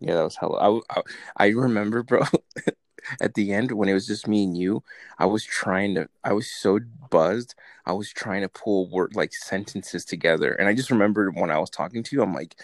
Yeah, 0.00 0.14
that 0.14 0.24
was 0.24 0.36
hella. 0.36 0.80
I, 0.90 0.98
I, 0.98 1.02
I 1.36 1.48
remember, 1.48 2.02
bro, 2.02 2.22
at 3.20 3.34
the 3.34 3.52
end 3.52 3.72
when 3.72 3.88
it 3.88 3.94
was 3.94 4.06
just 4.06 4.26
me 4.26 4.44
and 4.44 4.56
you, 4.56 4.82
I 5.18 5.26
was 5.26 5.44
trying 5.44 5.94
to, 5.96 6.08
I 6.24 6.32
was 6.32 6.50
so 6.50 6.80
buzzed. 7.10 7.54
I 7.84 7.92
was 7.92 8.10
trying 8.10 8.42
to 8.42 8.48
pull 8.48 8.88
word 8.88 9.14
like 9.14 9.32
sentences 9.32 10.04
together. 10.04 10.52
And 10.52 10.68
I 10.68 10.74
just 10.74 10.90
remembered 10.90 11.36
when 11.36 11.50
I 11.50 11.58
was 11.58 11.70
talking 11.70 12.02
to 12.02 12.16
you, 12.16 12.22
I'm 12.22 12.34
like, 12.34 12.56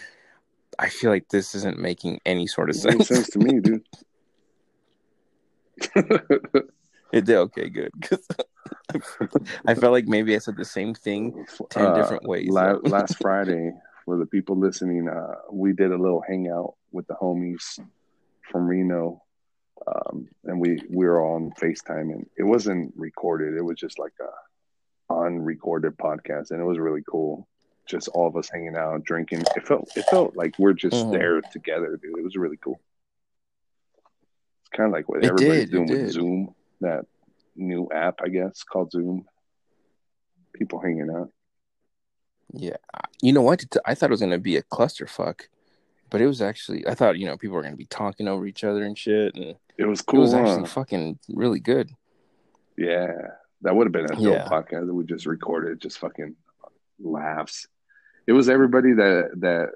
I 0.79 0.89
feel 0.89 1.11
like 1.11 1.29
this 1.29 1.55
isn't 1.55 1.79
making 1.79 2.19
any 2.25 2.47
sort 2.47 2.69
of 2.69 2.75
sense. 2.75 3.07
sense 3.07 3.29
to 3.31 3.39
me, 3.39 3.59
dude. 3.59 3.83
it 7.13 7.25
did 7.25 7.35
okay, 7.35 7.69
good. 7.69 7.91
I 9.65 9.75
felt 9.75 9.91
like 9.91 10.07
maybe 10.07 10.35
I 10.35 10.39
said 10.39 10.57
the 10.57 10.65
same 10.65 10.93
thing 10.93 11.45
10 11.69 11.85
Uh, 11.85 11.93
different 11.95 12.23
ways. 12.23 12.49
la- 12.49 12.79
last 12.83 13.17
Friday, 13.19 13.71
for 14.05 14.17
the 14.17 14.25
people 14.25 14.57
listening, 14.57 15.07
uh, 15.07 15.35
we 15.51 15.73
did 15.73 15.91
a 15.91 15.97
little 15.97 16.21
hangout 16.27 16.75
with 16.91 17.07
the 17.07 17.15
homies 17.15 17.79
from 18.51 18.67
Reno, 18.67 19.21
um, 19.87 20.27
and 20.45 20.59
we 20.59 20.79
we 20.89 21.05
were 21.05 21.21
all 21.21 21.35
on 21.35 21.51
Facetime, 21.59 22.11
and 22.13 22.29
it 22.37 22.43
wasn't 22.43 22.93
recorded; 22.95 23.55
it 23.55 23.61
was 23.63 23.77
just 23.77 23.99
like 23.99 24.13
a 24.21 25.13
unrecorded 25.13 25.97
podcast, 25.97 26.51
and 26.51 26.59
it 26.61 26.65
was 26.65 26.79
really 26.79 27.03
cool. 27.09 27.47
Just 27.85 28.07
all 28.09 28.27
of 28.27 28.37
us 28.37 28.49
hanging 28.49 28.77
out, 28.77 29.03
drinking. 29.03 29.43
It 29.55 29.67
felt 29.67 29.91
it 29.97 30.05
felt 30.09 30.35
like 30.37 30.57
we're 30.57 30.73
just 30.73 31.05
Mhm. 31.07 31.11
there 31.11 31.41
together, 31.41 31.97
dude. 32.01 32.17
It 32.17 32.23
was 32.23 32.35
really 32.37 32.57
cool. 32.57 32.79
It's 34.61 34.69
kind 34.69 34.87
of 34.87 34.93
like 34.93 35.09
what 35.09 35.23
It 35.23 35.27
everybody's 35.29 35.69
did, 35.69 35.71
doing 35.71 35.87
with. 35.89 36.11
Zoom, 36.11 36.55
that 36.81 37.05
new 37.55 37.89
app, 37.91 38.21
I 38.23 38.29
guess, 38.29 38.63
called 38.63 38.91
Zoom. 38.91 39.25
People 40.53 40.79
hanging 40.79 41.09
out. 41.09 41.31
Yeah, 42.53 42.77
you 43.21 43.33
know 43.33 43.41
what? 43.41 43.65
I 43.85 43.95
thought 43.95 44.09
it 44.09 44.11
was 44.11 44.21
gonna 44.21 44.37
be 44.37 44.55
a 44.55 44.63
clusterfuck, 44.63 45.47
but 46.09 46.21
it 46.21 46.27
was 46.27 46.41
actually. 46.41 46.85
I 46.87 46.93
thought 46.95 47.17
you 47.17 47.25
know 47.25 47.37
people 47.37 47.55
were 47.55 47.63
gonna 47.63 47.75
be 47.75 47.85
talking 47.85 48.27
over 48.27 48.45
each 48.45 48.63
other 48.63 48.83
and 48.83 48.97
shit, 48.97 49.35
and 49.35 49.55
It 49.77 49.85
was 49.85 50.01
cool. 50.01 50.19
it 50.19 50.23
was 50.23 50.33
huh? 50.33 50.39
actually 50.39 50.67
fucking 50.67 51.19
really 51.29 51.59
good. 51.59 51.89
Yeah, 52.77 53.13
that 53.61 53.75
would 53.75 53.85
have 53.87 53.91
been 53.93 54.05
a 54.05 54.15
dope 54.15 54.19
Yeah. 54.19 54.47
podcast 54.47 54.87
that 54.87 54.93
we 54.93 55.05
just 55.05 55.25
recorded, 55.25 55.79
just 55.79 55.99
fucking 55.99 56.35
laughs. 56.99 57.67
It 58.27 58.33
was 58.33 58.49
everybody 58.49 58.93
that 58.93 59.31
that 59.41 59.69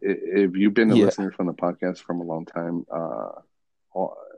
if 0.00 0.54
you've 0.56 0.74
been 0.74 0.90
a 0.92 0.94
Yeah. 0.96 1.06
listener 1.06 1.32
from 1.32 1.46
the 1.46 1.52
podcast 1.54 1.98
from 1.98 2.20
a 2.20 2.24
long 2.24 2.44
time, 2.46 2.86
uh, 2.90 3.30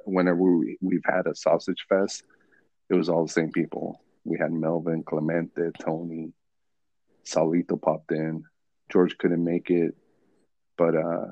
whenever 0.06 0.38
we, 0.56 0.78
we've 0.80 1.04
had 1.04 1.26
a 1.26 1.34
sausage 1.34 1.84
fest, 1.88 2.24
it 2.88 2.94
was 2.94 3.08
all 3.10 3.26
the 3.26 3.32
same 3.32 3.50
people. 3.52 4.00
We 4.24 4.38
had 4.38 4.52
Melvin, 4.52 5.02
Clemente, 5.02 5.70
Tony, 5.78 6.32
Salito 7.26 7.80
popped 7.80 8.12
in. 8.12 8.44
George 8.90 9.16
couldn't 9.18 9.44
make 9.44 9.70
it, 9.70 9.94
but 10.80 10.96
uh, 10.96 11.26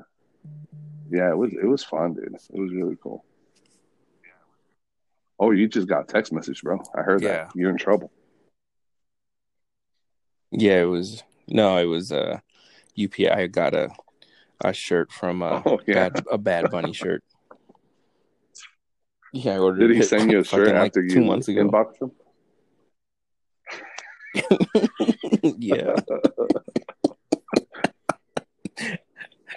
yeah, 1.09 1.31
it 1.31 1.37
was 1.37 1.51
it 1.53 1.65
was 1.65 1.83
fun, 1.83 2.13
dude. 2.13 2.35
It 2.53 2.59
was 2.61 2.71
really 2.71 2.95
cool. 3.01 3.25
Oh, 5.39 5.49
you 5.49 5.67
just 5.67 5.87
got 5.87 6.03
a 6.03 6.05
text 6.05 6.31
message, 6.31 6.61
bro. 6.61 6.79
I 6.95 7.01
heard 7.01 7.23
Yeah. 7.23 7.29
that. 7.29 7.51
You're 7.55 7.71
in 7.71 7.77
trouble. 7.77 8.11
Yeah, 10.51 10.81
it 10.81 10.85
was 10.85 11.23
no, 11.47 11.77
it 11.77 11.85
was 11.85 12.11
uh 12.11 12.41
UPI. 12.95 13.31
I 13.31 13.47
got 13.47 13.73
a 13.73 13.89
a 14.63 14.71
shirt 14.71 15.11
from 15.11 15.41
uh, 15.41 15.63
Oh 15.65 15.79
yeah. 15.87 16.09
bad 16.09 16.23
a 16.31 16.37
Bad 16.37 16.69
Bunny 16.69 16.93
shirt. 16.93 17.23
Yeah, 19.31 19.53
I 19.53 19.57
ordered. 19.59 19.89
Did 19.89 19.95
he 19.95 20.01
send 20.01 20.31
you 20.31 20.39
a 20.39 20.43
shirt 20.43 20.69
like, 20.69 20.87
after 20.87 21.03
you 21.03 21.09
two 21.13 21.23
months 21.23 21.47
ago? 21.47 21.61
inboxed 21.61 22.01
him? 22.01 22.11
yeah, 25.59 25.93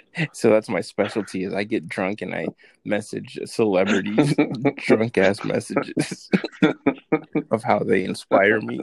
so 0.33 0.49
that's 0.49 0.69
my 0.69 0.81
specialty. 0.81 1.43
Is 1.43 1.53
I 1.53 1.63
get 1.63 1.87
drunk 1.87 2.21
and 2.21 2.33
I 2.33 2.47
message 2.85 3.39
celebrities 3.45 4.35
drunk 4.77 5.17
ass 5.17 5.43
messages 5.43 6.29
of 7.51 7.63
how 7.63 7.79
they 7.79 8.03
inspire 8.03 8.59
me. 8.61 8.81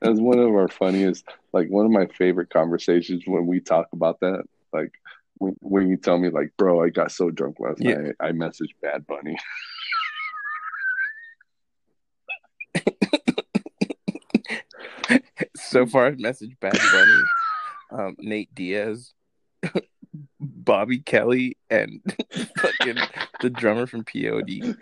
That's 0.00 0.18
one 0.20 0.38
of 0.38 0.48
our 0.48 0.68
funniest, 0.68 1.24
like 1.52 1.68
one 1.68 1.86
of 1.86 1.92
my 1.92 2.06
favorite 2.06 2.50
conversations 2.50 3.24
when 3.26 3.46
we 3.46 3.60
talk 3.60 3.88
about 3.92 4.20
that. 4.20 4.44
Like 4.72 4.92
when, 5.38 5.54
when 5.60 5.88
you 5.88 5.96
tell 5.96 6.18
me, 6.18 6.28
like, 6.30 6.52
bro, 6.56 6.82
I 6.82 6.90
got 6.90 7.12
so 7.12 7.30
drunk 7.30 7.56
last 7.60 7.80
Yeah. 7.80 7.94
night, 7.96 8.14
I 8.20 8.32
messaged 8.32 8.74
Bad 8.82 9.06
Bunny. 9.06 9.36
so 15.56 15.86
far, 15.86 16.06
I've 16.06 16.16
messaged 16.16 16.58
Bad 16.60 16.78
Bunny, 16.92 17.22
um, 17.92 18.16
Nate 18.18 18.54
Diaz, 18.54 19.12
Bobby 20.40 20.98
Kelly, 20.98 21.56
and 21.70 22.00
fucking 22.58 22.96
the 23.40 23.50
drummer 23.50 23.86
from 23.86 24.04
POD. 24.04 24.76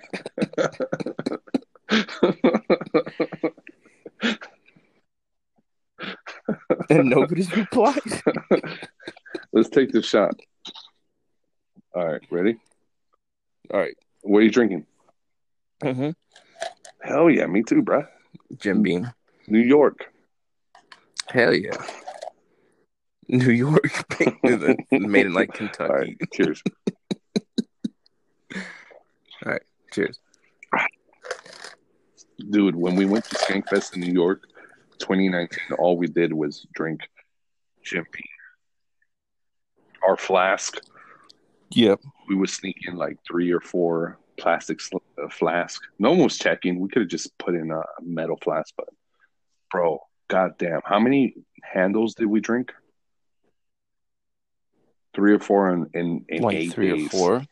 and 6.91 7.09
nobody's 7.09 7.55
replied. 7.57 8.01
Let's 9.53 9.69
take 9.69 9.93
the 9.93 10.03
shot. 10.03 10.35
All 11.95 12.07
right, 12.07 12.23
ready? 12.31 12.57
All 13.73 13.81
right. 13.81 13.97
What 14.23 14.39
are 14.39 14.43
you 14.43 14.51
drinking? 14.51 14.87
Mm-hmm. 15.83 16.11
Hell 17.03 17.31
yeah, 17.31 17.47
me 17.47 17.63
too, 17.63 17.83
bruh. 17.83 18.07
Jim 18.59 18.83
Beam. 18.83 19.11
New 19.47 19.61
York. 19.61 20.13
Hell 21.29 21.55
yeah. 21.55 21.77
New 23.29 23.51
York 23.53 24.05
made 24.91 25.27
it 25.27 25.33
like 25.33 25.53
Kentucky. 25.53 25.83
All 25.93 25.97
right, 25.99 26.17
cheers. 26.33 26.63
All 28.55 29.53
right, 29.53 29.63
cheers. 29.93 30.19
Dude, 32.51 32.75
when 32.77 32.97
we 32.97 33.07
went 33.07 33.25
to 33.27 33.37
Skankfest 33.37 33.95
in 33.95 34.01
New 34.01 34.13
York 34.13 34.43
2019, 34.99 35.59
all 35.79 35.97
we 35.97 36.07
did 36.07 36.33
was 36.33 36.67
drink 36.75 37.01
Jim 37.83 38.05
Our 40.07 40.17
flask, 40.17 40.79
Yep. 41.71 42.01
we 42.29 42.35
would 42.35 42.51
sneak 42.51 42.77
in 42.87 42.97
like 42.97 43.19
three 43.27 43.53
or 43.53 43.61
four 43.61 44.19
plastic 44.39 44.81
sl- 44.81 44.99
uh, 45.23 45.29
flask. 45.29 45.81
No 45.99 46.11
one 46.11 46.25
was 46.25 46.39
checking. 46.39 46.81
We 46.81 46.89
could 46.89 47.03
have 47.03 47.09
just 47.11 47.37
put 47.39 47.55
in 47.55 47.71
a 47.71 47.83
metal 48.03 48.39
flask, 48.43 48.75
but 48.77 48.89
bro, 49.71 50.01
goddamn, 50.29 50.81
how 50.85 50.99
many 50.99 51.35
handles 51.63 52.15
did 52.15 52.27
we 52.27 52.41
drink? 52.41 52.73
Three 55.15 55.33
or 55.33 55.39
four 55.39 55.71
in 55.71 55.91
in, 55.95 56.25
in 56.29 56.43
Like 56.43 56.57
eight 56.57 56.73
three 56.73 56.91
days. 56.91 57.07
or 57.07 57.11
four. 57.11 57.47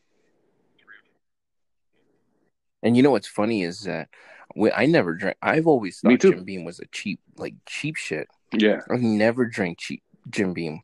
And 2.82 2.96
you 2.96 3.02
know 3.02 3.12
what's 3.12 3.28
funny 3.28 3.62
is 3.62 3.82
that 3.82 4.08
we, 4.56 4.70
I 4.72 4.86
never 4.86 5.14
drank. 5.14 5.36
I've 5.40 5.66
always 5.66 6.00
thought. 6.00 6.18
Jim 6.18 6.44
Beam 6.44 6.64
was 6.64 6.80
a 6.80 6.86
cheap, 6.86 7.20
like 7.36 7.54
cheap 7.66 7.96
shit. 7.96 8.28
Yeah, 8.52 8.80
I 8.90 8.96
never 8.96 9.46
drank 9.46 9.78
cheap 9.78 10.02
Jim 10.28 10.52
Beam, 10.52 10.82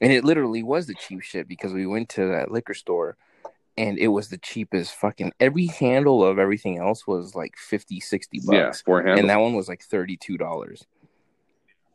and 0.00 0.12
it 0.12 0.24
literally 0.24 0.62
was 0.62 0.86
the 0.86 0.94
cheap 0.94 1.22
shit 1.22 1.46
because 1.46 1.72
we 1.72 1.86
went 1.86 2.08
to 2.10 2.26
that 2.28 2.50
liquor 2.50 2.74
store, 2.74 3.16
and 3.76 3.98
it 3.98 4.08
was 4.08 4.28
the 4.28 4.38
cheapest 4.38 4.94
fucking. 4.94 5.32
Every 5.38 5.66
handle 5.66 6.24
of 6.24 6.38
everything 6.38 6.78
else 6.78 7.06
was 7.06 7.34
like 7.34 7.56
50, 7.56 8.00
60 8.00 8.40
yeah, 8.42 8.64
bucks, 8.64 8.80
four 8.80 9.02
handles. 9.02 9.20
and 9.20 9.30
that 9.30 9.40
one 9.40 9.54
was 9.54 9.68
like 9.68 9.82
thirty 9.82 10.16
two 10.16 10.38
dollars. 10.38 10.86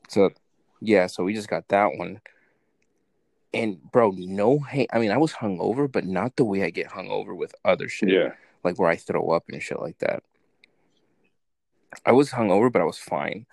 So, 0.07 0.29
yeah, 0.79 1.07
so 1.07 1.23
we 1.23 1.33
just 1.33 1.49
got 1.49 1.67
that 1.69 1.97
one. 1.97 2.21
And 3.53 3.81
bro, 3.91 4.11
no 4.15 4.59
hate. 4.59 4.89
I 4.93 4.99
mean, 4.99 5.11
I 5.11 5.17
was 5.17 5.33
hungover, 5.33 5.91
but 5.91 6.05
not 6.05 6.35
the 6.35 6.45
way 6.45 6.63
I 6.63 6.69
get 6.69 6.89
hungover 6.89 7.35
with 7.35 7.55
other 7.65 7.89
shit 7.89 8.09
yeah, 8.09 8.33
like 8.63 8.77
where 8.77 8.89
I 8.89 8.95
throw 8.95 9.31
up 9.31 9.45
and 9.49 9.61
shit 9.61 9.79
like 9.79 9.97
that. 9.99 10.23
I 12.05 12.11
was 12.11 12.29
hungover, 12.31 12.71
but 12.71 12.81
I 12.81 12.85
was 12.85 12.99
fine. 12.99 13.45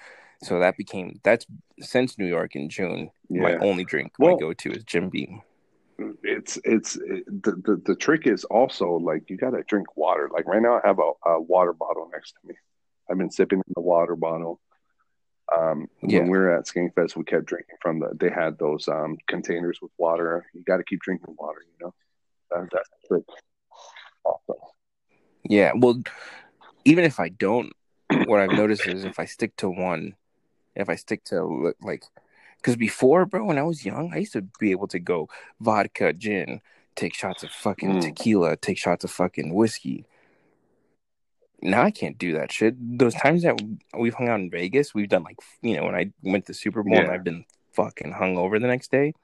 So 0.43 0.61
that 0.61 0.77
became 0.77 1.21
that's 1.23 1.47
since 1.81 2.19
New 2.19 2.27
York 2.27 2.55
in 2.55 2.69
June. 2.69 3.11
My 3.31 3.57
only 3.57 3.85
drink 3.85 4.13
Well- 4.19 4.35
my 4.35 4.41
go 4.41 4.53
to 4.53 4.71
is 4.73 4.85
Jim 4.85 5.09
Beam. 5.09 5.43
it's 6.23 6.59
it's 6.65 6.97
it, 6.97 7.25
the, 7.43 7.53
the 7.53 7.83
the 7.87 7.97
trick 7.97 8.27
is 8.27 8.45
also 8.45 8.91
like 8.97 9.31
you 9.31 9.39
gotta 9.39 9.63
drink 9.63 9.97
water. 9.97 10.29
Like 10.31 10.47
right 10.47 10.61
now, 10.61 10.75
I 10.75 10.87
have 10.87 10.99
a, 10.99 11.13
a 11.31 11.41
water 11.41 11.73
bottle 11.73 12.11
next 12.13 12.33
to 12.33 12.49
me. 12.49 12.55
I've 13.11 13.17
been 13.17 13.31
sipping 13.31 13.59
in 13.67 13.73
the 13.75 13.81
water 13.81 14.15
bottle. 14.15 14.61
Um, 15.55 15.89
Yeah. 16.03 16.21
when 16.21 16.31
we 16.31 16.39
were 16.39 16.51
at 16.57 16.67
Skankfest, 16.67 17.17
we 17.17 17.25
kept 17.25 17.47
drinking 17.47 17.77
from 17.81 18.01
the. 18.01 18.11
They 18.19 18.31
had 18.31 18.59
those 18.59 18.89
um 18.89 19.17
containers 19.29 19.79
with 19.81 19.93
water. 19.99 20.47
You 20.55 20.63
got 20.65 20.79
to 20.79 20.85
keep 20.85 21.01
drinking 21.01 21.37
water. 21.39 21.61
You 21.65 21.87
know, 21.87 21.95
that, 22.51 22.69
that's 22.73 22.89
trick. 23.07 23.25
Also, 24.25 24.55
Yeah, 25.45 25.73
well, 25.77 26.03
even 26.85 27.05
if 27.05 27.21
I 27.21 27.29
don't, 27.29 27.73
what 28.09 28.41
I've 28.41 28.53
noticed 28.53 28.87
is 28.87 29.05
if 29.05 29.19
I 29.21 29.25
stick 29.25 29.55
to 29.59 29.69
one, 29.71 30.17
if 30.75 30.89
I 30.89 30.97
stick 30.97 31.23
to 31.25 31.75
like, 31.81 32.05
because 32.57 32.77
before, 32.77 33.25
bro, 33.27 33.45
when 33.45 33.59
I 33.59 33.63
was 33.63 33.85
young, 33.85 34.13
I 34.13 34.19
used 34.19 34.33
to 34.33 34.43
be 34.59 34.73
able 34.73 34.89
to 34.89 34.99
go 34.99 35.29
vodka, 35.61 36.13
gin, 36.13 36.61
take 36.97 37.15
shots 37.15 37.45
of 37.45 37.53
fucking 37.53 37.97
Mm. 37.97 38.01
tequila, 38.01 38.57
take 38.57 38.79
shots 38.79 39.05
of 39.05 39.11
fucking 39.13 39.55
whiskey. 39.55 40.07
Now 41.63 41.83
I 41.83 41.91
can't 41.91 42.19
do 42.19 42.35
that 42.35 42.53
shit. 42.53 42.75
Those 42.99 43.15
times 43.15 43.43
that 43.43 43.61
we've 43.97 44.15
hung 44.15 44.29
out 44.29 44.41
in 44.41 44.51
Vegas, 44.51 44.95
we've 44.95 45.09
done 45.09 45.23
like, 45.25 45.39
you 45.63 45.77
know, 45.77 45.85
when 45.85 45.95
I 45.95 46.13
went 46.23 46.47
to 46.47 46.55
Super 46.55 46.83
Bowl 46.83 46.99
and 46.99 47.11
I've 47.11 47.25
been 47.25 47.45
fucking 47.73 48.13
hungover 48.13 48.61
the 48.61 48.67
next 48.67 48.91
day. 48.91 49.15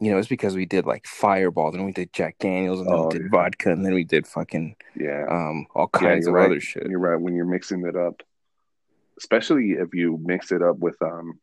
You 0.00 0.10
know, 0.10 0.18
it's 0.18 0.28
because 0.28 0.56
we 0.56 0.66
did 0.66 0.84
like 0.84 1.06
Fireball, 1.06 1.70
then 1.70 1.84
we 1.84 1.92
did 1.92 2.12
Jack 2.12 2.38
Daniels, 2.40 2.80
and 2.80 2.88
then 2.88 2.96
Oh, 2.96 3.04
we 3.06 3.12
did 3.12 3.22
yeah. 3.22 3.28
vodka, 3.30 3.70
and 3.70 3.84
then 3.84 3.94
we 3.94 4.02
did 4.02 4.26
fucking 4.26 4.74
yeah, 4.96 5.26
um 5.28 5.66
all 5.74 5.86
kinds 5.86 6.26
you're 6.26 6.36
of 6.36 6.40
right. 6.40 6.50
other 6.50 6.60
shit. 6.60 6.86
you're 6.88 6.98
right. 6.98 7.20
When 7.20 7.36
you're 7.36 7.44
mixing 7.44 7.86
it 7.86 7.94
up, 7.94 8.20
especially 9.18 9.72
if 9.72 9.94
you 9.94 10.18
mix 10.20 10.50
it 10.50 10.60
up 10.62 10.78
with 10.78 11.00
um, 11.02 11.38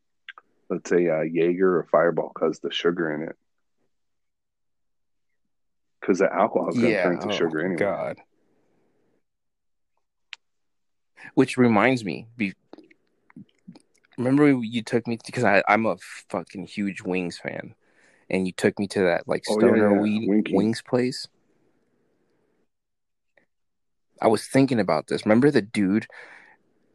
let's 0.68 0.90
say 0.90 1.08
uh, 1.08 1.22
Jaeger 1.22 1.78
or 1.78 1.88
Fireball, 1.90 2.32
because 2.34 2.58
the 2.58 2.70
sugar 2.70 3.14
in 3.14 3.22
it. 3.22 3.36
Because 6.00 6.18
the 6.18 6.32
alcohol 6.32 6.70
is 6.70 6.78
going 6.78 6.92
to 6.92 6.98
Yeah, 6.98 7.02
turn 7.04 7.20
to 7.20 7.28
oh, 7.28 7.30
sugar 7.30 7.60
anyway. 7.60 7.78
God. 7.78 8.18
Which 11.34 11.56
reminds 11.56 12.04
me, 12.04 12.26
be, 12.36 12.54
remember 14.18 14.48
you 14.50 14.82
took 14.82 15.06
me 15.06 15.18
because 15.24 15.44
I 15.44 15.62
I'm 15.68 15.86
a 15.86 15.96
fucking 16.28 16.66
huge 16.66 17.02
Wings 17.02 17.38
fan, 17.38 17.74
and 18.28 18.46
you 18.46 18.52
took 18.52 18.78
me 18.78 18.86
to 18.88 19.00
that 19.00 19.28
like 19.28 19.44
Oh, 19.46 19.60
yeah, 19.60 19.66
stoner 19.66 19.92
yeah, 19.94 20.00
weed, 20.00 20.30
Wings 20.52 20.82
place. 20.82 21.28
I 24.20 24.28
was 24.28 24.46
thinking 24.46 24.78
about 24.80 25.06
this. 25.06 25.24
Remember 25.24 25.50
the 25.50 25.62
dude, 25.62 26.06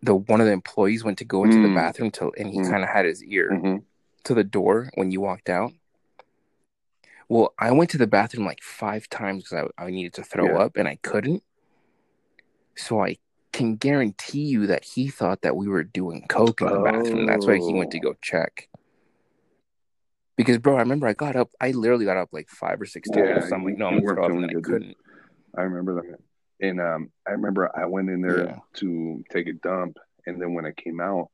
the 0.01 0.15
one 0.15 0.41
of 0.41 0.47
the 0.47 0.53
employees 0.53 1.03
went 1.03 1.17
to 1.19 1.25
go 1.25 1.43
into 1.43 1.59
the 1.59 1.67
Mm. 1.67 1.75
bathroom 1.75 2.11
to, 2.11 2.31
and 2.37 2.49
he 2.49 2.59
Mm. 2.59 2.69
kind 2.69 2.83
of 2.83 2.89
had 2.89 3.05
his 3.05 3.23
ear 3.23 3.59
hmm 3.59 3.77
to 4.23 4.33
the 4.33 4.43
door 4.43 4.89
when 4.95 5.11
you 5.11 5.21
walked 5.21 5.49
out. 5.49 5.71
Well, 7.27 7.53
I 7.57 7.71
went 7.71 7.89
to 7.91 7.97
the 7.97 8.07
bathroom 8.07 8.45
like 8.45 8.61
five 8.61 9.09
times 9.09 9.43
because 9.43 9.71
I, 9.79 9.85
I 9.85 9.89
needed 9.89 10.13
to 10.13 10.23
throw 10.23 10.47
Yeah. 10.47 10.57
up 10.57 10.77
and 10.77 10.87
I 10.87 10.97
couldn't. 11.01 11.43
So 12.75 13.01
I 13.03 13.17
can 13.55 13.77
guarantee 13.77 14.43
you 14.43 14.67
that 14.67 14.83
he 14.83 15.07
thought 15.07 15.41
that 15.43 15.55
we 15.55 15.67
were 15.67 15.83
doing 15.83 16.25
coke 16.27 16.61
in 16.61 16.67
the 16.67 16.79
bathroom. 16.83 17.25
That's 17.25 17.47
why 17.47 17.55
he 17.55 17.73
went 17.73 17.91
to 17.91 17.99
Oh. 17.99 18.11
go 18.11 18.15
check. 18.21 18.67
Because, 20.35 20.57
bro, 20.57 20.75
I 20.75 20.79
remember 20.79 21.07
I 21.07 21.13
got 21.13 21.37
up. 21.37 21.51
I 21.61 21.71
literally 21.71 22.03
got 22.03 22.17
up 22.17 22.29
like 22.33 22.49
five 22.49 22.81
or 22.81 22.85
six 22.85 23.09
times. 23.09 23.25
Yeah, 23.29 23.39
so 23.39 23.55
I'm 23.55 23.63
like, 23.63 23.77
no, 23.77 23.87
I'm 23.87 24.03
gonna 24.03 24.13
throw 24.13 24.25
up, 24.25 24.31
and 24.31 24.45
I 24.45 24.53
couldn't. 24.61 24.97
I 25.57 25.61
remember 25.61 25.95
that. 26.01 26.19
And 26.59 26.81
um, 26.81 27.11
I 27.25 27.31
remember 27.31 27.71
I 27.73 27.85
went 27.85 28.09
in 28.09 28.21
there 28.21 28.43
Yeah. 28.43 28.59
to 28.75 29.23
take 29.29 29.47
a 29.47 29.53
dump, 29.53 29.97
and 30.25 30.41
then 30.41 30.53
when 30.53 30.65
I 30.65 30.71
came 30.71 30.99
out, 30.99 31.29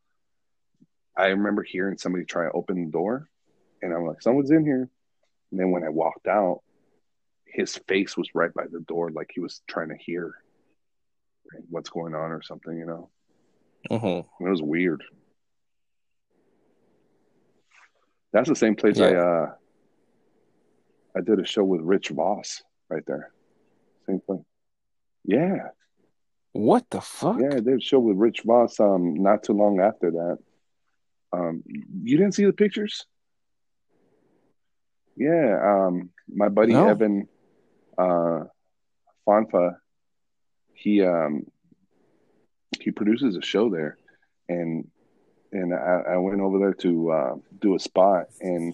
I 1.17 1.27
remember 1.27 1.63
hearing 1.63 1.97
somebody 1.97 2.25
try 2.25 2.45
to 2.45 2.51
open 2.51 2.85
the 2.85 2.91
door, 2.91 3.27
and 3.81 3.93
I'm 3.93 4.05
like, 4.05 4.21
"Someone's 4.21 4.51
in 4.51 4.63
here." 4.63 4.87
And 5.49 5.59
then 5.59 5.71
when 5.71 5.83
I 5.83 5.89
walked 5.89 6.27
out, 6.27 6.61
his 7.45 7.77
face 7.87 8.15
was 8.15 8.29
right 8.35 8.53
by 8.53 8.67
the 8.71 8.79
door, 8.81 9.09
like 9.09 9.31
he 9.33 9.39
was 9.39 9.61
trying 9.67 9.89
to 9.89 9.97
hear 9.97 10.35
what's 11.69 11.89
going 11.89 12.13
on 12.15 12.31
or 12.31 12.41
something. 12.41 12.77
You 12.77 12.85
know, 12.85 13.09
Mhm. 13.89 14.25
it 14.39 14.49
was 14.49 14.61
weird. 14.61 15.03
That's 18.33 18.47
the 18.49 18.55
same 18.55 18.75
place 18.75 18.99
I 18.99 19.13
uh 19.15 19.55
I 21.15 21.21
did 21.21 21.39
a 21.39 21.45
show 21.45 21.63
with 21.63 21.81
Rich 21.81 22.09
Voss 22.09 22.63
right 22.89 23.03
there. 23.05 23.31
Same 24.07 24.21
place. 24.21 24.41
Yeah. 25.25 25.69
What 26.53 26.89
the 26.89 27.01
fuck? 27.01 27.39
Yeah, 27.39 27.49
I 27.57 27.59
did 27.59 27.77
a 27.77 27.81
show 27.81 27.99
with 27.99 28.17
Rich 28.17 28.41
Voss 28.45 28.79
um 28.79 29.15
not 29.15 29.43
too 29.43 29.53
long 29.53 29.79
after 29.81 30.11
that. 30.11 30.37
Um 31.33 31.63
you 32.03 32.17
didn't 32.17 32.33
see 32.35 32.45
the 32.45 32.53
pictures? 32.53 33.05
Yeah, 35.17 35.59
um 35.87 36.11
my 36.33 36.47
buddy 36.47 36.73
No. 36.73 36.87
Evan 36.87 37.27
uh 37.97 38.45
Fonfa, 39.27 39.75
he 40.81 41.03
um 41.03 41.45
he 42.79 42.89
produces 42.89 43.35
a 43.35 43.41
show 43.41 43.69
there 43.69 43.97
and 44.49 44.87
and 45.51 45.73
I, 45.73 46.13
I 46.13 46.17
went 46.17 46.39
over 46.39 46.59
there 46.59 46.73
to 46.75 47.11
uh, 47.11 47.35
do 47.59 47.75
a 47.75 47.79
spot 47.79 48.27
and 48.39 48.73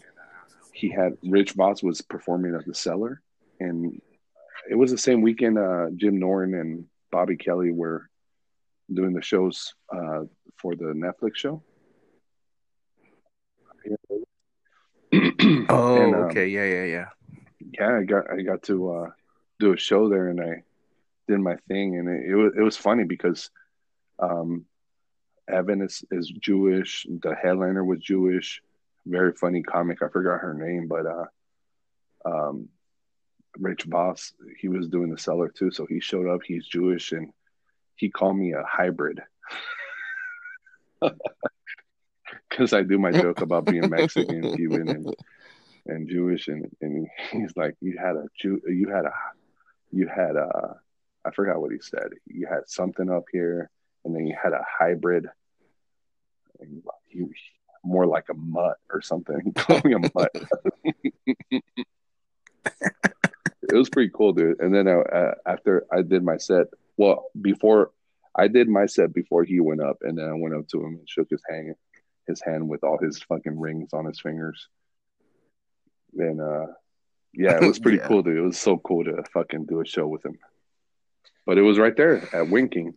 he 0.73 0.89
had 0.89 1.17
Rich 1.23 1.53
Voss 1.53 1.81
was 1.81 2.01
performing 2.01 2.55
at 2.55 2.65
the 2.65 2.73
cellar 2.73 3.21
and 3.59 3.99
it 4.69 4.75
was 4.75 4.91
the 4.91 4.97
same 4.97 5.21
weekend 5.21 5.57
uh, 5.57 5.87
Jim 5.95 6.19
Norton 6.19 6.53
and 6.53 6.85
Bobby 7.11 7.35
Kelly 7.35 7.71
were 7.71 8.09
doing 8.93 9.13
the 9.13 9.21
shows 9.21 9.73
uh, 9.93 10.21
for 10.57 10.75
the 10.75 10.93
Netflix 10.93 11.35
show. 11.35 11.63
Oh, 15.69 15.95
And, 15.95 16.15
um, 16.15 16.21
okay. 16.25 16.47
Yeah, 16.47 16.65
yeah, 16.65 16.83
yeah. 16.83 17.05
yeah, 17.73 17.97
I 17.97 18.03
got 18.03 18.29
I 18.31 18.41
got 18.41 18.63
to 18.63 18.91
uh, 18.91 19.09
do 19.59 19.73
a 19.73 19.77
show 19.77 20.09
there, 20.09 20.29
and 20.29 20.39
I 20.39 20.63
did 21.27 21.39
my 21.39 21.55
thing, 21.67 21.97
and 21.97 22.09
it, 22.09 22.29
it 22.31 22.35
was 22.35 22.53
it 22.57 22.61
was 22.61 22.77
funny 22.77 23.03
because 23.03 23.49
um, 24.19 24.65
Evan 25.47 25.81
is 25.81 26.03
is 26.11 26.29
Jewish, 26.29 27.05
the 27.09 27.35
headliner 27.35 27.83
was 27.83 27.99
Jewish, 27.99 28.61
very 29.05 29.33
funny 29.33 29.63
comic. 29.63 30.01
I 30.01 30.09
forgot 30.09 30.41
her 30.41 30.53
name, 30.53 30.87
but 30.87 31.05
uh, 31.05 31.25
um, 32.25 32.69
Rich 33.57 33.83
Voss, 33.83 34.33
he 34.59 34.67
was 34.67 34.87
doing 34.87 35.09
the 35.09 35.17
cellar 35.17 35.49
too, 35.49 35.71
so 35.71 35.85
he 35.85 35.99
showed 35.99 36.27
up. 36.27 36.41
He's 36.45 36.65
Jewish, 36.65 37.11
and 37.11 37.31
he 37.95 38.09
called 38.09 38.37
me 38.37 38.53
a 38.53 38.63
hybrid. 38.63 39.21
Because 42.49 42.73
I 42.73 42.81
do 42.81 42.97
my 42.97 43.11
joke 43.11 43.41
about 43.41 43.65
being 43.65 43.89
Mexican, 43.89 44.41
Cuban, 44.55 44.89
and 44.89 45.15
and 45.85 46.09
Jewish, 46.09 46.47
and 46.47 46.69
and 46.81 47.07
he's 47.31 47.55
like, 47.55 47.75
you 47.81 47.97
had 47.97 48.15
a 48.15 48.25
Jew, 48.39 48.61
you 48.67 48.89
had 48.89 49.05
a, 49.05 49.13
you 49.91 50.07
had 50.07 50.35
a, 50.35 50.79
I 51.27 51.31
forgot 51.31 51.59
what 51.61 51.71
he 51.71 51.79
said. 51.81 52.09
You 52.25 52.47
had 52.47 52.61
something 52.67 53.09
up 53.11 53.25
here, 53.31 53.69
and 54.05 54.15
then 54.15 54.25
you 54.25 54.35
had 54.41 54.53
a 54.53 54.63
hybrid. 54.79 55.27
He, 57.07 57.25
more 57.83 58.05
like 58.07 58.25
a 58.29 58.33
mutt 58.33 58.77
or 58.91 59.01
something. 59.01 59.39
He 59.45 59.51
called 59.51 59.85
me 59.85 59.93
a 59.93 59.99
mutt. 59.99 60.31
it 62.65 63.73
was 63.73 63.89
pretty 63.89 64.11
cool, 64.13 64.33
dude. 64.33 64.59
And 64.59 64.73
then 64.73 64.87
uh, 64.87 65.31
after 65.45 65.85
I 65.91 66.01
did 66.01 66.23
my 66.23 66.37
set, 66.37 66.67
well, 66.97 67.25
before 67.39 67.91
I 68.35 68.47
did 68.47 68.67
my 68.69 68.85
set 68.85 69.13
before 69.13 69.43
he 69.43 69.59
went 69.59 69.81
up, 69.81 69.97
and 70.01 70.17
then 70.17 70.25
I 70.27 70.33
went 70.33 70.55
up 70.55 70.67
to 70.69 70.79
him 70.83 70.95
and 70.95 71.09
shook 71.09 71.29
his 71.29 71.41
hand, 71.49 71.75
his 72.27 72.41
hand 72.41 72.67
with 72.67 72.83
all 72.83 72.97
his 72.97 73.19
fucking 73.23 73.59
rings 73.59 73.93
on 73.93 74.05
his 74.05 74.19
fingers. 74.19 74.67
And 76.17 76.41
uh, 76.41 76.67
yeah, 77.33 77.57
it 77.61 77.67
was 77.67 77.79
pretty 77.79 77.97
Yeah. 78.01 78.07
cool, 78.07 78.23
dude. 78.23 78.37
It 78.37 78.41
was 78.41 78.59
so 78.59 78.77
cool 78.77 79.03
to 79.05 79.23
fucking 79.33 79.65
do 79.65 79.81
a 79.81 79.85
show 79.85 80.07
with 80.07 80.25
him. 80.25 80.37
But 81.47 81.57
it 81.57 81.61
was 81.61 81.79
right 81.79 81.95
there 81.95 82.27
at 82.35 82.49
Winking. 82.49 82.93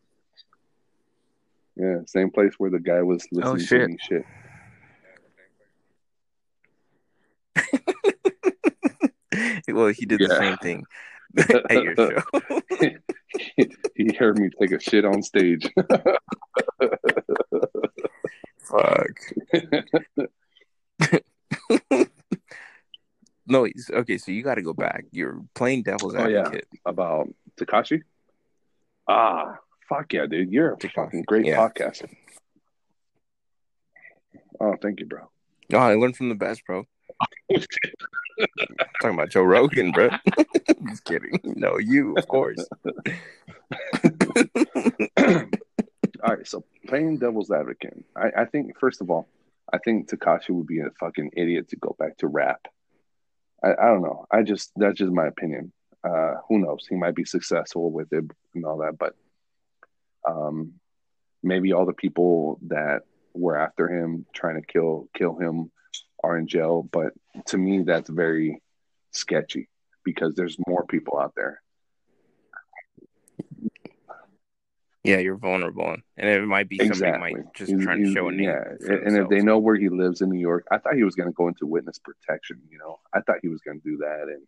Yeah, 1.77 1.99
same 2.07 2.31
place 2.33 2.55
where 2.59 2.69
the 2.69 2.81
guy 2.81 3.01
was 3.01 3.25
oh, 3.33 3.53
listening 3.53 3.83
Oh, 3.83 3.87
to 3.87 3.89
me 3.89 3.97
shit. 4.01 4.25
well, 9.75 9.87
he 9.87 10.05
did 10.05 10.19
the 10.19 10.35
same 10.37 10.57
thing 10.57 10.85
at 11.39 11.71
your 11.85 11.95
show. 11.95 12.19
he 13.95 14.13
heard 14.19 14.37
me 14.37 14.51
take 14.61 14.73
a 14.73 14.81
shit 14.81 15.05
on 15.05 15.23
stage. 15.23 15.71
Fuck. 18.59 19.17
no, 23.47 23.69
okay, 23.93 24.19
so 24.19 24.33
you 24.33 24.43
got 24.43 24.57
to 24.57 24.63
go 24.63 24.73
back. 24.73 25.05
You're 25.13 25.41
playing 25.55 25.85
devil's 25.85 26.17
Oh, 26.17 26.27
yeah. 26.27 26.41
advocate. 26.41 26.67
About 26.85 27.29
Tekashi? 27.57 28.03
Ah, 29.11 29.59
fuck 29.89 30.13
yeah, 30.13 30.27
dude. 30.27 30.53
You're 30.53 30.75
a 30.75 30.77
Tekashi, 30.77 30.93
fucking 30.95 31.23
great 31.27 31.45
yeah. 31.45 31.57
podcaster. 31.57 32.09
Oh, 34.61 34.77
thank 34.81 35.01
you, 35.01 35.07
bro. 35.07 35.29
No, 35.69 35.79
I 35.79 35.95
learned 35.95 36.17
from 36.17 36.29
the 36.29 36.37
best, 36.37 36.65
bro. 36.65 36.85
Talking 39.03 39.15
about 39.19 39.31
Joe 39.31 39.43
Rogan, 39.43 39.91
bro. 39.91 40.11
Just 40.89 41.05
kidding. 41.05 41.41
No, 41.43 41.79
you, 41.79 42.15
of 42.17 42.29
course. 42.29 42.65
all 45.17 45.43
right, 46.23 46.47
so 46.47 46.63
playing 46.87 47.19
devil's 47.19 47.51
advocate. 47.51 48.05
I, 48.17 48.43
I 48.43 48.45
think 48.45 48.79
first 48.79 49.01
of 49.01 49.11
all, 49.11 49.27
I 49.73 49.79
think 49.79 50.09
Tekashi 50.09 50.51
would 50.51 50.69
be 50.69 50.79
a 50.79 50.91
fucking 51.01 51.33
idiot 51.37 51.71
to 51.71 51.77
go 51.77 51.97
back 51.99 52.17
to 52.19 52.29
rap. 52.29 52.69
I, 53.65 53.73
I 53.73 53.87
don't 53.87 54.03
know. 54.03 54.27
I 54.31 54.43
just 54.43 54.71
that's 54.77 54.99
just 54.99 55.13
my 55.13 55.27
opinion. 55.27 55.73
Uh, 56.03 56.37
who 56.49 56.59
knows? 56.59 56.87
He 56.89 56.97
might 56.97 57.15
be 57.15 57.25
successful 57.25 57.91
with 57.91 58.13
it 58.13 58.25
and 58.55 58.65
all 58.65 58.79
that, 58.79 58.97
but 58.99 59.15
um, 60.27 60.73
maybe 61.43 61.73
all 61.73 61.87
the 61.87 61.93
people 61.93 62.59
that 62.69 63.03
were 63.35 63.57
after 63.57 63.89
him 63.89 64.25
trying 64.35 64.61
to 64.61 64.67
kill 64.67 65.09
kill 65.15 65.37
him 65.37 65.71
are 66.25 66.39
in 66.39 66.47
jail. 66.47 66.89
But 66.91 67.13
to 67.47 67.59
me, 67.59 67.83
that's 67.83 68.09
very 68.09 68.63
sketchy 69.13 69.69
because 70.05 70.35
there's 70.35 70.57
more 70.67 70.87
people 70.87 71.19
out 71.19 71.35
there. 71.37 71.61
Yeah, 75.03 75.17
you're 75.17 75.37
vulnerable, 75.39 75.97
and 76.19 76.29
it 76.29 76.43
might 76.47 76.69
be 76.69 76.77
somebody 76.79 77.19
might 77.19 77.55
just 77.55 77.71
He's- 77.71 77.83
trying 77.83 78.05
to 78.05 78.13
show 78.13 78.29
a 78.29 78.33
name. 78.33 78.49
Yeah, 78.51 78.65
and 78.87 79.17
if 79.17 79.29
they 79.31 79.41
know 79.41 79.59
where 79.59 79.77
he 79.77 79.89
lives 79.89 80.21
in 80.21 80.29
New 80.29 80.39
York, 80.39 80.67
I 80.71 80.77
thought 80.77 80.95
he 80.95 81.05
was 81.05 81.15
going 81.15 81.29
to 81.29 81.35
go 81.35 81.49
into 81.49 81.65
witness 81.67 81.99
protection. 81.99 82.61
You 82.71 82.79
know, 82.79 83.01
I 83.15 83.21
thought 83.23 83.37
he 83.41 83.49
was 83.49 83.63
going 83.63 83.81
to 83.81 83.89
do 83.89 83.97
that 83.99 84.25
and 84.29 84.47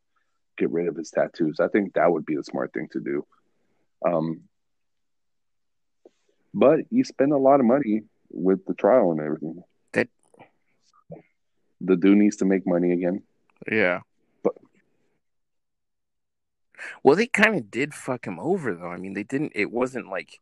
get 0.56 0.70
rid 0.70 0.88
of 0.88 0.96
his 0.96 1.10
tattoos. 1.10 1.60
I 1.60 1.68
think 1.68 1.94
that 1.94 2.10
would 2.10 2.26
be 2.26 2.36
the 2.36 2.44
smart 2.44 2.72
thing 2.72 2.88
to 2.92 3.00
do. 3.00 3.26
Um, 4.04 4.42
but 6.54 6.80
you 6.90 7.04
spend 7.04 7.32
a 7.32 7.38
lot 7.38 7.60
of 7.60 7.66
money 7.66 8.02
with 8.30 8.64
the 8.66 8.74
trial 8.74 9.10
and 9.12 9.20
everything. 9.20 9.62
That- 9.92 10.08
the 11.80 11.96
dude 11.96 12.18
needs 12.18 12.36
to 12.36 12.44
make 12.44 12.66
money 12.66 12.92
again. 12.92 13.22
Yeah. 13.70 14.00
But- 14.42 14.56
well, 17.02 17.16
they 17.16 17.26
kind 17.26 17.56
of 17.56 17.70
did 17.70 17.94
fuck 17.94 18.26
him 18.26 18.38
over, 18.38 18.74
though. 18.74 18.88
I 18.88 18.96
mean, 18.98 19.14
they 19.14 19.22
didn't. 19.22 19.52
It 19.54 19.70
wasn't 19.70 20.08
like 20.08 20.40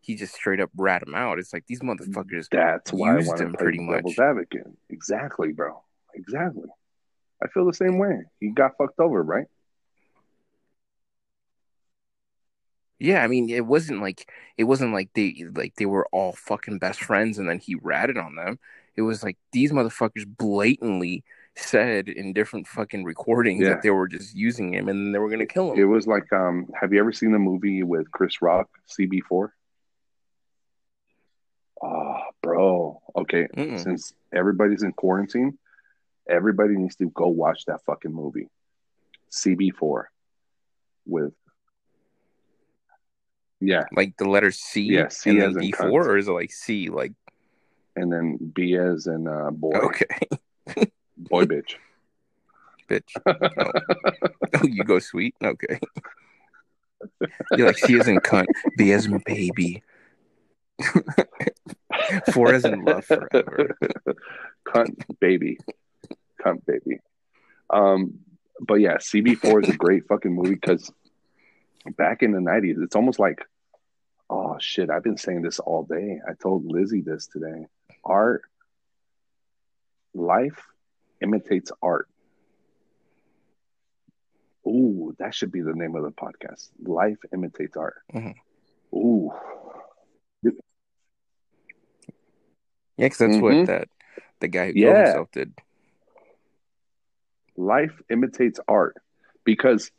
he 0.00 0.16
just 0.16 0.34
straight 0.34 0.60
up 0.60 0.70
rat 0.76 1.02
him 1.06 1.14
out. 1.14 1.38
It's 1.38 1.52
like 1.52 1.66
these 1.66 1.80
motherfuckers. 1.80 2.48
That's 2.50 2.92
why 2.92 3.12
I 3.12 3.16
used 3.16 3.28
want 3.28 3.38
to 3.38 3.44
him 3.46 3.52
play 3.52 3.62
pretty 3.62 3.78
devil's 3.78 4.18
much. 4.18 4.18
advocate. 4.18 4.66
Exactly, 4.90 5.52
bro. 5.52 5.82
Exactly. 6.14 6.68
I 7.42 7.48
feel 7.48 7.66
the 7.66 7.74
same 7.74 7.98
way. 7.98 8.22
He 8.40 8.48
got 8.50 8.76
fucked 8.78 9.00
over, 9.00 9.22
right? 9.22 9.46
Yeah, 12.98 13.24
I 13.24 13.26
mean, 13.26 13.50
it 13.50 13.66
wasn't 13.66 14.00
like 14.00 14.30
it 14.56 14.64
wasn't 14.64 14.92
like 14.92 15.10
they 15.14 15.44
like 15.54 15.74
they 15.74 15.86
were 15.86 16.06
all 16.12 16.32
fucking 16.32 16.78
best 16.78 17.02
friends, 17.02 17.38
and 17.38 17.48
then 17.48 17.58
he 17.58 17.74
ratted 17.74 18.16
on 18.16 18.36
them. 18.36 18.60
It 18.94 19.02
was 19.02 19.24
like 19.24 19.36
these 19.50 19.72
motherfuckers 19.72 20.24
blatantly 20.26 21.24
said 21.56 22.08
in 22.08 22.32
different 22.32 22.68
fucking 22.68 23.02
recordings 23.04 23.62
Yeah. 23.62 23.70
that 23.70 23.82
they 23.82 23.90
were 23.90 24.06
just 24.06 24.36
using 24.36 24.72
him, 24.72 24.88
and 24.88 25.12
they 25.12 25.18
were 25.18 25.28
gonna 25.30 25.46
kill 25.46 25.72
him. 25.72 25.80
It 25.80 25.84
was 25.84 26.06
like, 26.06 26.32
um, 26.32 26.68
have 26.80 26.92
you 26.92 27.00
ever 27.00 27.12
seen 27.12 27.32
the 27.32 27.38
movie 27.40 27.82
with 27.82 28.10
Chris 28.12 28.40
Rock, 28.40 28.68
CB4? 28.88 29.52
Oh, 31.82 32.20
bro. 32.42 33.02
Okay, 33.16 33.48
Mm-mm. 33.56 33.82
since 33.82 34.14
everybody's 34.32 34.84
in 34.84 34.92
quarantine, 34.92 35.58
everybody 36.28 36.76
needs 36.76 36.96
to 36.96 37.10
go 37.10 37.28
watch 37.28 37.64
that 37.66 37.84
fucking 37.84 38.12
movie, 38.12 38.48
CB4, 39.30 40.04
with 41.06 41.32
yeah, 43.60 43.84
like 43.92 44.16
the 44.16 44.28
letter 44.28 44.50
C, 44.50 44.82
Yeah, 44.82 45.08
C 45.08 45.30
and 45.30 45.38
as 45.42 45.54
then 45.54 45.64
in 45.64 45.70
D 45.70 45.72
four, 45.72 46.04
cunt. 46.04 46.08
or 46.08 46.16
is 46.16 46.28
it 46.28 46.32
like 46.32 46.50
C, 46.52 46.88
like 46.90 47.12
and 47.94 48.12
then 48.12 48.36
B 48.54 48.74
as 48.76 49.06
in 49.06 49.26
uh, 49.28 49.50
boy, 49.50 49.70
okay, 49.78 50.06
boy, 51.16 51.44
bitch. 51.44 51.74
bitch? 52.88 53.10
Oh. 54.54 54.60
oh, 54.60 54.66
you 54.66 54.84
go 54.84 54.98
sweet, 54.98 55.34
okay. 55.42 55.78
You're 57.56 57.66
like 57.68 57.78
C 57.78 57.96
as 57.98 58.06
in 58.08 58.18
cunt, 58.20 58.46
B 58.76 58.92
as 58.92 59.06
in 59.06 59.18
baby, 59.24 59.82
four 62.32 62.52
as 62.52 62.64
in 62.64 62.84
love 62.84 63.04
forever. 63.04 63.76
cunt 64.66 64.94
baby, 65.20 65.58
cunt 66.42 66.64
baby. 66.66 66.98
Um, 67.70 68.18
but 68.60 68.74
yeah, 68.74 68.96
CB4 68.98 69.62
is 69.62 69.68
a 69.68 69.76
great 69.76 70.06
fucking 70.08 70.32
movie 70.32 70.54
because 70.54 70.90
back 71.96 72.22
in 72.22 72.32
the 72.32 72.40
nineties, 72.40 72.76
it's 72.80 72.96
almost 72.96 73.18
like, 73.18 73.40
oh 74.30 74.56
shit, 74.60 74.90
I've 74.90 75.02
been 75.02 75.16
saying 75.16 75.42
this 75.42 75.58
all 75.58 75.84
day. 75.84 76.20
I 76.28 76.32
told 76.40 76.64
Lizzie 76.66 77.00
this 77.00 77.26
today. 77.26 77.66
Art, 78.04 78.42
life 80.14 80.62
imitates 81.20 81.72
art. 81.82 82.08
Ooh, 84.66 85.14
that 85.18 85.34
should 85.34 85.50
be 85.50 85.60
the 85.60 85.72
name 85.74 85.96
of 85.96 86.04
the 86.04 86.12
podcast. 86.12 86.68
Life 86.80 87.18
imitates 87.32 87.76
art. 87.76 88.02
Mhm. 88.12 88.34
Ooh, 88.94 89.32
Yeah, 92.98 93.06
because 93.06 93.18
that's 93.18 93.36
Mhm. 93.36 93.42
what 93.42 93.66
that 93.66 93.88
the 94.40 94.48
guy 94.48 94.66
who 94.66 94.72
Yeah. 94.78 94.92
killed 94.92 95.06
himself 95.06 95.30
did. 95.32 95.54
Life 97.62 98.00
imitates 98.10 98.60
art 98.68 98.96
because 99.44 99.90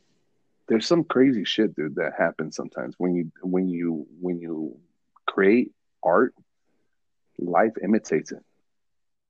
there's 0.68 0.88
some 0.88 1.04
crazy 1.04 1.44
shit 1.44 1.76
dude 1.76 1.96
that 1.96 2.14
happens 2.18 2.56
sometimes. 2.56 2.96
When 2.98 3.16
you 3.16 3.32
when 3.42 3.68
you 3.68 4.08
when 4.22 4.40
you 4.40 4.78
create 5.26 5.72
art 6.04 6.34
life 7.40 7.74
imitates 7.84 8.32
it. 8.32 8.44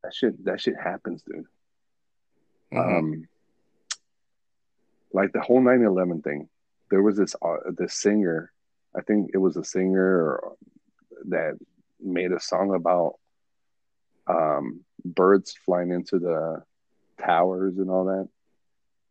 That 0.04 0.14
shit 0.14 0.46
that 0.46 0.62
shit 0.62 0.76
happens 0.82 1.24
dude. 1.24 1.46
Mhm. 2.74 2.98
um 2.98 3.28
like 5.14 5.32
the 5.32 5.42
whole 5.42 5.62
9-11 5.62 6.24
thing 6.24 6.50
there 6.90 7.02
was 7.04 7.18
this 7.18 7.36
uh, 7.42 7.58
this 7.78 7.94
singer 7.94 8.52
i 8.96 9.02
think 9.02 9.30
it 9.34 9.38
was 9.38 9.58
a 9.58 9.64
singer 9.64 10.40
that 11.30 11.54
made 12.02 12.32
a 12.32 12.40
song 12.40 12.74
about 12.74 13.14
um 14.28 14.84
birds 15.06 15.54
flying 15.66 15.92
into 15.92 16.18
the 16.18 16.64
towers 17.26 17.78
and 17.78 17.90
all 17.90 18.06
that 18.06 18.28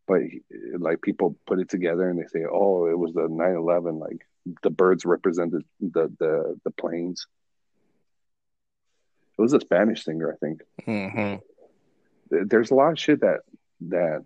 but 0.06 0.20
like 0.78 1.01
people 1.02 1.36
put 1.47 1.60
it 1.60 1.68
together 1.68 2.09
and 2.10 2.18
they 2.18 2.26
say 2.26 2.44
oh 2.51 2.86
it 2.86 2.98
was 2.98 3.12
the 3.14 3.22
9-11 3.28 3.98
like 4.01 4.26
the 4.62 4.70
birds 4.70 5.05
represented 5.05 5.62
the 5.80 6.12
the 6.18 6.59
the 6.64 6.70
planes 6.72 7.26
it 9.39 9.43
was 9.43 9.52
a 9.52 9.60
spanish 9.60 10.05
singer 10.05 10.32
i 10.32 10.36
think 10.44 10.60
Mhm. 10.86 11.40
There's 12.30 12.70
a 12.70 12.74
lot 12.74 12.93
of 12.93 12.98
shit 12.98 13.20
that 13.20 13.40
that 13.89 14.24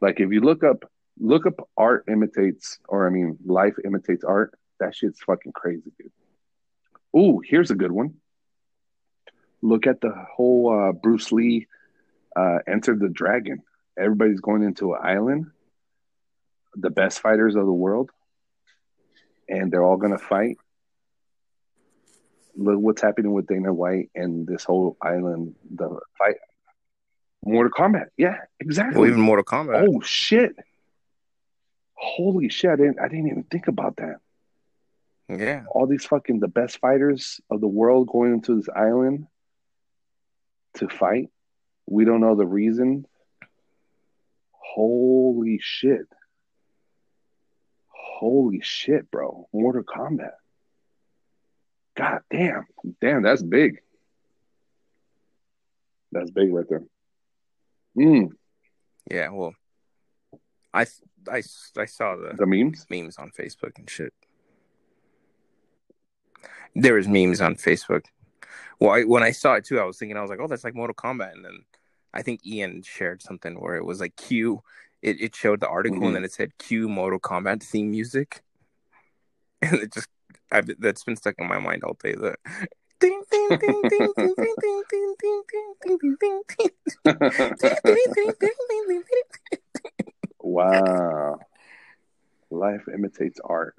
like 0.00 0.18
if 0.20 0.30
you 0.32 0.40
look 0.40 0.64
up 0.64 0.84
look 1.18 1.46
up 1.46 1.68
art 1.76 2.04
imitates 2.08 2.78
or 2.88 3.06
i 3.06 3.10
mean 3.10 3.38
life 3.44 3.76
imitates 3.84 4.24
art 4.24 4.50
That 4.80 4.94
shit's 4.94 5.20
fucking 5.24 5.52
crazy, 5.52 5.90
dude. 5.98 6.12
Ooh, 7.16 7.40
here's 7.40 7.70
a 7.70 7.74
good 7.82 7.92
one. 7.92 8.10
Look 9.62 9.86
at 9.86 10.00
the 10.02 10.12
whole 10.34 10.64
uh, 10.78 10.92
Bruce 10.92 11.32
Lee 11.32 11.66
uh, 12.36 12.58
Enter 12.66 12.94
the 12.94 13.08
Dragon. 13.08 13.62
Everybody's 13.98 14.40
going 14.40 14.62
into 14.62 14.92
an 14.92 15.00
island, 15.02 15.46
the 16.74 16.90
best 16.90 17.20
fighters 17.20 17.56
of 17.56 17.64
the 17.64 17.72
world, 17.72 18.10
and 19.48 19.72
they're 19.72 19.82
all 19.82 19.96
gonna 19.96 20.18
fight. 20.18 20.58
Look 22.54 22.78
what's 22.78 23.02
happening 23.02 23.32
with 23.32 23.46
Dana 23.46 23.72
White 23.72 24.10
and 24.14 24.46
this 24.46 24.64
whole 24.64 24.96
island, 25.00 25.54
the 25.74 25.98
fight. 26.18 26.36
Mortal 27.44 27.70
Kombat, 27.70 28.06
yeah, 28.16 28.38
exactly. 28.60 29.00
Well, 29.00 29.08
even 29.08 29.20
Mortal 29.20 29.44
Kombat. 29.44 29.86
Oh 29.88 30.00
shit! 30.00 30.52
Holy 31.94 32.48
shit! 32.48 32.70
I 32.70 32.76
didn't. 32.76 33.00
I 33.00 33.08
didn't 33.08 33.28
even 33.28 33.44
think 33.44 33.68
about 33.68 33.96
that. 33.96 34.16
Yeah. 35.28 35.64
All 35.70 35.86
these 35.86 36.04
fucking 36.04 36.40
the 36.40 36.48
best 36.48 36.78
fighters 36.78 37.40
of 37.50 37.60
the 37.60 37.66
world 37.66 38.08
going 38.08 38.34
into 38.34 38.56
this 38.56 38.68
island 38.74 39.26
to 40.74 40.88
fight. 40.88 41.30
We 41.86 42.04
don't 42.04 42.20
know 42.20 42.34
the 42.34 42.46
reason. 42.46 43.06
Holy 44.50 45.58
shit! 45.62 46.06
Holy 47.88 48.60
shit, 48.62 49.10
bro! 49.10 49.48
Mortal 49.52 49.82
Kombat. 49.84 50.32
God 51.96 52.20
damn! 52.30 52.66
Damn, 53.00 53.22
that's 53.22 53.42
big. 53.42 53.80
That's 56.12 56.30
big 56.30 56.52
right 56.52 56.66
there. 56.68 56.82
Mm, 57.96 58.30
Yeah. 59.10 59.30
Well, 59.30 59.54
I, 60.72 60.86
I, 61.30 61.42
I 61.76 61.84
saw 61.86 62.16
the 62.16 62.34
the 62.36 62.46
memes. 62.46 62.86
memes 62.90 63.16
on 63.18 63.30
Facebook 63.30 63.78
and 63.78 63.88
shit. 63.88 64.12
There 66.74 66.94
was 66.94 67.08
memes 67.08 67.40
on 67.40 67.54
Facebook. 67.56 68.04
Well, 68.78 68.90
I, 68.90 69.02
when 69.04 69.22
I 69.22 69.30
saw 69.30 69.54
it 69.54 69.64
too, 69.64 69.80
I 69.80 69.84
was 69.84 69.98
thinking, 69.98 70.16
I 70.18 70.20
was 70.20 70.28
like, 70.28 70.40
oh, 70.40 70.46
that's 70.46 70.64
like 70.64 70.74
Mortal 70.74 70.94
Kombat. 70.94 71.32
And 71.32 71.44
then 71.44 71.64
I 72.16 72.22
think 72.22 72.46
Ian 72.46 72.82
shared 72.82 73.20
something 73.22 73.60
where 73.60 73.76
it 73.76 73.84
was 73.84 74.00
like 74.00 74.16
Q. 74.16 74.62
It, 75.02 75.20
it 75.20 75.36
showed 75.36 75.60
the 75.60 75.68
article 75.68 76.00
Mhm. 76.00 76.06
and 76.06 76.16
then 76.16 76.24
it 76.24 76.32
said 76.32 76.56
Q 76.58 76.88
Mortal 76.88 77.20
Kombat 77.20 77.62
theme 77.62 77.90
music, 77.90 78.42
and 79.62 79.74
it 79.74 79.92
just 79.92 80.08
I've, 80.50 80.66
that's 80.80 81.04
been 81.04 81.16
stuck 81.16 81.34
in 81.38 81.46
my 81.46 81.58
mind 81.58 81.84
all 81.84 81.96
day. 82.02 82.14
The 82.14 82.34
ding 82.98 83.22
ding 83.30 83.58
ding 83.60 83.82
ding 83.90 84.12
ding 84.16 84.34
ding 84.40 84.54
ding 84.60 84.82
ding 84.90 85.14
ding 85.20 85.44
ding 85.52 85.82
ding 85.84 85.84
ding 85.84 85.98
ding 86.00 86.42
ding 88.78 89.02
ding. 89.04 89.86
wow. 90.40 91.38
Life 92.50 92.84
imitates 92.92 93.40
art. 93.44 93.74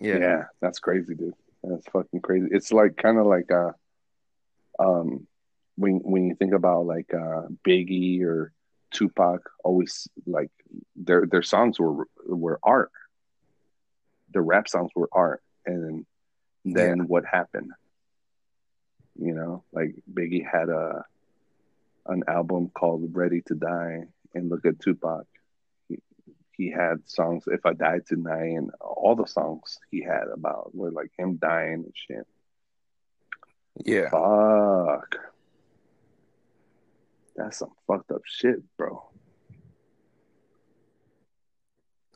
Yeah, 0.00 0.18
Yeah. 0.18 0.44
that's 0.60 0.78
crazy, 0.78 1.14
dude. 1.14 1.34
That's 1.64 1.86
fucking 1.88 2.20
crazy. 2.20 2.48
It's 2.52 2.70
like 2.72 2.96
kind 2.96 3.18
of 3.18 3.26
like 3.26 3.50
uh 3.50 3.72
um 4.80 5.26
when 5.76 6.00
when 6.02 6.24
you 6.26 6.34
think 6.34 6.52
about 6.52 6.86
like 6.86 7.12
uh 7.14 7.42
Biggie 7.66 8.22
or 8.22 8.52
Tupac 8.92 9.48
always 9.62 10.08
like 10.26 10.50
their 10.96 11.26
their 11.26 11.42
songs 11.42 11.78
were 11.78 12.06
were 12.26 12.58
art. 12.62 12.90
The 14.32 14.40
rap 14.40 14.68
songs 14.68 14.90
were 14.96 15.08
art 15.12 15.42
and 15.66 16.06
then 16.64 17.06
what 17.06 17.24
happened? 17.24 17.70
You 19.16 19.34
know, 19.34 19.64
like 19.72 19.94
Biggie 20.12 20.44
had 20.44 20.68
a 20.68 21.04
an 22.06 22.24
album 22.26 22.70
called 22.74 23.14
Ready 23.14 23.42
to 23.42 23.54
Die 23.54 24.04
and 24.34 24.48
look 24.48 24.64
at 24.64 24.80
Tupac 24.80 25.26
he 26.60 26.70
had 26.70 27.08
songs 27.08 27.44
if 27.46 27.64
i 27.64 27.72
Die 27.72 28.00
tonight 28.06 28.52
and 28.58 28.70
all 28.82 29.16
the 29.16 29.26
songs 29.26 29.78
he 29.90 30.02
had 30.02 30.24
about 30.30 30.74
were 30.74 30.90
like 30.90 31.10
him 31.16 31.36
dying 31.36 31.84
and 31.86 31.94
shit 31.94 32.26
yeah. 33.84 34.08
fuck 34.10 35.16
that's 37.36 37.58
some 37.58 37.70
fucked 37.86 38.10
up 38.10 38.22
shit 38.26 38.56
bro 38.76 39.02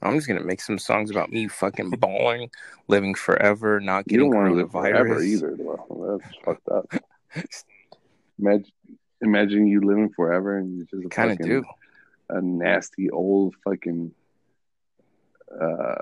I'm 0.02 0.16
just 0.16 0.28
gonna 0.28 0.44
make 0.44 0.60
some 0.60 0.78
songs 0.78 1.10
about 1.10 1.30
me 1.30 1.48
fucking 1.48 1.88
balling, 1.98 2.50
living 2.88 3.14
forever, 3.14 3.80
not 3.80 4.04
you 4.06 4.18
getting 4.18 4.30
don't 4.30 4.38
want 4.38 4.50
to 4.50 4.56
live 4.56 4.70
forever 4.72 5.16
coronavirus. 5.16 5.24
either 5.24 5.56
though 5.56 6.18
that's 6.20 6.36
fucked 6.44 6.68
up 6.68 6.92
imagine 8.38 8.72
imagine 9.22 9.66
you 9.66 9.80
living 9.80 10.10
forever 10.10 10.58
and 10.58 10.76
you're 10.76 10.86
just 11.00 11.10
Kind 11.10 11.30
of 11.30 11.38
do. 11.38 11.64
a 12.28 12.42
nasty 12.42 13.08
old 13.10 13.54
fucking 13.64 14.12
uh 15.58 15.94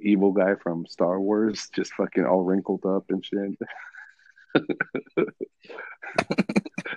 evil 0.00 0.32
guy 0.32 0.54
from 0.56 0.84
Star 0.86 1.20
Wars, 1.20 1.68
just 1.72 1.92
fucking 1.94 2.24
all 2.24 2.42
wrinkled 2.42 2.84
up 2.84 3.04
and 3.10 3.24
shit. 3.24 3.56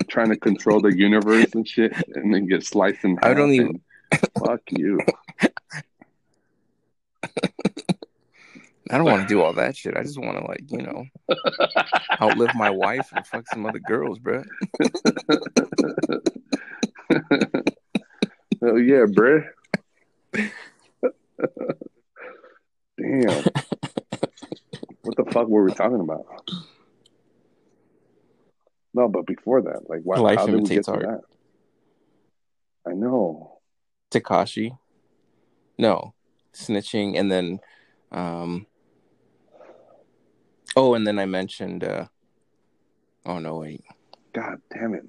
Trying 0.10 0.30
to 0.30 0.38
control 0.38 0.82
the 0.82 0.96
universe 0.96 1.54
and 1.54 1.68
shit, 1.68 1.94
and 2.16 2.34
then 2.34 2.48
get 2.48 2.64
sliced 2.66 3.04
in 3.04 3.18
half. 3.18 3.26
I 3.26 3.34
don't 3.34 3.52
even- 3.52 3.82
Fuck 4.40 4.62
you. 4.72 5.00
I 8.90 8.98
don't 8.98 9.04
want 9.06 9.24
to 9.24 9.28
do 9.34 9.42
all 9.42 9.52
that 9.54 9.76
shit. 9.76 9.98
I 9.98 10.04
just 10.04 10.18
want 10.20 10.38
to 10.38 10.46
like 10.46 10.64
you 10.72 10.82
know 10.82 11.04
outlive 12.22 12.56
my 12.56 12.70
wife 12.70 13.10
and 13.14 13.28
fuck 13.28 13.46
some 13.50 13.66
other 13.66 13.80
girls, 13.80 14.18
bro. 14.20 14.44
Oh 18.62 18.78
yeah, 18.78 19.06
bruh. 19.06 19.44
Damn. 22.98 23.44
what 25.04 25.16
the 25.16 25.26
fuck 25.32 25.48
were 25.48 25.64
we 25.64 25.72
talking 25.74 26.00
about? 26.00 26.26
No, 28.98 29.08
but 29.08 29.28
before 29.28 29.62
that, 29.62 29.88
like, 29.88 30.02
why? 30.04 30.18
Life 30.18 30.40
how 30.40 30.48
did 30.48 30.56
we 30.60 30.70
get 30.70 30.86
to 30.86 30.92
art. 30.94 31.02
that? 31.04 31.22
I 32.90 32.96
know. 32.96 33.60
Tekashi, 34.10 34.76
no, 35.78 36.16
snitching, 36.52 37.16
and 37.16 37.32
then, 37.32 37.60
um, 38.12 38.66
oh, 40.76 40.96
and 40.96 41.06
then 41.06 41.20
I 41.20 41.28
mentioned, 41.28 41.84
uh, 41.84 42.08
oh 43.24 43.38
no, 43.38 43.60
wait, 43.60 43.84
God 44.34 44.60
damn 44.74 44.96
it. 44.96 45.06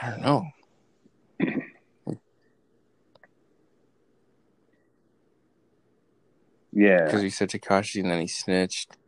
I 0.00 0.10
don't 0.10 0.22
know. 0.22 0.46
Yeah. 6.72 7.04
because 7.04 7.22
he 7.22 7.30
said 7.30 7.48
Tekashi 7.48 8.02
and 8.02 8.10
then 8.10 8.20
he 8.20 8.26
snitched, 8.26 8.98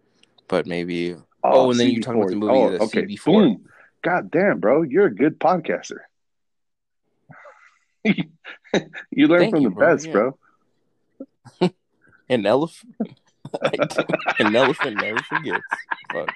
but 0.48 0.66
maybe 0.66 1.16
Oh, 1.44 1.70
and 1.70 1.78
then 1.78 1.90
you 1.90 2.00
talking 2.00 2.20
about 2.22 2.30
the 2.30 2.36
CB4. 2.36 2.40
movie, 2.40 2.76
the 2.78 2.82
okay. 2.84 3.02
CB4. 3.02 3.24
Boom. 3.24 3.68
God 4.02 4.30
damn, 4.30 4.60
bro. 4.60 4.82
You're 4.82 5.06
a 5.06 5.14
good 5.14 5.38
podcaster. 5.40 5.98
you 8.04 9.26
learn 9.28 9.40
Thank 9.40 9.54
from 9.54 9.62
you, 9.62 9.68
the 9.70 9.74
bro. 9.74 9.94
best, 9.94 10.06
Yeah. 10.06 10.12
bro. 10.12 10.38
an 12.28 12.46
elephant, 12.46 12.94
an 14.38 14.54
elephant 14.54 14.96
never 15.00 15.18
forgets. 15.22 15.64
Fuck. 16.12 16.28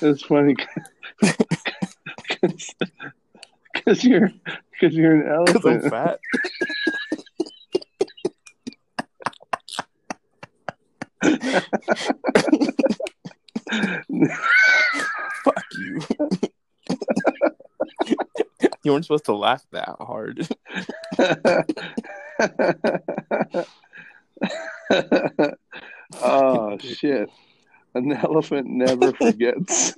it's 0.00 0.22
funny 0.22 0.54
because 3.72 4.04
you're 4.04 4.30
because 4.72 4.94
you're 4.96 5.14
an 5.14 5.46
Cause 5.46 5.64
I'm 5.64 5.72
elephant. 5.84 5.90
fat. 5.90 6.18
Fuck 15.44 15.64
you. 15.78 16.00
you 18.82 18.92
weren't 18.92 19.04
supposed 19.04 19.26
to 19.26 19.34
laugh 19.34 19.64
that 19.70 19.94
hard. 20.00 20.48
oh 26.22 26.78
shit! 26.78 27.30
An 27.94 28.12
elephant 28.12 28.66
never 28.68 29.12
forgets. 29.12 29.94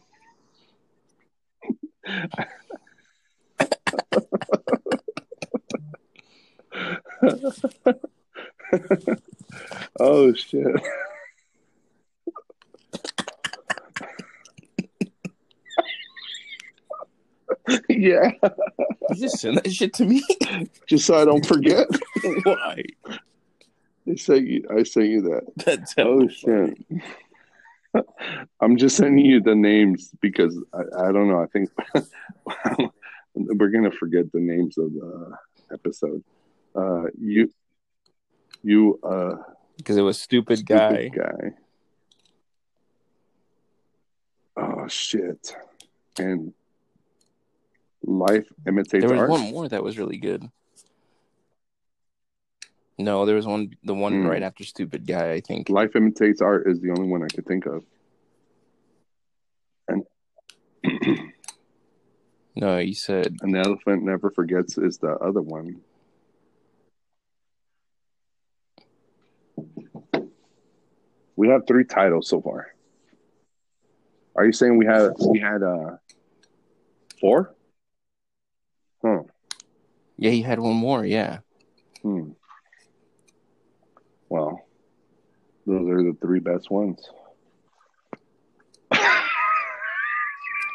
oh 10.00 10.34
shit! 10.34 10.82
yeah, 17.88 18.30
You 18.42 19.16
just 19.16 19.38
send 19.38 19.58
that 19.58 19.72
shit 19.72 19.92
to 19.94 20.04
me. 20.04 20.22
just 20.86 21.06
so 21.06 21.20
I 21.20 21.24
don't 21.24 21.46
forget. 21.46 21.86
Why? 22.42 22.82
They 24.06 24.16
say 24.16 24.38
you, 24.38 24.66
I 24.70 24.82
say 24.82 25.06
you 25.06 25.22
that. 25.22 25.44
That's 25.64 25.94
Oh 25.96 26.28
shit! 26.28 26.76
I'm 28.60 28.76
just 28.76 28.96
sending 28.96 29.24
you 29.24 29.40
the 29.40 29.54
names 29.54 30.10
because 30.20 30.58
I, 30.74 31.08
I 31.08 31.12
don't 31.12 31.28
know. 31.28 31.40
I 31.40 31.46
think 31.46 31.70
we're 33.34 33.70
gonna 33.70 33.90
forget 33.92 34.30
the 34.32 34.40
names 34.40 34.76
of 34.76 34.92
the 34.92 35.36
episode. 35.72 36.22
Uh, 36.74 37.04
you, 37.18 37.50
you, 38.62 38.98
uh, 39.02 39.36
because 39.78 39.96
it 39.96 40.02
was 40.02 40.20
stupid 40.20 40.66
guy. 40.66 41.08
stupid 41.08 41.18
guy. 41.18 41.50
Oh 44.56 44.86
shit! 44.88 45.56
And 46.18 46.52
life 48.06 48.46
imitates 48.66 49.02
There 49.02 49.10
was 49.10 49.20
art. 49.20 49.30
one 49.30 49.50
more 49.52 49.68
that 49.68 49.82
was 49.82 49.98
really 49.98 50.18
good. 50.18 50.48
No, 52.98 53.26
there 53.26 53.34
was 53.34 53.46
one. 53.46 53.74
The 53.82 53.94
one 53.94 54.22
Hmm. 54.22 54.26
right 54.28 54.42
after 54.42 54.62
stupid 54.64 55.06
guy. 55.06 55.32
I 55.32 55.40
think. 55.40 55.68
Life 55.68 55.96
imitates 55.96 56.40
art 56.40 56.68
is 56.68 56.80
the 56.80 56.90
only 56.90 57.08
one 57.08 57.22
I 57.24 57.26
could 57.28 57.44
think 57.46 57.66
of. 57.66 57.84
And 59.88 60.04
No, 62.56 62.78
you 62.78 62.94
said 62.94 63.36
An 63.42 63.56
elephant 63.56 64.04
never 64.04 64.30
forgets 64.30 64.78
is 64.78 64.98
the 64.98 65.16
other 65.18 65.42
one. 65.42 65.80
We 71.36 71.48
have 71.48 71.66
three 71.66 71.84
titles 71.84 72.28
so 72.28 72.40
far. 72.40 72.68
Are 74.36 74.44
you 74.44 74.52
saying 74.52 74.76
we 74.76 74.86
had 74.86 75.12
we 75.28 75.38
had 75.40 75.62
uh 75.62 75.96
four? 77.20 77.54
Huh. 79.04 79.22
yeah. 80.16 80.30
He 80.30 80.42
had 80.42 80.58
one 80.58 80.76
more. 80.76 81.04
Yeah. 81.04 81.38
Hmm. 82.02 82.30
Well, 84.28 84.64
those 85.66 85.88
are 85.88 86.02
the 86.02 86.16
three 86.20 86.40
best 86.40 86.70
ones. 86.70 87.08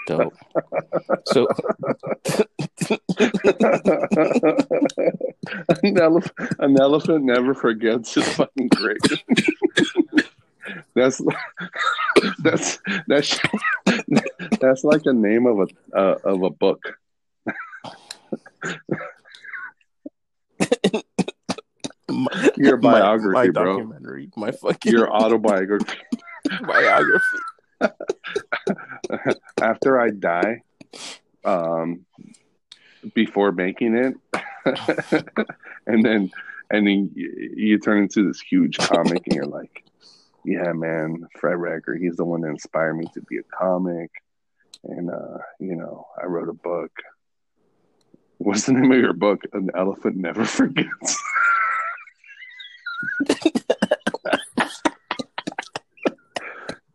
Dope. 0.08 0.34
so 1.26 1.48
an, 5.84 5.98
elephant, 6.00 6.56
an 6.58 6.80
elephant 6.82 7.26
never 7.26 7.54
forgets 7.54 8.18
is 8.18 8.28
fucking 8.34 8.70
great. 8.70 8.98
that's 10.96 11.22
that's 12.40 12.80
that's 13.08 13.40
that's 14.60 14.84
like 14.84 15.04
the 15.04 15.14
name 15.14 15.46
of 15.46 15.60
a 15.60 15.98
uh, 15.98 16.18
of 16.24 16.44
a 16.44 16.50
book. 16.50 16.98
My, 22.10 22.50
Your 22.58 22.78
biography, 22.78 23.34
my, 23.34 23.46
my 23.46 23.50
bro. 23.52 23.78
documentary, 23.78 24.30
my 24.36 24.52
fucking 24.52 24.92
Your 24.92 25.12
autobiography. 25.12 25.98
biography. 26.62 27.38
After 29.62 30.00
I 30.00 30.10
die, 30.10 30.62
um, 31.46 32.06
before 33.14 33.52
making 33.52 33.96
it, 33.96 34.16
and 35.88 36.04
then 36.04 36.32
and 36.72 36.86
then 36.86 37.12
you, 37.14 37.52
you 37.56 37.80
turn 37.80 38.04
into 38.04 38.28
this 38.28 38.42
huge 38.42 38.78
comic, 38.78 39.26
and 39.26 39.36
you're 39.36 39.46
like, 39.46 39.86
"Yeah, 40.44 40.74
man, 40.74 41.28
Fred 41.40 41.58
Recker, 41.58 41.98
he's 42.00 42.18
the 42.18 42.26
one 42.26 42.42
that 42.42 42.50
inspired 42.50 42.96
me 42.96 43.06
to 43.14 43.22
be 43.22 43.38
a 43.38 43.44
comic." 43.44 44.12
And 44.84 45.10
uh, 45.10 45.38
you 45.60 45.76
know, 45.76 46.08
I 46.22 46.26
wrote 46.26 46.50
a 46.50 46.54
book. 46.54 46.92
What's 48.40 48.66
the 48.66 48.72
name 48.72 48.90
of 48.90 48.98
your 48.98 49.12
book? 49.12 49.42
An 49.52 49.70
elephant 49.76 50.16
never 50.16 50.46
forgets. 50.46 51.22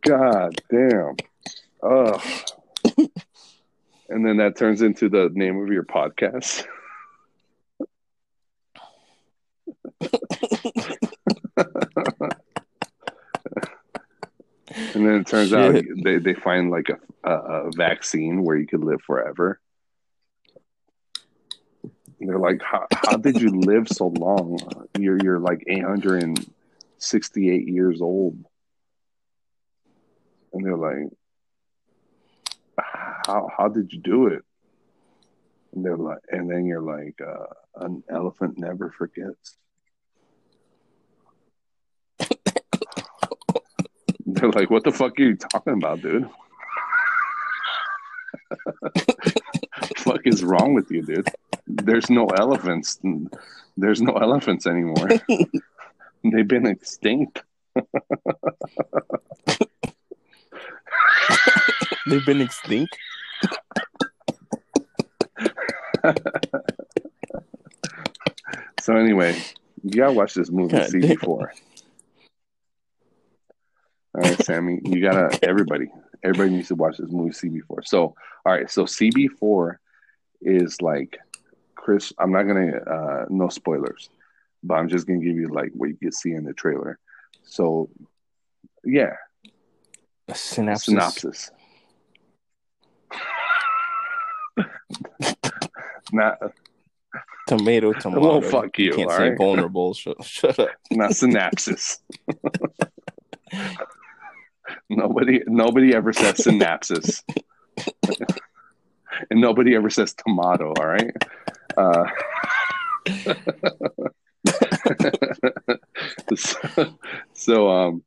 God 0.00 0.58
damn. 0.70 1.16
Ugh. 1.82 2.22
and 4.08 4.26
then 4.26 4.38
that 4.38 4.56
turns 4.56 4.80
into 4.80 5.10
the 5.10 5.30
name 5.34 5.62
of 5.62 5.68
your 5.68 5.84
podcast. 5.84 6.64
and 14.94 15.06
then 15.06 15.20
it 15.20 15.26
turns 15.26 15.52
out 15.52 15.74
they, 16.02 16.16
they 16.16 16.34
find 16.34 16.70
like 16.70 16.88
a, 16.88 16.98
a, 17.28 17.66
a 17.66 17.70
vaccine 17.72 18.42
where 18.44 18.56
you 18.56 18.66
could 18.66 18.82
live 18.82 19.02
forever. 19.02 19.60
And 22.24 22.32
they're 22.32 22.38
like, 22.38 22.62
how, 22.62 22.86
how 22.90 23.18
did 23.18 23.38
you 23.38 23.50
live 23.50 23.86
so 23.86 24.06
long? 24.06 24.58
You're 24.98 25.18
you're 25.22 25.40
like 25.40 25.62
868 25.68 27.68
years 27.68 28.00
old. 28.00 28.42
And 30.54 30.64
they're 30.64 30.74
like, 30.74 31.10
how 32.78 33.50
how 33.54 33.68
did 33.68 33.92
you 33.92 34.00
do 34.00 34.28
it? 34.28 34.42
And 35.74 35.84
they're 35.84 35.98
like, 35.98 36.22
and 36.30 36.50
then 36.50 36.64
you're 36.64 36.80
like, 36.80 37.20
uh, 37.20 37.84
an 37.84 38.02
elephant 38.08 38.56
never 38.56 38.90
forgets. 38.96 39.58
they're 44.24 44.50
like, 44.50 44.70
what 44.70 44.84
the 44.84 44.92
fuck 44.92 45.20
are 45.20 45.22
you 45.22 45.36
talking 45.36 45.74
about, 45.74 46.00
dude? 46.00 46.26
fuck 49.98 50.20
is 50.24 50.42
wrong 50.42 50.72
with 50.72 50.90
you, 50.90 51.02
dude? 51.02 51.28
There's 51.66 52.10
no 52.10 52.26
elephants. 52.26 52.98
There's 53.76 54.00
no 54.00 54.12
elephants 54.14 54.66
anymore. 54.66 55.08
They've 56.24 56.48
been 56.48 56.66
extinct. 56.66 57.42
They've 62.06 62.24
been 62.26 62.40
extinct. 62.40 62.96
So 68.84 68.94
anyway, 68.96 69.40
you 69.82 69.92
gotta 69.92 70.12
watch 70.12 70.34
this 70.34 70.50
movie 70.50 70.72
God 70.72 70.90
damn. 70.92 71.00
CB4. 71.00 71.26
All 71.26 71.46
right, 74.14 74.44
Sammy, 74.44 74.78
you 74.84 75.00
gotta 75.00 75.38
everybody, 75.42 75.90
everybody 76.22 76.50
needs 76.50 76.68
to 76.68 76.74
watch 76.74 76.98
this 76.98 77.10
movie 77.10 77.30
CB4. 77.30 77.86
So, 77.86 78.14
all 78.44 78.52
right, 78.52 78.70
so 78.70 78.84
CB4 78.84 79.76
is 80.42 80.82
like 80.82 81.18
Chris. 81.84 82.12
I'm 82.18 82.32
not 82.32 82.44
gonna 82.44 82.76
uh, 82.78 83.26
no 83.28 83.48
spoilers, 83.50 84.08
but 84.62 84.74
I'm 84.74 84.88
just 84.88 85.06
gonna 85.06 85.18
give 85.20 85.36
you 85.36 85.48
like 85.48 85.70
what 85.74 85.90
you 85.90 85.96
can 85.96 86.12
see 86.12 86.32
in 86.32 86.44
the 86.44 86.54
trailer. 86.54 86.98
So, 87.42 87.90
yeah, 88.84 89.16
A 90.28 90.34
synopsis. 90.34 90.84
synopsis. 90.86 91.50
not 96.12 96.38
Tomato, 97.46 97.92
tomato. 97.92 98.20
Well, 98.20 98.40
fuck 98.40 98.78
you, 98.78 98.94
can't 98.94 99.10
all 99.10 99.16
say 99.18 99.28
right? 99.30 99.38
vulnerable. 99.38 99.92
Shut, 99.94 100.24
shut 100.24 100.58
up. 100.58 100.70
not 100.90 101.10
synapses. 101.10 101.98
nobody 104.88 105.42
nobody 105.46 105.94
ever 105.94 106.14
says 106.14 106.36
synapses. 106.36 107.22
and 109.30 109.40
nobody 109.42 109.76
ever 109.76 109.90
says 109.90 110.14
tomato, 110.14 110.72
all 110.78 110.86
right? 110.86 111.12
Uh, 111.76 112.06
so, 116.36 116.58
so 117.32 117.70
um 117.70 118.02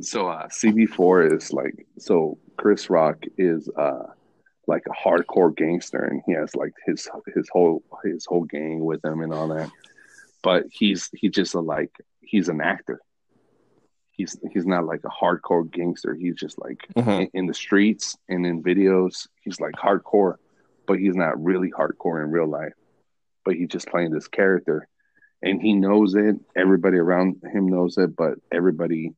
so 0.00 0.28
uh 0.28 0.48
CB4 0.48 1.36
is 1.36 1.52
like 1.52 1.86
so 1.98 2.38
Chris 2.56 2.90
Rock 2.90 3.24
is 3.38 3.68
uh 3.76 4.04
like 4.66 4.84
a 4.86 5.08
hardcore 5.08 5.54
gangster 5.54 6.02
and 6.04 6.22
he 6.26 6.32
has 6.32 6.54
like 6.56 6.72
his 6.86 7.08
his 7.34 7.48
whole 7.52 7.82
his 8.04 8.24
whole 8.26 8.44
gang 8.44 8.84
with 8.84 9.04
him 9.04 9.20
and 9.20 9.32
all 9.32 9.48
that 9.48 9.70
but 10.42 10.64
he's 10.70 11.10
he 11.14 11.28
just 11.28 11.54
a, 11.54 11.60
like 11.60 11.90
he's 12.20 12.48
an 12.48 12.60
actor. 12.60 13.00
He's 14.10 14.36
he's 14.52 14.66
not 14.66 14.84
like 14.84 15.00
a 15.04 15.08
hardcore 15.08 15.68
gangster. 15.70 16.14
He's 16.14 16.36
just 16.36 16.58
like 16.60 16.86
Mhm. 16.96 17.22
in, 17.22 17.30
in 17.34 17.46
the 17.46 17.54
streets 17.54 18.16
and 18.28 18.46
in 18.46 18.62
videos. 18.62 19.26
He's 19.40 19.58
like 19.58 19.74
hardcore, 19.74 20.36
but 20.86 20.98
he's 20.98 21.16
not 21.16 21.42
really 21.42 21.70
hardcore 21.70 22.22
in 22.22 22.30
real 22.30 22.48
life. 22.48 22.72
But 23.44 23.54
he's 23.54 23.68
just 23.68 23.88
playing 23.88 24.10
this 24.10 24.28
character, 24.28 24.88
and 25.42 25.60
he 25.60 25.74
knows 25.74 26.14
it. 26.14 26.36
Everybody 26.56 26.98
around 26.98 27.42
him 27.52 27.68
knows 27.68 27.98
it, 27.98 28.16
but 28.16 28.34
everybody 28.50 29.12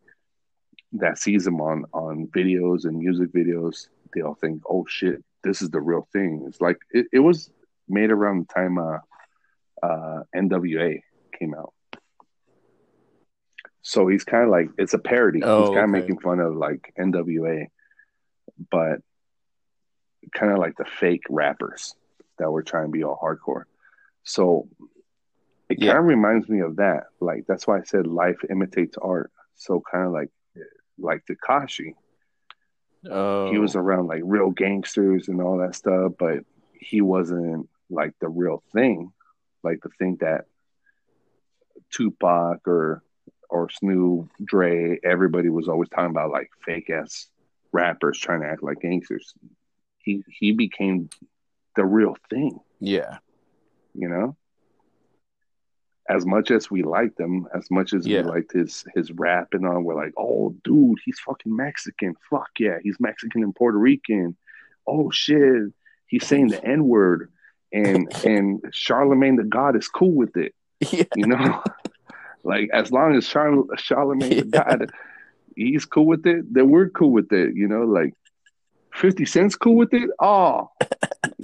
that 0.93 1.19
sees 1.19 1.47
him 1.47 1.61
on 1.61 1.85
on 1.93 2.27
videos 2.29 2.85
and 2.85 2.99
music 2.99 3.33
videos, 3.33 3.89
they 4.15 4.23
all 4.23 4.35
think, 4.35 4.63
"Oh 4.69 4.85
shit, 4.89 5.23
this 5.45 5.63
is 5.63 5.71
the 5.71 5.81
real 5.81 6.09
thing." 6.13 6.45
It's 6.49 6.61
like 6.61 6.79
it, 6.91 7.07
it 7.13 7.21
was 7.21 7.51
made 7.89 8.11
around 8.11 8.47
the 8.49 8.55
time 8.55 8.79
uh, 8.79 8.99
uh, 9.83 10.23
NWA 10.35 11.01
came 11.39 11.55
out. 11.55 11.73
So 13.83 14.09
he's 14.09 14.25
kind 14.25 14.43
of 14.43 14.51
like 14.51 14.71
it's 14.79 14.95
a 14.95 14.99
parody. 14.99 15.43
Oh, 15.45 15.61
he's 15.61 15.69
kind 15.69 15.85
of 15.85 15.91
okay. 15.91 16.01
making 16.01 16.19
fun 16.19 16.41
of 16.41 16.57
like 16.57 16.93
NWA, 16.99 17.69
but 18.71 18.99
kind 20.33 20.53
of 20.53 20.59
like 20.59 20.77
the 20.77 20.85
fake 20.85 21.25
rappers 21.31 21.95
that 22.39 22.51
were 22.51 22.63
trying 22.63 22.87
to 22.87 22.91
be 22.91 23.05
all 23.05 23.19
hardcore. 23.23 23.65
So 24.25 24.69
it 25.69 25.79
Yeah. 25.81 25.93
kind 25.93 25.99
of 26.01 26.05
reminds 26.07 26.49
me 26.49 26.61
of 26.61 26.77
that. 26.77 27.05
Like 27.21 27.47
that's 27.47 27.67
why 27.67 27.79
I 27.79 27.83
said 27.83 28.07
life 28.07 28.39
imitates 28.49 28.97
art. 28.99 29.31
So 29.55 29.81
kind 29.91 30.07
of 30.07 30.13
like 30.13 30.31
like 30.99 31.25
Tekashi. 31.27 31.95
Oh, 33.09 33.51
He 33.51 33.59
was 33.59 33.77
oh. 33.77 33.81
around 33.81 34.07
like 34.09 34.23
real 34.25 34.51
gangsters 34.51 35.29
and 35.29 35.41
all 35.41 35.59
that 35.59 35.75
stuff, 35.75 36.13
but 36.19 36.45
he 36.73 37.01
wasn't 37.01 37.69
like 37.91 38.15
the 38.21 38.29
real 38.29 38.63
thing. 38.73 39.13
Like 39.63 39.83
to 39.83 39.91
think 39.99 40.21
that 40.21 40.47
Tupac 41.93 42.67
or 42.67 43.03
or 43.49 43.69
Snoop, 43.71 44.29
Dre, 44.45 44.99
everybody 45.05 45.49
was 45.51 45.69
always 45.69 45.89
talking 45.89 46.11
about 46.11 46.33
like 46.33 46.51
fake 46.65 46.91
ass 46.91 47.29
rappers 47.73 48.19
trying 48.19 48.41
to 48.41 48.49
act 48.49 48.63
like 48.63 48.81
gangsters. 48.81 49.35
He 50.07 50.25
he 50.29 50.53
became 50.53 51.11
the 51.75 51.85
real 51.85 52.17
thing, 52.31 52.59
yeah, 52.81 53.19
you 53.93 54.09
know. 54.09 54.37
As 56.09 56.25
much 56.25 56.53
as 56.53 56.71
we 56.71 56.85
liked 56.85 57.19
him, 57.19 57.49
as 57.53 57.69
much 57.69 57.93
as 57.93 58.07
Yeah. 58.07 58.23
we 58.23 58.29
liked 58.29 58.53
his 58.53 58.85
his 58.95 59.11
rap 59.11 59.49
and 59.53 59.67
all, 59.67 59.81
we're 59.83 59.97
like, 59.97 60.13
oh, 60.17 60.55
dude, 60.63 60.99
he's 61.05 61.19
fucking 61.19 61.55
Mexican. 61.55 62.15
Fuck 62.31 62.51
yeah, 62.61 62.79
he's 62.83 62.99
Mexican 63.01 63.43
and 63.43 63.53
Puerto 63.55 63.77
Rican. 63.77 64.37
Oh 64.87 65.11
shit, 65.11 65.73
he's 66.07 66.25
saying 66.25 66.49
the 66.49 66.65
n 66.65 66.85
word, 66.87 67.33
and 67.73 68.07
and 68.25 68.63
Charlemagne 68.71 69.35
the 69.37 69.43
God 69.43 69.75
is 69.75 69.89
cool 69.89 70.13
with 70.13 70.37
it. 70.37 70.55
yeah, 70.93 71.03
You 71.17 71.27
know, 71.27 71.65
like 72.45 72.71
as 72.73 72.93
long 72.93 73.17
as 73.17 73.27
Char- 73.27 73.65
Charlemagne 73.77 74.31
the 74.37 74.45
God, 74.63 74.93
he's 75.57 75.85
cool 75.85 76.07
with 76.07 76.25
it, 76.29 76.45
then 76.55 76.71
we're 76.71 76.89
cool 76.91 77.11
with 77.11 77.33
it. 77.33 77.57
You 77.57 77.67
know, 77.67 77.83
like 77.83 78.15
Fifty 78.97 79.25
Cent's 79.27 79.57
cool 79.57 79.77
with 79.77 79.93
it. 79.95 80.09
Oh, 80.21 80.71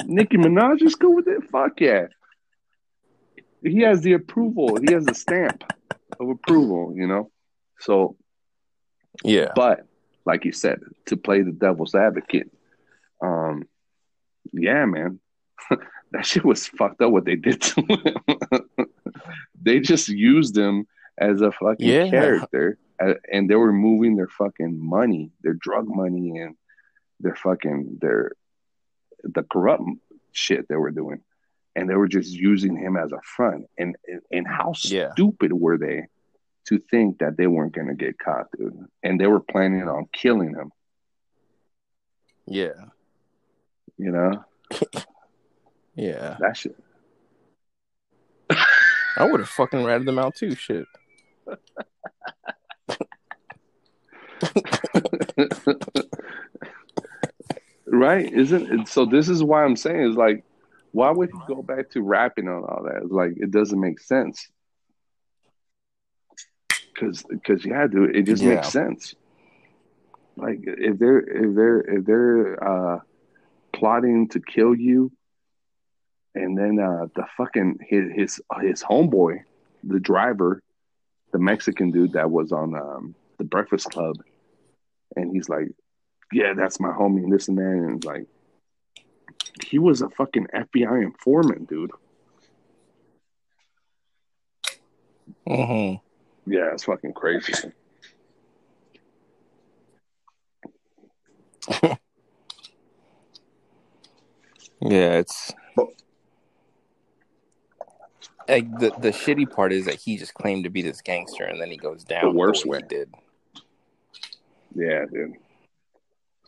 Nicki 0.06 0.36
Minaj 0.36 0.82
is 0.82 0.94
cool 0.94 1.14
with 1.16 1.28
it. 1.28 1.44
Fuck 1.50 1.80
yeah. 1.80 2.06
He 3.62 3.80
has 3.82 4.00
the 4.02 4.14
approval. 4.14 4.78
He 4.80 4.92
has 4.92 5.04
the 5.04 5.14
stamp 5.14 5.62
of 6.18 6.28
approval. 6.28 6.92
You 6.96 7.06
know, 7.06 7.30
so 7.78 8.16
yeah, 9.24 9.52
but 9.54 9.86
like 10.24 10.44
you 10.44 10.52
said, 10.52 10.80
to 11.06 11.16
play 11.16 11.42
the 11.42 11.52
devil's 11.52 11.94
advocate, 11.94 12.50
um, 13.22 13.68
yeah, 14.52 14.84
man, 14.86 15.20
that 16.12 16.24
shit 16.26 16.44
was 16.44 16.66
fucked 16.66 17.02
up. 17.02 17.10
What 17.12 17.24
they 17.24 17.36
did 17.36 17.60
to 17.60 17.80
him, 17.82 18.86
they 19.62 19.80
just 19.80 20.08
used 20.08 20.56
him 20.56 20.86
as 21.18 21.40
a 21.42 21.52
fucking 21.52 21.86
Yeah. 21.88 22.08
character, 22.10 22.78
and 23.30 23.48
they 23.50 23.54
were 23.56 23.72
moving 23.72 24.16
their 24.16 24.28
fucking 24.28 24.78
money, 24.78 25.30
their 25.42 25.54
drug 25.54 25.86
money, 25.88 26.38
and 26.38 26.56
their 27.22 27.36
fucking 27.36 27.98
their 28.00 28.32
the 29.24 29.42
corrupt 29.44 29.84
shit 30.32 30.68
they 30.68 30.76
were 30.76 30.90
doing, 30.90 31.20
and 31.76 31.88
they 31.88 31.94
were 31.94 32.08
just 32.08 32.32
using 32.32 32.76
him 32.76 32.96
as 32.96 33.12
a 33.12 33.20
front. 33.22 33.66
And 33.78 33.96
and 34.30 34.46
how 34.46 34.72
Yeah. 34.84 35.12
stupid 35.12 35.52
were 35.52 35.78
they? 35.78 36.08
To 36.66 36.78
think 36.78 37.18
that 37.18 37.36
they 37.36 37.48
weren't 37.48 37.74
gonna 37.74 37.94
get 37.94 38.18
caught, 38.20 38.46
dude, 38.56 38.86
and 39.02 39.20
they 39.20 39.26
were 39.26 39.40
planning 39.40 39.88
on 39.88 40.06
killing 40.12 40.54
him. 40.54 40.70
yeah, 42.46 42.86
You 43.98 44.12
know 44.12 44.44
yeah. 45.96 46.36
that 46.40 46.56
shit. 46.56 46.76
I 49.16 49.24
would 49.24 49.40
have 49.40 49.48
fucking 49.48 49.82
ratted 49.84 50.06
them 50.06 50.18
out 50.20 50.36
too. 50.36 50.54
Shit. 50.54 50.86
right? 57.92 58.30
Isn't 58.32 58.80
it? 58.80 58.88
So 58.88 59.04
this 59.06 59.28
is 59.28 59.44
why 59.44 59.64
I'm 59.64 59.76
saying 59.76 60.10
is 60.10 60.16
like, 60.16 60.44
why 60.92 61.10
would 61.10 61.30
he 61.30 61.38
go 61.46 61.62
back 61.62 61.90
to 61.90 62.02
rapping 62.02 62.48
on 62.48 62.64
all 62.64 62.84
that? 62.84 63.02
It's 63.02 63.12
like 63.12 63.32
it 63.36 63.50
doesn't 63.50 63.80
make 63.80 64.00
sense. 64.00 64.48
Cause, 66.98 67.24
cause 67.46 67.64
yeah, 67.64 67.86
dude, 67.86 68.16
it 68.16 68.24
just 68.24 68.42
Yeah. 68.42 68.54
makes 68.54 68.68
sense. 68.68 69.14
Like 70.36 70.60
if 70.64 70.98
they're 70.98 71.18
if 71.18 71.54
they're 71.54 71.80
if 71.80 72.04
they're 72.04 72.62
uh, 72.62 73.00
plotting 73.72 74.28
to 74.30 74.40
kill 74.40 74.74
you, 74.74 75.12
and 76.34 76.56
then 76.56 76.78
uh, 76.78 77.06
the 77.14 77.26
fucking 77.36 77.78
his 77.88 78.04
his 78.14 78.40
his 78.60 78.82
homeboy, 78.82 79.40
the 79.84 80.00
driver, 80.00 80.62
the 81.32 81.38
Mexican 81.38 81.90
dude 81.90 82.12
that 82.12 82.30
was 82.30 82.52
on 82.52 82.74
um, 82.74 83.14
the 83.38 83.44
Breakfast 83.44 83.90
Club, 83.90 84.16
and 85.16 85.32
he's 85.32 85.48
like, 85.48 85.68
"Yeah, 86.32 86.54
that's 86.54 86.80
my 86.80 86.90
homie," 86.90 87.22
and 87.24 87.32
this 87.32 87.48
and 87.48 87.58
that, 87.58 87.64
and 87.64 88.04
like 88.04 88.26
he 89.64 89.78
was 89.78 90.02
a 90.02 90.08
fucking 90.10 90.48
FBI 90.54 91.02
informant, 91.02 91.68
dude. 91.68 91.90
hmm 95.46 95.94
Yeah, 96.46 96.72
it's 96.72 96.84
fucking 96.84 97.12
crazy. 97.14 97.52
Yeah, 104.84 105.18
it's 105.18 105.52
like 108.48 108.68
the 108.80 108.90
the 108.98 109.10
shitty 109.10 109.48
part 109.48 109.72
is 109.72 109.84
that 109.84 109.94
he 109.94 110.16
just 110.16 110.34
claimed 110.34 110.64
to 110.64 110.70
be 110.70 110.82
this 110.82 111.00
gangster, 111.00 111.44
and 111.44 111.60
then 111.60 111.70
he 111.70 111.76
goes 111.76 112.02
down 112.02 112.32
the 112.32 112.38
worst 112.38 112.66
way 112.66 112.78
way. 112.78 112.80
he 112.82 112.96
did. 112.96 113.14
Yeah, 114.74 115.04
dude. 115.04 115.34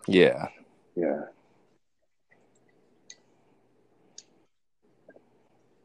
Yeah. 0.07 0.49
Yeah. 0.97 1.23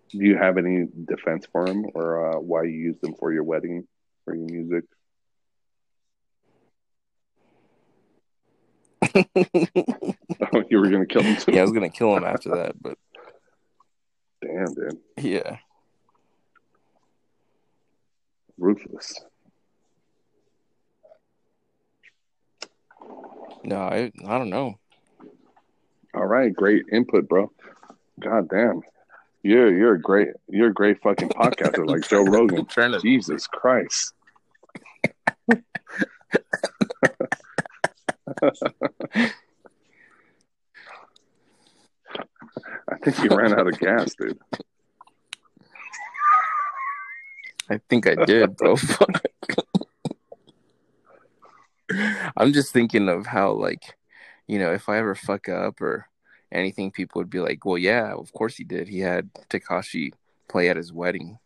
Do 0.09 0.17
you 0.17 0.37
have 0.37 0.57
any 0.57 0.87
defense 1.05 1.45
for 1.51 1.67
him, 1.67 1.85
or 1.93 2.33
uh, 2.35 2.39
why 2.39 2.63
you 2.63 2.71
used 2.71 3.03
him 3.03 3.13
for 3.19 3.31
your 3.31 3.43
wedding 3.43 3.87
for 4.25 4.33
your 4.35 4.47
music? 4.47 4.85
Oh, 9.15 10.63
you 10.69 10.79
were 10.79 10.89
gonna 10.89 11.05
kill 11.05 11.21
him 11.23 11.35
too. 11.37 11.51
Yeah, 11.53 11.59
I 11.59 11.63
was 11.63 11.71
gonna 11.71 11.89
kill 11.89 12.15
him 12.15 12.23
after 12.23 12.49
that, 12.55 12.81
but 12.81 12.97
Damn, 14.41 14.73
dude, 14.73 14.97
yeah, 15.17 15.57
ruthless. 18.57 19.19
No, 23.64 23.77
I 23.77 24.11
I 24.26 24.38
don't 24.38 24.49
know. 24.49 24.80
All 26.14 26.26
right, 26.26 26.53
great 26.53 26.86
input, 26.91 27.27
bro. 27.30 27.52
God 28.19 28.49
damn, 28.49 28.81
you're 29.44 29.76
you're 29.76 29.94
a 29.94 30.02
great 30.02 30.30
you're 30.48 30.69
a 30.69 30.73
great 30.73 31.02
fucking 31.02 31.30
podcaster 31.30 31.86
like 31.88 32.07
Joe 32.07 32.23
Rogan. 32.27 32.65
to. 32.65 32.99
Jesus 32.99 33.48
Christ. 33.48 34.14
I 42.91 42.98
think 43.03 43.23
you 43.23 43.30
ran 43.36 43.53
out 43.53 43.68
of 43.68 43.80
gas, 43.80 44.14
dude. 44.15 44.38
I 47.69 47.80
think 47.90 48.07
I 48.07 48.15
did, 48.15 48.57
bro. 48.57 48.76
I'm 52.37 52.53
just 52.53 52.71
thinking 52.71 53.09
of 53.09 53.25
how, 53.25 53.51
like, 53.51 53.97
you 54.47 54.59
know, 54.59 54.73
if 54.73 54.89
I 54.89 54.97
ever 54.97 55.15
fuck 55.15 55.49
up 55.49 55.81
or 55.81 56.07
anything, 56.51 56.91
people 56.91 57.19
would 57.19 57.29
be 57.29 57.39
like, 57.39 57.65
"Well, 57.65 57.77
yeah, 57.77 58.13
of 58.13 58.31
course 58.33 58.57
he 58.57 58.63
did. 58.63 58.87
He 58.87 58.99
had 58.99 59.33
Tekashi 59.49 60.13
play 60.47 60.69
at 60.69 60.77
his 60.77 60.91
wedding." 60.91 61.39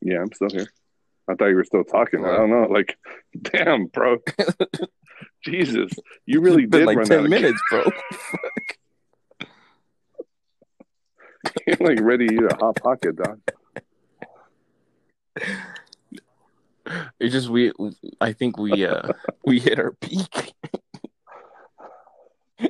Yeah, 0.00 0.20
I'm 0.20 0.32
still 0.32 0.50
here. 0.50 0.68
I 1.28 1.34
thought 1.34 1.46
you 1.46 1.56
were 1.56 1.64
still 1.64 1.84
talking. 1.84 2.24
I 2.24 2.36
don't 2.36 2.50
know. 2.50 2.66
Like, 2.70 2.98
damn, 3.42 3.86
bro. 3.86 4.18
Jesus, 5.44 5.92
you 6.26 6.40
really 6.40 6.66
did 6.66 6.86
like 6.86 6.98
run 6.98 7.06
out 7.06 7.08
ten 7.08 7.24
of 7.24 7.30
minutes, 7.30 7.60
bro. 7.70 7.84
You're 11.66 11.76
like 11.80 12.00
ready 12.00 12.26
to 12.28 12.34
eat 12.34 12.42
a 12.42 12.56
hot 12.56 12.76
pocket, 12.76 13.16
dog. 13.16 13.40
It's 17.20 17.32
just 17.32 17.48
we. 17.48 17.72
I 18.20 18.32
think 18.32 18.58
we 18.58 18.84
uh 18.86 19.08
we 19.46 19.60
hit 19.60 19.78
our 19.78 19.92
peak. 19.92 20.54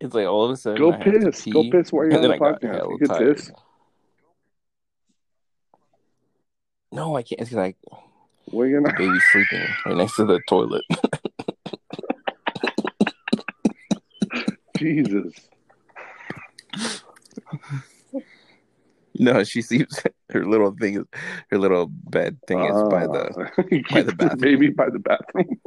it's 0.00 0.14
like 0.14 0.26
all 0.26 0.44
of 0.44 0.50
a 0.52 0.56
sudden. 0.56 0.78
Go 0.78 0.92
I 0.92 0.96
piss. 0.96 1.44
Go 1.44 1.70
piss 1.70 1.92
while 1.92 2.06
you're 2.06 2.16
on 2.16 2.22
the 2.22 2.34
I 2.34 2.38
podcast. 2.38 2.90
You 2.90 2.98
can 2.98 3.08
tired. 3.08 3.36
piss. 3.36 3.50
No, 6.90 7.16
I 7.16 7.22
can't. 7.22 7.40
It's 7.40 7.52
like 7.52 7.76
Well, 8.50 8.66
you're 8.66 8.80
not. 8.80 8.96
baby 8.98 9.18
sleeping 9.32 9.66
right 9.86 9.96
next 9.96 10.16
to 10.16 10.24
the 10.24 10.40
toilet. 10.48 10.84
Jesus. 14.78 15.34
No, 19.20 19.42
she 19.42 19.62
sleeps. 19.62 20.02
Her 20.30 20.44
little 20.44 20.70
thing 20.72 20.98
is 20.98 21.04
her 21.50 21.58
little 21.58 21.86
bed 21.86 22.38
thing 22.46 22.60
is 22.60 22.82
by 22.90 23.06
the. 23.06 23.50
Ah. 23.56 23.62
by 23.94 24.02
the 24.02 24.12
bathroom. 24.14 24.40
Maybe 24.40 24.68
by 24.68 24.90
the 24.90 24.98
bathroom. 24.98 25.58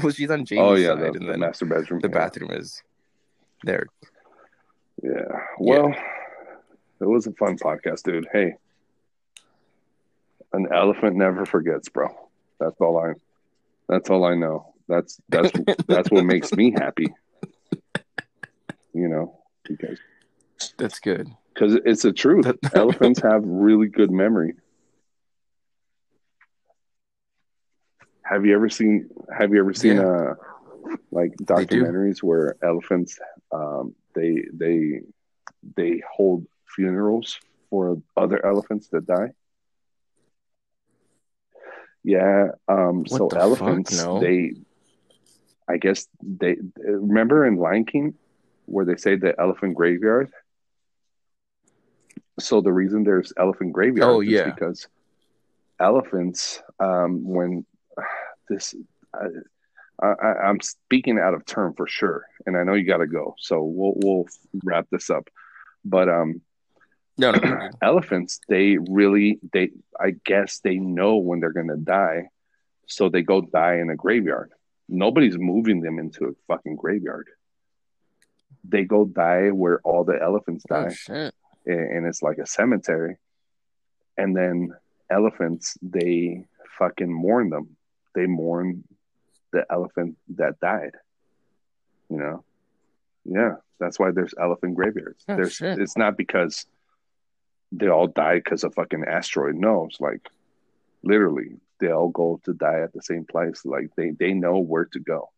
Well, 0.00 0.12
she's 0.12 0.30
on 0.30 0.44
Jamie's 0.44 0.62
oh 0.62 0.74
yeah, 0.74 0.94
side, 0.94 1.00
the, 1.00 1.06
and 1.18 1.28
the 1.28 1.38
master 1.38 1.66
bedroom. 1.66 2.00
the 2.00 2.08
yeah. 2.08 2.14
bathroom 2.14 2.52
is 2.52 2.82
there. 3.64 3.86
Yeah. 5.02 5.40
Well, 5.58 5.92
it 7.00 7.04
was 7.04 7.26
a 7.26 7.32
fun 7.32 7.58
podcast, 7.58 8.04
dude. 8.04 8.28
Hey, 8.32 8.54
An 10.52 10.68
elephant 10.72 11.16
never 11.16 11.44
forgets, 11.44 11.88
bro. 11.88 12.08
That's 12.60 12.80
all 12.80 12.96
I. 12.98 13.14
That's 13.88 14.08
all 14.08 14.24
I 14.24 14.36
know. 14.36 14.72
That's 14.88 15.20
that's 15.28 15.50
that's 15.88 16.10
what 16.12 16.24
makes 16.24 16.52
me 16.52 16.70
happy. 16.70 17.08
You 18.94 19.08
know, 19.08 19.38
because 19.68 19.98
That's 20.78 20.98
good. 21.00 21.28
because 21.54 21.74
it's 21.84 22.02
the 22.02 22.12
truth. 22.12 22.46
Elephants 22.74 23.20
have 23.22 23.42
really 23.44 23.88
good 23.88 24.10
memory. 24.10 24.54
Have 28.22 28.44
you 28.44 28.54
ever 28.54 28.68
seen? 28.68 29.08
Have 29.36 29.52
you 29.52 29.60
ever 29.60 29.72
seen 29.72 29.98
uh 29.98 30.34
like 31.10 31.32
They 31.38 31.64
do. 31.64 31.82
documentaries 31.84 32.22
where 32.22 32.56
elephants 32.62 33.18
um, 33.52 33.94
they 34.14 34.44
they 34.52 35.00
they 35.76 36.02
hold 36.10 36.46
funerals 36.74 37.38
for 37.70 38.00
other 38.16 38.44
elephants 38.44 38.88
that 38.88 39.06
die? 39.06 39.30
Yeah. 42.02 42.48
Um, 42.68 42.98
What 43.00 43.10
so 43.10 43.28
the 43.28 43.34
fuck? 43.36 43.42
elephants, 43.42 44.04
No. 44.04 44.20
they, 44.20 44.52
I 45.68 45.76
guess 45.78 46.06
they 46.22 46.56
remember 46.76 47.44
in 47.46 47.56
Lion 47.56 47.84
King 47.84 48.14
where 48.66 48.84
they 48.84 48.96
say 48.96 49.16
the 49.16 49.38
elephant 49.40 49.74
graveyard. 49.74 50.30
So 52.38 52.60
the 52.60 52.72
reason 52.72 53.04
there's 53.04 53.32
elephant 53.38 53.72
graveyard 53.72 54.10
Oh, 54.10 54.20
is 54.20 54.28
yeah. 54.28 54.50
because 54.50 54.88
elephants, 55.80 56.62
um, 56.80 57.24
when 57.24 57.64
this, 58.48 58.74
I, 59.14 60.06
I, 60.06 60.32
I'm 60.44 60.60
speaking 60.60 61.18
out 61.18 61.32
of 61.34 61.46
term 61.46 61.72
for 61.74 61.86
sure, 61.86 62.26
and 62.44 62.56
I 62.56 62.64
know 62.64 62.74
you 62.74 62.84
got 62.86 62.98
to 62.98 63.06
go, 63.06 63.34
so 63.38 63.62
we'll 63.62 63.94
we'll 63.96 64.26
wrap 64.64 64.86
this 64.90 65.08
up. 65.08 65.28
But 65.84 66.08
um, 66.08 66.42
No, 67.18 67.30
no, 67.30 67.38
no. 67.38 67.70
elephants 67.82 68.40
they 68.46 68.76
really 68.76 69.38
they 69.54 69.70
i 69.98 70.10
guess 70.26 70.58
they 70.62 70.76
know 70.76 71.16
when 71.16 71.40
they're 71.40 71.50
going 71.50 71.68
to 71.68 71.76
die 71.78 72.28
so 72.88 73.08
they 73.08 73.22
go 73.22 73.40
die 73.40 73.76
in 73.76 73.88
a 73.88 73.96
graveyard 73.96 74.52
nobody's 74.86 75.38
moving 75.38 75.80
them 75.80 75.98
into 75.98 76.26
a 76.26 76.32
fucking 76.46 76.76
graveyard 76.76 77.28
they 78.68 78.84
go 78.84 79.04
die 79.04 79.48
where 79.50 79.80
all 79.82 80.04
the 80.04 80.18
elephants 80.20 80.64
Oh 80.70 80.84
die. 80.84 80.92
shit. 80.92 81.34
and 81.66 81.80
and 81.96 82.06
it's 82.06 82.22
like 82.22 82.38
a 82.38 82.46
cemetery. 82.46 83.16
And 84.18 84.34
then 84.36 84.72
elephants 85.10 85.76
they 85.82 86.44
fucking 86.78 87.12
mourn 87.12 87.50
them. 87.50 87.76
They 88.14 88.26
mourn 88.26 88.84
the 89.52 89.64
elephant 89.70 90.16
that 90.36 90.58
died 90.60 90.92
you 92.10 92.18
know? 92.18 92.44
Yeah 93.24 93.54
that's 93.78 93.98
why 93.98 94.10
there's 94.10 94.32
elephant 94.40 94.74
graveyards. 94.74 95.22
Oh, 95.28 95.36
there's 95.36 95.52
shit. 95.54 95.78
it's 95.78 95.96
not 95.98 96.16
because 96.16 96.64
they 97.72 97.88
all 97.88 98.06
died 98.06 98.42
because 98.44 98.64
of 98.64 98.74
fucking 98.74 99.04
asteroid. 99.04 99.54
No 99.56 99.86
it's 99.90 100.00
like 100.00 100.28
literally 101.02 101.56
they 101.80 101.90
all 101.90 102.08
go 102.08 102.40
to 102.44 102.54
die 102.54 102.80
at 102.80 102.92
the 102.94 103.02
same 103.02 103.24
place. 103.24 103.64
Like 103.64 103.90
they 103.96 104.10
they 104.10 104.32
know 104.32 104.58
where 104.58 104.86
to 104.86 104.98
go 105.00 105.30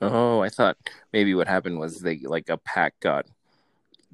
Oh, 0.00 0.40
I 0.40 0.48
thought 0.48 0.76
maybe 1.12 1.34
what 1.34 1.48
happened 1.48 1.78
was 1.78 2.00
they 2.00 2.18
like 2.18 2.48
a 2.48 2.56
pack 2.56 2.98
got 3.00 3.26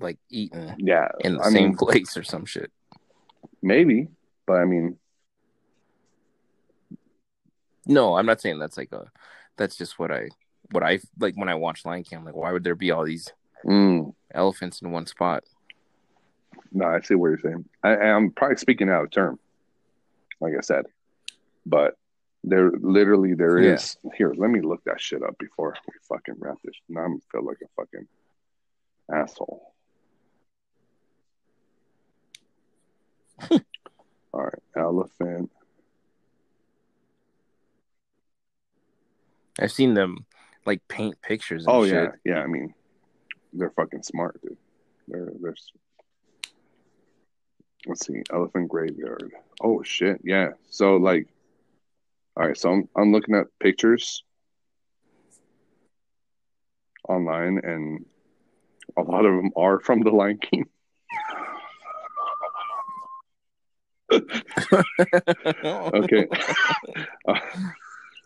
like 0.00 0.18
eaten 0.28 0.74
yeah 0.78 1.06
in 1.20 1.36
the 1.36 1.40
i 1.44 1.50
same 1.50 1.68
mean 1.68 1.76
place 1.76 2.16
or 2.16 2.24
some 2.24 2.44
shit. 2.44 2.72
maybe 3.62 4.08
but 4.44 4.54
i 4.54 4.64
mean 4.64 4.98
No, 7.86 8.16
I'm 8.16 8.26
not 8.26 8.40
saying 8.40 8.58
that's 8.58 8.76
like 8.76 8.92
a. 8.92 9.10
That's 9.56 9.76
just 9.76 9.98
what 9.98 10.10
I 10.10 10.28
what 10.70 10.82
I 10.82 11.00
like 11.18 11.36
when 11.36 11.48
I 11.48 11.54
watch 11.54 11.84
Lion 11.84 12.02
King. 12.02 12.18
I'm 12.18 12.24
like, 12.24 12.34
why 12.34 12.52
would 12.52 12.64
there 12.64 12.74
be 12.74 12.90
all 12.90 13.04
these 13.04 13.32
mm, 13.64 14.14
elephants 14.32 14.80
in 14.82 14.90
one 14.90 15.06
spot? 15.06 15.44
No, 16.72 16.86
I 16.86 17.00
see 17.00 17.14
what 17.14 17.28
you're 17.28 17.38
saying. 17.38 17.64
I, 17.82 17.90
I'm 17.96 18.30
probably 18.30 18.56
speaking 18.56 18.88
out 18.88 19.04
of 19.04 19.10
term, 19.10 19.38
like 20.40 20.54
I 20.56 20.60
said, 20.62 20.86
but 21.66 21.96
there 22.46 22.70
literally 22.70 23.34
there 23.34 23.58
Yeah. 23.60 23.74
is 23.74 23.96
here. 24.16 24.32
Let 24.36 24.50
me 24.50 24.60
look 24.60 24.84
that 24.84 25.00
shit 25.00 25.22
up 25.22 25.36
before 25.38 25.74
we 25.86 25.94
fucking 26.08 26.34
wrap 26.38 26.56
this. 26.64 26.74
Now 26.88 27.02
I'm 27.04 27.20
feel 27.32 27.44
like 27.44 27.58
a 27.62 27.68
fucking 27.76 28.06
asshole. 29.12 29.72
All 33.50 34.42
right, 34.42 34.62
elephant. 34.76 35.50
I've 39.60 39.72
seen 39.72 39.94
them 39.94 40.26
like 40.66 40.86
paint 40.88 41.20
pictures. 41.22 41.66
And 41.66 41.74
Oh 41.74 41.84
shit. 41.84 42.10
yeah, 42.24 42.34
yeah. 42.34 42.40
I 42.42 42.46
mean, 42.46 42.74
they're 43.52 43.70
fucking 43.70 44.02
smart, 44.02 44.40
dude. 44.42 44.56
They're 45.08 45.32
they're. 45.40 45.54
Let's 47.86 48.06
see, 48.06 48.22
elephant 48.32 48.68
graveyard. 48.68 49.30
Oh 49.62 49.82
shit, 49.82 50.20
yeah. 50.24 50.50
So 50.70 50.96
like, 50.96 51.28
all 52.36 52.46
right. 52.46 52.56
So 52.56 52.70
I'm 52.72 52.88
I'm 52.96 53.12
looking 53.12 53.34
at 53.34 53.46
pictures 53.60 54.22
online, 57.08 57.60
and 57.62 58.04
a 58.96 59.02
lot 59.02 59.24
of 59.24 59.34
them 59.34 59.50
are 59.56 59.80
from 59.80 60.02
the 60.02 60.10
Lion 60.10 60.38
King. 60.38 60.66
okay. 65.64 66.26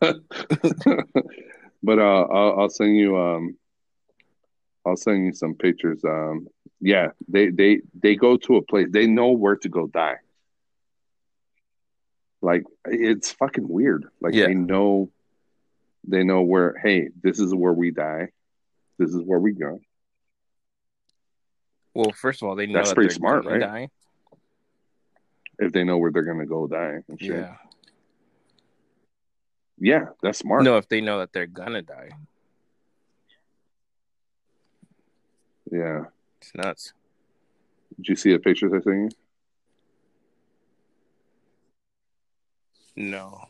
But 1.83 1.99
uh, 1.99 2.23
I'll, 2.23 2.61
I'll 2.61 2.71
send 2.71 2.97
you 2.97 3.17
um, 3.17 3.57
I'll 4.85 4.97
send 4.97 5.27
you 5.27 5.33
some 5.33 5.55
pictures. 5.55 6.05
Um, 6.05 6.49
yeah, 6.81 7.09
they 7.29 7.51
they 7.51 7.83
they 8.03 8.17
go 8.17 8.37
to 8.37 8.57
a 8.57 8.63
place. 8.63 8.89
They 8.91 9.07
know 9.07 9.31
where 9.31 9.57
to 9.57 9.69
go 9.69 9.87
die. 9.87 10.17
Like 12.41 12.65
it's 12.87 13.33
fucking 13.33 13.69
weird. 13.69 14.07
Like 14.21 14.35
Yeah. 14.35 14.47
they 14.47 14.55
know, 14.55 15.11
they 16.07 16.23
know 16.25 16.43
where. 16.43 16.77
Hey, 16.79 17.09
this 17.23 17.41
is 17.41 17.55
where 17.55 17.73
we 17.73 17.91
die. 17.91 18.29
This 18.99 19.11
is 19.11 19.23
where 19.23 19.41
we 19.41 19.53
go. 19.53 19.81
Well, 21.95 22.13
first 22.13 22.43
of 22.43 22.49
all, 22.49 22.55
they 22.55 22.67
know 22.67 22.75
That's 22.75 22.91
that 22.91 22.95
pretty 22.95 23.09
they're 23.09 23.17
smart, 23.17 23.45
right? 23.45 23.61
Die. 23.61 23.89
If 25.59 25.73
they 25.73 25.83
know 25.83 25.99
where 25.99 26.13
they're 26.13 26.23
gonna 26.23 26.47
go 26.47 26.67
die. 26.69 26.99
And 27.09 27.21
shit. 27.21 27.31
Yeah. 27.31 27.57
yeah, 29.79 30.05
that's 30.23 30.39
smart. 30.39 30.63
No, 30.63 30.77
if 30.77 30.89
they 30.89 31.01
know 31.01 31.19
that 31.19 31.33
they're 31.33 31.47
gonna 31.49 31.83
die, 31.83 32.11
Yeah. 35.73 36.05
it's 36.41 36.55
nuts. 36.55 36.93
Did 37.97 38.09
you 38.09 38.17
see 38.17 38.33
the 38.33 38.39
pictures 38.39 38.73
I 38.73 38.81
sent 38.81 38.97
you? 38.97 39.09
No. 42.99 43.45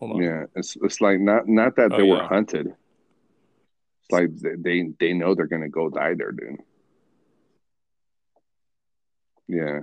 Hold 0.00 0.12
on. 0.12 0.22
Yeah, 0.22 0.44
it's 0.54 0.76
it's 0.82 1.00
like 1.00 1.18
not 1.18 1.48
not 1.48 1.76
that 1.76 1.92
Oh, 1.92 1.96
they 1.96 2.02
were 2.02 2.18
yeah. 2.18 2.28
hunted. 2.28 2.66
It's 2.66 4.10
like 4.10 4.28
they 4.36 4.90
they, 5.00 5.14
know 5.14 5.34
they're 5.34 5.46
gonna 5.46 5.70
go 5.70 5.88
die 5.88 6.12
there, 6.14 6.30
dude. 6.32 6.60
Yeah, 9.48 9.80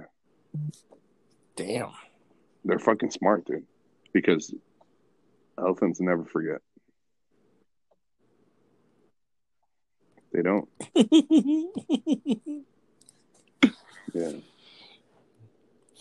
Damn. 1.56 1.90
they're 2.64 2.78
fucking 2.80 3.10
smart, 3.12 3.46
dude. 3.46 3.66
Because 4.14 4.54
elephants 5.58 6.00
never 6.00 6.26
forget. 6.26 6.62
They 10.34 10.44
don't. 10.44 10.70
Yeah, 14.14 14.32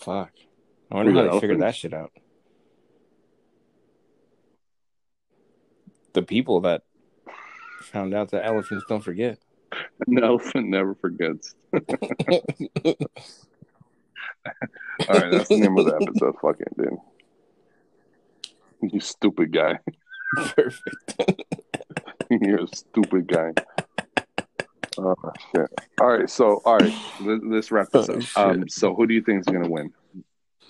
Fuck. 0.01 0.33
I 0.91 0.95
wonder 0.97 1.13
how 1.13 1.23
the 1.23 1.31
they 1.31 1.41
figured 1.41 1.61
that 1.61 1.77
shit 1.77 1.95
out. 1.95 2.11
The 6.13 6.23
people 6.23 6.61
that 6.63 6.83
found 7.83 8.15
out 8.15 8.31
that 8.31 8.45
elephants 8.45 8.85
don't 8.89 9.03
forget. 9.03 9.39
an 10.07 10.23
elephant 10.23 10.69
never 10.69 10.95
forgets. 10.95 11.55
All 11.73 11.83
right, 15.09 15.31
that's 15.31 15.49
the 15.49 15.57
name 15.59 15.77
of 15.79 15.87
the 15.87 15.95
episode. 16.01 16.35
Fucking 16.41 16.67
dude, 16.77 16.99
you 18.93 19.01
stupid 19.01 19.53
guy. 19.53 19.79
Perfect. 20.37 21.15
You're 22.31 22.65
a 22.65 22.67
stupid 22.69 23.27
guy. 23.27 23.53
Oh 24.99 25.15
shit! 25.55 25.69
All 26.01 26.09
right, 26.09 26.29
so 26.29 26.61
all 26.65 26.79
right, 26.79 26.93
let, 27.21 27.45
let's 27.45 27.71
wrap 27.71 27.91
this 27.91 28.09
Oh, 28.09 28.15
up. 28.43 28.51
Um, 28.57 28.69
so 28.69 28.95
who 28.95 29.07
do 29.07 29.15
you 29.15 29.23
think 29.23 29.41
is 29.41 29.47
gonna 29.47 29.69
win, 29.69 29.93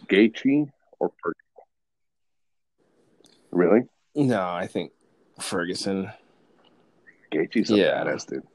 Gaethje 0.09 0.71
or 0.99 1.11
Ferguson? 1.23 1.45
Really? 3.51 3.81
No, 4.15 4.43
I 4.49 4.67
think 4.67 4.93
Ferguson. 5.43 6.11
Gaethje's 7.33 7.71
a 7.71 7.77
Yeah. 7.77 8.05
badass 8.05 8.27
dude. 8.29 8.47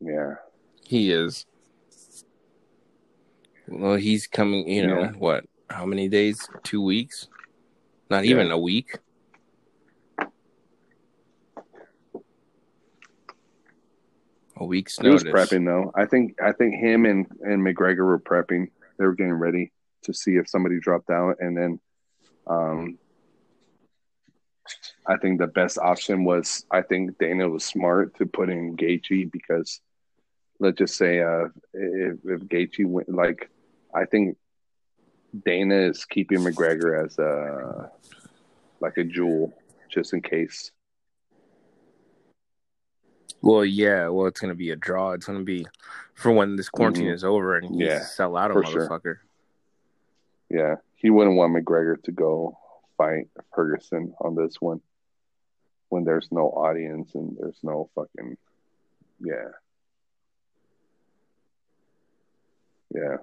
Yeah, 0.00 0.34
He 0.84 1.10
is. 1.10 1.46
Well, 3.66 3.96
he's 3.96 4.26
coming. 4.26 4.68
You 4.68 4.86
know 4.86 5.00
Yeah. 5.00 5.12
what? 5.12 5.44
How 5.68 5.84
many 5.86 6.08
days? 6.08 6.48
Two 6.62 6.82
weeks? 6.82 7.28
Not 8.10 8.24
Yeah. 8.24 8.34
even 8.36 8.50
a 8.52 8.58
week. 8.58 8.98
A 14.58 14.64
week's 14.64 14.98
He 14.98 15.08
was 15.08 15.24
prepping 15.24 15.66
though. 15.66 15.92
I 15.94 16.06
think 16.06 16.40
I 16.40 16.52
think 16.52 16.76
him 16.76 17.04
and 17.04 17.26
and 17.42 17.60
McGregor 17.62 18.06
were 18.06 18.18
prepping. 18.18 18.68
They 18.98 19.04
were 19.04 19.14
getting 19.14 19.34
ready 19.34 19.72
to 20.02 20.14
see 20.14 20.36
if 20.36 20.48
somebody 20.48 20.78
dropped 20.80 21.10
out, 21.10 21.36
and 21.40 21.56
then, 21.56 21.80
um, 22.46 22.98
I 25.08 25.16
think 25.18 25.38
the 25.38 25.46
best 25.46 25.78
option 25.78 26.24
was 26.24 26.64
I 26.70 26.82
think 26.82 27.18
Dana 27.18 27.48
was 27.48 27.64
smart 27.64 28.16
to 28.16 28.26
put 28.26 28.48
in 28.50 28.76
Gaethje 28.76 29.30
because 29.30 29.80
let's 30.58 30.78
just 30.78 30.96
say 30.96 31.20
uh 31.20 31.46
if 31.74 32.18
if 32.24 32.40
Gaethje 32.42 32.86
went 32.86 33.08
like 33.08 33.48
I 33.94 34.04
think 34.04 34.36
Dana 35.44 35.76
is 35.76 36.04
keeping 36.04 36.38
McGregor 36.40 37.04
as 37.04 37.18
a 37.18 37.90
like 38.80 38.96
a 38.96 39.04
jewel 39.04 39.52
just 39.90 40.12
in 40.12 40.22
case. 40.22 40.72
Well, 43.42 43.64
yeah. 43.64 44.08
Well, 44.08 44.26
it's 44.26 44.40
gonna 44.40 44.54
be 44.54 44.70
a 44.70 44.76
draw. 44.76 45.12
It's 45.12 45.26
gonna 45.26 45.44
be 45.44 45.66
for 46.14 46.32
when 46.32 46.56
this 46.56 46.68
quarantine 46.68 47.06
Mhm. 47.08 47.14
is 47.14 47.22
over 47.24 47.56
and 47.56 47.74
he 47.74 47.84
Yeah, 47.84 48.00
sell 48.00 48.36
out 48.36 48.50
a 48.50 48.54
for 48.54 48.64
sure. 48.64 48.88
motherfucker. 48.88 49.16
Yeah, 50.48 50.76
he 50.96 51.10
wouldn't 51.10 51.36
want 51.36 51.54
McGregor 51.54 52.02
to 52.04 52.12
go 52.12 52.58
fight 52.96 53.28
Ferguson 53.54 54.14
on 54.20 54.34
this 54.34 54.60
one 54.60 54.80
when 55.88 56.04
there's 56.04 56.28
no 56.30 56.48
audience 56.48 57.14
and 57.14 57.36
there's 57.38 57.58
no 57.62 57.88
fucking 57.94 58.36
yeah. 59.20 59.48
Yeah. 62.94 63.16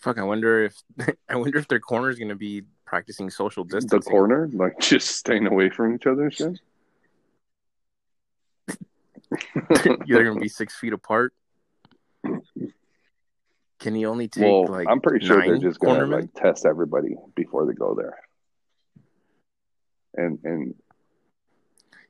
Fuck. 0.00 0.18
I 0.18 0.22
wonder 0.22 0.64
if 0.64 0.82
I 1.28 1.36
wonder 1.36 1.58
if 1.58 1.68
their 1.68 1.80
corner 1.80 2.10
is 2.10 2.18
gonna 2.18 2.34
be 2.36 2.62
practicing 2.84 3.30
social 3.30 3.64
distancing. 3.64 4.00
The 4.00 4.10
corner, 4.10 4.48
like 4.52 4.78
just 4.78 5.16
staying 5.16 5.46
away 5.46 5.70
from 5.70 5.94
each 5.94 6.06
other 6.06 6.30
shit. 6.30 6.60
They're 10.06 10.24
gonna 10.24 10.40
be 10.40 10.48
six 10.48 10.74
feet 10.76 10.92
apart. 10.92 11.32
Can 13.78 13.94
he 13.94 14.06
only 14.06 14.28
take 14.28 14.44
well, 14.44 14.66
like? 14.66 14.88
I'm 14.88 15.00
pretty 15.00 15.24
sure 15.26 15.40
they're 15.40 15.58
just 15.58 15.80
gonna 15.80 16.06
like 16.06 16.32
test 16.34 16.64
everybody 16.64 17.16
before 17.34 17.66
they 17.66 17.74
go 17.74 17.94
there. 17.94 18.16
And 20.16 20.38
and 20.44 20.74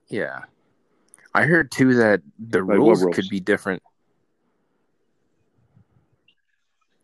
Yeah. 0.09 0.45
I 1.35 1.43
heard 1.45 1.70
too 1.70 1.95
that 1.95 2.23
the 2.39 2.62
Like, 2.62 2.78
rules, 2.78 3.03
rules? 3.03 3.15
could 3.16 3.28
be 3.28 3.41
different. 3.41 3.83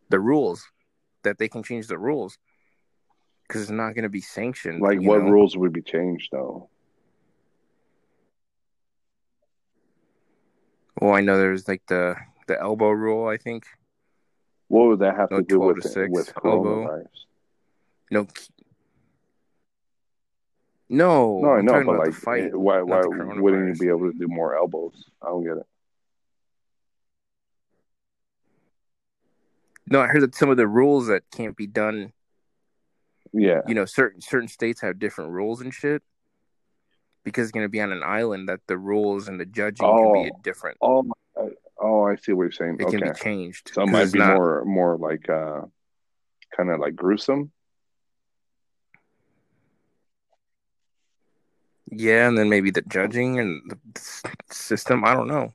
The 0.09 0.21
rules 0.21 0.71
that 1.23 1.39
they 1.39 1.49
can 1.49 1.63
change 1.63 1.87
the 1.87 1.99
rules 1.99 2.39
because 3.47 3.63
it's 3.63 3.71
not 3.71 3.95
going 3.95 4.05
to 4.05 4.09
be 4.09 4.21
sanctioned. 4.21 4.81
like 4.81 5.01
what 5.01 5.19
know? 5.23 5.31
rules 5.31 5.57
would 5.57 5.73
be 5.73 5.83
changed 5.83 6.29
though? 6.33 6.69
Well, 11.01 11.13
I 11.15 11.21
know 11.21 11.37
there's 11.37 11.67
like 11.69 11.83
the 11.89 12.17
the 12.47 12.61
elbow 12.61 12.91
rule. 12.91 13.27
I 13.29 13.37
think 13.37 13.65
What 14.69 14.89
would 14.89 15.01
that 15.01 15.17
have 15.17 15.31
No, 15.31 15.39
to 15.39 15.43
do 15.43 15.59
with 15.61 15.83
to 15.83 15.89
6 15.89 16.11
with 16.11 16.33
elbow. 16.45 16.85
coronavirus? 16.87 17.07
No. 20.93 21.39
No, 21.41 21.51
I 21.55 21.61
know, 21.63 21.85
but 21.85 21.99
like, 21.99 22.15
fight. 22.15 22.45
eh, 22.45 22.49
why 22.53 22.83
why 22.83 23.01
wouldn't 23.07 23.75
you 23.77 23.81
be 23.81 23.89
able 23.89 24.13
to 24.13 24.17
do 24.17 24.29
more 24.29 24.57
elbows? 24.57 25.11
I 25.23 25.27
don't 25.27 25.43
get 25.43 25.57
it. 25.57 25.67
No, 29.89 30.01
I 30.01 30.07
heard 30.07 30.23
that 30.23 30.35
some 30.35 30.49
of 30.51 30.57
the 30.57 30.67
rules 30.69 31.09
that 31.09 31.25
can't 31.35 31.57
be 31.57 31.67
done. 31.67 32.13
Yeah, 33.35 33.63
You 33.67 33.75
know, 33.75 33.87
certain 33.87 34.21
certain 34.21 34.49
states 34.49 34.81
have 34.83 34.99
different 34.99 35.31
rules 35.33 35.61
and 35.61 35.73
shit. 35.73 36.03
Because 37.25 37.45
it's 37.45 37.53
going 37.53 37.65
to 37.65 37.71
be 37.71 37.81
on 37.81 37.93
an 37.93 38.03
island, 38.03 38.49
that 38.49 38.61
the 38.67 38.77
rules 38.77 39.29
and 39.29 39.39
the 39.41 39.47
judging 39.47 39.87
can 39.87 40.13
be 40.13 40.31
Oh. 40.35 40.41
different. 40.43 40.77
Oh, 40.83 41.05
I, 41.37 41.49
oh, 41.81 42.03
I 42.05 42.17
see 42.17 42.33
what 42.33 42.43
you're 42.45 42.51
saying. 42.53 42.79
It 42.81 42.87
okay, 42.87 42.99
can 42.99 43.09
be 43.09 43.15
changed. 43.15 43.71
so 43.73 43.83
it 43.83 43.87
might 43.87 44.13
be 44.13 44.19
not- 44.19 44.35
more 44.35 44.65
more 44.65 44.97
like 44.99 45.29
uh, 45.31 45.63
kind 46.57 46.71
of 46.71 46.81
like 46.81 46.95
gruesome. 46.97 47.53
Yeah, 51.95 52.27
and 52.27 52.39
then 52.39 52.49
maybe 52.49 52.71
the 52.71 52.83
judging 52.83 53.39
and 53.39 53.71
the 53.71 54.31
system. 54.51 55.05
I 55.05 55.15
don't 55.15 55.29
know. 55.29 55.53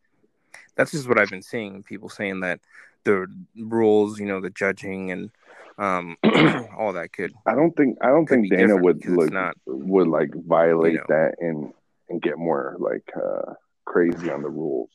That's 0.76 0.92
just 0.92 1.08
what 1.10 1.20
I've 1.20 1.30
been 1.30 1.42
seeing. 1.42 1.82
People 1.82 2.10
saying 2.10 2.42
that 2.42 2.60
the 3.04 3.26
rules, 3.58 4.20
you 4.20 4.28
know, 4.28 4.40
the 4.40 4.52
judging 4.52 5.12
and 5.12 5.32
um, 5.80 6.18
all 6.78 6.94
that 6.94 7.12
could. 7.12 7.34
I 7.46 7.56
don't 7.56 7.76
think 7.76 7.98
I 8.02 8.08
don't 8.08 8.28
think 8.28 8.50
Dana 8.52 8.78
would 8.78 9.06
look 9.08 9.32
not- 9.32 9.58
would 9.66 10.08
like 10.08 10.34
violate 10.34 10.94
you 10.94 11.00
know. 11.00 11.06
that 11.10 11.36
and 11.40 11.74
and 12.10 12.22
get 12.22 12.38
more 12.38 12.76
like 12.80 13.10
uh, 13.16 13.54
crazy 13.86 14.30
on 14.30 14.44
the 14.44 14.50
rules. 14.50 14.90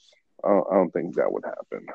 I 0.45 0.49
don't, 0.49 0.67
I 0.71 0.75
don't 0.75 0.91
think 0.93 1.17
that 1.17 1.33
would 1.33 1.45
happen. 1.45 1.87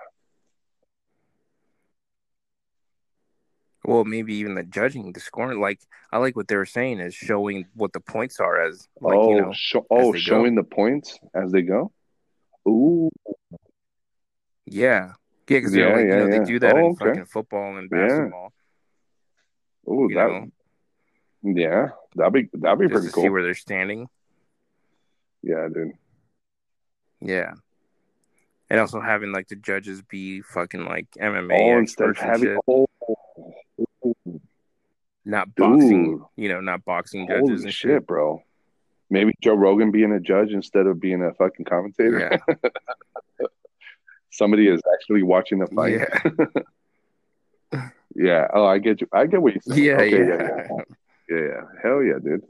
Well, 3.88 4.04
maybe 4.04 4.36
even 4.36 4.54
the 4.56 4.64
judging, 4.64 5.14
the 5.14 5.22
scoring. 5.22 5.62
Like 5.62 5.80
I 6.12 6.18
like 6.18 6.36
what 6.36 6.50
they 6.50 6.58
were 6.58 6.66
saying 6.66 7.00
is 7.00 7.16
showing 7.16 7.66
what 7.74 7.94
the 7.94 8.02
points 8.02 8.40
are 8.42 8.62
as, 8.68 8.86
like 9.00 9.16
oh, 9.18 9.30
you 9.30 9.42
know, 9.42 9.52
sho- 9.54 9.88
oh, 9.90 10.12
they 10.12 10.18
go. 10.20 10.20
showing 10.20 10.56
the 10.56 10.64
points 10.64 11.18
as 11.34 11.54
they 11.54 11.62
go. 11.62 11.94
Ooh, 12.68 13.10
yeah, 13.30 13.56
yeah, 14.66 15.12
because 15.46 15.74
Yeah, 15.74 15.86
like, 15.88 15.96
yeah, 15.96 16.02
you 16.02 16.18
know 16.18 16.28
yeah. 16.28 16.40
they 16.40 16.46
do 16.46 16.60
that 16.60 16.76
Oh, 16.76 16.80
in 16.80 16.86
okay. 16.88 17.06
fucking 17.06 17.26
football 17.28 17.78
and 17.78 17.90
Yeah. 17.90 18.08
basketball. 18.08 18.54
ooh, 19.90 20.08
You 20.10 20.16
that 20.16 20.28
know, 20.28 20.48
yeah, 21.44 21.88
that'd 22.16 22.34
be 22.34 22.50
that'd 22.60 22.80
be 22.80 22.88
just 22.88 22.94
pretty 22.94 23.12
cool. 23.14 23.24
see 23.24 23.30
where 23.30 23.44
they're 23.44 23.56
standing. 23.56 24.10
yeah, 25.42 25.70
dude. 25.74 25.94
Yeah. 27.22 27.54
And 28.70 28.82
also 28.82 29.00
having 29.00 29.32
like 29.32 29.48
the 29.48 29.56
judges 29.56 30.02
be 30.02 30.42
fucking 30.42 30.84
like 30.84 31.08
MMA 31.18 31.54
Oh, 31.76 31.78
instead 31.80 32.10
of 32.10 32.18
having 32.18 32.58
oh, 32.68 32.87
not 35.28 35.54
boxing, 35.56 36.24
you 36.36 36.50
know, 36.50 36.62
not 36.62 36.84
boxing 36.86 37.28
judges 37.28 37.42
holy 37.42 37.54
and 37.54 37.64
shit, 37.74 37.74
shit. 37.74 38.08
bro. 38.08 38.42
Maybe 39.10 39.34
Joe 39.42 39.54
Rogan 39.56 39.92
being 39.92 40.12
a 40.12 40.20
judge 40.20 40.52
instead 40.52 40.86
of 40.88 41.00
being 41.00 41.22
a 41.24 41.34
fucking 41.34 41.66
commentator. 41.66 42.40
Yeah, 42.50 42.68
Somebody 44.32 44.68
is 44.68 44.82
actually 44.94 45.24
watching 45.24 45.60
the 45.60 45.68
fight. 45.68 46.00
yeah, 47.72 47.82
Yeah. 48.16 48.48
Oh, 48.54 48.66
I 48.66 48.80
get 48.80 49.02
you. 49.02 49.08
I 49.14 49.26
get 49.28 49.42
what 49.42 49.54
you're 49.54 49.62
saying. 49.62 49.84
yeah, 49.84 49.94
Okay, 49.96 50.10
yeah. 50.10 50.28
yeah, 50.28 50.68
yeah, 50.70 50.84
yeah, 51.30 51.38
yeah. 51.48 51.62
Hell 51.84 52.02
yeah, 52.04 52.14
dude. 52.24 52.44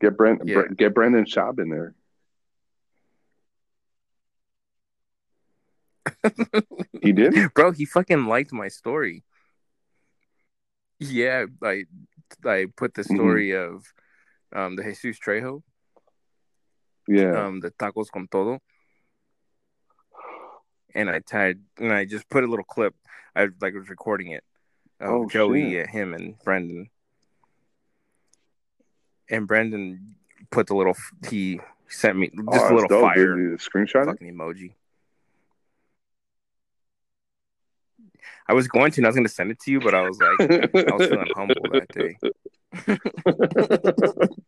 Get 0.00 0.16
Brent. 0.16 0.40
Bre- 0.44 0.74
get 0.76 0.94
Brendan 0.94 1.24
Schaub 1.24 1.58
in 1.58 1.70
there. 1.70 1.94
He 7.02 7.12
did. 7.12 7.34
Bro, 7.54 7.72
he 7.72 7.84
fucking 7.84 8.26
liked 8.26 8.52
my 8.52 8.68
story. 8.68 9.22
Yeah, 10.98 11.46
I 11.62 11.84
I 12.44 12.66
put 12.76 12.94
the 12.94 13.02
Mm-hmm. 13.02 13.14
story 13.14 13.52
of 13.56 13.84
um 14.54 14.76
the 14.76 14.82
Jesus 14.82 15.18
Trejo, 15.18 15.62
Yeah. 17.08 17.46
um 17.46 17.60
the 17.60 17.70
tacos 17.72 18.10
con 18.10 18.28
todo, 18.30 18.60
and 20.94 21.10
I 21.10 21.20
tied 21.20 21.60
and 21.78 21.92
I 21.92 22.04
just 22.04 22.28
put 22.28 22.44
a 22.44 22.46
little 22.46 22.64
clip. 22.64 22.94
I 23.34 23.48
like 23.60 23.74
was 23.74 23.88
recording 23.90 24.30
it 24.32 24.44
of 25.00 25.10
Oh, 25.10 25.28
Joey, 25.28 25.72
shit. 25.72 25.90
him, 25.90 26.14
and 26.14 26.38
Brendan. 26.44 26.90
And 29.28 29.46
Brendan 29.46 30.14
put 30.50 30.68
the 30.68 30.74
little 30.74 30.94
he 31.28 31.60
sent 31.88 32.16
me 32.16 32.28
just 32.28 32.66
Oh, 32.66 32.72
a 32.72 32.74
little 32.74 32.88
dope, 32.88 33.00
fire 33.02 33.34
dude. 33.36 33.60
Screenshot 33.60 34.02
it? 34.04 34.06
fucking 34.06 34.32
emoji. 34.32 34.72
I 38.48 38.54
was 38.54 38.68
going 38.68 38.92
to, 38.92 39.00
and 39.00 39.06
I 39.06 39.08
was 39.08 39.16
going 39.16 39.26
to 39.26 39.32
send 39.32 39.50
it 39.50 39.58
to 39.60 39.70
you, 39.70 39.80
but 39.80 39.94
I 39.94 40.02
was 40.02 40.18
like, 40.18 40.40
I 40.40 40.94
was 40.96 41.08
feeling 41.08 41.30
humble 41.34 41.54
that 41.72 41.88
day. 41.88 42.16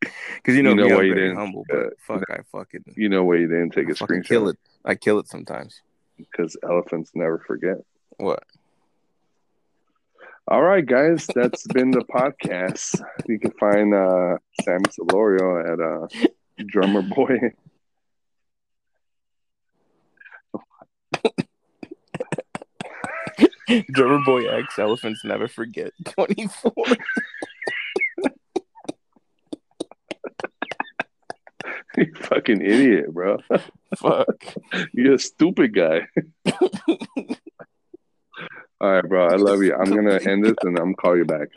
Because 0.00 0.56
you 0.56 0.62
know, 0.64 0.70
You 0.70 0.76
know 0.76 0.84
me, 0.86 0.90
I'm 0.90 0.96
why 0.96 1.02
you 1.04 1.14
didn't, 1.14 1.36
humble, 1.36 1.64
uh, 1.72 1.90
fuck, 1.98 2.24
I 2.30 2.40
fucking, 2.50 2.84
you 2.96 3.08
know 3.08 3.22
why 3.24 3.36
you 3.36 3.46
didn't 3.46 3.70
take 3.70 3.86
I 3.88 3.92
a 3.92 3.94
fucking 3.94 4.22
kill 4.24 4.46
screenshot? 4.46 4.50
it. 4.54 4.58
I 4.84 4.94
kill 4.96 5.18
it 5.20 5.28
sometimes. 5.28 5.80
Because 6.18 6.56
elephants 6.68 7.12
never 7.14 7.38
forget. 7.38 7.76
What? 8.16 8.42
All 10.48 10.62
right, 10.62 10.84
guys, 10.84 11.28
that's 11.32 11.64
been 11.68 11.92
the 11.92 12.00
podcast. 12.00 13.00
You 13.28 13.38
can 13.38 13.52
find 13.52 13.94
uh, 13.94 14.38
Sammy 14.62 14.84
Solorio 14.86 15.62
at 15.72 15.80
uh, 15.80 16.08
Drummer 16.66 17.02
Boy. 17.02 17.52
Drummer 23.92 24.24
Boy 24.24 24.46
X, 24.46 24.78
Elephants 24.78 25.24
Never 25.24 25.48
Forget. 25.48 25.92
24. 26.04 26.72
you 31.96 32.12
fucking 32.16 32.60
idiot, 32.60 33.12
bro. 33.12 33.38
fuck. 33.96 34.44
You're 34.92 35.14
a 35.14 35.18
stupid 35.18 35.74
guy. 35.74 36.06
All 38.80 38.90
right, 38.90 39.08
bro. 39.08 39.28
I 39.28 39.36
love 39.36 39.62
you. 39.62 39.74
I'm 39.74 39.94
gonna 39.94 40.18
end 40.26 40.44
this 40.44 40.56
and 40.62 40.76
I'm 40.78 40.94
gonna 40.94 40.96
call 40.96 41.16
you 41.16 41.24
back. 41.24 41.48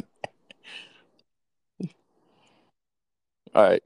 All 3.56 3.64
right. 3.64 3.84